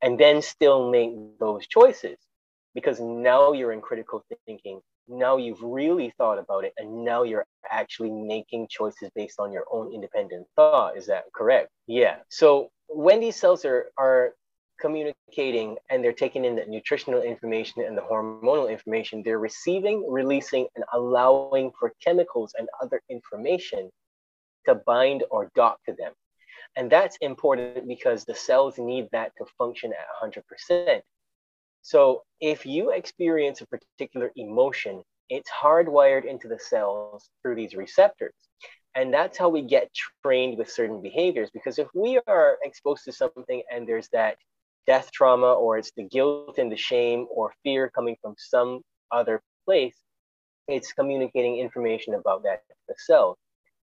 And 0.02 0.20
then 0.20 0.42
still 0.42 0.92
make 0.92 1.12
those 1.40 1.68
choices. 1.68 2.18
because 2.74 3.00
now 3.00 3.52
you're 3.54 3.72
in 3.72 3.82
critical 3.82 4.24
thinking. 4.46 4.80
Now 5.08 5.38
you've 5.38 5.62
really 5.62 6.14
thought 6.18 6.38
about 6.38 6.66
it, 6.66 6.74
and 6.78 7.04
now 7.04 7.24
you're 7.24 7.46
actually 7.70 8.12
making 8.12 8.68
choices 8.70 9.10
based 9.16 9.40
on 9.40 9.52
your 9.52 9.66
own 9.72 9.94
independent 9.94 10.48
thought. 10.56 10.98
Is 10.98 11.08
that 11.08 11.24
correct? 11.34 11.70
Yeah. 11.88 12.18
So 12.30 12.70
when 12.88 13.20
these 13.20 13.36
cells 13.36 13.66
are, 13.66 13.88
are 13.98 14.34
communicating 14.80 15.78
and 15.90 16.04
they're 16.04 16.14
taking 16.14 16.46
in 16.46 16.56
the 16.56 16.66
nutritional 16.66 17.22
information 17.22 17.84
and 17.84 17.98
the 17.98 18.02
hormonal 18.02 18.70
information, 18.70 19.22
they're 19.24 19.40
receiving, 19.40 20.06
releasing, 20.10 20.68
and 20.76 20.86
allowing 20.94 21.72
for 21.80 21.94
chemicals 22.04 22.54
and 22.58 22.68
other 22.82 23.02
information 23.10 23.90
to 24.66 24.76
bind 24.76 25.24
or 25.32 25.52
dock 25.56 25.80
to 25.86 25.94
them. 25.94 26.14
And 26.76 26.92
that's 26.92 27.18
important 27.22 27.88
because 27.88 28.26
the 28.26 28.36
cells 28.36 28.78
need 28.78 29.08
that 29.12 29.32
to 29.38 29.46
function 29.58 29.92
at 29.92 30.32
100%. 30.32 31.02
So 31.82 32.24
if 32.42 32.66
you 32.66 32.92
experience 32.92 33.62
a 33.62 33.68
particular 33.68 34.32
emotion, 34.36 35.02
it's 35.30 35.50
hardwired 35.50 36.26
into 36.26 36.48
the 36.48 36.60
cells 36.60 37.30
through 37.42 37.56
these 37.56 37.76
receptors. 37.76 38.34
And 38.96 39.14
that's 39.14 39.38
how 39.38 39.50
we 39.50 39.62
get 39.62 39.90
trained 40.24 40.58
with 40.58 40.72
certain 40.72 41.02
behaviors. 41.02 41.50
Because 41.52 41.80
if 41.80 41.88
we 41.94 42.20
are 42.28 42.58
exposed 42.64 43.06
to 43.06 43.12
something 43.12 43.62
and 43.72 43.88
there's 43.88 44.10
that 44.10 44.38
death 44.90 45.12
trauma, 45.12 45.54
or 45.54 45.78
it's 45.78 45.92
the 45.96 46.04
guilt 46.16 46.58
and 46.58 46.72
the 46.72 46.84
shame 46.92 47.28
or 47.30 47.54
fear 47.64 47.92
coming 47.94 48.18
from 48.24 48.34
some 48.40 48.82
other 49.12 49.40
place, 49.66 49.98
it's 50.68 50.92
communicating 50.94 51.60
information 51.60 52.16
about 52.16 52.42
that 52.42 52.64
to 52.68 52.74
the. 52.88 53.36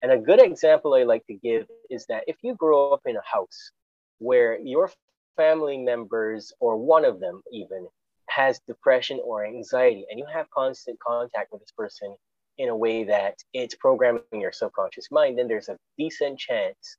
And 0.03 0.11
a 0.11 0.19
good 0.19 0.43
example 0.43 0.95
I 0.95 1.05
like 1.05 1.25
to 1.27 1.35
give 1.35 1.67
is 1.91 2.07
that 2.09 2.25
if 2.27 2.37
you 2.43 2.57
grow 2.57 2.91
up 2.93 3.03
in 3.07 3.15
a 3.15 3.23
house 3.25 3.71
where 4.19 4.59
your 4.59 4.91
family 5.37 5.79
members, 5.79 6.53
or 6.59 6.77
one 6.77 7.05
of 7.05 7.21
them 7.21 7.41
even, 7.53 7.87
has 8.29 8.61
depression 8.67 9.21
or 9.23 9.47
anxiety, 9.47 10.05
and 10.11 10.19
you 10.19 10.27
have 10.33 10.51
constant 10.51 10.99
contact 10.99 11.53
with 11.53 11.61
this 11.61 11.73
person 11.77 12.17
in 12.59 12.69
a 12.69 12.77
way 12.77 13.05
that 13.05 13.37
it's 13.53 13.77
programming 13.77 14.23
your 14.33 14.53
subconscious 14.53 15.07
mind, 15.13 15.39
then 15.39 15.47
there's 15.47 15.69
a 15.69 15.79
decent 15.97 16.37
chance 16.37 16.97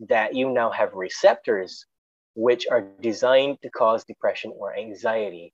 that 0.00 0.34
you 0.34 0.50
now 0.50 0.70
have 0.70 0.92
receptors 0.92 1.86
which 2.34 2.66
are 2.70 2.88
designed 3.00 3.58
to 3.62 3.70
cause 3.70 4.04
depression 4.04 4.52
or 4.56 4.76
anxiety 4.76 5.52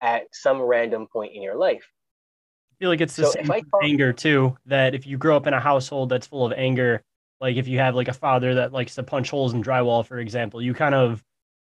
at 0.00 0.22
some 0.32 0.60
random 0.60 1.06
point 1.12 1.32
in 1.34 1.42
your 1.42 1.56
life 1.56 1.84
I 2.72 2.74
feel 2.84 2.90
like 2.90 3.00
it's 3.00 3.14
the 3.14 3.26
so 3.26 3.30
same 3.30 3.46
talk- 3.46 3.64
anger 3.84 4.12
too. 4.12 4.56
That 4.66 4.94
if 4.96 5.06
you 5.06 5.16
grow 5.16 5.36
up 5.36 5.46
in 5.46 5.54
a 5.54 5.60
household 5.60 6.08
that's 6.08 6.26
full 6.26 6.44
of 6.44 6.52
anger, 6.52 7.00
like 7.40 7.56
if 7.56 7.68
you 7.68 7.78
have 7.78 7.94
like 7.94 8.08
a 8.08 8.12
father 8.12 8.56
that 8.56 8.72
likes 8.72 8.96
to 8.96 9.04
punch 9.04 9.30
holes 9.30 9.54
in 9.54 9.62
drywall, 9.62 10.04
for 10.04 10.18
example, 10.18 10.60
you 10.60 10.74
kind 10.74 10.94
of 10.94 11.22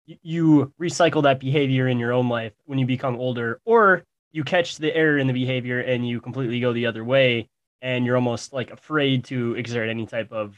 you 0.06 0.74
recycle 0.82 1.24
that 1.24 1.40
behavior 1.40 1.88
in 1.88 1.98
your 1.98 2.12
own 2.12 2.28
life 2.28 2.52
when 2.66 2.78
you 2.78 2.86
become 2.86 3.16
older, 3.16 3.62
or 3.64 4.04
you 4.34 4.44
catch 4.44 4.78
the 4.78 4.94
error 4.94 5.18
in 5.18 5.28
the 5.28 5.34
behavior 5.34 5.80
and 5.80 6.06
you 6.06 6.20
completely 6.20 6.60
go 6.60 6.74
the 6.74 6.86
other 6.86 7.06
way, 7.06 7.48
and 7.82 8.06
you're 8.06 8.18
almost 8.18 8.52
like 8.52 8.72
afraid 8.72 9.24
to 9.26 9.56
exert 9.56 9.88
any 9.88 10.06
type 10.06 10.34
of 10.34 10.58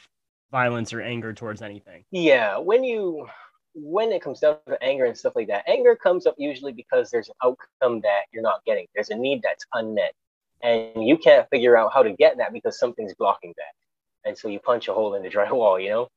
violence 0.51 0.93
or 0.93 1.01
anger 1.01 1.31
towards 1.31 1.61
anything. 1.61 2.05
Yeah, 2.09 2.57
when 2.57 2.83
you 2.83 3.27
when 3.73 4.11
it 4.11 4.21
comes 4.21 4.39
down 4.39 4.57
to 4.67 4.83
anger 4.83 5.05
and 5.05 5.17
stuff 5.17 5.33
like 5.35 5.47
that, 5.47 5.63
anger 5.67 5.95
comes 5.95 6.25
up 6.25 6.35
usually 6.37 6.71
because 6.71 7.09
there's 7.09 7.29
an 7.29 7.35
outcome 7.43 8.01
that 8.01 8.23
you're 8.31 8.43
not 8.43 8.63
getting. 8.65 8.87
There's 8.93 9.09
a 9.09 9.15
need 9.15 9.41
that's 9.43 9.65
unmet. 9.73 10.13
And 10.61 11.07
you 11.07 11.17
can't 11.17 11.47
figure 11.49 11.77
out 11.77 11.93
how 11.93 12.03
to 12.03 12.11
get 12.11 12.37
that 12.37 12.51
because 12.51 12.79
something's 12.79 13.13
blocking 13.13 13.53
that. 13.57 14.27
And 14.29 14.37
so 14.37 14.47
you 14.49 14.59
punch 14.59 14.87
a 14.87 14.93
hole 14.93 15.15
in 15.15 15.23
the 15.23 15.29
drywall 15.35 15.81
you 15.81 15.89
know? 15.89 16.07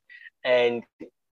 And 0.45 0.83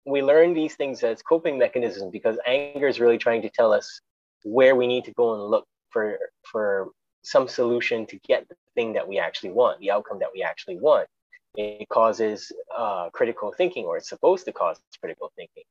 we 0.05 0.21
learn 0.21 0.53
these 0.53 0.75
things 0.75 1.03
as 1.03 1.21
coping 1.21 1.57
mechanisms 1.57 2.11
because 2.11 2.37
anger 2.45 2.87
is 2.87 2.99
really 2.99 3.17
trying 3.17 3.41
to 3.41 3.49
tell 3.49 3.71
us 3.71 3.99
where 4.43 4.75
we 4.75 4.87
need 4.87 5.03
to 5.05 5.13
go 5.13 5.33
and 5.33 5.43
look 5.43 5.65
for 5.89 6.17
for 6.43 6.89
some 7.23 7.47
solution 7.47 8.05
to 8.05 8.19
get 8.27 8.47
the 8.47 8.55
thing 8.75 8.93
that 8.93 9.07
we 9.07 9.17
actually 9.17 9.49
want 9.49 9.79
the 9.79 9.89
outcome 9.89 10.19
that 10.19 10.29
we 10.33 10.43
actually 10.43 10.77
want. 10.77 11.07
It 11.55 11.87
causes 11.89 12.51
uh, 12.75 13.09
critical 13.11 13.51
thinking 13.51 13.85
or 13.85 13.97
it's 13.97 14.09
supposed 14.09 14.45
to 14.45 14.51
cause 14.51 14.79
critical 14.99 15.31
thinking 15.35 15.63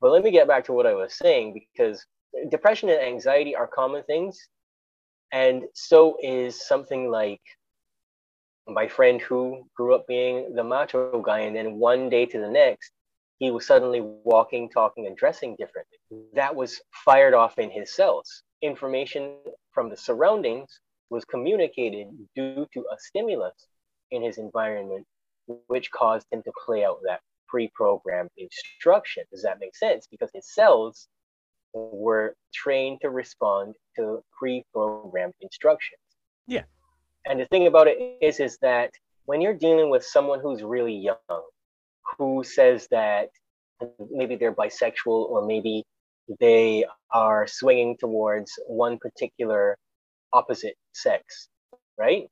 but 0.00 0.10
let 0.10 0.22
me 0.22 0.30
get 0.30 0.48
back 0.48 0.64
to 0.64 0.72
what 0.72 0.86
i 0.86 0.94
was 0.94 1.14
saying 1.14 1.52
because 1.54 2.04
depression 2.50 2.88
and 2.88 3.00
anxiety 3.00 3.54
are 3.54 3.66
common 3.66 4.02
things 4.04 4.48
and 5.32 5.64
so 5.74 6.16
is 6.22 6.66
something 6.66 7.10
like 7.10 7.40
my 8.68 8.86
friend 8.86 9.20
who 9.20 9.66
grew 9.74 9.94
up 9.94 10.06
being 10.06 10.54
the 10.54 10.64
macho 10.64 11.22
guy, 11.22 11.40
and 11.40 11.56
then 11.56 11.78
one 11.78 12.08
day 12.08 12.26
to 12.26 12.38
the 12.38 12.48
next, 12.48 12.92
he 13.38 13.50
was 13.50 13.66
suddenly 13.66 14.00
walking, 14.02 14.68
talking, 14.68 15.06
and 15.06 15.16
dressing 15.16 15.56
differently. 15.56 15.96
That 16.34 16.54
was 16.54 16.80
fired 17.04 17.34
off 17.34 17.58
in 17.58 17.70
his 17.70 17.94
cells. 17.94 18.42
Information 18.62 19.36
from 19.72 19.88
the 19.88 19.96
surroundings 19.96 20.80
was 21.10 21.24
communicated 21.24 22.08
due 22.34 22.66
to 22.74 22.80
a 22.80 22.96
stimulus 22.98 23.54
in 24.10 24.22
his 24.22 24.38
environment, 24.38 25.06
which 25.68 25.90
caused 25.90 26.26
him 26.30 26.42
to 26.42 26.52
play 26.66 26.84
out 26.84 26.98
that 27.06 27.20
pre 27.48 27.70
programmed 27.74 28.30
instruction. 28.36 29.24
Does 29.30 29.42
that 29.42 29.58
make 29.60 29.76
sense? 29.76 30.06
Because 30.10 30.30
his 30.34 30.52
cells 30.52 31.08
were 31.74 32.34
trained 32.54 33.00
to 33.02 33.10
respond 33.10 33.74
to 33.96 34.22
pre-programmed 34.38 35.34
instructions. 35.40 36.00
Yeah. 36.46 36.62
And 37.26 37.40
the 37.40 37.46
thing 37.46 37.66
about 37.66 37.88
it 37.88 37.98
is, 38.22 38.40
is 38.40 38.58
that 38.62 38.92
when 39.26 39.40
you're 39.40 39.54
dealing 39.54 39.90
with 39.90 40.04
someone 40.04 40.40
who's 40.40 40.62
really 40.62 40.94
young, 40.94 41.42
who 42.16 42.42
says 42.42 42.88
that 42.90 43.28
maybe 44.10 44.36
they're 44.36 44.54
bisexual 44.54 45.28
or 45.28 45.46
maybe 45.46 45.84
they 46.40 46.84
are 47.12 47.46
swinging 47.46 47.96
towards 47.98 48.52
one 48.66 48.98
particular 48.98 49.76
opposite 50.32 50.74
sex, 50.92 51.48
right? 51.98 52.28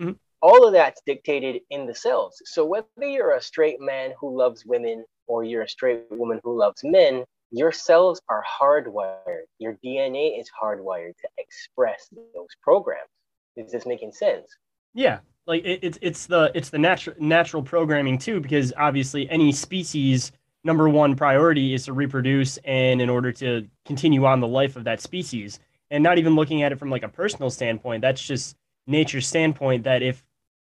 Mm-hmm. 0.00 0.12
All 0.42 0.66
of 0.66 0.72
that's 0.72 1.00
dictated 1.06 1.62
in 1.70 1.86
the 1.86 1.94
cells. 1.94 2.42
So 2.44 2.64
whether 2.64 2.86
you're 3.00 3.36
a 3.36 3.40
straight 3.40 3.80
man 3.80 4.12
who 4.18 4.36
loves 4.36 4.66
women 4.66 5.04
or 5.28 5.44
you're 5.44 5.62
a 5.62 5.68
straight 5.68 6.02
woman 6.10 6.40
who 6.42 6.58
loves 6.58 6.82
men, 6.82 7.24
your 7.52 7.70
cells 7.70 8.20
are 8.28 8.42
hardwired. 8.42 9.44
Your 9.58 9.78
DNA 9.84 10.40
is 10.40 10.50
hardwired 10.60 11.16
to 11.20 11.28
express 11.38 12.08
those 12.34 12.48
programs. 12.62 13.08
Is 13.56 13.70
this 13.70 13.86
making 13.86 14.12
sense? 14.12 14.46
Yeah, 14.94 15.20
like 15.46 15.64
it, 15.64 15.80
it's 15.82 15.98
it's 16.00 16.26
the 16.26 16.50
it's 16.54 16.70
the 16.70 16.78
natural 16.78 17.16
natural 17.18 17.62
programming 17.62 18.18
too, 18.18 18.40
because 18.40 18.72
obviously 18.76 19.28
any 19.30 19.52
species 19.52 20.32
number 20.64 20.88
one 20.88 21.14
priority 21.14 21.74
is 21.74 21.84
to 21.86 21.92
reproduce, 21.92 22.56
and 22.64 23.02
in 23.02 23.10
order 23.10 23.32
to 23.32 23.68
continue 23.84 24.24
on 24.24 24.40
the 24.40 24.46
life 24.46 24.76
of 24.76 24.84
that 24.84 25.00
species, 25.00 25.60
and 25.90 26.02
not 26.02 26.18
even 26.18 26.34
looking 26.34 26.62
at 26.62 26.72
it 26.72 26.78
from 26.78 26.90
like 26.90 27.02
a 27.02 27.08
personal 27.08 27.50
standpoint, 27.50 28.00
that's 28.00 28.22
just 28.22 28.56
nature's 28.86 29.26
standpoint 29.26 29.84
that 29.84 30.02
if 30.02 30.24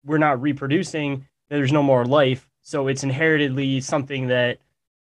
we're 0.04 0.18
not 0.18 0.40
reproducing, 0.40 1.26
there's 1.48 1.72
no 1.72 1.82
more 1.82 2.04
life. 2.04 2.48
So 2.62 2.88
it's 2.88 3.02
inheritedly 3.02 3.80
something 3.80 4.28
that 4.28 4.58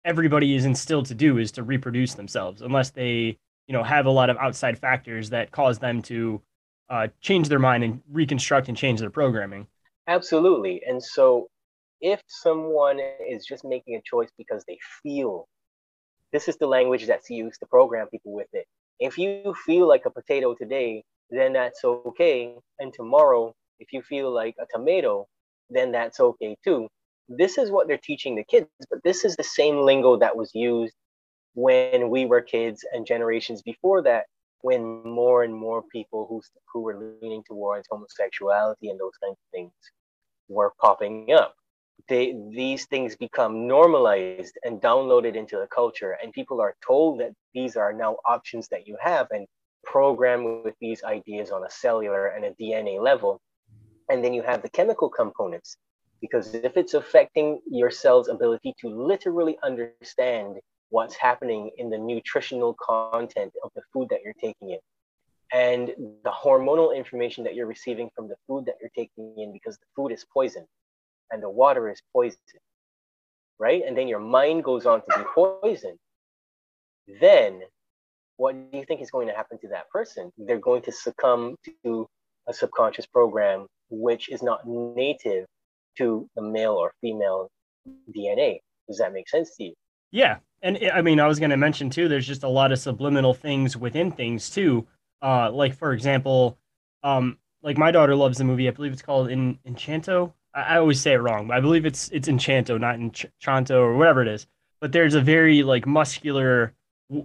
everybody 0.04 0.54
is 0.54 0.64
instilled 0.64 1.06
to 1.06 1.14
do 1.14 1.38
is 1.38 1.52
to 1.52 1.62
reproduce 1.62 2.14
themselves 2.14 2.60
unless 2.60 2.90
they 2.90 3.38
you 3.66 3.72
know 3.72 3.82
have 3.82 4.06
a 4.06 4.10
lot 4.10 4.28
of 4.28 4.36
outside 4.36 4.78
factors 4.78 5.30
that 5.30 5.50
cause 5.50 5.78
them 5.78 6.02
to 6.02 6.42
uh, 6.90 7.08
change 7.20 7.48
their 7.48 7.58
mind 7.58 7.82
and 7.82 8.02
reconstruct 8.12 8.68
and 8.68 8.76
change 8.76 9.00
their 9.00 9.10
programming. 9.10 9.66
Absolutely. 10.06 10.82
And 10.86 11.02
so 11.02 11.48
if 12.02 12.20
someone 12.28 13.00
is 13.26 13.46
just 13.46 13.64
making 13.64 13.96
a 13.96 14.02
choice 14.04 14.28
because 14.36 14.64
they 14.68 14.78
feel 15.02 15.48
this 16.32 16.48
is 16.48 16.56
the 16.58 16.66
language 16.66 17.06
that's 17.06 17.30
used 17.30 17.60
to 17.60 17.66
program 17.66 18.08
people 18.08 18.34
with 18.34 18.48
it. 18.52 18.66
If 19.00 19.16
you 19.16 19.54
feel 19.64 19.88
like 19.88 20.04
a 20.04 20.10
potato 20.10 20.54
today 20.54 21.04
then 21.30 21.54
that's 21.54 21.84
okay. 21.84 22.54
And 22.78 22.92
tomorrow 22.92 23.54
if 23.80 23.92
you 23.92 24.02
feel 24.02 24.32
like 24.32 24.54
a 24.60 24.66
tomato 24.72 25.26
then 25.70 25.92
that's 25.92 26.20
okay 26.20 26.56
too 26.64 26.88
this 27.28 27.58
is 27.58 27.70
what 27.70 27.88
they're 27.88 27.98
teaching 27.98 28.34
the 28.34 28.44
kids, 28.44 28.68
but 28.90 29.02
this 29.02 29.24
is 29.24 29.36
the 29.36 29.44
same 29.44 29.78
lingo 29.78 30.16
that 30.18 30.36
was 30.36 30.54
used 30.54 30.94
when 31.54 32.10
we 32.10 32.26
were 32.26 32.40
kids 32.40 32.84
and 32.92 33.06
generations 33.06 33.62
before 33.62 34.02
that, 34.02 34.26
when 34.60 35.02
more 35.04 35.44
and 35.44 35.54
more 35.54 35.82
people 35.92 36.26
who, 36.28 36.42
who 36.72 36.80
were 36.80 37.16
leaning 37.22 37.42
towards 37.46 37.86
homosexuality 37.90 38.90
and 38.90 38.98
those 38.98 39.16
kinds 39.22 39.32
of 39.32 39.50
things 39.52 39.72
were 40.48 40.72
popping 40.80 41.32
up. 41.32 41.54
They, 42.08 42.34
these 42.50 42.86
things 42.86 43.16
become 43.16 43.66
normalized 43.66 44.58
and 44.64 44.80
downloaded 44.80 45.36
into 45.36 45.56
the 45.56 45.68
culture, 45.68 46.18
and 46.22 46.32
people 46.32 46.60
are 46.60 46.74
told 46.86 47.20
that 47.20 47.32
these 47.54 47.76
are 47.76 47.92
now 47.92 48.16
options 48.28 48.68
that 48.68 48.86
you 48.86 48.98
have 49.00 49.28
and 49.30 49.46
programmed 49.84 50.64
with 50.64 50.74
these 50.80 51.02
ideas 51.04 51.50
on 51.50 51.64
a 51.64 51.70
cellular 51.70 52.26
and 52.26 52.44
a 52.44 52.50
DNA 52.52 53.00
level. 53.00 53.40
And 54.10 54.24
then 54.24 54.34
you 54.34 54.42
have 54.42 54.62
the 54.62 54.68
chemical 54.70 55.08
components 55.08 55.76
because 56.20 56.54
if 56.54 56.76
it's 56.76 56.94
affecting 56.94 57.60
your 57.70 57.90
cell's 57.90 58.28
ability 58.28 58.74
to 58.80 58.88
literally 58.88 59.58
understand 59.62 60.56
what's 60.90 61.16
happening 61.16 61.70
in 61.78 61.90
the 61.90 61.98
nutritional 61.98 62.74
content 62.80 63.52
of 63.62 63.70
the 63.74 63.82
food 63.92 64.08
that 64.10 64.20
you're 64.22 64.34
taking 64.34 64.70
in 64.70 64.78
and 65.52 65.88
the 66.24 66.30
hormonal 66.30 66.96
information 66.96 67.44
that 67.44 67.54
you're 67.54 67.66
receiving 67.66 68.08
from 68.14 68.28
the 68.28 68.36
food 68.46 68.64
that 68.66 68.74
you're 68.80 68.90
taking 68.94 69.34
in 69.38 69.52
because 69.52 69.76
the 69.76 69.86
food 69.96 70.12
is 70.12 70.24
poison 70.32 70.64
and 71.30 71.42
the 71.42 71.50
water 71.50 71.90
is 71.90 72.00
poison 72.12 72.38
right 73.58 73.82
and 73.86 73.96
then 73.96 74.08
your 74.08 74.20
mind 74.20 74.62
goes 74.62 74.86
on 74.86 75.00
to 75.00 75.18
be 75.18 75.24
poisoned 75.34 75.98
then 77.20 77.60
what 78.36 78.54
do 78.54 78.78
you 78.78 78.84
think 78.84 79.00
is 79.00 79.10
going 79.10 79.28
to 79.28 79.34
happen 79.34 79.58
to 79.60 79.68
that 79.68 79.88
person? 79.90 80.32
They're 80.38 80.58
going 80.58 80.82
to 80.82 80.92
succumb 80.92 81.56
to 81.84 82.06
a 82.48 82.52
subconscious 82.52 83.06
program 83.06 83.66
which 84.00 84.28
is 84.28 84.42
not 84.42 84.66
native 84.66 85.46
to 85.98 86.28
the 86.36 86.42
male 86.42 86.72
or 86.72 86.92
female 87.00 87.48
DNA. 88.14 88.58
Does 88.88 88.98
that 88.98 89.12
make 89.12 89.28
sense 89.28 89.56
to 89.56 89.64
you? 89.64 89.74
Yeah. 90.10 90.38
And 90.62 90.78
I 90.92 91.02
mean, 91.02 91.20
I 91.20 91.26
was 91.26 91.38
going 91.38 91.50
to 91.50 91.56
mention 91.56 91.90
too, 91.90 92.08
there's 92.08 92.26
just 92.26 92.42
a 92.42 92.48
lot 92.48 92.72
of 92.72 92.78
subliminal 92.78 93.34
things 93.34 93.76
within 93.76 94.10
things 94.10 94.50
too. 94.50 94.86
Uh, 95.22 95.50
like, 95.50 95.74
for 95.74 95.92
example, 95.92 96.58
um, 97.02 97.38
like 97.62 97.78
my 97.78 97.90
daughter 97.90 98.14
loves 98.14 98.38
the 98.38 98.44
movie. 98.44 98.68
I 98.68 98.70
believe 98.70 98.92
it's 98.92 99.02
called 99.02 99.30
In 99.30 99.58
Enchanto. 99.66 100.32
I, 100.54 100.62
I 100.62 100.76
always 100.78 101.00
say 101.00 101.14
it 101.14 101.18
wrong, 101.18 101.48
but 101.48 101.56
I 101.56 101.60
believe 101.60 101.86
it's 101.86 102.08
it's 102.10 102.28
Enchanto, 102.28 102.78
not 102.78 102.96
Enchanto 102.96 103.80
or 103.80 103.96
whatever 103.96 104.22
it 104.22 104.28
is. 104.28 104.46
But 104.80 104.92
there's 104.92 105.14
a 105.14 105.20
very 105.20 105.62
like 105.62 105.86
muscular 105.86 106.74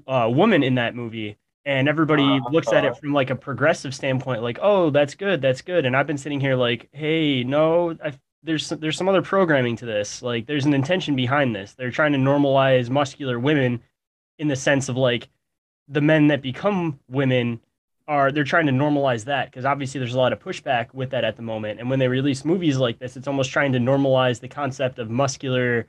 uh, 0.08 0.30
woman 0.32 0.64
in 0.64 0.76
that 0.76 0.96
movie, 0.96 1.38
and 1.70 1.88
everybody 1.88 2.24
uh, 2.24 2.50
looks 2.50 2.74
at 2.74 2.84
it 2.84 2.98
from 2.98 3.14
like 3.14 3.30
a 3.30 3.36
progressive 3.36 3.94
standpoint, 3.94 4.41
like, 4.41 4.58
oh, 4.60 4.90
that's 4.90 5.14
good, 5.14 5.40
that's 5.40 5.62
good. 5.62 5.86
And 5.86 5.96
I've 5.96 6.08
been 6.08 6.18
sitting 6.18 6.40
here 6.40 6.56
like, 6.56 6.90
hey, 6.94 7.44
no, 7.44 7.96
I, 8.04 8.14
there's 8.41 8.70
there's 8.70 8.98
some 8.98 9.08
other 9.08 9.22
programming 9.22 9.76
to 9.76 9.86
this. 9.86 10.24
Like, 10.24 10.48
there's 10.48 10.66
an 10.66 10.74
intention 10.74 11.16
behind 11.16 11.56
this. 11.56 11.76
They're 11.76 11.91
trying 11.91 12.14
to 12.14 12.18
normalize 12.18 12.90
muscular 12.90 13.38
women 13.38 13.82
in 14.40 14.48
the 14.48 14.56
sense 14.56 14.90
of 14.90 14.98
like 14.98 15.30
the 15.88 16.02
men 16.02 16.30
that 16.30 16.41
become 16.41 17.00
women 17.08 17.60
are 18.08 18.32
they're 18.32 18.44
trying 18.44 18.66
to 18.66 18.72
normalize 18.72 19.26
that 19.26 19.52
because 19.52 19.64
obviously 19.64 20.00
there's 20.00 20.16
a 20.16 20.18
lot 20.18 20.34
of 20.34 20.40
pushback 20.40 20.91
with 20.96 21.12
that 21.12 21.24
at 21.24 21.36
the 21.36 21.44
moment 21.44 21.80
and 21.80 21.88
when 21.88 22.00
they 22.00 22.08
release 22.08 22.44
movies 22.44 22.78
like 22.78 22.98
this 22.98 23.16
it's 23.16 23.28
almost 23.28 23.52
trying 23.52 23.72
to 23.72 23.78
normalize 23.78 24.40
the 24.40 24.48
concept 24.48 24.98
of 24.98 25.12
muscular 25.12 25.88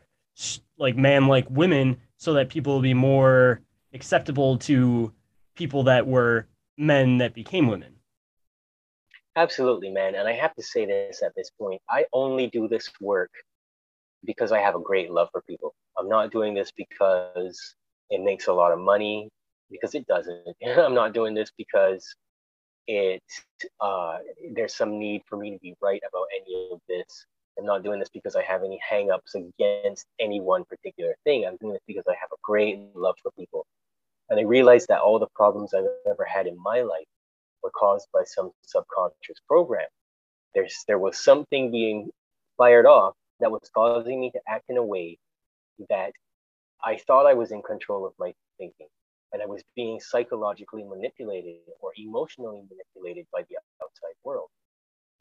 like 0.77 0.99
man 0.99 1.29
like 1.29 1.47
women 1.49 1.97
so 2.19 2.35
that 2.35 2.51
people 2.51 2.75
will 2.75 2.83
be 2.83 2.93
more 2.93 3.63
acceptable 3.95 4.59
to 4.59 5.11
people 5.55 5.85
that 5.85 6.07
were 6.07 6.47
men 6.77 7.19
that 7.19 7.35
became 7.35 7.69
women. 7.69 7.97
Absolutely, 9.37 9.91
man. 9.91 10.15
And 10.15 10.27
I 10.27 10.33
have 10.33 10.55
to 10.57 10.63
say 10.63 10.87
this 10.87 11.23
at 11.23 11.33
this 11.37 11.51
point 11.51 11.81
I 11.89 12.05
only 12.13 12.49
do 12.49 12.69
this 12.69 12.91
work 13.01 13.31
because 14.25 14.53
I 14.53 14.61
have 14.61 14.75
a 14.75 14.81
great 14.81 15.11
love 15.11 15.29
for 15.33 15.43
people. 15.43 15.75
I'm 15.99 16.09
not 16.09 16.33
doing 16.33 16.55
this 16.55 16.73
because 16.77 17.75
it 18.11 18.23
makes 18.23 18.49
a 18.49 18.53
lot 18.53 18.73
of 18.73 18.79
money, 18.79 19.31
because 19.71 19.95
it 19.95 20.07
doesn't. 20.07 20.57
I'm 20.67 20.95
not 20.95 21.15
doing 21.15 21.35
this 21.35 21.51
because 21.57 22.15
it 22.87 23.23
uh, 23.81 24.19
there's 24.53 24.75
some 24.75 24.99
need 24.99 25.23
for 25.27 25.37
me 25.37 25.53
to 25.53 25.59
be 25.61 25.75
right 25.81 26.03
about 26.09 26.27
any 26.41 26.69
of 26.73 26.81
this. 26.89 27.27
I'm 27.59 27.67
not 27.67 27.83
doing 27.83 28.01
this 28.01 28.09
because 28.09 28.37
I 28.37 28.43
have 28.43 28.63
any 28.63 28.81
hangups 28.91 29.35
against 29.35 30.07
any 30.19 30.41
one 30.41 30.65
particular 30.65 31.15
thing. 31.25 31.47
I'm 31.47 31.57
doing 31.61 31.75
this 31.75 31.83
because 31.87 32.05
I 32.09 32.15
have 32.15 32.31
a 32.33 32.41
great 32.43 32.81
love 32.95 33.17
for 33.23 33.31
people. 33.39 33.67
And 34.31 34.39
I 34.39 34.45
realized 34.45 34.87
that 34.89 35.01
all 35.01 35.19
the 35.19 35.27
problems 35.35 35.75
I've 35.75 35.85
ever 36.09 36.25
had 36.25 36.47
in 36.47 36.57
my 36.63 36.83
life 36.83 37.07
were 37.63 37.73
caused 37.73 38.07
by 38.13 38.23
some 38.25 38.53
subconscious 38.63 39.41
program. 39.47 39.89
There's, 40.55 40.85
there 40.87 40.99
was 40.99 41.23
something 41.23 41.71
being 41.73 42.11
fired 42.57 42.87
off 42.87 43.15
that 43.41 43.51
was 43.51 43.69
causing 43.75 44.21
me 44.21 44.31
to 44.31 44.41
act 44.49 44.65
in 44.69 44.77
a 44.77 44.85
way 44.85 45.19
that 45.89 46.13
I 46.85 46.97
thought 46.97 47.27
I 47.27 47.35
was 47.35 47.51
in 47.51 47.63
control 47.63 48.07
of 48.07 48.13
my 48.19 48.33
thinking. 48.59 48.87
And 49.33 49.43
I 49.43 49.47
was 49.47 49.63
being 49.77 50.01
psychologically 50.01 50.85
manipulated 50.85 51.59
or 51.81 51.93
emotionally 51.97 52.63
manipulated 52.71 53.27
by 53.33 53.43
the 53.49 53.57
outside 53.83 54.17
world. 54.25 54.49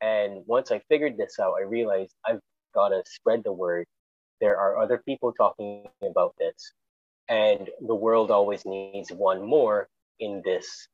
And 0.01 0.43
once 0.45 0.71
I 0.71 0.81
figured 0.87 1.17
this 1.17 1.39
out, 1.39 1.55
I 1.59 1.63
realized 1.63 2.13
I've 2.25 2.39
got 2.73 2.89
to 2.89 3.03
spread 3.05 3.43
the 3.43 3.53
word. 3.53 3.85
There 4.39 4.57
are 4.57 4.79
other 4.79 4.99
people 4.99 5.33
talking 5.33 5.85
about 6.03 6.33
this 6.39 6.73
and 7.29 7.69
the 7.81 7.95
world 7.95 8.31
always 8.31 8.65
needs 8.65 9.11
one 9.11 9.45
more 9.45 9.87
in 10.19 10.41
this 10.43 10.87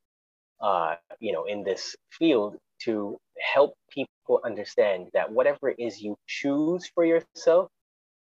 uh, 0.61 0.95
you 1.19 1.33
know 1.33 1.45
in 1.45 1.63
this 1.63 1.95
field 2.11 2.57
to 2.81 3.17
help 3.53 3.73
people 3.89 4.41
understand 4.43 5.07
that 5.13 5.31
whatever 5.31 5.69
it 5.69 5.79
is 5.79 6.01
you 6.01 6.15
choose 6.27 6.87
for 6.93 7.05
yourself 7.05 7.69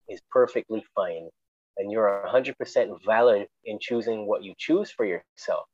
is 0.08 0.20
perfectly 0.30 0.84
fine. 0.94 1.28
And 1.78 1.90
you're 1.90 2.24
100% 2.32 3.04
valid 3.04 3.46
in 3.64 3.78
choosing 3.80 4.26
what 4.26 4.44
you 4.44 4.54
choose 4.58 4.90
for 4.90 5.06
yourself. 5.06 5.66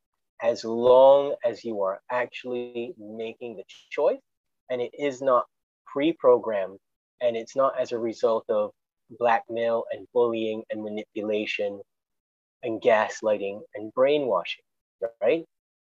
As 0.42 0.64
long 0.64 1.34
as 1.44 1.64
you 1.64 1.82
are 1.82 2.00
actually 2.10 2.94
making 2.98 3.56
the 3.56 3.64
choice 3.90 4.20
and 4.70 4.80
it 4.80 4.92
is 4.96 5.20
not 5.20 5.46
pre-programmed 5.86 6.78
and 7.20 7.36
it's 7.36 7.56
not 7.56 7.78
as 7.78 7.90
a 7.90 7.98
result 7.98 8.44
of 8.48 8.70
blackmail 9.18 9.84
and 9.90 10.06
bullying 10.14 10.62
and 10.70 10.84
manipulation 10.84 11.80
and 12.62 12.80
gaslighting 12.80 13.60
and 13.74 13.92
brainwashing, 13.94 14.62
right? 15.22 15.44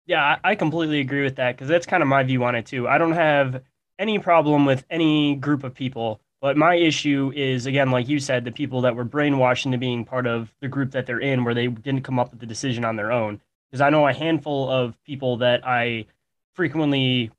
Yeah, 0.07 0.39
I 0.43 0.55
completely 0.57 1.01
agree 1.01 1.23
with 1.23 1.37
that 1.37 1.57
because 1.57 1.69
that's 1.69 1.87
kind 1.87 2.03
of 2.03 2.09
my 2.09 2.23
view 2.23 2.43
on 2.45 2.55
it 2.55 2.67
too. 2.67 2.89
I 2.89 2.99
don't 2.99 3.13
have 3.13 3.63
any 3.99 4.19
problem 4.19 4.67
with 4.67 4.85
any 4.91 5.37
group 5.37 5.63
of 5.63 5.75
people, 5.75 6.21
but 6.41 6.57
my 6.57 6.75
issue 6.75 7.33
is 7.37 7.67
again, 7.67 7.91
like 7.91 8.09
you 8.09 8.19
said, 8.19 8.45
the 8.45 8.51
people 8.51 8.81
that 8.81 8.97
were 8.97 9.05
brainwashed 9.05 9.65
into 9.65 9.79
being 9.79 10.05
part 10.05 10.27
of 10.27 10.53
the 10.61 10.69
group 10.69 10.91
that 10.91 11.07
they're 11.07 11.21
in, 11.21 11.45
where 11.45 11.55
they 11.55 11.69
didn't 11.69 12.03
come 12.03 12.19
up 12.19 12.31
with 12.33 12.41
the 12.41 12.47
decision 12.47 12.85
on 12.85 12.97
their 12.97 13.13
own. 13.13 13.41
Because 13.71 13.81
I 13.81 13.91
know 13.91 14.07
a 14.07 14.13
handful 14.13 14.69
of 14.69 15.01
people 15.05 15.37
that 15.39 15.67
I 15.67 16.07
frequently, 16.55 17.31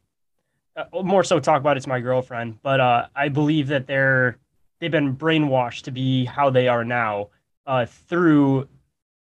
uh, 0.76 0.86
more 1.04 1.24
so 1.24 1.40
talk 1.40 1.60
about. 1.60 1.78
It's 1.78 1.86
my 1.86 2.00
girlfriend, 2.00 2.60
but 2.64 2.80
uh, 2.80 3.08
I 3.16 3.28
believe 3.28 3.68
that 3.68 3.88
they're 3.88 4.38
they've 4.80 4.90
been 4.90 5.16
brainwashed 5.16 5.84
to 5.84 5.92
be 5.92 6.26
how 6.26 6.50
they 6.50 6.68
are 6.68 6.86
now 6.86 7.30
uh, 7.66 7.86
through 7.86 8.68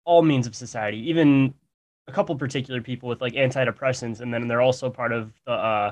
all 0.05 0.21
means 0.21 0.47
of 0.47 0.55
society, 0.55 1.09
even 1.09 1.53
a 2.07 2.11
couple 2.11 2.35
particular 2.35 2.81
people 2.81 3.09
with 3.09 3.21
like 3.21 3.33
antidepressants, 3.33 4.21
and 4.21 4.33
then 4.33 4.47
they're 4.47 4.61
also 4.61 4.89
part 4.89 5.11
of 5.11 5.31
the 5.45 5.51
uh, 5.51 5.91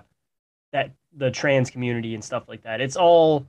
that 0.72 0.92
the 1.18 1.32
trans 1.32 1.70
community 1.70 2.14
and 2.14 2.24
stuff 2.24 2.48
like 2.48 2.62
that. 2.64 2.82
It's 2.82 2.96
all 2.96 3.46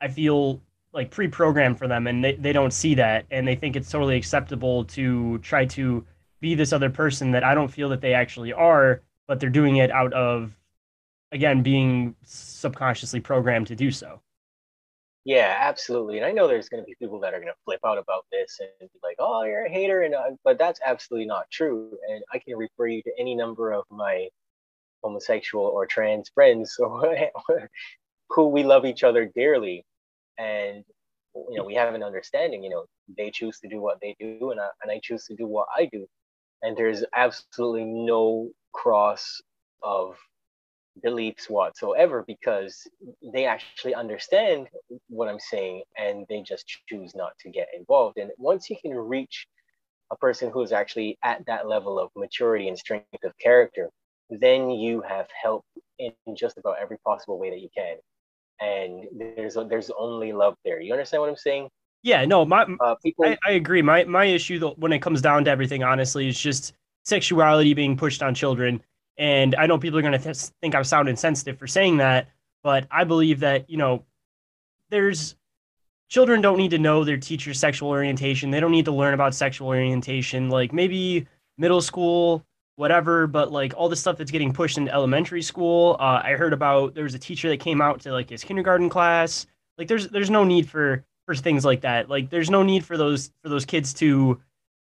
I 0.00 0.08
feel 0.08 0.60
like 0.92 1.10
pre-programmed 1.10 1.78
for 1.78 1.88
them, 1.88 2.06
and 2.06 2.22
they, 2.22 2.34
they 2.34 2.52
don't 2.52 2.72
see 2.72 2.94
that, 2.96 3.24
and 3.30 3.48
they 3.48 3.54
think 3.54 3.76
it's 3.76 3.90
totally 3.90 4.16
acceptable 4.16 4.84
to 4.84 5.38
try 5.38 5.64
to 5.64 6.04
be 6.40 6.54
this 6.54 6.72
other 6.72 6.90
person 6.90 7.30
that 7.30 7.44
I 7.44 7.54
don't 7.54 7.68
feel 7.68 7.88
that 7.90 8.00
they 8.00 8.12
actually 8.12 8.52
are, 8.52 9.00
but 9.26 9.40
they're 9.40 9.48
doing 9.48 9.76
it 9.76 9.90
out 9.90 10.12
of 10.12 10.54
again 11.30 11.62
being 11.62 12.14
subconsciously 12.24 13.20
programmed 13.20 13.68
to 13.68 13.76
do 13.76 13.90
so. 13.90 14.20
Yeah, 15.24 15.56
absolutely. 15.60 16.16
And 16.16 16.26
I 16.26 16.32
know 16.32 16.48
there's 16.48 16.68
going 16.68 16.82
to 16.82 16.86
be 16.86 16.96
people 17.00 17.20
that 17.20 17.32
are 17.32 17.38
going 17.38 17.52
to 17.52 17.58
flip 17.64 17.80
out 17.86 17.98
about 17.98 18.26
this 18.32 18.58
and 18.60 18.90
be 18.90 18.98
like, 19.04 19.16
"Oh, 19.20 19.44
you're 19.44 19.66
a 19.66 19.70
hater," 19.70 20.02
and 20.02 20.14
uh, 20.14 20.30
but 20.44 20.58
that's 20.58 20.80
absolutely 20.84 21.26
not 21.26 21.48
true. 21.50 21.96
And 22.08 22.24
I 22.32 22.38
can 22.40 22.56
refer 22.56 22.88
you 22.88 23.02
to 23.02 23.12
any 23.18 23.36
number 23.36 23.72
of 23.72 23.84
my 23.90 24.28
homosexual 25.02 25.66
or 25.66 25.86
trans 25.86 26.30
friends 26.34 26.76
who 28.30 28.48
we 28.48 28.62
love 28.64 28.84
each 28.84 29.04
other 29.04 29.26
dearly, 29.34 29.84
and 30.38 30.84
you 31.34 31.56
know 31.58 31.64
we 31.64 31.74
have 31.74 31.94
an 31.94 32.02
understanding. 32.02 32.62
You 32.64 32.70
know, 32.70 32.84
they 33.16 33.30
choose 33.30 33.58
to 33.60 33.68
do 33.68 33.80
what 33.80 34.00
they 34.00 34.16
do, 34.20 34.50
and 34.52 34.60
I, 34.60 34.68
and 34.82 34.90
I 34.92 35.00
choose 35.02 35.26
to 35.26 35.36
do 35.36 35.46
what 35.46 35.68
I 35.76 35.86
do, 35.86 36.06
and 36.62 36.76
there's 36.76 37.04
absolutely 37.14 37.84
no 37.86 38.50
cross 38.74 39.40
of 39.82 40.18
beliefs 41.02 41.48
whatsoever 41.48 42.24
because 42.26 42.86
they 43.32 43.46
actually 43.46 43.94
understand 43.94 44.68
what 45.08 45.28
I'm 45.28 45.40
saying 45.40 45.82
and 45.98 46.26
they 46.28 46.42
just 46.42 46.66
choose 46.88 47.14
not 47.14 47.32
to 47.40 47.50
get 47.50 47.68
involved. 47.76 48.18
And 48.18 48.30
once 48.38 48.68
you 48.68 48.76
can 48.80 48.92
reach 48.94 49.46
a 50.10 50.16
person 50.16 50.50
who's 50.50 50.72
actually 50.72 51.18
at 51.22 51.44
that 51.46 51.66
level 51.66 51.98
of 51.98 52.10
maturity 52.16 52.68
and 52.68 52.78
strength 52.78 53.24
of 53.24 53.36
character, 53.38 53.90
then 54.28 54.70
you 54.70 55.02
have 55.02 55.26
help 55.40 55.64
in 55.98 56.12
just 56.36 56.58
about 56.58 56.76
every 56.80 56.98
possible 56.98 57.38
way 57.38 57.50
that 57.50 57.60
you 57.60 57.68
can. 57.76 57.96
And 58.60 59.06
there's 59.36 59.56
there's 59.68 59.90
only 59.98 60.32
love 60.32 60.54
there. 60.64 60.80
You 60.80 60.92
understand 60.92 61.22
what 61.22 61.30
I'm 61.30 61.36
saying? 61.36 61.68
Yeah, 62.02 62.24
no, 62.24 62.44
my 62.44 62.66
uh, 62.80 62.94
people. 63.02 63.24
I, 63.24 63.36
I, 63.46 63.52
agree. 63.52 63.82
My 63.82 64.04
my 64.04 64.24
issue 64.24 64.58
though, 64.58 64.74
when 64.76 64.92
it 64.92 65.00
comes 65.00 65.20
down 65.20 65.44
to 65.44 65.50
everything, 65.50 65.82
honestly, 65.82 66.28
is 66.28 66.38
just 66.38 66.74
sexuality 67.04 67.74
being 67.74 67.96
pushed 67.96 68.22
on 68.22 68.34
children 68.34 68.82
and 69.18 69.54
I 69.54 69.66
know 69.66 69.78
people 69.78 69.98
are 69.98 70.02
going 70.02 70.12
to 70.12 70.18
th- 70.18 70.36
think 70.60 70.74
I 70.74 70.82
sound 70.82 71.08
insensitive 71.08 71.58
for 71.58 71.66
saying 71.66 71.98
that, 71.98 72.28
but 72.62 72.86
I 72.90 73.04
believe 73.04 73.40
that, 73.40 73.68
you 73.68 73.76
know, 73.76 74.04
there's 74.90 75.36
children 76.08 76.40
don't 76.40 76.58
need 76.58 76.70
to 76.70 76.78
know 76.78 77.04
their 77.04 77.16
teacher's 77.16 77.58
sexual 77.58 77.88
orientation. 77.88 78.50
They 78.50 78.60
don't 78.60 78.70
need 78.70 78.84
to 78.84 78.92
learn 78.92 79.14
about 79.14 79.34
sexual 79.34 79.68
orientation. 79.68 80.50
Like 80.50 80.72
maybe 80.72 81.26
middle 81.56 81.80
school, 81.80 82.44
whatever, 82.76 83.26
but 83.26 83.50
like 83.52 83.74
all 83.76 83.88
the 83.88 83.96
stuff 83.96 84.18
that's 84.18 84.30
getting 84.30 84.52
pushed 84.52 84.78
into 84.78 84.92
elementary 84.92 85.42
school. 85.42 85.96
Uh, 85.98 86.20
I 86.22 86.32
heard 86.32 86.52
about 86.52 86.94
there 86.94 87.04
was 87.04 87.14
a 87.14 87.18
teacher 87.18 87.48
that 87.48 87.60
came 87.60 87.80
out 87.80 88.00
to 88.00 88.12
like 88.12 88.30
his 88.30 88.44
kindergarten 88.44 88.88
class. 88.88 89.46
Like 89.78 89.88
there's 89.88 90.08
there's 90.08 90.30
no 90.30 90.44
need 90.44 90.68
for 90.68 91.04
for 91.26 91.34
things 91.34 91.64
like 91.64 91.82
that. 91.82 92.08
Like 92.08 92.30
there's 92.30 92.50
no 92.50 92.62
need 92.62 92.84
for 92.84 92.96
those 92.96 93.30
for 93.42 93.48
those 93.48 93.64
kids 93.64 93.94
to 93.94 94.40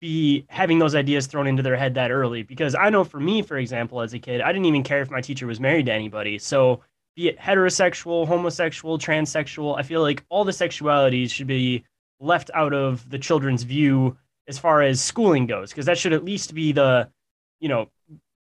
be 0.02 0.44
having 0.48 0.80
those 0.80 0.96
ideas 0.96 1.28
thrown 1.28 1.46
into 1.46 1.62
their 1.62 1.76
head 1.76 1.94
that 1.94 2.10
early 2.10 2.42
because 2.42 2.74
I 2.74 2.90
know 2.90 3.04
for 3.04 3.20
me, 3.20 3.40
for 3.40 3.56
example, 3.56 4.00
as 4.00 4.12
a 4.12 4.18
kid, 4.18 4.40
I 4.40 4.52
didn't 4.52 4.66
even 4.66 4.82
care 4.82 5.00
if 5.00 5.12
my 5.12 5.20
teacher 5.20 5.46
was 5.46 5.60
married 5.60 5.86
to 5.86 5.92
anybody. 5.92 6.38
So, 6.38 6.82
be 7.14 7.28
it 7.28 7.38
heterosexual, 7.38 8.26
homosexual, 8.26 8.98
transsexual, 8.98 9.78
I 9.78 9.82
feel 9.82 10.00
like 10.00 10.24
all 10.28 10.44
the 10.44 10.52
sexualities 10.52 11.30
should 11.30 11.46
be 11.46 11.84
left 12.18 12.50
out 12.52 12.74
of 12.74 13.08
the 13.10 13.18
children's 13.18 13.62
view 13.62 14.16
as 14.48 14.58
far 14.58 14.82
as 14.82 15.00
schooling 15.00 15.46
goes 15.46 15.70
because 15.70 15.86
that 15.86 15.98
should 15.98 16.12
at 16.12 16.24
least 16.24 16.52
be 16.52 16.72
the 16.72 17.08
you 17.60 17.68
know, 17.68 17.88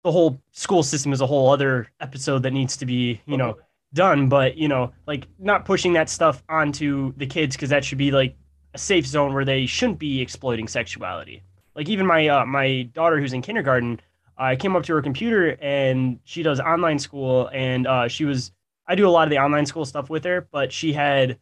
the 0.03 0.11
whole 0.11 0.41
school 0.53 0.83
system 0.83 1.13
is 1.13 1.21
a 1.21 1.27
whole 1.27 1.51
other 1.51 1.89
episode 2.01 2.43
that 2.45 2.53
needs 2.53 2.79
to 2.79 2.87
be, 2.87 3.21
you 3.27 3.37
know, 3.37 3.59
done. 3.93 4.31
But, 4.31 4.57
you 4.57 4.67
know, 4.67 4.93
like 5.07 5.27
not 5.39 5.67
pushing 5.67 5.93
that 5.93 6.09
stuff 6.09 6.43
onto 6.49 7.13
the 7.19 7.27
kids 7.27 7.55
because 7.55 7.69
that 7.69 7.85
should 7.85 7.99
be 7.99 8.11
like 8.11 8.35
a 8.75 8.79
safe 8.79 9.07
zone 9.07 9.33
where 9.35 9.45
they 9.45 9.67
shouldn't 9.67 9.99
be 9.99 10.21
exploiting 10.21 10.69
sexuality. 10.69 11.43
Like 11.75 11.89
even 11.89 12.07
my 12.07 12.29
uh, 12.29 12.47
my 12.47 12.83
daughter 12.93 13.19
who's 13.19 13.33
in 13.33 13.43
kindergarten, 13.43 14.01
I 14.37 14.57
came 14.57 14.77
up 14.77 14.85
to 14.85 14.95
her 14.95 15.03
computer 15.03 15.57
and 15.61 16.19
she 16.25 16.43
does 16.43 16.61
online 16.61 16.99
school 16.99 17.49
and 17.53 17.87
uh, 17.87 18.09
she 18.09 18.25
was 18.25 18.53
I 18.87 18.95
do 18.95 19.09
a 19.09 19.11
lot 19.11 19.25
of 19.25 19.31
the 19.31 19.39
online 19.39 19.67
school 19.67 19.85
stuff 19.85 20.11
with 20.11 20.25
her, 20.25 20.49
but 20.53 20.73
she 20.73 20.93
had 20.93 21.39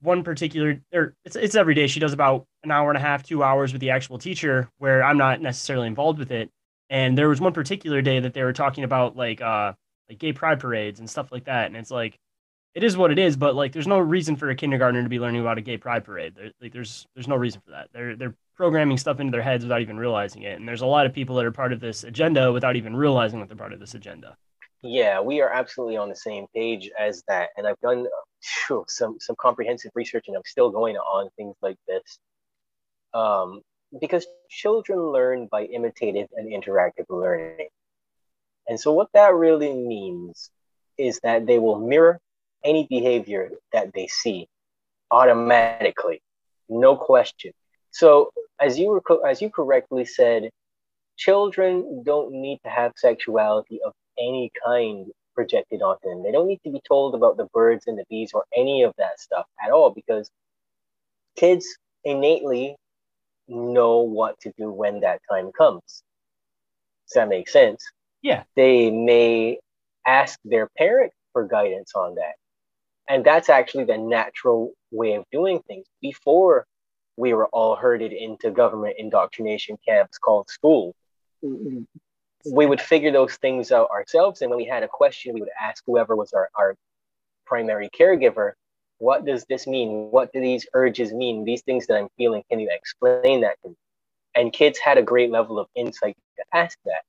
one 0.00 0.22
particular 0.22 0.80
or 0.92 1.14
it's 1.24 1.36
it's 1.36 1.54
every 1.54 1.74
day 1.74 1.86
she 1.86 2.00
does 2.00 2.12
about 2.12 2.46
an 2.62 2.70
hour 2.70 2.90
and 2.90 2.98
a 2.98 3.00
half, 3.00 3.22
2 3.22 3.42
hours 3.42 3.72
with 3.72 3.80
the 3.80 3.90
actual 3.90 4.18
teacher 4.18 4.70
where 4.78 5.02
I'm 5.02 5.18
not 5.18 5.40
necessarily 5.40 5.86
involved 5.86 6.18
with 6.18 6.30
it. 6.30 6.50
And 6.90 7.16
there 7.16 7.28
was 7.28 7.40
one 7.40 7.52
particular 7.52 8.02
day 8.02 8.20
that 8.20 8.34
they 8.34 8.42
were 8.42 8.52
talking 8.52 8.84
about 8.84 9.16
like 9.16 9.40
uh 9.40 9.72
like 10.08 10.18
gay 10.18 10.32
pride 10.32 10.60
parades 10.60 11.00
and 11.00 11.08
stuff 11.08 11.32
like 11.32 11.44
that 11.44 11.66
and 11.66 11.76
it's 11.76 11.90
like 11.90 12.18
it 12.74 12.82
is 12.82 12.96
what 12.96 13.12
it 13.12 13.18
is, 13.18 13.36
but 13.36 13.54
like 13.54 13.72
there's 13.72 13.86
no 13.86 13.98
reason 13.98 14.36
for 14.36 14.50
a 14.50 14.56
kindergartner 14.56 15.02
to 15.02 15.08
be 15.08 15.20
learning 15.20 15.40
about 15.40 15.58
a 15.58 15.60
gay 15.60 15.76
pride 15.76 16.04
parade. 16.04 16.34
There, 16.34 16.50
like 16.60 16.72
there's 16.72 17.06
there's 17.14 17.28
no 17.28 17.36
reason 17.36 17.60
for 17.64 17.70
that. 17.70 17.88
They're 17.92 18.16
they're 18.16 18.34
programming 18.56 18.98
stuff 18.98 19.20
into 19.20 19.30
their 19.30 19.42
heads 19.42 19.64
without 19.64 19.80
even 19.80 19.96
realizing 19.96 20.42
it. 20.42 20.58
And 20.58 20.68
there's 20.68 20.82
a 20.82 20.86
lot 20.86 21.06
of 21.06 21.12
people 21.12 21.36
that 21.36 21.44
are 21.44 21.52
part 21.52 21.72
of 21.72 21.80
this 21.80 22.04
agenda 22.04 22.52
without 22.52 22.76
even 22.76 22.96
realizing 22.96 23.40
that 23.40 23.48
they're 23.48 23.56
part 23.56 23.72
of 23.72 23.80
this 23.80 23.94
agenda. 23.94 24.36
Yeah, 24.82 25.20
we 25.20 25.40
are 25.40 25.50
absolutely 25.50 25.96
on 25.96 26.08
the 26.08 26.16
same 26.16 26.46
page 26.54 26.90
as 26.98 27.22
that. 27.28 27.50
And 27.56 27.66
I've 27.66 27.80
done 27.80 28.06
some 28.88 29.16
some 29.20 29.36
comprehensive 29.38 29.92
research, 29.94 30.24
and 30.26 30.36
I'm 30.36 30.42
still 30.44 30.70
going 30.70 30.96
on 30.96 31.30
things 31.36 31.54
like 31.62 31.78
this. 31.86 32.18
Um, 33.12 33.60
because 34.00 34.26
children 34.50 34.98
learn 34.98 35.46
by 35.46 35.66
imitative 35.66 36.28
and 36.36 36.50
interactive 36.50 37.04
learning. 37.08 37.68
And 38.66 38.80
so, 38.80 38.92
what 38.92 39.08
that 39.14 39.34
really 39.34 39.72
means 39.72 40.50
is 40.98 41.20
that 41.22 41.46
they 41.46 41.58
will 41.58 41.78
mirror 41.78 42.20
any 42.64 42.86
behavior 42.88 43.50
that 43.72 43.92
they 43.94 44.06
see 44.06 44.48
automatically, 45.10 46.22
no 46.68 46.96
question. 46.96 47.52
So, 47.90 48.30
as 48.60 48.78
you 48.78 48.88
were, 48.88 49.26
as 49.26 49.40
you 49.40 49.50
correctly 49.50 50.04
said, 50.04 50.50
children 51.16 52.02
don't 52.04 52.32
need 52.32 52.58
to 52.64 52.70
have 52.70 52.92
sexuality 52.96 53.80
of 53.84 53.92
any 54.18 54.50
kind 54.64 55.06
projected 55.34 55.82
onto 55.82 56.08
them. 56.08 56.22
They 56.22 56.32
don't 56.32 56.46
need 56.46 56.60
to 56.64 56.70
be 56.70 56.80
told 56.86 57.14
about 57.14 57.36
the 57.36 57.48
birds 57.52 57.86
and 57.86 57.98
the 57.98 58.04
bees 58.08 58.30
or 58.32 58.44
any 58.56 58.82
of 58.82 58.94
that 58.98 59.20
stuff 59.20 59.46
at 59.64 59.72
all 59.72 59.90
because 59.90 60.30
kids 61.36 61.66
innately 62.04 62.76
know 63.48 63.98
what 63.98 64.38
to 64.40 64.52
do 64.56 64.70
when 64.70 65.00
that 65.00 65.20
time 65.28 65.50
comes. 65.52 66.02
Does 67.08 67.14
that 67.14 67.28
make 67.28 67.48
sense? 67.48 67.84
Yeah. 68.22 68.44
They 68.56 68.90
may 68.90 69.58
ask 70.06 70.38
their 70.44 70.68
parent 70.78 71.12
for 71.32 71.46
guidance 71.46 71.92
on 71.94 72.14
that. 72.14 72.34
And 73.08 73.24
that's 73.24 73.48
actually 73.48 73.84
the 73.84 73.98
natural 73.98 74.72
way 74.90 75.14
of 75.14 75.24
doing 75.30 75.60
things. 75.66 75.86
Before 76.00 76.66
we 77.16 77.34
were 77.34 77.46
all 77.46 77.76
herded 77.76 78.12
into 78.12 78.50
government 78.50 78.96
indoctrination 78.98 79.78
camps 79.86 80.18
called 80.18 80.48
school, 80.48 80.94
mm-hmm. 81.44 81.82
we 82.50 82.66
would 82.66 82.80
figure 82.80 83.12
those 83.12 83.36
things 83.36 83.70
out 83.70 83.90
ourselves. 83.90 84.40
And 84.40 84.50
when 84.50 84.58
we 84.58 84.64
had 84.64 84.82
a 84.82 84.88
question, 84.88 85.34
we 85.34 85.40
would 85.40 85.50
ask 85.60 85.82
whoever 85.86 86.16
was 86.16 86.32
our, 86.32 86.48
our 86.58 86.74
primary 87.46 87.90
caregiver, 87.90 88.52
what 88.98 89.26
does 89.26 89.44
this 89.44 89.66
mean? 89.66 90.08
What 90.10 90.32
do 90.32 90.40
these 90.40 90.66
urges 90.72 91.12
mean? 91.12 91.44
These 91.44 91.62
things 91.62 91.86
that 91.88 91.98
I'm 91.98 92.08
feeling, 92.16 92.42
can 92.50 92.60
you 92.60 92.70
explain 92.72 93.42
that 93.42 93.60
to 93.62 93.70
me? 93.70 93.76
And 94.34 94.52
kids 94.52 94.78
had 94.78 94.98
a 94.98 95.02
great 95.02 95.30
level 95.30 95.58
of 95.58 95.68
insight 95.74 96.16
to 96.38 96.44
ask 96.52 96.78
that. 96.86 97.02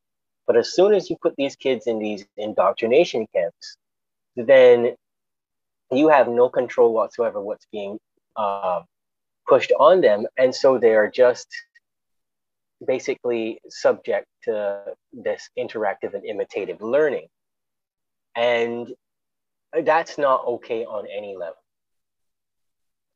But 0.45 0.57
as 0.57 0.73
soon 0.73 0.93
as 0.93 1.09
you 1.09 1.17
put 1.21 1.35
these 1.37 1.55
kids 1.55 1.87
in 1.87 1.99
these 1.99 2.25
indoctrination 2.37 3.27
camps, 3.33 3.77
then 4.35 4.95
you 5.91 6.09
have 6.09 6.27
no 6.27 6.49
control 6.49 6.93
whatsoever 6.93 7.41
what's 7.41 7.67
being 7.71 7.99
uh, 8.35 8.81
pushed 9.47 9.71
on 9.79 10.01
them. 10.01 10.25
And 10.37 10.53
so 10.53 10.77
they 10.77 10.95
are 10.95 11.09
just 11.09 11.47
basically 12.85 13.59
subject 13.69 14.27
to 14.43 14.83
this 15.13 15.49
interactive 15.57 16.13
and 16.13 16.25
imitative 16.25 16.81
learning. 16.81 17.27
And 18.35 18.91
that's 19.83 20.17
not 20.17 20.45
okay 20.45 20.85
on 20.85 21.05
any 21.07 21.35
level. 21.37 21.55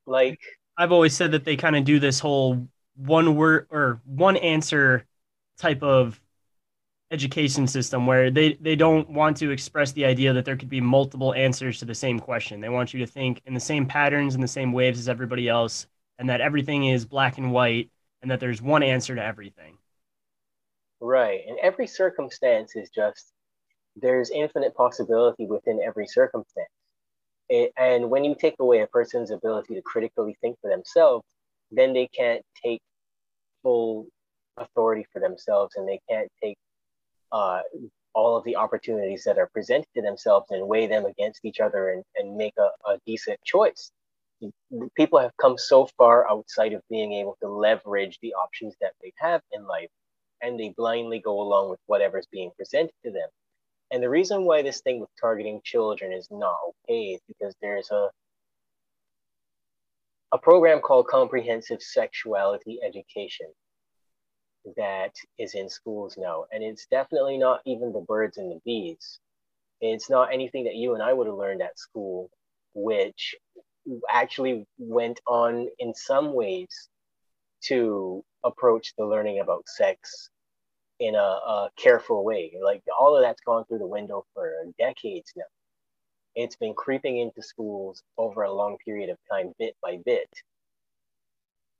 Like, 0.06 0.40
I've 0.76 0.92
always 0.92 1.14
said 1.14 1.32
that 1.32 1.44
they 1.44 1.56
kind 1.56 1.76
of 1.76 1.84
do 1.84 1.98
this 1.98 2.20
whole 2.20 2.68
one 2.96 3.36
word 3.36 3.66
or 3.70 4.00
one 4.04 4.36
answer 4.36 5.06
type 5.58 5.82
of 5.82 6.20
education 7.10 7.66
system 7.66 8.06
where 8.06 8.30
they, 8.30 8.54
they 8.60 8.76
don't 8.76 9.08
want 9.10 9.36
to 9.38 9.50
express 9.50 9.92
the 9.92 10.04
idea 10.04 10.32
that 10.32 10.44
there 10.44 10.56
could 10.56 10.68
be 10.68 10.80
multiple 10.80 11.34
answers 11.34 11.78
to 11.78 11.84
the 11.84 11.94
same 11.94 12.20
question. 12.20 12.60
They 12.60 12.68
want 12.68 12.94
you 12.94 13.00
to 13.00 13.06
think 13.06 13.42
in 13.46 13.54
the 13.54 13.60
same 13.60 13.86
patterns 13.86 14.34
and 14.34 14.42
the 14.42 14.48
same 14.48 14.72
waves 14.72 14.98
as 14.98 15.08
everybody 15.08 15.48
else, 15.48 15.86
and 16.18 16.28
that 16.28 16.40
everything 16.40 16.86
is 16.86 17.04
black 17.04 17.38
and 17.38 17.52
white, 17.52 17.90
and 18.22 18.30
that 18.30 18.38
there's 18.38 18.62
one 18.62 18.82
answer 18.82 19.14
to 19.14 19.24
everything. 19.24 19.76
Right. 21.00 21.40
And 21.48 21.58
every 21.60 21.86
circumstance 21.86 22.76
is 22.76 22.90
just, 22.90 23.32
there's 23.96 24.30
infinite 24.30 24.74
possibility 24.74 25.46
within 25.46 25.80
every 25.84 26.06
circumstance. 26.06 26.68
It, 27.48 27.72
and 27.76 28.10
when 28.10 28.22
you 28.22 28.36
take 28.38 28.54
away 28.60 28.82
a 28.82 28.86
person's 28.86 29.32
ability 29.32 29.74
to 29.74 29.82
critically 29.82 30.36
think 30.40 30.56
for 30.60 30.70
themselves, 30.70 31.24
then 31.72 31.92
they 31.92 32.06
can't 32.08 32.42
take 32.62 32.80
full 33.62 34.06
authority 34.56 35.06
for 35.12 35.20
themselves 35.20 35.74
and 35.76 35.88
they 35.88 36.00
can't 36.08 36.28
take 36.42 36.56
uh, 37.32 37.60
all 38.14 38.36
of 38.36 38.44
the 38.44 38.56
opportunities 38.56 39.24
that 39.24 39.38
are 39.38 39.48
presented 39.52 39.86
to 39.94 40.02
themselves 40.02 40.46
and 40.50 40.66
weigh 40.66 40.86
them 40.86 41.04
against 41.04 41.44
each 41.44 41.60
other 41.60 41.90
and, 41.90 42.04
and 42.16 42.36
make 42.36 42.54
a, 42.58 42.90
a 42.90 42.98
decent 43.06 43.38
choice 43.44 43.92
people 44.96 45.18
have 45.18 45.36
come 45.40 45.58
so 45.58 45.88
far 45.98 46.28
outside 46.30 46.72
of 46.72 46.82
being 46.88 47.12
able 47.12 47.36
to 47.42 47.48
leverage 47.48 48.18
the 48.22 48.34
options 48.34 48.74
that 48.80 48.92
they 49.02 49.12
have 49.16 49.42
in 49.52 49.66
life 49.66 49.90
and 50.42 50.58
they 50.58 50.72
blindly 50.76 51.18
go 51.18 51.40
along 51.40 51.70
with 51.70 51.80
whatever's 51.86 52.26
being 52.32 52.50
presented 52.56 52.94
to 53.04 53.10
them. 53.10 53.28
And 53.90 54.02
the 54.02 54.08
reason 54.08 54.44
why 54.44 54.62
this 54.62 54.80
thing 54.80 55.00
with 55.00 55.10
targeting 55.20 55.60
children 55.64 56.12
is 56.12 56.28
not 56.30 56.56
okay 56.88 57.08
is 57.14 57.20
because 57.28 57.54
there's 57.60 57.90
a 57.90 58.08
a 60.32 60.38
program 60.38 60.80
called 60.80 61.08
Comprehensive 61.08 61.82
Sexuality 61.82 62.78
Education 62.86 63.48
that 64.76 65.14
is 65.38 65.54
in 65.54 65.68
schools 65.68 66.16
now. 66.18 66.44
And 66.52 66.62
it's 66.62 66.86
definitely 66.86 67.38
not 67.38 67.60
even 67.66 67.92
the 67.92 68.00
birds 68.00 68.38
and 68.38 68.50
the 68.50 68.60
bees. 68.64 69.18
It's 69.80 70.10
not 70.10 70.32
anything 70.32 70.64
that 70.64 70.74
you 70.74 70.94
and 70.94 71.02
I 71.02 71.12
would 71.12 71.26
have 71.26 71.36
learned 71.36 71.62
at 71.62 71.78
school, 71.78 72.30
which 72.74 73.34
actually 74.10 74.66
went 74.78 75.20
on 75.26 75.68
in 75.78 75.94
some 75.94 76.34
ways 76.34 76.88
to 77.62 78.24
approach 78.44 78.94
the 78.96 79.04
learning 79.04 79.40
about 79.40 79.68
sex 79.68 80.30
in 80.98 81.14
a, 81.14 81.18
a, 81.18 81.70
careful 81.76 82.24
way. 82.24 82.52
Like 82.62 82.82
all 82.98 83.16
of 83.16 83.22
that's 83.22 83.40
gone 83.40 83.64
through 83.64 83.78
the 83.78 83.86
window 83.86 84.24
for 84.34 84.52
decades 84.78 85.32
now. 85.36 85.44
It's 86.34 86.56
been 86.56 86.74
creeping 86.74 87.18
into 87.18 87.42
schools 87.42 88.02
over 88.16 88.42
a 88.42 88.52
long 88.52 88.76
period 88.84 89.10
of 89.10 89.18
time, 89.30 89.52
bit 89.58 89.74
by 89.82 89.98
bit. 90.04 90.28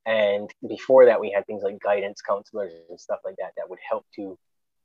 And 0.06 0.50
before 0.66 1.04
that, 1.06 1.20
we 1.20 1.30
had 1.30 1.46
things 1.46 1.62
like 1.62 1.78
guidance 1.80 2.20
counselors 2.22 2.72
and 2.88 2.98
stuff 2.98 3.20
like 3.24 3.36
that 3.38 3.52
that 3.56 3.68
would 3.68 3.78
help 3.88 4.06
to 4.16 4.38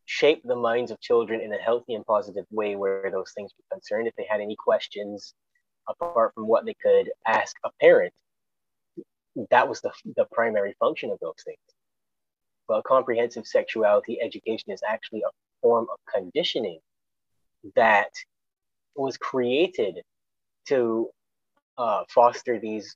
shape 0.05 0.41
the 0.43 0.55
minds 0.55 0.91
of 0.91 0.99
children 0.99 1.41
in 1.41 1.51
a 1.53 1.57
healthy 1.57 1.95
and 1.95 2.05
positive 2.05 2.45
way 2.51 2.75
where 2.75 3.09
those 3.11 3.31
things 3.35 3.51
were 3.57 3.75
concerned. 3.75 4.07
If 4.07 4.15
they 4.15 4.27
had 4.29 4.41
any 4.41 4.55
questions, 4.55 5.33
apart 5.87 6.33
from 6.33 6.47
what 6.47 6.65
they 6.65 6.75
could 6.81 7.09
ask 7.25 7.55
a 7.63 7.69
parent, 7.81 8.13
that 9.51 9.67
was 9.67 9.81
the, 9.81 9.91
the 10.15 10.25
primary 10.31 10.75
function 10.79 11.11
of 11.11 11.19
those 11.21 11.41
things. 11.43 11.57
But 12.67 12.83
comprehensive 12.83 13.45
sexuality 13.45 14.19
education 14.21 14.71
is 14.71 14.81
actually 14.87 15.21
a 15.21 15.31
form 15.61 15.87
of 15.91 15.97
conditioning 16.13 16.79
that 17.75 18.09
was 18.95 19.17
created 19.17 20.01
to 20.67 21.09
uh, 21.77 22.03
foster 22.09 22.59
these 22.59 22.95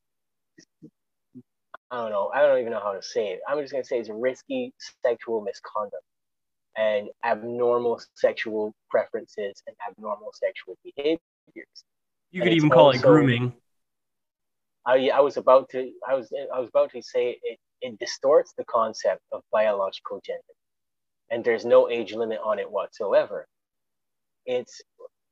I 1.91 1.97
don't 2.01 2.11
know. 2.11 2.31
I 2.33 2.41
don't 2.41 2.59
even 2.59 2.71
know 2.71 2.81
how 2.81 2.93
to 2.93 3.01
say 3.01 3.29
it. 3.29 3.39
I'm 3.47 3.59
just 3.59 3.71
gonna 3.71 3.83
say 3.83 3.99
it's 3.99 4.09
risky 4.09 4.73
sexual 5.03 5.41
misconduct 5.41 6.03
and 6.77 7.09
abnormal 7.25 8.01
sexual 8.13 8.73
preferences 8.89 9.61
and 9.67 9.75
abnormal 9.87 10.31
sexual 10.33 10.77
behaviors. 10.83 11.19
You 12.31 12.41
could 12.41 12.53
even 12.53 12.69
call 12.69 12.87
also, 12.87 12.99
it 12.99 13.01
grooming. 13.01 13.53
I, 14.85 15.09
I 15.09 15.19
was 15.19 15.37
about 15.37 15.69
to 15.71 15.91
I 16.07 16.15
was 16.15 16.31
I 16.53 16.59
was 16.59 16.69
about 16.69 16.91
to 16.91 17.01
say 17.01 17.37
it, 17.43 17.59
it 17.81 17.99
distorts 17.99 18.53
the 18.57 18.65
concept 18.65 19.21
of 19.31 19.41
biological 19.51 20.21
gender, 20.25 20.41
and 21.29 21.43
there's 21.43 21.65
no 21.65 21.89
age 21.89 22.13
limit 22.13 22.39
on 22.43 22.59
it 22.59 22.69
whatsoever. 22.69 23.47
It's 24.45 24.81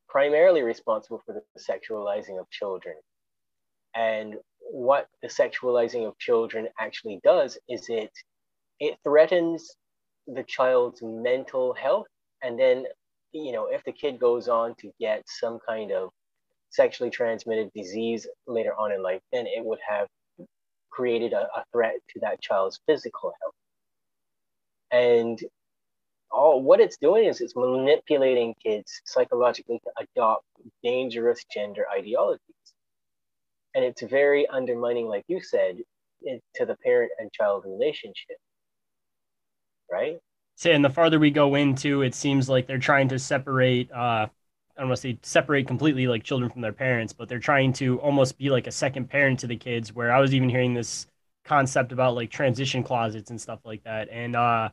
primarily 0.10 0.64
responsible 0.64 1.22
for 1.26 1.34
the 1.34 1.42
sexualizing 1.60 2.40
of 2.40 2.50
children, 2.50 2.96
and 3.96 4.36
what 4.72 5.08
the 5.22 5.28
sexualizing 5.28 6.08
of 6.08 6.18
children 6.20 6.68
actually 6.80 7.20
does 7.24 7.58
is 7.70 7.86
it 7.90 8.12
it 8.80 8.98
threatens 9.04 9.76
the 10.28 10.44
child's 10.44 11.02
mental 11.02 11.74
health. 11.74 12.08
And 12.44 12.60
then 12.60 12.86
you 13.32 13.52
know 13.52 13.68
if 13.68 13.84
the 13.84 13.92
kid 13.92 14.20
goes 14.20 14.48
on 14.48 14.76
to 14.80 14.92
get 15.00 15.24
some 15.28 15.60
kind 15.68 15.92
of 15.92 16.10
sexually 16.70 17.10
transmitted 17.10 17.72
disease 17.74 18.28
later 18.46 18.74
on 18.78 18.92
in 18.92 19.02
life 19.02 19.22
then 19.32 19.48
it 19.48 19.64
would 19.64 19.80
have 19.88 20.08
created 20.90 21.32
a, 21.34 21.48
a 21.56 21.64
threat 21.72 21.96
to 22.10 22.20
that 22.22 22.42
child's 22.42 22.80
physical 22.88 23.34
health. 23.42 23.54
And 24.92 25.40
all 26.32 26.62
what 26.62 26.80
it's 26.82 26.98
doing 26.98 27.26
is 27.26 27.42
it's 27.42 27.56
manipulating 27.56 28.54
kids 28.62 29.02
psychologically 29.06 29.80
to 29.80 29.92
adopt 30.16 30.46
dangerous 30.84 31.44
gender 31.54 31.86
ideologies 31.96 32.57
and 33.78 33.86
it's 33.86 34.02
very 34.02 34.48
undermining 34.48 35.08
like 35.08 35.24
you 35.30 35.42
said 35.42 35.78
it, 36.24 36.44
to 36.56 36.66
the 36.66 36.76
parent 36.84 37.12
and 37.20 37.32
child 37.32 37.64
relationship 37.66 38.38
right 39.92 40.18
and 40.66 40.84
the 40.84 40.90
farther 40.90 41.20
we 41.20 41.32
go 41.32 41.56
into 41.56 42.02
it 42.02 42.16
seems 42.16 42.50
like 42.50 42.68
they're 42.68 42.80
trying 42.80 43.08
to 43.08 43.20
separate 43.20 43.92
uh 43.92 44.28
I 44.78 44.82
don't 44.82 44.90
want 44.90 44.98
to 44.98 45.02
say 45.02 45.20
separate 45.24 45.68
completely 45.68 46.08
like 46.08 46.24
children 46.24 46.52
from 46.52 46.62
their 46.62 46.72
parents, 46.72 47.12
but 47.12 47.28
they're 47.28 47.40
trying 47.40 47.74
to 47.74 48.00
almost 48.00 48.38
be 48.38 48.52
like 48.52 48.68
a 48.68 48.72
second 48.72 49.10
parent 49.10 49.40
to 49.40 49.48
the 49.48 49.56
kids. 49.56 49.92
Where 49.94 50.12
I 50.12 50.20
was 50.20 50.36
even 50.36 50.50
hearing 50.50 50.76
this 50.76 51.08
concept 51.46 51.92
about 51.92 52.14
like 52.16 52.30
transition 52.30 52.84
closets 52.84 53.32
and 53.32 53.42
stuff 53.42 53.60
like 53.66 53.84
that. 53.86 54.08
And 54.12 54.36
uh 54.36 54.70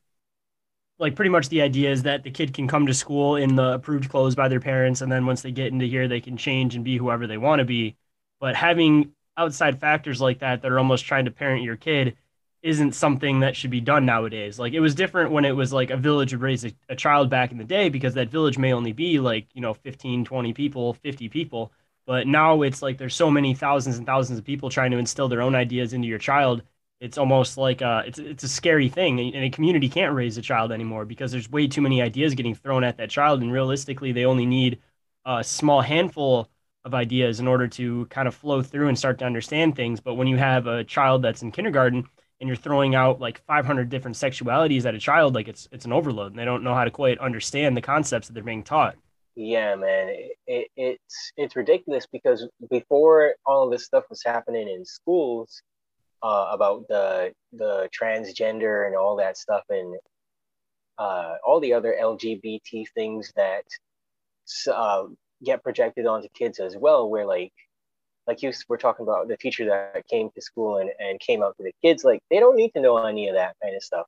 like 0.98 1.16
pretty 1.16 1.30
much 1.30 1.48
the 1.48 1.62
idea 1.62 1.90
is 1.90 2.02
that 2.04 2.22
the 2.22 2.30
kid 2.30 2.54
can 2.54 2.68
come 2.68 2.86
to 2.86 2.94
school 2.94 3.36
in 3.36 3.56
the 3.56 3.74
approved 3.74 4.08
clothes 4.10 4.34
by 4.34 4.48
their 4.48 4.60
parents 4.60 5.00
and 5.00 5.10
then 5.10 5.26
once 5.26 5.42
they 5.42 5.50
get 5.52 5.72
into 5.72 5.86
here 5.86 6.06
they 6.08 6.20
can 6.20 6.36
change 6.36 6.74
and 6.76 6.84
be 6.84 6.96
whoever 6.96 7.26
they 7.26 7.38
want 7.38 7.58
to 7.60 7.64
be. 7.64 7.96
But 8.44 8.56
having 8.56 9.14
outside 9.38 9.80
factors 9.80 10.20
like 10.20 10.40
that 10.40 10.60
that 10.60 10.70
are 10.70 10.78
almost 10.78 11.06
trying 11.06 11.24
to 11.24 11.30
parent 11.30 11.62
your 11.62 11.76
kid 11.76 12.14
isn't 12.62 12.92
something 12.92 13.40
that 13.40 13.56
should 13.56 13.70
be 13.70 13.80
done 13.80 14.04
nowadays. 14.04 14.58
Like 14.58 14.74
it 14.74 14.80
was 14.80 14.94
different 14.94 15.30
when 15.30 15.46
it 15.46 15.56
was 15.56 15.72
like 15.72 15.88
a 15.88 15.96
village 15.96 16.34
would 16.34 16.42
raise 16.42 16.62
a, 16.62 16.72
a, 16.90 16.94
child 16.94 17.30
back 17.30 17.52
in 17.52 17.56
the 17.56 17.64
day 17.64 17.88
because 17.88 18.12
that 18.12 18.28
village 18.28 18.58
may 18.58 18.74
only 18.74 18.92
be 18.92 19.18
like, 19.18 19.46
you 19.54 19.62
know, 19.62 19.72
15, 19.72 20.26
20 20.26 20.52
people, 20.52 20.92
50 20.92 21.30
people. 21.30 21.72
But 22.04 22.26
now 22.26 22.60
it's 22.60 22.82
like 22.82 22.98
there's 22.98 23.14
so 23.14 23.30
many 23.30 23.54
thousands 23.54 23.96
and 23.96 24.04
thousands 24.04 24.38
of 24.38 24.44
people 24.44 24.68
trying 24.68 24.90
to 24.90 24.98
instill 24.98 25.28
their 25.28 25.40
own 25.40 25.54
ideas 25.54 25.94
into 25.94 26.06
your 26.06 26.18
child. 26.18 26.62
It's 27.00 27.16
almost 27.16 27.56
like 27.56 27.80
a, 27.80 27.88
uh, 27.88 28.02
it's 28.04 28.18
it's 28.18 28.44
a 28.44 28.48
scary 28.48 28.90
thing, 28.90 29.20
and 29.20 29.42
a 29.42 29.48
community 29.48 29.88
can't 29.88 30.14
raise 30.14 30.36
a 30.36 30.42
child 30.42 30.70
anymore 30.70 31.06
because 31.06 31.32
there's 31.32 31.50
way 31.50 31.66
too 31.66 31.80
many 31.80 32.02
ideas 32.02 32.34
getting 32.34 32.54
thrown 32.54 32.84
at 32.84 32.98
that 32.98 33.08
child, 33.08 33.40
and 33.40 33.50
realistically, 33.50 34.12
they 34.12 34.26
only 34.26 34.44
need 34.44 34.80
a 35.24 35.42
small 35.42 35.80
handful 35.80 36.50
of 36.84 36.94
ideas 36.94 37.40
in 37.40 37.48
order 37.48 37.66
to 37.66 38.06
kind 38.06 38.28
of 38.28 38.34
flow 38.34 38.62
through 38.62 38.88
and 38.88 38.98
start 38.98 39.18
to 39.18 39.24
understand 39.24 39.74
things. 39.74 40.00
But 40.00 40.14
when 40.14 40.26
you 40.26 40.36
have 40.36 40.66
a 40.66 40.84
child 40.84 41.22
that's 41.22 41.42
in 41.42 41.50
kindergarten 41.50 42.04
and 42.40 42.48
you're 42.48 42.56
throwing 42.56 42.94
out 42.94 43.20
like 43.20 43.44
500 43.46 43.88
different 43.88 44.16
sexualities 44.16 44.84
at 44.84 44.94
a 44.94 44.98
child, 44.98 45.34
like 45.34 45.48
it's 45.48 45.68
it's 45.72 45.84
an 45.84 45.92
overload, 45.92 46.32
and 46.32 46.38
they 46.38 46.44
don't 46.44 46.62
know 46.62 46.74
how 46.74 46.84
to 46.84 46.90
quite 46.90 47.18
understand 47.18 47.76
the 47.76 47.80
concepts 47.80 48.28
that 48.28 48.34
they're 48.34 48.42
being 48.42 48.62
taught. 48.62 48.96
Yeah, 49.36 49.74
man, 49.74 50.08
it, 50.10 50.36
it, 50.46 50.68
it's 50.76 51.32
it's 51.36 51.56
ridiculous 51.56 52.06
because 52.06 52.46
before 52.70 53.34
all 53.46 53.64
of 53.64 53.70
this 53.72 53.84
stuff 53.84 54.04
was 54.08 54.22
happening 54.24 54.68
in 54.68 54.84
schools 54.84 55.62
uh, 56.22 56.48
about 56.52 56.86
the 56.88 57.32
the 57.52 57.88
transgender 57.98 58.86
and 58.86 58.94
all 58.94 59.16
that 59.16 59.36
stuff 59.36 59.64
and 59.70 59.96
uh, 60.98 61.34
all 61.44 61.60
the 61.60 61.72
other 61.72 61.96
LGBT 62.00 62.84
things 62.94 63.32
that 63.36 63.64
uh, 64.72 65.04
get 65.42 65.62
projected 65.62 66.06
onto 66.06 66.28
kids 66.34 66.58
as 66.60 66.76
well, 66.76 67.08
where 67.08 67.26
like 67.26 67.52
like 68.26 68.42
you 68.42 68.52
were 68.68 68.78
talking 68.78 69.04
about 69.04 69.28
the 69.28 69.36
teacher 69.36 69.66
that 69.66 70.06
came 70.08 70.30
to 70.34 70.40
school 70.40 70.78
and, 70.78 70.90
and 70.98 71.20
came 71.20 71.42
out 71.42 71.56
to 71.58 71.62
the 71.64 71.72
kids, 71.82 72.04
like 72.04 72.20
they 72.30 72.40
don't 72.40 72.56
need 72.56 72.70
to 72.74 72.80
know 72.80 72.96
any 72.98 73.28
of 73.28 73.34
that 73.34 73.54
kind 73.62 73.76
of 73.76 73.82
stuff. 73.82 74.06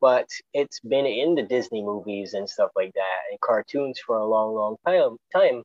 But 0.00 0.28
it's 0.52 0.80
been 0.80 1.06
in 1.06 1.34
the 1.34 1.42
Disney 1.42 1.82
movies 1.82 2.34
and 2.34 2.48
stuff 2.48 2.70
like 2.76 2.92
that 2.94 3.18
and 3.30 3.40
cartoons 3.40 3.98
for 3.98 4.16
a 4.16 4.26
long, 4.26 4.54
long 4.54 4.76
time 4.86 5.16
time. 5.32 5.62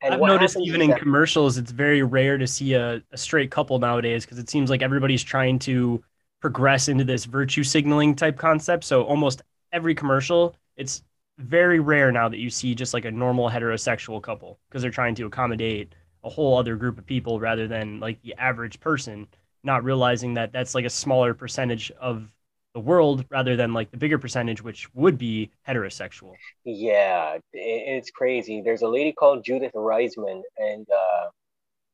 And 0.00 0.14
I've 0.14 0.20
noticed 0.20 0.56
even 0.56 0.80
in 0.80 0.90
that- 0.90 1.00
commercials, 1.00 1.58
it's 1.58 1.72
very 1.72 2.02
rare 2.02 2.38
to 2.38 2.46
see 2.46 2.74
a, 2.74 3.02
a 3.12 3.16
straight 3.16 3.50
couple 3.50 3.78
nowadays 3.78 4.24
because 4.24 4.38
it 4.38 4.48
seems 4.48 4.70
like 4.70 4.82
everybody's 4.82 5.22
trying 5.22 5.58
to 5.60 6.02
progress 6.40 6.88
into 6.88 7.04
this 7.04 7.24
virtue 7.24 7.64
signaling 7.64 8.14
type 8.14 8.36
concept. 8.36 8.84
So 8.84 9.02
almost 9.02 9.42
every 9.72 9.94
commercial, 9.94 10.54
it's 10.76 11.02
very 11.38 11.78
rare 11.80 12.10
now 12.10 12.28
that 12.28 12.38
you 12.38 12.50
see 12.50 12.74
just 12.74 12.92
like 12.92 13.04
a 13.04 13.10
normal 13.10 13.48
heterosexual 13.48 14.20
couple 14.22 14.58
because 14.68 14.82
they're 14.82 14.90
trying 14.90 15.14
to 15.14 15.26
accommodate 15.26 15.94
a 16.24 16.28
whole 16.28 16.58
other 16.58 16.76
group 16.76 16.98
of 16.98 17.06
people 17.06 17.38
rather 17.38 17.68
than 17.68 18.00
like 18.00 18.20
the 18.22 18.34
average 18.34 18.80
person 18.80 19.26
not 19.62 19.84
realizing 19.84 20.34
that 20.34 20.52
that's 20.52 20.74
like 20.74 20.84
a 20.84 20.90
smaller 20.90 21.34
percentage 21.34 21.90
of 22.00 22.28
the 22.74 22.80
world 22.80 23.24
rather 23.30 23.56
than 23.56 23.72
like 23.72 23.90
the 23.90 23.96
bigger 23.96 24.18
percentage 24.18 24.62
which 24.62 24.92
would 24.94 25.16
be 25.16 25.50
heterosexual. 25.66 26.34
Yeah 26.64 27.38
it's 27.52 28.10
crazy. 28.10 28.60
There's 28.60 28.82
a 28.82 28.88
lady 28.88 29.12
called 29.12 29.44
judith 29.44 29.72
reisman 29.74 30.42
and 30.58 30.86
uh, 30.90 31.28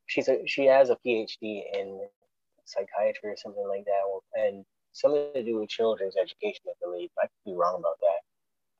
she's 0.06 0.28
a 0.28 0.38
she 0.46 0.64
has 0.66 0.90
a 0.90 0.96
phd 1.06 1.36
in 1.42 2.00
psychiatry 2.64 3.30
or 3.30 3.36
something 3.36 3.66
like 3.68 3.84
that 3.84 4.40
and 4.42 4.64
something 4.92 5.26
to 5.34 5.42
do 5.44 5.60
with 5.60 5.68
children's 5.68 6.16
education 6.16 6.62
i 6.68 6.72
believe. 6.82 7.10
I 7.18 7.26
could 7.26 7.52
be 7.52 7.54
wrong 7.54 7.76
about 7.78 7.98
that 8.00 8.23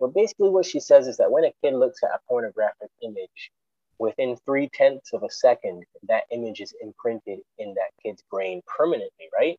but 0.05 0.13
basically 0.13 0.51
what 0.51 0.67
she 0.67 0.81
says 0.81 1.07
is 1.07 1.17
that 1.17 1.33
when 1.33 1.45
a 1.45 1.53
kid 1.63 1.73
looks 1.73 2.03
at 2.03 2.11
a 2.11 2.19
pornographic 2.29 2.91
image 3.03 3.51
within 3.99 4.37
three 4.45 4.69
tenths 4.69 5.15
of 5.15 5.23
a 5.23 5.31
second, 5.31 5.83
that 6.07 6.25
image 6.31 6.61
is 6.61 6.75
imprinted 6.83 7.39
in 7.57 7.73
that 7.73 7.89
kid's 8.03 8.23
brain 8.31 8.61
permanently, 8.67 9.31
right? 9.35 9.59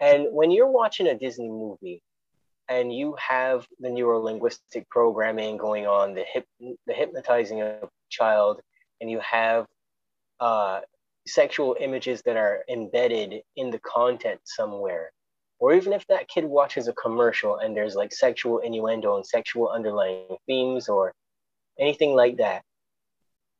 And 0.00 0.26
when 0.32 0.50
you're 0.50 0.70
watching 0.70 1.06
a 1.06 1.18
Disney 1.18 1.48
movie 1.48 2.02
and 2.68 2.94
you 2.94 3.16
have 3.18 3.66
the 3.80 3.88
neurolinguistic 3.88 4.86
programming 4.90 5.56
going 5.56 5.86
on, 5.86 6.12
the 6.12 6.26
hip, 6.30 6.44
the 6.60 6.92
hypnotizing 6.92 7.62
of 7.62 7.84
a 7.84 7.88
child, 8.10 8.60
and 9.00 9.10
you 9.10 9.18
have 9.20 9.64
uh, 10.40 10.80
sexual 11.26 11.74
images 11.80 12.20
that 12.26 12.36
are 12.36 12.64
embedded 12.68 13.40
in 13.56 13.70
the 13.70 13.78
content 13.78 14.40
somewhere, 14.44 15.10
or 15.58 15.74
even 15.74 15.92
if 15.92 16.06
that 16.06 16.28
kid 16.28 16.44
watches 16.44 16.88
a 16.88 16.92
commercial 16.92 17.56
and 17.56 17.76
there's 17.76 17.94
like 17.94 18.12
sexual 18.12 18.58
innuendo 18.58 19.16
and 19.16 19.26
sexual 19.26 19.68
underlying 19.68 20.36
themes 20.46 20.88
or 20.88 21.12
anything 21.78 22.14
like 22.14 22.36
that, 22.36 22.62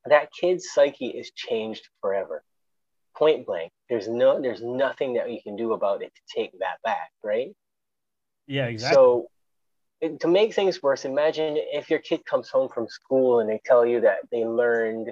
that 0.06 0.28
kid's 0.32 0.70
psyche 0.72 1.08
is 1.08 1.30
changed 1.34 1.88
forever 2.00 2.42
point 3.18 3.44
blank. 3.44 3.72
There's 3.88 4.08
no 4.08 4.40
there's 4.40 4.62
nothing 4.62 5.14
that 5.14 5.30
you 5.30 5.40
can 5.42 5.56
do 5.56 5.72
about 5.72 6.02
it 6.02 6.12
to 6.14 6.36
take 6.36 6.52
that 6.60 6.80
back 6.84 7.10
right? 7.22 7.54
Yeah 8.46 8.66
exactly. 8.66 8.94
So 8.94 9.26
to 10.20 10.28
make 10.28 10.54
things 10.54 10.82
worse 10.82 11.04
imagine 11.04 11.56
if 11.56 11.90
your 11.90 11.98
kid 11.98 12.24
comes 12.24 12.48
home 12.48 12.68
from 12.68 12.86
school 12.88 13.40
and 13.40 13.50
they 13.50 13.60
tell 13.64 13.84
you 13.84 14.00
that 14.02 14.18
they 14.30 14.44
learned 14.44 15.08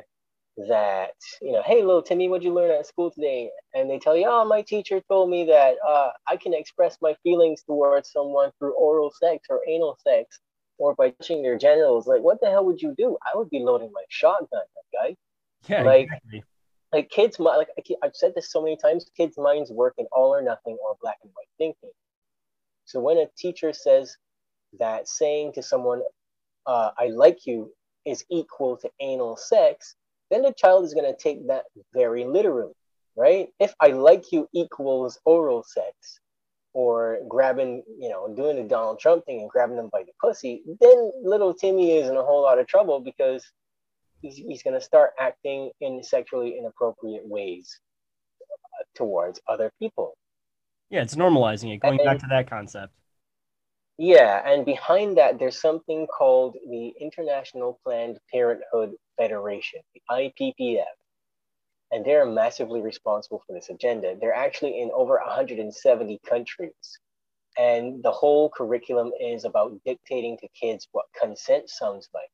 that 0.68 1.10
you 1.42 1.52
know 1.52 1.62
hey 1.66 1.82
little 1.82 2.00
timmy 2.00 2.30
what'd 2.30 2.42
you 2.42 2.52
learn 2.52 2.70
at 2.70 2.86
school 2.86 3.10
today 3.10 3.50
and 3.74 3.90
they 3.90 3.98
tell 3.98 4.16
you 4.16 4.24
oh 4.26 4.42
my 4.42 4.62
teacher 4.62 5.02
told 5.06 5.28
me 5.28 5.44
that 5.44 5.74
uh, 5.86 6.08
i 6.28 6.36
can 6.36 6.54
express 6.54 6.96
my 7.02 7.14
feelings 7.22 7.62
towards 7.62 8.10
someone 8.10 8.50
through 8.58 8.72
oral 8.72 9.12
sex 9.20 9.48
or 9.50 9.60
anal 9.68 9.98
sex 10.02 10.40
or 10.78 10.94
by 10.94 11.10
touching 11.10 11.42
their 11.42 11.58
genitals. 11.58 12.06
Like, 12.06 12.22
what 12.22 12.40
the 12.40 12.50
hell 12.50 12.64
would 12.64 12.80
you 12.80 12.94
do? 12.96 13.16
I 13.22 13.36
would 13.36 13.50
be 13.50 13.60
loading 13.60 13.90
my 13.92 14.02
shotgun, 14.08 14.48
that 14.50 14.98
guy. 14.98 15.16
Yeah, 15.68 15.82
like, 15.82 16.04
exactly. 16.04 16.44
like 16.92 17.10
kids, 17.10 17.38
like 17.40 17.68
I've 18.02 18.14
said 18.14 18.32
this 18.34 18.50
so 18.50 18.62
many 18.62 18.76
times. 18.76 19.06
Kids' 19.16 19.38
minds 19.38 19.70
work 19.70 19.94
in 19.98 20.06
all 20.12 20.34
or 20.34 20.42
nothing 20.42 20.76
or 20.82 20.96
black 21.00 21.18
and 21.22 21.32
white 21.34 21.48
thinking. 21.58 21.90
So 22.84 23.00
when 23.00 23.18
a 23.18 23.26
teacher 23.36 23.72
says 23.72 24.16
that 24.78 25.08
saying 25.08 25.54
to 25.54 25.62
someone, 25.62 26.02
uh, 26.66 26.90
"I 26.96 27.08
like 27.08 27.46
you," 27.46 27.72
is 28.04 28.24
equal 28.30 28.76
to 28.76 28.90
anal 29.00 29.36
sex, 29.36 29.96
then 30.30 30.42
the 30.42 30.52
child 30.52 30.84
is 30.84 30.94
going 30.94 31.12
to 31.12 31.18
take 31.18 31.46
that 31.48 31.64
very 31.94 32.24
literally, 32.24 32.72
right? 33.16 33.48
If 33.60 33.74
I 33.80 33.88
like 33.88 34.32
you 34.32 34.48
equals 34.52 35.18
oral 35.24 35.64
sex, 35.64 36.20
or 36.76 37.20
grabbing, 37.26 37.82
you 37.98 38.10
know, 38.10 38.28
doing 38.36 38.56
the 38.56 38.62
Donald 38.62 39.00
Trump 39.00 39.24
thing 39.24 39.40
and 39.40 39.48
grabbing 39.48 39.76
them 39.76 39.88
by 39.90 40.02
the 40.02 40.12
pussy, 40.20 40.62
then 40.78 41.10
little 41.22 41.54
Timmy 41.54 41.96
is 41.96 42.06
in 42.10 42.18
a 42.18 42.22
whole 42.22 42.42
lot 42.42 42.58
of 42.58 42.66
trouble 42.66 43.00
because 43.00 43.42
he's, 44.20 44.36
he's 44.36 44.62
going 44.62 44.74
to 44.74 44.80
start 44.80 45.12
acting 45.18 45.70
in 45.80 46.02
sexually 46.02 46.58
inappropriate 46.58 47.26
ways 47.26 47.80
uh, 48.42 48.84
towards 48.94 49.40
other 49.48 49.72
people. 49.78 50.18
Yeah, 50.90 51.00
it's 51.00 51.14
normalizing 51.14 51.74
it, 51.74 51.78
going 51.78 51.98
and, 51.98 52.04
back 52.04 52.18
to 52.18 52.26
that 52.28 52.50
concept. 52.50 52.92
Yeah, 53.98 54.42
and 54.44 54.66
behind 54.66 55.16
that, 55.16 55.38
there's 55.38 55.60
something 55.60 56.06
called 56.06 56.56
the 56.68 56.92
International 57.00 57.80
Planned 57.82 58.18
Parenthood 58.30 58.92
Federation, 59.16 59.80
the 59.94 60.02
IPPF 60.10 60.84
and 61.92 62.04
they're 62.04 62.26
massively 62.26 62.80
responsible 62.80 63.42
for 63.46 63.52
this 63.52 63.70
agenda. 63.70 64.16
They're 64.20 64.34
actually 64.34 64.80
in 64.80 64.90
over 64.92 65.14
170 65.24 66.20
countries. 66.28 66.98
And 67.58 68.02
the 68.02 68.10
whole 68.10 68.50
curriculum 68.50 69.12
is 69.20 69.44
about 69.44 69.72
dictating 69.84 70.36
to 70.38 70.48
kids 70.60 70.88
what 70.92 71.06
consent 71.18 71.70
sounds 71.70 72.08
like. 72.12 72.28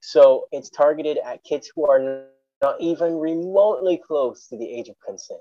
So 0.00 0.46
it's 0.52 0.70
targeted 0.70 1.18
at 1.24 1.44
kids 1.44 1.70
who 1.74 1.86
are 1.90 2.24
not 2.62 2.80
even 2.80 3.18
remotely 3.18 4.00
close 4.06 4.46
to 4.48 4.56
the 4.56 4.72
age 4.72 4.88
of 4.88 4.96
consent. 5.06 5.40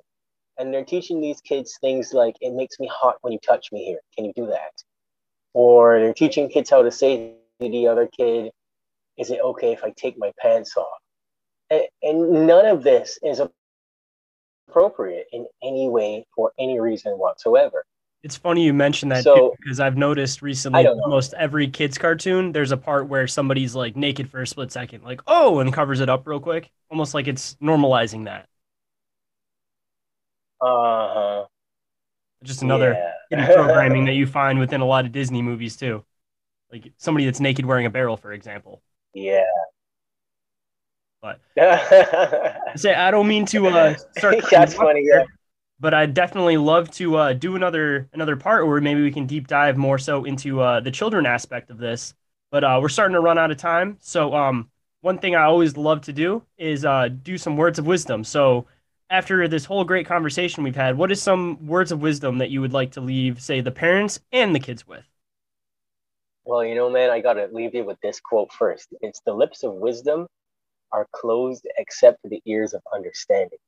And 0.58 0.74
they're 0.74 0.84
teaching 0.84 1.22
these 1.22 1.42
kids 1.42 1.78
things 1.80 2.14
like, 2.14 2.36
it 2.42 2.54
makes 2.54 2.80
me 2.80 2.90
hot 2.92 3.18
when 3.22 3.32
you 3.32 3.40
touch 3.40 3.68
me 3.72 3.86
here. 3.86 4.00
Can 4.16 4.26
you 4.26 4.34
do 4.36 4.48
that? 4.48 4.72
Or 5.56 5.98
they're 6.00 6.14
teaching 6.14 6.50
kids 6.50 6.70
how 6.70 6.84
to 6.84 6.92
say 6.92 7.34
to 7.62 7.70
the 7.70 7.88
other 7.88 8.08
kid, 8.08 8.52
"Is 9.18 9.32
it 9.32 9.40
okay 9.40 9.72
if 9.72 9.84
I 9.84 9.92
take 9.96 10.18
my 10.18 10.32
pants 10.38 10.76
off?" 10.76 11.00
And, 11.70 11.84
and 12.04 12.46
none 12.46 12.66
of 12.66 12.84
this 12.84 13.18
is 13.24 13.42
appropriate 14.70 15.28
in 15.32 15.48
any 15.64 15.88
way 15.88 16.26
for 16.36 16.52
any 16.60 16.80
reason 16.80 17.14
whatsoever. 17.14 17.86
It's 18.22 18.36
funny 18.36 18.64
you 18.66 18.74
mentioned 18.74 19.12
that 19.14 19.24
So- 19.24 19.36
too, 19.36 19.54
because 19.62 19.80
I've 19.80 19.96
noticed 19.98 20.42
recently 20.42 20.80
I 20.80 20.84
don't 20.84 20.98
know. 20.98 21.04
almost 21.04 21.34
every 21.36 21.68
kids 21.70 21.98
cartoon 21.98 22.52
there's 22.52 22.72
a 22.72 22.78
part 22.78 23.08
where 23.08 23.26
somebody's 23.28 23.76
like 23.76 23.96
naked 23.96 24.30
for 24.30 24.42
a 24.42 24.48
split 24.48 24.72
second, 24.72 25.04
like 25.04 25.22
oh, 25.28 25.60
and 25.60 25.72
covers 25.72 26.02
it 26.02 26.10
up 26.10 26.28
real 26.28 26.40
quick, 26.42 26.70
almost 26.92 27.14
like 27.14 27.28
it's 27.28 27.56
normalizing 27.62 28.26
that. 28.26 28.50
Uh 30.60 31.14
huh. 31.14 31.46
Just 32.44 32.62
another 32.64 32.94
hidden 33.30 33.48
programming 33.50 34.06
that 34.06 34.14
you 34.16 34.28
find 34.28 34.60
within 34.60 34.82
a 34.82 34.86
lot 34.86 35.06
of 35.06 35.12
Disney 35.12 35.42
movies 35.42 35.76
too, 35.78 36.06
like 36.72 36.94
somebody 36.98 37.26
that's 37.26 37.40
naked 37.42 37.66
wearing 37.66 37.86
a 37.88 37.90
barrel, 37.92 38.18
for 38.18 38.34
example. 38.34 38.84
yeah. 39.14 39.46
But- 41.22 41.40
I 41.60 42.76
say 42.76 42.94
I 42.94 43.12
don't 43.12 43.28
mean 43.28 43.46
to 43.48 43.68
uh, 43.68 43.96
start. 44.18 44.38
That's 44.52 44.74
funny. 44.74 45.04
there, 45.12 45.22
Yeah. 45.22 45.26
but 45.80 45.94
I'd 45.94 46.14
definitely 46.14 46.58
love 46.58 46.92
to 46.92 47.16
uh, 47.18 47.34
do 47.34 47.56
another 47.56 48.10
another 48.14 48.36
part 48.36 48.68
where 48.68 48.82
maybe 48.82 49.02
we 49.02 49.12
can 49.12 49.26
deep 49.26 49.48
dive 49.48 49.78
more 49.78 49.98
so 49.98 50.26
into 50.26 50.62
uh, 50.62 50.80
the 50.82 50.92
children 50.92 51.26
aspect 51.26 51.70
of 51.70 51.78
this. 51.78 52.14
But 52.52 52.64
uh, 52.64 52.80
we're 52.82 52.90
starting 52.90 53.14
to 53.16 53.22
run 53.22 53.38
out 53.38 53.52
of 53.52 53.58
time, 53.58 53.98
so 54.02 54.34
um, 54.36 54.70
one 55.02 55.18
thing 55.20 55.36
I 55.36 55.44
always 55.44 55.78
love 55.78 56.02
to 56.02 56.14
do 56.14 56.44
is 56.58 56.86
uh, 56.86 57.10
do 57.10 57.38
some 57.38 57.58
words 57.58 57.80
of 57.80 57.88
wisdom. 57.88 58.24
So 58.24 58.68
after 59.10 59.48
this 59.48 59.66
whole 59.66 59.84
great 59.84 60.08
conversation 60.08 60.64
we've 60.64 60.76
had, 60.76 60.98
what 60.98 61.12
is 61.12 61.22
some 61.22 61.66
words 61.66 61.92
of 61.92 62.02
wisdom 62.02 62.38
that 62.40 62.50
you 62.50 62.62
would 62.62 62.74
like 62.74 62.92
to 62.92 63.02
leave, 63.02 63.42
say, 63.42 63.62
the 63.62 63.72
parents 63.72 64.20
and 64.32 64.56
the 64.56 64.60
kids 64.60 64.88
with? 64.88 65.06
Well, 66.46 66.64
you 66.64 66.76
know, 66.76 66.90
man, 66.90 67.10
I 67.10 67.22
gotta 67.22 67.50
leave 67.52 67.74
you 67.74 67.84
with 67.84 68.00
this 68.02 68.20
quote 68.20 68.52
first. 68.54 68.90
It's 69.02 69.22
the 69.26 69.34
lips 69.34 69.64
of 69.64 69.74
wisdom 69.74 70.28
are 70.92 71.08
closed 71.12 71.68
except 71.78 72.22
for 72.22 72.30
the 72.30 72.42
ears 72.46 72.74
of 72.74 72.82
understanding. 72.94 73.60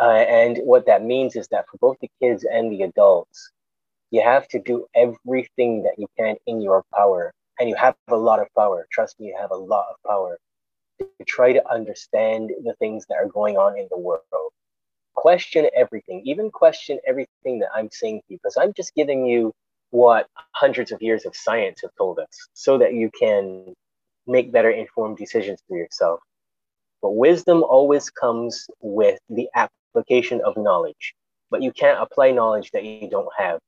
Uh, 0.00 0.24
and 0.28 0.58
what 0.58 0.86
that 0.86 1.04
means 1.04 1.36
is 1.36 1.48
that 1.48 1.66
for 1.70 1.78
both 1.78 1.96
the 2.00 2.10
kids 2.20 2.44
and 2.44 2.70
the 2.70 2.82
adults, 2.82 3.50
you 4.10 4.22
have 4.22 4.46
to 4.48 4.58
do 4.60 4.86
everything 4.94 5.82
that 5.82 5.94
you 5.98 6.06
can 6.18 6.36
in 6.46 6.60
your 6.60 6.84
power. 6.94 7.32
And 7.58 7.68
you 7.68 7.76
have 7.76 7.94
a 8.08 8.16
lot 8.16 8.40
of 8.40 8.48
power. 8.56 8.86
Trust 8.90 9.18
me, 9.20 9.28
you 9.28 9.36
have 9.40 9.52
a 9.52 9.56
lot 9.56 9.86
of 9.90 9.96
power 10.06 10.38
to 11.00 11.24
try 11.26 11.52
to 11.52 11.70
understand 11.70 12.50
the 12.64 12.74
things 12.74 13.06
that 13.08 13.16
are 13.16 13.28
going 13.28 13.56
on 13.56 13.78
in 13.78 13.88
the 13.90 13.98
world. 13.98 14.22
Question 15.14 15.68
everything, 15.76 16.22
even 16.24 16.50
question 16.50 16.98
everything 17.06 17.58
that 17.60 17.70
I'm 17.74 17.90
saying 17.90 18.20
to 18.20 18.24
you, 18.34 18.38
because 18.42 18.56
I'm 18.56 18.72
just 18.72 18.94
giving 18.94 19.26
you 19.26 19.52
what 19.90 20.26
hundreds 20.52 20.90
of 20.90 21.00
years 21.00 21.24
of 21.24 21.36
science 21.36 21.80
have 21.82 21.92
told 21.96 22.18
us 22.18 22.48
so 22.52 22.78
that 22.78 22.94
you 22.94 23.10
can 23.18 23.74
make 24.26 24.52
better 24.52 24.70
informed 24.70 25.16
decisions 25.16 25.62
for 25.68 25.76
yourself. 25.76 26.20
But 27.00 27.16
wisdom 27.16 27.62
always 27.62 28.10
comes 28.10 28.66
with 28.80 29.18
the 29.28 29.48
application 29.54 30.40
of 30.44 30.56
knowledge. 30.56 31.14
But 31.50 31.62
you 31.62 31.70
can't 31.72 32.00
apply 32.00 32.32
knowledge 32.32 32.70
that 32.72 32.84
you 32.84 33.08
don't 33.08 33.28
have. 33.38 33.60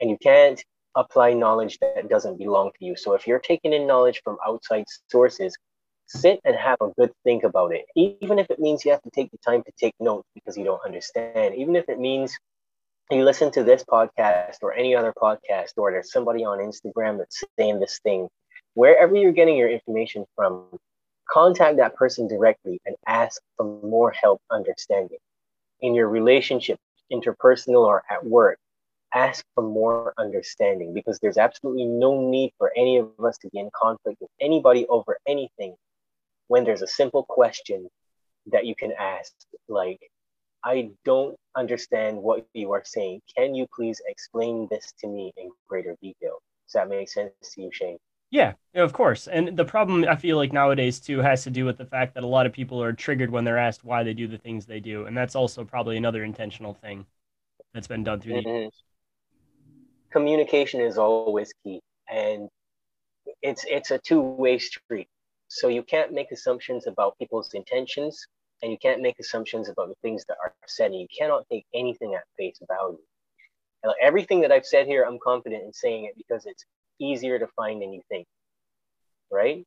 And 0.00 0.10
you 0.10 0.16
can't 0.22 0.62
apply 0.96 1.34
knowledge 1.34 1.78
that 1.80 2.08
doesn't 2.08 2.38
belong 2.38 2.70
to 2.78 2.84
you. 2.84 2.96
So 2.96 3.12
if 3.12 3.26
you're 3.26 3.38
taking 3.38 3.72
in 3.72 3.86
knowledge 3.86 4.20
from 4.24 4.38
outside 4.44 4.84
sources, 5.10 5.54
sit 6.08 6.40
and 6.44 6.56
have 6.56 6.78
a 6.80 6.88
good 6.98 7.12
think 7.22 7.44
about 7.44 7.72
it. 7.72 7.84
Even 7.94 8.38
if 8.38 8.50
it 8.50 8.58
means 8.58 8.84
you 8.84 8.90
have 8.90 9.02
to 9.02 9.10
take 9.10 9.30
the 9.30 9.38
time 9.38 9.62
to 9.64 9.72
take 9.78 9.94
notes 10.00 10.26
because 10.34 10.56
you 10.56 10.64
don't 10.64 10.84
understand, 10.84 11.54
even 11.54 11.76
if 11.76 11.88
it 11.88 12.00
means 12.00 12.36
you 13.10 13.24
listen 13.24 13.50
to 13.52 13.62
this 13.62 13.84
podcast 13.84 14.56
or 14.62 14.72
any 14.72 14.94
other 14.94 15.12
podcast, 15.12 15.72
or 15.76 15.90
there's 15.90 16.12
somebody 16.12 16.44
on 16.44 16.58
Instagram 16.58 17.18
that's 17.18 17.42
saying 17.58 17.80
this 17.80 18.00
thing, 18.02 18.28
wherever 18.74 19.14
you're 19.14 19.32
getting 19.32 19.56
your 19.56 19.70
information 19.70 20.24
from, 20.34 20.64
contact 21.30 21.76
that 21.76 21.94
person 21.94 22.26
directly 22.26 22.80
and 22.86 22.96
ask 23.06 23.40
for 23.56 23.80
more 23.82 24.10
help 24.10 24.40
understanding. 24.50 25.18
In 25.80 25.94
your 25.94 26.08
relationship, 26.08 26.78
interpersonal 27.12 27.86
or 27.86 28.02
at 28.10 28.24
work, 28.24 28.58
ask 29.14 29.44
for 29.54 29.62
more 29.62 30.14
understanding 30.18 30.92
because 30.94 31.18
there's 31.20 31.38
absolutely 31.38 31.84
no 31.84 32.28
need 32.30 32.52
for 32.58 32.72
any 32.76 32.96
of 32.98 33.08
us 33.22 33.38
to 33.38 33.48
be 33.50 33.58
in 33.58 33.70
conflict 33.74 34.20
with 34.20 34.30
anybody 34.40 34.86
over 34.88 35.18
anything 35.26 35.74
when 36.48 36.64
there's 36.64 36.82
a 36.82 36.86
simple 36.86 37.24
question 37.24 37.88
that 38.46 38.66
you 38.66 38.74
can 38.74 38.92
ask, 38.98 39.32
like, 39.68 40.00
I 40.64 40.90
don't 41.04 41.36
understand 41.56 42.18
what 42.18 42.46
you 42.52 42.72
are 42.72 42.82
saying. 42.84 43.20
Can 43.36 43.54
you 43.54 43.66
please 43.74 44.00
explain 44.06 44.66
this 44.70 44.92
to 45.00 45.06
me 45.06 45.32
in 45.36 45.50
greater 45.68 45.96
detail? 46.02 46.38
Does 46.66 46.72
that 46.74 46.88
make 46.88 47.08
sense 47.08 47.32
to 47.54 47.62
you, 47.62 47.70
Shane? 47.72 47.98
Yeah, 48.30 48.54
of 48.74 48.92
course. 48.92 49.26
And 49.28 49.56
the 49.56 49.64
problem 49.64 50.04
I 50.06 50.16
feel 50.16 50.36
like 50.36 50.52
nowadays 50.52 51.00
too 51.00 51.20
has 51.20 51.44
to 51.44 51.50
do 51.50 51.64
with 51.64 51.78
the 51.78 51.86
fact 51.86 52.14
that 52.14 52.24
a 52.24 52.26
lot 52.26 52.44
of 52.44 52.52
people 52.52 52.82
are 52.82 52.92
triggered 52.92 53.30
when 53.30 53.44
they're 53.44 53.56
asked 53.56 53.84
why 53.84 54.02
they 54.02 54.12
do 54.12 54.26
the 54.26 54.36
things 54.36 54.66
they 54.66 54.80
do, 54.80 55.06
and 55.06 55.16
that's 55.16 55.34
also 55.34 55.64
probably 55.64 55.96
another 55.96 56.24
intentional 56.24 56.74
thing 56.74 57.06
that's 57.72 57.86
been 57.86 58.04
done 58.04 58.20
through 58.20 58.42
the 58.42 58.48
Mhm. 58.48 58.70
Communication 60.10 60.80
is 60.80 60.98
always 60.98 61.52
key, 61.62 61.80
and 62.08 62.48
it's 63.42 63.64
it's 63.64 63.90
a 63.90 63.98
two-way 63.98 64.58
street. 64.58 65.08
So 65.48 65.68
you 65.68 65.82
can't 65.82 66.12
make 66.12 66.30
assumptions 66.30 66.86
about 66.86 67.18
people's 67.18 67.52
intentions, 67.54 68.26
and 68.62 68.70
you 68.70 68.78
can't 68.78 69.00
make 69.00 69.18
assumptions 69.18 69.68
about 69.68 69.88
the 69.88 69.94
things 70.02 70.24
that 70.28 70.36
are 70.44 70.54
said. 70.66 70.90
And 70.90 71.00
you 71.00 71.06
cannot 71.16 71.44
take 71.50 71.64
anything 71.74 72.14
at 72.14 72.22
face 72.36 72.58
value. 72.68 72.98
Like, 73.84 73.96
everything 74.02 74.40
that 74.42 74.52
I've 74.52 74.66
said 74.66 74.86
here, 74.86 75.04
I'm 75.04 75.18
confident 75.22 75.64
in 75.64 75.72
saying 75.72 76.04
it 76.04 76.14
because 76.16 76.46
it's 76.46 76.64
easier 77.00 77.38
to 77.38 77.46
find 77.56 77.80
than 77.80 77.92
you 77.92 78.02
think, 78.08 78.26
right? 79.30 79.64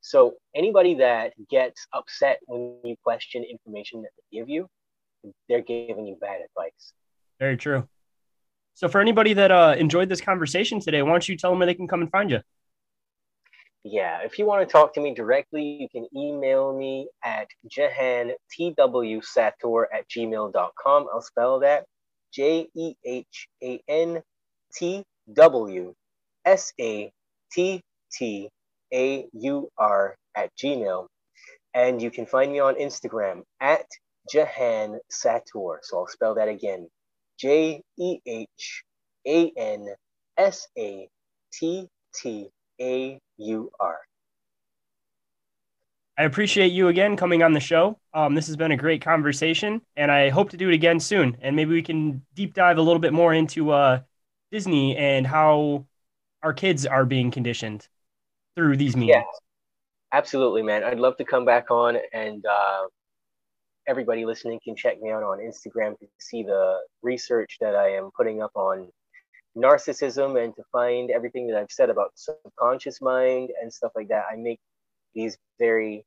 So 0.00 0.34
anybody 0.54 0.96
that 0.96 1.32
gets 1.50 1.86
upset 1.92 2.38
when 2.46 2.78
you 2.84 2.96
question 3.02 3.44
information 3.44 4.02
that 4.02 4.10
they 4.16 4.38
give 4.38 4.48
you, 4.48 4.66
they're 5.48 5.62
giving 5.62 6.06
you 6.06 6.16
bad 6.20 6.40
advice. 6.40 6.92
Very 7.38 7.56
true. 7.56 7.88
So 8.74 8.88
for 8.88 9.00
anybody 9.00 9.34
that 9.34 9.50
uh, 9.50 9.76
enjoyed 9.78 10.08
this 10.08 10.20
conversation 10.20 10.80
today, 10.80 11.02
why 11.02 11.10
don't 11.10 11.28
you 11.28 11.36
tell 11.36 11.50
them 11.50 11.58
where 11.58 11.66
they 11.66 11.74
can 11.74 11.88
come 11.88 12.02
and 12.02 12.10
find 12.10 12.30
you? 12.30 12.40
Yeah, 13.84 14.20
if 14.24 14.38
you 14.38 14.46
want 14.46 14.66
to 14.66 14.72
talk 14.72 14.94
to 14.94 15.00
me 15.00 15.12
directly, 15.14 15.62
you 15.62 15.88
can 15.90 16.08
email 16.16 16.74
me 16.76 17.08
at 17.22 17.48
jehantwsattaur 17.68 19.84
at 19.92 20.08
gmail.com. 20.08 21.06
I'll 21.12 21.20
spell 21.20 21.60
that 21.60 21.84
J 22.32 22.66
E 22.74 22.94
H 23.04 23.48
A 23.62 23.82
N 23.86 24.22
T 24.74 25.04
W 25.34 25.92
S 26.46 26.72
A 26.80 27.12
T 27.52 27.82
T 28.10 28.48
A 28.92 29.26
U 29.34 29.68
R 29.76 30.16
at 30.34 30.50
gmail. 30.56 31.06
And 31.74 32.00
you 32.00 32.10
can 32.10 32.24
find 32.24 32.52
me 32.52 32.60
on 32.60 32.76
Instagram 32.76 33.42
at 33.60 33.84
Jehan 34.32 34.98
Sattaur. 35.12 35.80
So 35.82 35.98
I'll 35.98 36.06
spell 36.06 36.36
that 36.36 36.48
again 36.48 36.88
J 37.38 37.82
E 37.98 38.18
H 38.26 38.82
A 42.80 42.82
N 42.82 43.14
S 43.14 43.20
A 43.20 43.20
T 43.20 43.20
T 43.38 43.44
A 43.44 43.44
U 43.44 43.70
R. 43.80 43.96
I 46.16 46.22
appreciate 46.22 46.72
you 46.72 46.88
again 46.88 47.16
coming 47.16 47.42
on 47.42 47.52
the 47.52 47.60
show. 47.60 47.98
Um, 48.12 48.34
this 48.34 48.46
has 48.46 48.56
been 48.56 48.70
a 48.70 48.76
great 48.76 49.02
conversation, 49.02 49.82
and 49.96 50.12
I 50.12 50.28
hope 50.30 50.50
to 50.50 50.56
do 50.56 50.68
it 50.68 50.74
again 50.74 51.00
soon. 51.00 51.36
And 51.40 51.56
maybe 51.56 51.72
we 51.72 51.82
can 51.82 52.22
deep 52.34 52.54
dive 52.54 52.78
a 52.78 52.82
little 52.82 53.00
bit 53.00 53.12
more 53.12 53.34
into 53.34 53.70
uh, 53.70 54.00
Disney 54.52 54.96
and 54.96 55.26
how 55.26 55.86
our 56.42 56.52
kids 56.52 56.86
are 56.86 57.04
being 57.04 57.32
conditioned 57.32 57.88
through 58.54 58.76
these 58.76 58.96
media. 58.96 59.16
Yeah, 59.16 59.22
absolutely, 60.12 60.62
man. 60.62 60.84
I'd 60.84 61.00
love 61.00 61.16
to 61.16 61.24
come 61.24 61.44
back 61.44 61.72
on, 61.72 61.98
and 62.12 62.46
uh, 62.46 62.82
everybody 63.88 64.24
listening 64.24 64.60
can 64.64 64.76
check 64.76 65.00
me 65.00 65.10
out 65.10 65.24
on 65.24 65.38
Instagram 65.38 65.98
to 65.98 66.06
see 66.20 66.44
the 66.44 66.78
research 67.02 67.56
that 67.60 67.74
I 67.74 67.88
am 67.96 68.10
putting 68.16 68.40
up 68.40 68.52
on 68.54 68.88
narcissism 69.56 70.42
and 70.42 70.54
to 70.56 70.62
find 70.72 71.10
everything 71.10 71.46
that 71.48 71.58
I've 71.58 71.70
said 71.70 71.90
about 71.90 72.12
subconscious 72.14 73.00
mind 73.00 73.50
and 73.60 73.72
stuff 73.72 73.92
like 73.94 74.08
that. 74.08 74.24
I 74.30 74.36
make 74.36 74.60
these 75.14 75.36
very, 75.58 76.04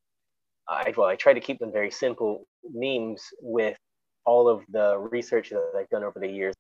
I, 0.68 0.94
well, 0.96 1.08
I 1.08 1.16
try 1.16 1.34
to 1.34 1.40
keep 1.40 1.60
them 1.60 1.72
very 1.72 1.92
simple 1.92 2.46
memes 2.74 3.22
with 3.42 3.78
all 4.26 4.50
of 4.50 4.62
the 4.70 4.98
research 4.98 5.50
that 5.52 5.72
I've 5.78 5.90
done 5.90 6.04
over 6.04 6.20
the 6.20 6.28
years. 6.28 6.54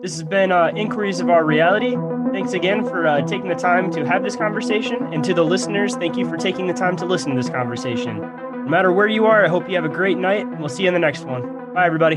This 0.00 0.12
has 0.12 0.22
been 0.22 0.52
uh, 0.52 0.72
Inquiries 0.76 1.20
of 1.20 1.28
Our 1.28 1.44
Reality. 1.44 1.96
Thanks 2.32 2.52
again 2.52 2.84
for 2.84 3.06
uh, 3.06 3.20
taking 3.22 3.48
the 3.48 3.54
time 3.54 3.90
to 3.90 4.06
have 4.06 4.22
this 4.22 4.36
conversation. 4.36 5.12
And 5.12 5.22
to 5.24 5.34
the 5.34 5.44
listeners, 5.44 5.96
thank 5.96 6.16
you 6.16 6.26
for 6.26 6.36
taking 6.36 6.66
the 6.66 6.72
time 6.72 6.96
to 6.96 7.04
listen 7.04 7.30
to 7.30 7.36
this 7.36 7.50
conversation. 7.50 8.20
No 8.20 8.68
matter 8.68 8.92
where 8.92 9.08
you 9.08 9.26
are, 9.26 9.44
I 9.44 9.48
hope 9.48 9.68
you 9.68 9.74
have 9.74 9.84
a 9.84 9.88
great 9.94 10.16
night. 10.16 10.46
and 10.46 10.60
We'll 10.60 10.68
see 10.68 10.84
you 10.84 10.88
in 10.88 10.94
the 10.94 11.00
next 11.00 11.24
one. 11.24 11.74
Bye, 11.74 11.86
everybody. 11.86 12.16